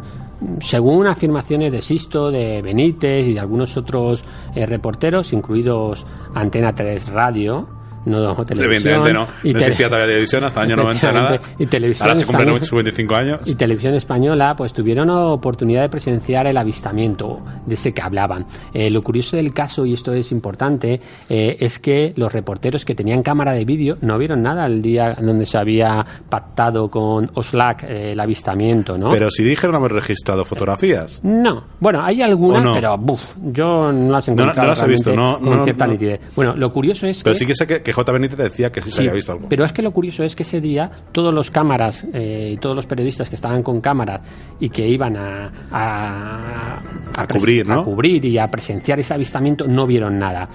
Según 0.61 1.07
afirmaciones 1.07 1.73
de 1.73 1.83
Sisto, 1.83 2.31
de 2.31 2.63
Benítez 2.63 3.27
y 3.27 3.35
de 3.35 3.41
algunos 3.41 3.77
otros 3.77 4.23
eh, 4.55 4.67
reporteros, 4.67 5.33
incluidos 5.33 6.07
Antena 6.35 6.75
3 6.75 7.09
Radio, 7.09 7.67
no 8.07 8.45
televisión. 8.45 8.93
Evidentemente 8.93 9.13
no. 9.13 9.29
Y 9.43 9.53
no 9.53 9.59
existía 9.59 9.89
todavía 9.89 10.09
televisión 10.09 10.45
hasta 10.45 10.63
el 10.63 10.67
año 10.71 10.83
90 10.83 11.13
nada. 11.13 11.41
Y 11.59 11.67
televisión 11.67 12.09
Ahora 12.09 12.21
se 12.21 12.27
cumplen 12.27 12.63
sus 12.63 12.73
25 12.73 13.15
años. 13.15 13.41
Y 13.47 13.55
televisión 13.55 13.95
española, 13.95 14.55
pues 14.57 14.73
tuvieron 14.73 15.11
oportunidad 15.11 15.83
de 15.83 15.89
presenciar 15.89 16.47
el 16.47 16.57
avistamiento 16.57 17.43
de 17.67 17.75
ese 17.75 17.93
que 17.93 18.03
hablaban. 18.03 18.47
Eh, 18.73 18.91
lo 18.91 19.03
curioso 19.03 19.37
del 19.37 19.53
caso, 19.53 19.85
y 19.85 19.93
esto 19.93 20.13
es 20.13 20.31
importante, 20.33 21.01
eh, 21.29 21.57
es 21.59 21.79
que 21.79 22.13
los 22.17 22.33
reporteros 22.33 22.85
que 22.85 22.95
tenían 22.95 23.23
cámara 23.23 23.53
de 23.53 23.65
vídeo 23.65 23.97
no 24.01 24.19
vieron 24.19 24.43
nada 24.43 24.67
el 24.67 24.81
día 24.81 25.17
donde 25.21 25.47
se 25.47 25.59
había 25.59 26.05
pactado 26.29 26.89
con 26.89 27.31
Oslac 27.35 27.83
eh, 27.83 28.13
el 28.13 28.21
avistamiento, 28.21 28.97
¿no? 28.97 29.11
Pero 29.11 29.31
si 29.31 29.43
dijeron 29.43 29.75
haber 29.77 29.93
registrado 29.93 30.45
fotografías. 30.45 31.21
No. 31.23 31.65
Bueno, 31.81 32.05
hay 32.05 32.23
algunas, 32.23 32.63
no? 32.63 32.75
pero 32.75 32.97
buf, 32.99 33.35
yo 33.43 33.93
no 33.93 34.13
las 34.13 34.29
he 34.29 34.33
encontrado 34.33 34.57
no, 34.57 34.63
no 34.63 34.69
las 34.69 34.83
he 34.83 34.87
visto, 34.87 35.13
no, 35.15 35.41
con 35.41 35.65
cierta 35.65 35.87
nitidez. 35.87 36.21
Bueno, 36.37 36.55
lo 36.57 36.73
curioso 36.73 37.07
es 37.07 37.23
pero 37.23 37.35
que... 37.35 37.39
sí 37.41 37.47
que 37.47 37.55
sé 37.55 37.67
que, 37.67 37.83
que 37.83 37.93
J. 37.97 38.13
Benítez 38.13 38.37
decía 38.37 38.71
que 38.71 38.83
sí, 38.83 38.91
se 38.91 39.01
había 39.01 39.15
visto 39.15 39.33
algo. 39.33 39.49
Pero 39.49 39.65
es 39.65 39.73
que 39.73 39.81
lo 39.81 39.91
curioso 39.91 40.23
es 40.23 40.37
que 40.37 40.43
ese 40.43 40.61
día 40.61 40.91
todos 41.13 41.33
los 41.33 41.51
cámaras 41.51 42.05
eh, 42.13 42.51
y 42.53 42.59
todos 42.59 42.77
los 42.77 42.85
periodistas 42.85 43.31
que 43.31 43.37
estaban 43.37 43.63
con 43.63 43.81
cámaras 43.81 44.21
y 44.61 44.69
que 44.69 44.87
iban 44.87 45.17
a, 45.17 45.51
a, 45.71 46.75
a, 46.75 47.23
a 47.23 47.27
cubrir, 47.27 47.67
¿no? 47.67 47.81
a 47.81 47.85
cubrir 47.85 48.23
y 48.27 48.37
a 48.37 48.49
presenciar 48.49 49.01
ese 49.01 49.15
avistamiento 49.15 49.67
no 49.67 49.87
vieron 49.87 50.19
nada. 50.19 50.47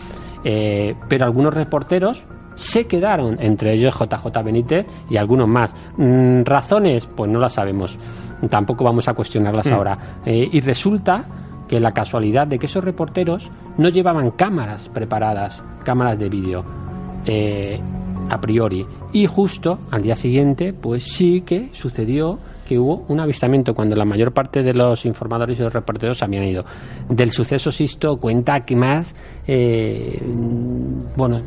Eh, 0.44 0.94
pero 1.10 1.26
algunos 1.26 1.52
reporteros 1.56 2.24
se 2.54 2.86
quedaron, 2.86 3.38
entre 3.42 3.74
ellos 3.74 3.96
JJ 3.96 4.44
Benítez 4.44 4.86
y 5.10 5.18
algunos 5.18 5.48
más. 5.48 5.74
Mm, 5.98 6.44
razones, 6.44 7.08
pues 7.08 7.32
no 7.32 7.40
las 7.40 7.54
sabemos. 7.54 7.98
Tampoco 8.52 8.84
vamos 8.84 9.08
a 9.08 9.16
cuestionarlas 9.16 9.66
mm. 9.66 9.74
ahora. 9.74 9.98
Eh, 10.26 10.48
y 10.52 10.60
resulta 10.62 11.26
que 11.68 11.80
la 11.80 11.92
casualidad 11.92 12.46
de 12.46 12.60
que 12.60 12.68
esos 12.68 12.84
reporteros 12.84 13.50
no 13.78 13.90
llevaban 13.90 14.30
cámaras 14.30 14.90
preparadas, 14.90 15.64
cámaras 15.84 16.20
de 16.20 16.30
vídeo 16.30 16.91
eh, 17.26 17.80
a 18.30 18.40
priori. 18.40 18.86
Y 19.14 19.26
justo 19.28 19.80
al 19.92 20.02
día 20.02 20.16
siguiente, 20.16 20.74
pues 20.74 21.04
sí 21.04 21.42
que 21.42 21.70
sucedió 21.74 22.40
que 22.68 22.80
hubo 22.80 23.04
un 23.10 23.20
avistamiento 23.20 23.74
cuando 23.74 23.96
la 23.98 24.06
mayor 24.06 24.32
parte 24.32 24.64
de 24.64 24.74
los 24.74 25.06
informadores 25.06 25.60
y 25.60 25.64
los 25.64 25.74
reporteros 25.74 26.24
habían 26.24 26.46
ido. 26.46 26.64
Del 27.10 27.32
suceso 27.32 27.72
Sisto 27.72 28.18
cuenta 28.18 28.62
que 28.62 28.78
más, 28.78 29.14
eh, 29.46 30.22
bueno, 31.18 31.42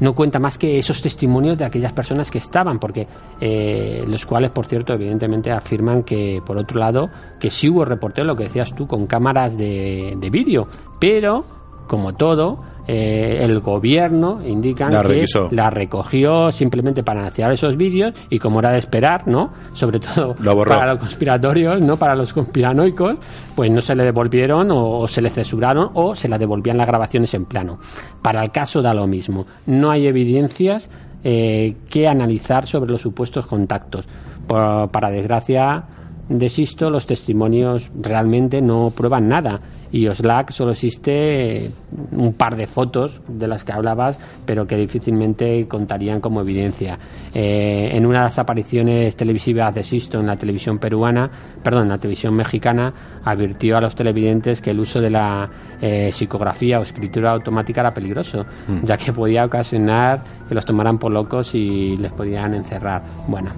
no 0.00 0.14
cuenta 0.14 0.38
más 0.38 0.56
que 0.56 0.78
esos 0.78 1.00
testimonios 1.02 1.58
de 1.58 1.64
aquellas 1.64 1.92
personas 1.92 2.30
que 2.30 2.38
estaban, 2.38 2.78
porque 2.78 3.06
eh, 3.40 4.04
los 4.06 4.24
cuales, 4.26 4.50
por 4.50 4.66
cierto, 4.66 4.94
evidentemente 4.94 5.50
afirman 5.50 6.02
que, 6.02 6.40
por 6.44 6.56
otro 6.56 6.78
lado, 6.78 7.10
que 7.38 7.50
sí 7.50 7.68
hubo 7.68 7.84
reporteros, 7.84 8.26
lo 8.26 8.36
que 8.36 8.44
decías 8.44 8.74
tú, 8.74 8.86
con 8.86 9.06
cámaras 9.06 9.56
de, 9.56 10.16
de 10.18 10.30
vídeo, 10.30 10.68
pero, 10.98 11.44
como 11.86 12.14
todo, 12.14 12.60
eh, 12.88 13.38
el 13.40 13.60
gobierno 13.60 14.40
indican 14.46 14.92
la 14.92 15.02
que 15.02 15.24
la 15.50 15.70
recogió 15.70 16.52
simplemente 16.52 17.02
para 17.02 17.20
anunciar 17.20 17.50
esos 17.50 17.76
vídeos 17.76 18.14
y 18.30 18.38
como 18.38 18.60
era 18.60 18.70
de 18.70 18.78
esperar, 18.78 19.26
¿no? 19.26 19.52
Sobre 19.72 19.98
todo 19.98 20.34
para 20.64 20.92
los 20.92 20.98
conspiratorios, 21.00 21.82
¿no? 21.82 21.96
Para 21.96 22.14
los 22.14 22.32
conspiranoicos, 22.32 23.16
pues 23.54 23.70
no 23.70 23.80
se 23.80 23.94
le 23.94 24.04
devolvieron 24.04 24.70
o, 24.70 25.00
o, 25.00 25.08
se 25.08 25.20
le 25.20 25.30
censuraron 25.30 25.90
o 25.94 26.14
se 26.14 26.28
le 26.28 26.38
devolvían 26.38 26.76
las 26.76 26.86
grabaciones 26.86 27.34
en 27.34 27.44
plano. 27.44 27.78
Para 28.22 28.42
el 28.42 28.50
caso 28.50 28.82
da 28.82 28.94
lo 28.94 29.06
mismo. 29.06 29.46
No 29.66 29.90
hay 29.90 30.06
evidencias 30.06 30.88
eh, 31.28 31.74
que 31.90 32.06
analizar 32.06 32.66
sobre 32.66 32.92
los 32.92 33.00
supuestos 33.00 33.48
contactos. 33.48 34.04
Por, 34.46 34.90
para 34.90 35.10
desgracia 35.10 35.84
de 36.28 36.48
Sisto, 36.48 36.88
los 36.88 37.04
testimonios 37.04 37.90
realmente 38.00 38.62
no 38.62 38.92
prueban 38.94 39.28
nada 39.28 39.60
y 39.92 40.06
Oslac 40.08 40.50
solo 40.50 40.72
existe 40.72 41.70
un 42.12 42.32
par 42.34 42.56
de 42.56 42.66
fotos 42.66 43.20
de 43.28 43.48
las 43.48 43.64
que 43.64 43.72
hablabas, 43.72 44.18
pero 44.44 44.66
que 44.66 44.76
difícilmente 44.76 45.66
contarían 45.68 46.20
como 46.20 46.40
evidencia. 46.40 46.98
Eh, 47.32 47.90
en 47.92 48.06
una 48.06 48.20
de 48.20 48.24
las 48.24 48.38
apariciones 48.38 49.16
televisivas 49.16 49.74
de 49.74 49.82
Sisto 49.82 50.18
en 50.18 50.26
la 50.26 50.36
televisión 50.36 50.78
peruana, 50.78 51.30
perdón, 51.62 51.84
en 51.84 51.88
la 51.90 51.98
televisión 51.98 52.34
mexicana, 52.34 52.92
advirtió 53.24 53.76
a 53.76 53.80
los 53.80 53.94
televidentes 53.94 54.60
que 54.60 54.70
el 54.70 54.80
uso 54.80 55.00
de 55.00 55.10
la 55.10 55.48
eh, 55.80 56.10
psicografía 56.12 56.78
o 56.78 56.82
escritura 56.82 57.32
automática 57.32 57.80
era 57.80 57.92
peligroso, 57.92 58.44
mm. 58.66 58.84
ya 58.84 58.96
que 58.96 59.12
podía 59.12 59.44
ocasionar 59.44 60.22
que 60.48 60.54
los 60.54 60.64
tomaran 60.64 60.98
por 60.98 61.12
locos 61.12 61.54
y 61.54 61.96
les 61.96 62.12
podían 62.12 62.54
encerrar. 62.54 63.02
Bueno, 63.28 63.50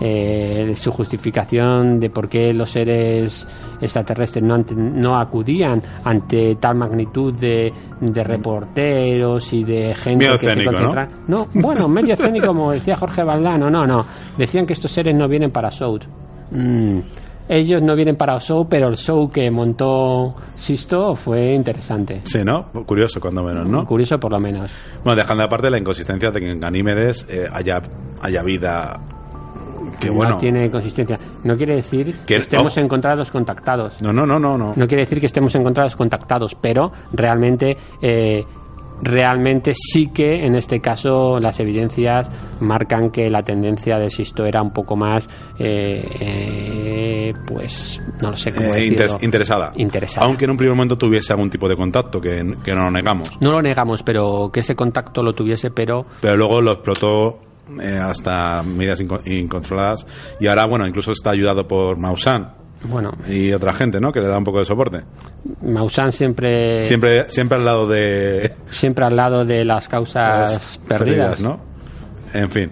eh, 0.00 0.74
su 0.76 0.90
justificación 0.90 2.00
de 2.00 2.10
por 2.10 2.28
qué 2.28 2.52
los 2.52 2.70
seres 2.70 3.46
extraterrestres 3.80 4.44
no, 4.44 4.54
ante, 4.54 4.74
no 4.74 5.18
acudían 5.18 5.82
ante 6.04 6.56
tal 6.56 6.76
magnitud 6.76 7.34
de, 7.34 7.72
de 8.00 8.24
reporteros 8.24 9.52
y 9.52 9.64
de 9.64 9.94
gente 9.94 10.24
medio 10.26 10.38
que 10.38 10.46
escénico, 10.46 10.70
se 10.72 10.76
concentra... 10.76 11.08
¿no? 11.26 11.48
no, 11.52 11.62
bueno, 11.62 11.88
medio 11.88 12.14
escénico 12.14 12.48
como 12.48 12.72
decía 12.72 12.96
Jorge 12.96 13.22
Valdano, 13.22 13.70
no, 13.70 13.86
no, 13.86 14.04
decían 14.36 14.66
que 14.66 14.72
estos 14.72 14.90
seres 14.90 15.14
no 15.14 15.28
vienen 15.28 15.50
para 15.50 15.70
South. 15.70 16.02
Mm. 16.50 16.98
ellos 17.48 17.80
no 17.80 17.94
vienen 17.94 18.16
para 18.16 18.34
el 18.34 18.40
show, 18.40 18.66
pero 18.68 18.88
el 18.88 18.96
show 18.96 19.30
que 19.30 19.50
montó 19.52 20.34
Sisto 20.56 21.14
fue 21.14 21.54
interesante. 21.54 22.22
Sí, 22.24 22.42
¿no? 22.44 22.66
Curioso, 22.84 23.20
cuando 23.20 23.44
menos, 23.44 23.68
¿no? 23.68 23.86
Curioso 23.86 24.18
por 24.18 24.32
lo 24.32 24.40
menos. 24.40 24.70
Bueno, 25.04 25.16
dejando 25.16 25.44
aparte 25.44 25.70
la 25.70 25.78
inconsistencia 25.78 26.30
de 26.30 26.40
que 26.40 26.50
en 26.50 26.58
Ganímedes 26.58 27.26
eh, 27.28 27.46
haya, 27.52 27.80
haya 28.20 28.42
vida 28.42 29.00
que 30.00 30.08
no 30.08 30.14
bueno. 30.14 30.38
tiene 30.38 30.70
consistencia. 30.70 31.18
No 31.44 31.56
quiere 31.56 31.76
decir 31.76 32.16
que, 32.26 32.34
Que- 32.34 32.36
estemos 32.36 32.72
ojo. 32.72 32.80
encontrados 32.80 33.30
contactados. 33.30 34.00
No, 34.02 34.12
no, 34.12 34.26
no, 34.26 34.38
no, 34.40 34.58
no. 34.58 34.72
No 34.76 34.86
quiere 34.88 35.04
decir 35.04 35.20
que 35.20 35.26
estemos 35.26 35.54
encontrados 35.54 35.94
contactados, 35.94 36.56
pero 36.60 36.90
realmente, 37.12 37.76
eh, 38.02 38.44
realmente 39.02 39.72
sí 39.74 40.08
que 40.12 40.44
en 40.44 40.54
este 40.56 40.80
caso 40.80 41.40
las 41.40 41.58
evidencias 41.60 42.28
marcan 42.60 43.10
que 43.10 43.30
la 43.30 43.42
tendencia 43.42 43.98
de 43.98 44.10
Sisto 44.10 44.44
era 44.44 44.60
un 44.60 44.72
poco 44.72 44.94
más, 44.96 45.26
eh, 45.58 46.04
eh, 46.20 47.34
pues, 47.46 48.00
no 48.20 48.30
lo 48.30 48.36
sé 48.36 48.52
cómo 48.52 48.74
Eh, 48.74 48.86
inter- 48.86 49.10
interesada. 49.22 49.72
Interesada. 49.76 50.26
Aunque 50.26 50.44
en 50.44 50.50
un 50.50 50.56
primer 50.58 50.74
momento 50.76 50.98
tuviese 50.98 51.32
algún 51.32 51.48
tipo 51.50 51.68
de 51.68 51.76
contacto, 51.76 52.20
que, 52.20 52.56
que 52.62 52.74
no 52.74 52.84
lo 52.84 52.90
negamos. 52.90 53.30
No 53.40 53.52
lo 53.52 53.62
negamos, 53.62 54.02
pero 54.02 54.50
que 54.52 54.60
ese 54.60 54.74
contacto 54.74 55.22
lo 55.22 55.32
tuviese, 55.32 55.70
pero 55.70 56.04
Pero 56.20 56.36
luego 56.36 56.60
lo 56.60 56.72
explotó 56.72 57.38
eh, 57.82 57.98
hasta 57.98 58.62
medidas 58.62 59.00
inco- 59.00 59.20
incontroladas. 59.26 60.06
Y 60.40 60.46
ahora, 60.46 60.66
bueno, 60.66 60.86
incluso 60.86 61.12
está 61.12 61.30
ayudado 61.30 61.66
por 61.68 61.96
Maussan 61.98 62.54
bueno, 62.82 63.12
y 63.28 63.52
otra 63.52 63.72
gente, 63.74 64.00
¿no? 64.00 64.10
Que 64.12 64.20
le 64.20 64.26
da 64.28 64.38
un 64.38 64.44
poco 64.44 64.58
de 64.60 64.64
soporte. 64.64 65.02
Maussan 65.62 66.12
siempre, 66.12 66.82
Siempre, 66.82 67.30
siempre 67.30 67.58
al 67.58 67.64
lado 67.64 67.86
de 67.86 68.54
siempre 68.70 69.04
al 69.04 69.16
lado 69.16 69.44
de 69.44 69.64
las 69.64 69.88
causas 69.88 70.52
las 70.52 70.78
perdidas. 70.88 71.40
¿no? 71.42 71.60
En 72.32 72.48
fin. 72.50 72.70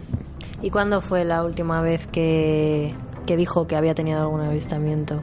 ¿Y 0.62 0.70
cuándo 0.70 1.00
fue 1.00 1.24
la 1.24 1.44
última 1.44 1.82
vez 1.82 2.06
que, 2.06 2.92
que 3.28 3.36
dijo 3.36 3.66
que 3.66 3.76
había 3.76 3.94
tenido 3.94 4.20
algún 4.20 4.40
avistamiento? 4.40 5.20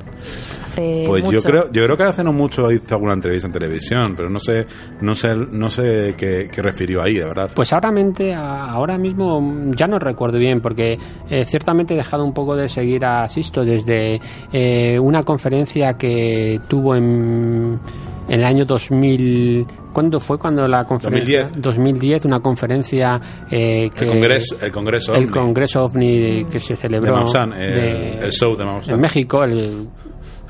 Hace 0.65 1.03
Pues 1.07 1.23
yo 1.29 1.39
creo, 1.41 1.71
yo 1.71 1.83
creo 1.85 1.97
que 1.97 2.03
hace 2.03 2.23
no 2.23 2.31
mucho 2.33 2.71
hizo 2.71 2.95
alguna 2.95 3.13
entrevista 3.13 3.47
en 3.47 3.53
televisión, 3.53 4.13
pero 4.15 4.29
no 4.29 4.39
sé, 4.39 4.65
no 5.01 5.15
sé, 5.15 5.35
no 5.35 5.69
sé 5.69 6.13
qué, 6.17 6.49
qué 6.51 6.61
refirió 6.61 7.01
ahí, 7.01 7.15
de 7.15 7.25
verdad. 7.25 7.49
Pues 7.55 7.73
ahora, 7.73 7.91
mente- 7.91 8.33
ahora 8.33 8.97
mismo 8.97 9.71
ya 9.75 9.87
no 9.87 9.97
recuerdo 9.99 10.37
bien, 10.37 10.61
porque 10.61 10.97
eh, 11.29 11.43
ciertamente 11.45 11.93
he 11.93 11.97
dejado 11.97 12.23
un 12.23 12.33
poco 12.33 12.55
de 12.55 12.69
seguir 12.69 13.03
a 13.05 13.27
Sisto 13.27 13.65
desde 13.65 14.19
eh, 14.51 14.99
una 14.99 15.23
conferencia 15.23 15.93
que 15.93 16.59
tuvo 16.67 16.95
en, 16.95 17.79
en 18.27 18.39
el 18.39 18.43
año 18.45 18.65
2000. 18.65 19.65
¿Cuándo 19.93 20.19
fue 20.19 20.37
cuando 20.37 20.67
la 20.67 20.83
conferencia? 20.85 21.43
2010. 21.43 21.61
2010, 21.61 22.25
una 22.25 22.39
conferencia 22.41 23.19
eh, 23.49 23.89
que. 23.97 24.05
el 24.05 24.11
congreso, 24.11 24.55
el 24.61 24.71
congreso, 24.71 25.13
el 25.13 25.23
OVNI 25.23 25.31
Congreso 25.31 25.83
OVNI 25.85 26.45
que 26.45 26.59
se 26.59 26.73
de 26.73 26.79
celebró 26.81 27.15
Maussan, 27.15 27.51
de- 27.51 28.17
el 28.19 28.31
show 28.31 28.55
de 28.57 28.65
Maussan. 28.65 28.95
en 28.95 29.01
México, 29.01 29.43
el, 29.43 29.87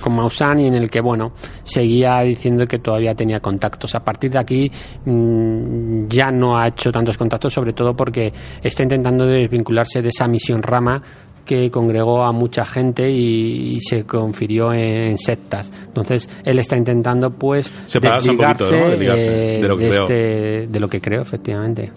con 0.02 0.15
Maussan 0.15 0.60
y 0.60 0.68
en 0.68 0.73
el 0.76 0.89
que, 0.89 0.99
bueno, 1.02 1.34
seguía 1.64 2.22
diciendo 2.22 2.65
que 2.65 2.80
todavía 2.80 3.14
tenía 3.14 3.39
contactos. 3.39 3.93
A 3.95 4.03
partir 4.03 4.31
de 4.31 4.39
aquí 4.39 4.72
mm, 5.06 6.06
ya 6.07 6.31
no 6.31 6.57
ha 6.57 6.68
hecho 6.68 6.91
tantos 6.91 7.18
contactos, 7.18 7.53
sobre 7.53 7.73
todo 7.73 7.95
porque 7.95 8.34
está 8.61 8.84
intentando 8.84 9.26
desvincularse 9.26 10.02
de 10.02 10.10
esa 10.10 10.27
misión 10.27 10.61
rama 10.64 11.02
que 11.45 11.69
congregó 11.72 12.23
a 12.23 12.31
mucha 12.31 12.65
gente 12.65 13.09
y, 13.09 13.76
y 13.76 13.80
se 13.81 14.03
confirió 14.05 14.73
en 14.73 15.17
sectas. 15.17 15.72
Entonces, 15.88 16.27
él 16.43 16.59
está 16.59 16.76
intentando, 16.76 17.30
pues, 17.31 17.72
Separarse 17.85 18.31
un 18.31 18.38
poquito, 18.38 18.72
¿no? 18.72 18.89
desligarse, 18.89 19.30
Desligarse 19.30 19.57
eh, 19.57 19.61
de 19.61 19.67
lo 19.67 19.77
que 19.77 19.89
creo. 19.89 20.03
este- 20.03 20.67
de 20.67 20.80
lo 20.80 20.89
que 20.89 21.01
creo, 21.01 21.22
efectivamente. 21.22 21.91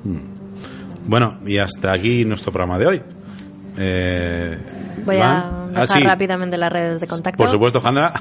Bueno, 1.06 1.38
y 1.46 1.56
hasta 1.58 1.92
aquí 1.92 2.24
nuestro 2.24 2.52
programa 2.52 2.78
de 2.78 2.86
hoy. 2.86 3.02
Eh, 3.78 4.58
Voy 5.06 5.16
Iván. 5.16 5.30
a 5.30 5.64
Ah, 5.74 5.80
dejar 5.82 5.98
sí, 6.00 6.04
rápidamente 6.04 6.56
las 6.58 6.72
redes 6.72 7.00
de 7.00 7.06
contacto. 7.06 7.38
Por 7.42 7.50
supuesto, 7.50 7.80
Jandra. 7.80 8.12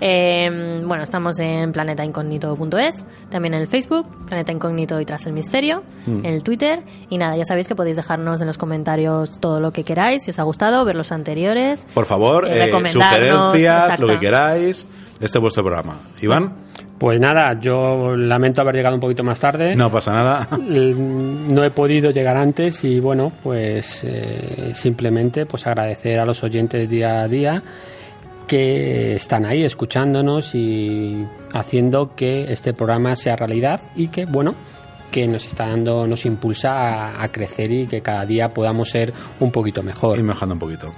Eh, 0.00 0.82
bueno, 0.84 1.02
estamos 1.02 1.38
en 1.38 1.72
planetaincógnito.es, 1.72 3.04
también 3.30 3.54
en 3.54 3.60
el 3.60 3.66
Facebook, 3.66 4.06
Planeta 4.26 4.52
Incógnito 4.52 5.00
y 5.00 5.04
Tras 5.04 5.26
el 5.26 5.32
Misterio, 5.32 5.82
Mm. 6.06 6.18
en 6.18 6.26
el 6.26 6.42
Twitter. 6.42 6.82
Y 7.10 7.18
nada, 7.18 7.36
ya 7.36 7.44
sabéis 7.44 7.68
que 7.68 7.74
podéis 7.74 7.96
dejarnos 7.96 8.40
en 8.40 8.46
los 8.46 8.58
comentarios 8.58 9.38
todo 9.40 9.60
lo 9.60 9.72
que 9.72 9.84
queráis, 9.84 10.22
si 10.24 10.30
os 10.30 10.38
ha 10.38 10.42
gustado, 10.42 10.84
ver 10.84 10.96
los 10.96 11.12
anteriores. 11.12 11.86
Por 11.94 12.04
favor, 12.06 12.46
Eh, 12.48 12.64
eh, 12.68 12.88
sugerencias, 12.90 13.84
exacto. 13.84 14.06
lo 14.06 14.12
que 14.14 14.18
queráis. 14.18 14.86
Este 15.20 15.38
es 15.38 15.40
vuestro 15.42 15.62
programa. 15.62 15.98
Iván, 16.20 16.64
Pues 16.98 17.18
nada, 17.20 17.58
yo 17.60 18.16
lamento 18.16 18.60
haber 18.62 18.76
llegado 18.76 18.94
un 18.94 19.00
poquito 19.00 19.24
más 19.24 19.38
tarde. 19.40 19.74
no 19.74 19.90
pasa 19.90 20.12
nada. 20.14 20.48
Eh, 20.70 20.94
no 20.96 21.62
he 21.64 21.70
podido 21.70 22.10
llegar 22.10 22.36
antes 22.36 22.84
y 22.84 23.00
bueno 23.00 23.32
pues 23.42 24.02
eh, 24.04 24.70
simplemente 24.74 25.44
pues 25.44 25.66
agradecer 25.66 26.20
a 26.20 26.24
los 26.24 26.42
oyentes 26.44 26.88
día 26.88 27.22
a 27.22 27.28
día 27.28 27.62
que 28.46 29.14
están 29.14 29.44
ahí 29.46 29.64
escuchándonos 29.64 30.54
y 30.54 31.26
haciendo 31.52 32.14
que 32.14 32.52
este 32.52 32.74
programa 32.74 33.16
sea 33.16 33.36
realidad 33.36 33.80
y 33.94 34.08
que 34.08 34.26
bueno 34.26 34.54
que 35.10 35.26
nos 35.26 35.46
está 35.46 35.68
dando 35.68 36.06
nos 36.06 36.26
impulsa 36.26 36.70
a, 36.70 37.22
a 37.22 37.30
crecer 37.30 37.70
y 37.70 37.86
que 37.86 38.02
cada 38.02 38.26
día 38.26 38.48
podamos 38.48 38.90
ser 38.90 39.12
un 39.40 39.50
poquito 39.50 39.82
mejor. 39.82 40.18
Y 40.18 40.22
mejorando 40.22 40.54
un 40.54 40.58
poquito. 40.58 40.94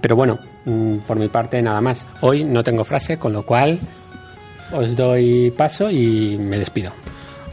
pero 0.00 0.16
bueno 0.16 0.38
mm, 0.64 0.98
por 0.98 1.18
mi 1.18 1.28
parte 1.28 1.60
nada 1.60 1.80
más. 1.80 2.06
Hoy 2.20 2.44
no 2.44 2.62
tengo 2.62 2.84
frase 2.84 3.18
con 3.18 3.32
lo 3.32 3.44
cual 3.44 3.78
os 4.72 4.96
doy 4.96 5.50
paso 5.50 5.90
y 5.90 6.38
me 6.38 6.58
despido. 6.58 6.92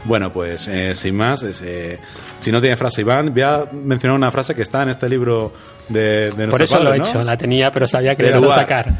Bueno, 0.04 0.30
pues 0.30 0.68
eh, 0.68 0.94
sin 0.94 1.16
más, 1.16 1.42
eh, 1.42 1.98
si 2.38 2.52
no 2.52 2.60
tiene 2.60 2.76
frase 2.76 3.00
Iván, 3.00 3.32
voy 3.32 3.42
a 3.42 3.66
mencionar 3.72 4.16
una 4.16 4.30
frase 4.30 4.54
que 4.54 4.62
está 4.62 4.82
en 4.82 4.90
este 4.90 5.08
libro 5.08 5.52
de, 5.88 6.30
de 6.30 6.48
por 6.48 6.62
eso 6.62 6.76
lo 6.78 6.82
he 6.82 6.84
padre, 6.84 6.98
¿no? 6.98 7.04
hecho 7.04 7.24
la 7.24 7.36
tenía 7.36 7.70
pero 7.70 7.86
sabía 7.86 8.14
que 8.14 8.22
le 8.22 8.38
iba 8.38 8.52
a 8.54 8.58
sacar 8.58 8.92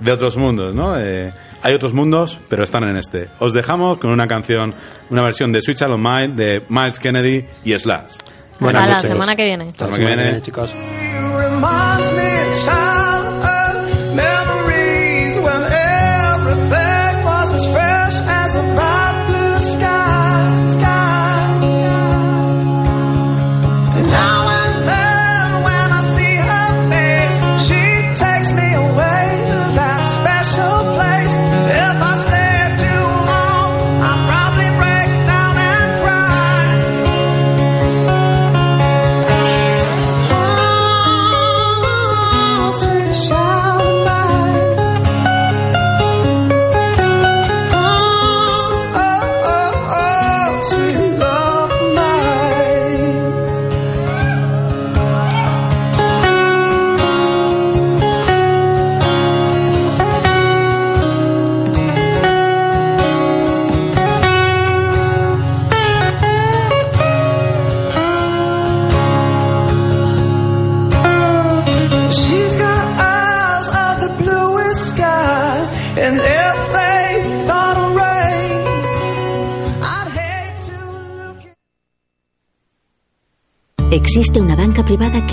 De 0.00 0.12
otros 0.12 0.36
mundos, 0.36 0.74
¿no? 0.74 0.98
Eh, 0.98 1.32
hay 1.62 1.72
otros 1.72 1.94
mundos, 1.94 2.38
pero 2.48 2.62
están 2.62 2.84
en 2.84 2.96
este. 2.96 3.28
Os 3.38 3.54
dejamos 3.54 3.96
con 3.98 4.10
una 4.10 4.26
canción, 4.28 4.74
una 5.08 5.22
versión 5.22 5.50
de 5.50 5.62
Switch 5.62 5.80
on 5.82 6.00
Mind 6.02 6.36
de 6.36 6.62
Miles 6.68 6.98
Kennedy 6.98 7.46
y 7.64 7.78
Slash. 7.78 8.16
Buenas 8.60 8.82
Hasta 8.82 9.02
la 9.02 9.08
semana 9.08 9.36
que 9.36 9.44
viene. 9.44 9.64
Hasta 9.70 9.86
la 9.86 9.92
semana 9.92 10.16
que 10.16 10.22
viene. 10.22 10.42
chicos. 10.42 10.74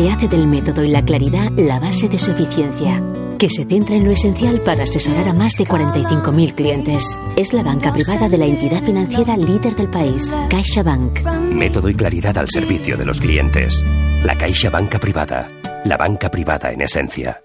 Que 0.02 0.10
hace 0.10 0.28
del 0.28 0.48
método 0.48 0.84
y 0.84 0.90
la 0.90 1.06
claridad 1.06 1.52
la 1.58 1.80
base 1.80 2.10
de 2.10 2.18
su 2.18 2.32
eficiencia, 2.32 3.04
que 3.38 3.52
se 3.52 3.66
centra 3.66 3.96
en 3.96 4.04
lo 4.04 4.12
esencial 4.12 4.60
para 4.62 4.84
asesorar 4.84 5.28
a 5.28 5.34
más 5.34 5.56
de 5.58 5.66
45.000 5.66 6.56
clientes. 6.56 7.20
Es 7.36 7.54
la 7.54 7.62
banca 7.62 7.94
privada 7.94 8.28
de 8.28 8.38
la 8.40 8.46
entidad 8.46 8.82
financiera 8.82 9.38
líder 9.38 9.76
del 9.76 9.92
país, 9.92 10.36
CaixaBank. 10.50 11.24
Método 11.54 11.88
y 11.88 11.94
claridad 11.94 12.36
al 12.40 12.50
servicio 12.50 12.98
de 12.98 13.06
los 13.06 13.20
clientes. 13.20 13.84
La 14.24 14.36
Caixa 14.36 14.72
Banca 14.72 14.98
Privada. 14.98 15.48
La 15.86 15.98
banca 15.98 16.32
privada 16.32 16.72
en 16.72 16.82
esencia. 16.82 17.40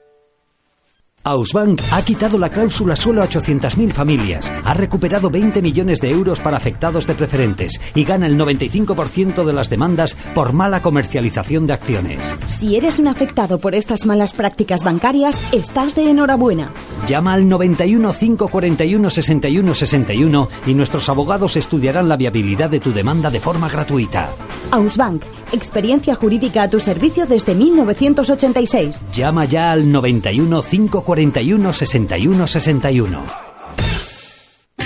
Ausbank 1.26 1.82
ha 1.90 2.02
quitado 2.02 2.38
la 2.38 2.48
cláusula 2.48 2.94
suelo 2.94 3.20
a 3.20 3.28
800.000 3.28 3.92
familias, 3.92 4.52
ha 4.64 4.74
recuperado 4.74 5.28
20 5.28 5.60
millones 5.60 6.00
de 6.00 6.10
euros 6.10 6.38
para 6.38 6.56
afectados 6.56 7.04
de 7.08 7.16
preferentes 7.16 7.80
y 7.96 8.04
gana 8.04 8.28
el 8.28 8.38
95% 8.38 9.44
de 9.44 9.52
las 9.52 9.68
demandas 9.68 10.14
por 10.36 10.52
mala 10.52 10.82
comercialización 10.82 11.66
de 11.66 11.72
acciones. 11.72 12.20
Si 12.46 12.76
eres 12.76 13.00
un 13.00 13.08
afectado 13.08 13.58
por 13.58 13.74
estas 13.74 14.06
malas 14.06 14.32
prácticas 14.32 14.84
bancarias, 14.84 15.36
estás 15.52 15.96
de 15.96 16.10
enhorabuena. 16.10 16.70
Llama 17.06 17.34
al 17.34 17.48
91 17.48 18.12
541 18.12 19.10
61 19.10 19.74
61 19.74 20.48
y 20.66 20.74
nuestros 20.74 21.08
abogados 21.08 21.56
estudiarán 21.56 22.08
la 22.08 22.16
viabilidad 22.16 22.68
de 22.68 22.80
tu 22.80 22.92
demanda 22.92 23.30
de 23.30 23.38
forma 23.38 23.68
gratuita. 23.68 24.30
Ausbank, 24.72 25.22
experiencia 25.52 26.16
jurídica 26.16 26.62
a 26.62 26.70
tu 26.70 26.80
servicio 26.80 27.26
desde 27.26 27.54
1986. 27.54 29.04
Llama 29.12 29.44
ya 29.44 29.70
al 29.70 29.90
91 29.90 30.62
541 30.62 31.72
61 31.72 32.46
61. 32.48 33.45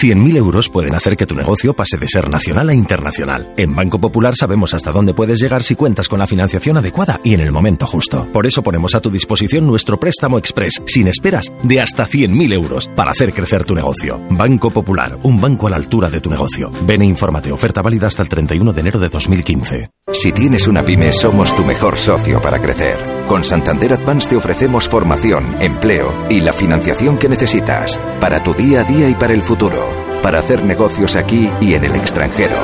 100.000 0.01 0.35
euros 0.39 0.71
pueden 0.71 0.95
hacer 0.95 1.15
que 1.15 1.27
tu 1.27 1.35
negocio 1.35 1.75
pase 1.75 1.99
de 1.99 2.09
ser 2.09 2.31
nacional 2.31 2.71
a 2.71 2.75
internacional. 2.75 3.53
En 3.59 3.75
Banco 3.75 4.01
Popular 4.01 4.35
sabemos 4.35 4.73
hasta 4.73 4.93
dónde 4.93 5.13
puedes 5.13 5.39
llegar 5.39 5.63
si 5.63 5.75
cuentas 5.75 6.09
con 6.09 6.21
la 6.21 6.27
financiación 6.27 6.79
adecuada 6.79 7.21
y 7.23 7.35
en 7.35 7.43
el 7.43 7.53
momento 7.53 7.87
justo. 7.87 8.27
Por 8.33 8.47
eso 8.47 8.63
ponemos 8.63 8.95
a 8.95 9.03
tu 9.03 9.11
disposición 9.11 9.67
nuestro 9.67 10.01
préstamo 10.01 10.39
express, 10.39 10.81
sin 10.87 11.07
esperas, 11.07 11.53
de 11.65 11.83
hasta 11.83 12.07
100.000 12.07 12.55
euros 12.55 12.89
para 12.97 13.11
hacer 13.11 13.35
crecer 13.35 13.65
tu 13.65 13.75
negocio. 13.75 14.19
Banco 14.31 14.71
Popular, 14.71 15.19
un 15.23 15.39
banco 15.39 15.67
a 15.67 15.71
la 15.71 15.77
altura 15.77 16.09
de 16.09 16.21
tu 16.21 16.31
negocio. 16.31 16.71
Ven 16.87 17.03
e 17.03 17.05
infórmate. 17.05 17.53
Oferta 17.53 17.83
válida 17.83 18.07
hasta 18.07 18.23
el 18.23 18.31
31 18.31 18.73
de 18.73 18.81
enero 18.81 19.01
de 19.01 19.11
2015. 19.11 19.91
Si 20.13 20.33
tienes 20.33 20.67
una 20.67 20.83
pyme, 20.83 21.13
somos 21.13 21.55
tu 21.55 21.65
mejor 21.65 21.97
socio 21.97 22.41
para 22.41 22.59
crecer. 22.59 23.25
Con 23.27 23.45
Santander 23.45 23.93
Advance 23.93 24.29
te 24.29 24.37
ofrecemos 24.37 24.89
formación, 24.89 25.57
empleo 25.61 26.27
y 26.29 26.41
la 26.41 26.53
financiación 26.53 27.17
que 27.17 27.29
necesitas 27.29 27.99
para 28.21 28.43
tu 28.43 28.55
día 28.55 28.81
a 28.81 28.85
día 28.85 29.09
y 29.09 29.15
para 29.15 29.33
el 29.33 29.43
futuro, 29.43 29.87
para 30.23 30.41
hacer 30.41 30.65
negocios 30.65 31.15
aquí 31.15 31.51
y 31.61 31.75
en 31.75 31.85
el 31.85 31.95
extranjero. 31.95 32.57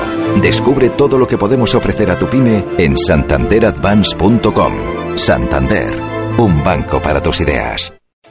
Descubre 0.42 0.90
todo 0.90 1.18
lo 1.18 1.26
que 1.26 1.38
podemos 1.38 1.74
ofrecer 1.74 2.10
a 2.10 2.18
tu 2.18 2.28
pyme 2.28 2.64
en 2.78 2.98
santanderadvance.com. 2.98 5.16
Santander, 5.16 6.00
un 6.38 6.64
banco 6.64 7.00
para 7.00 7.22
tus 7.22 7.40
ideas. 7.40 7.95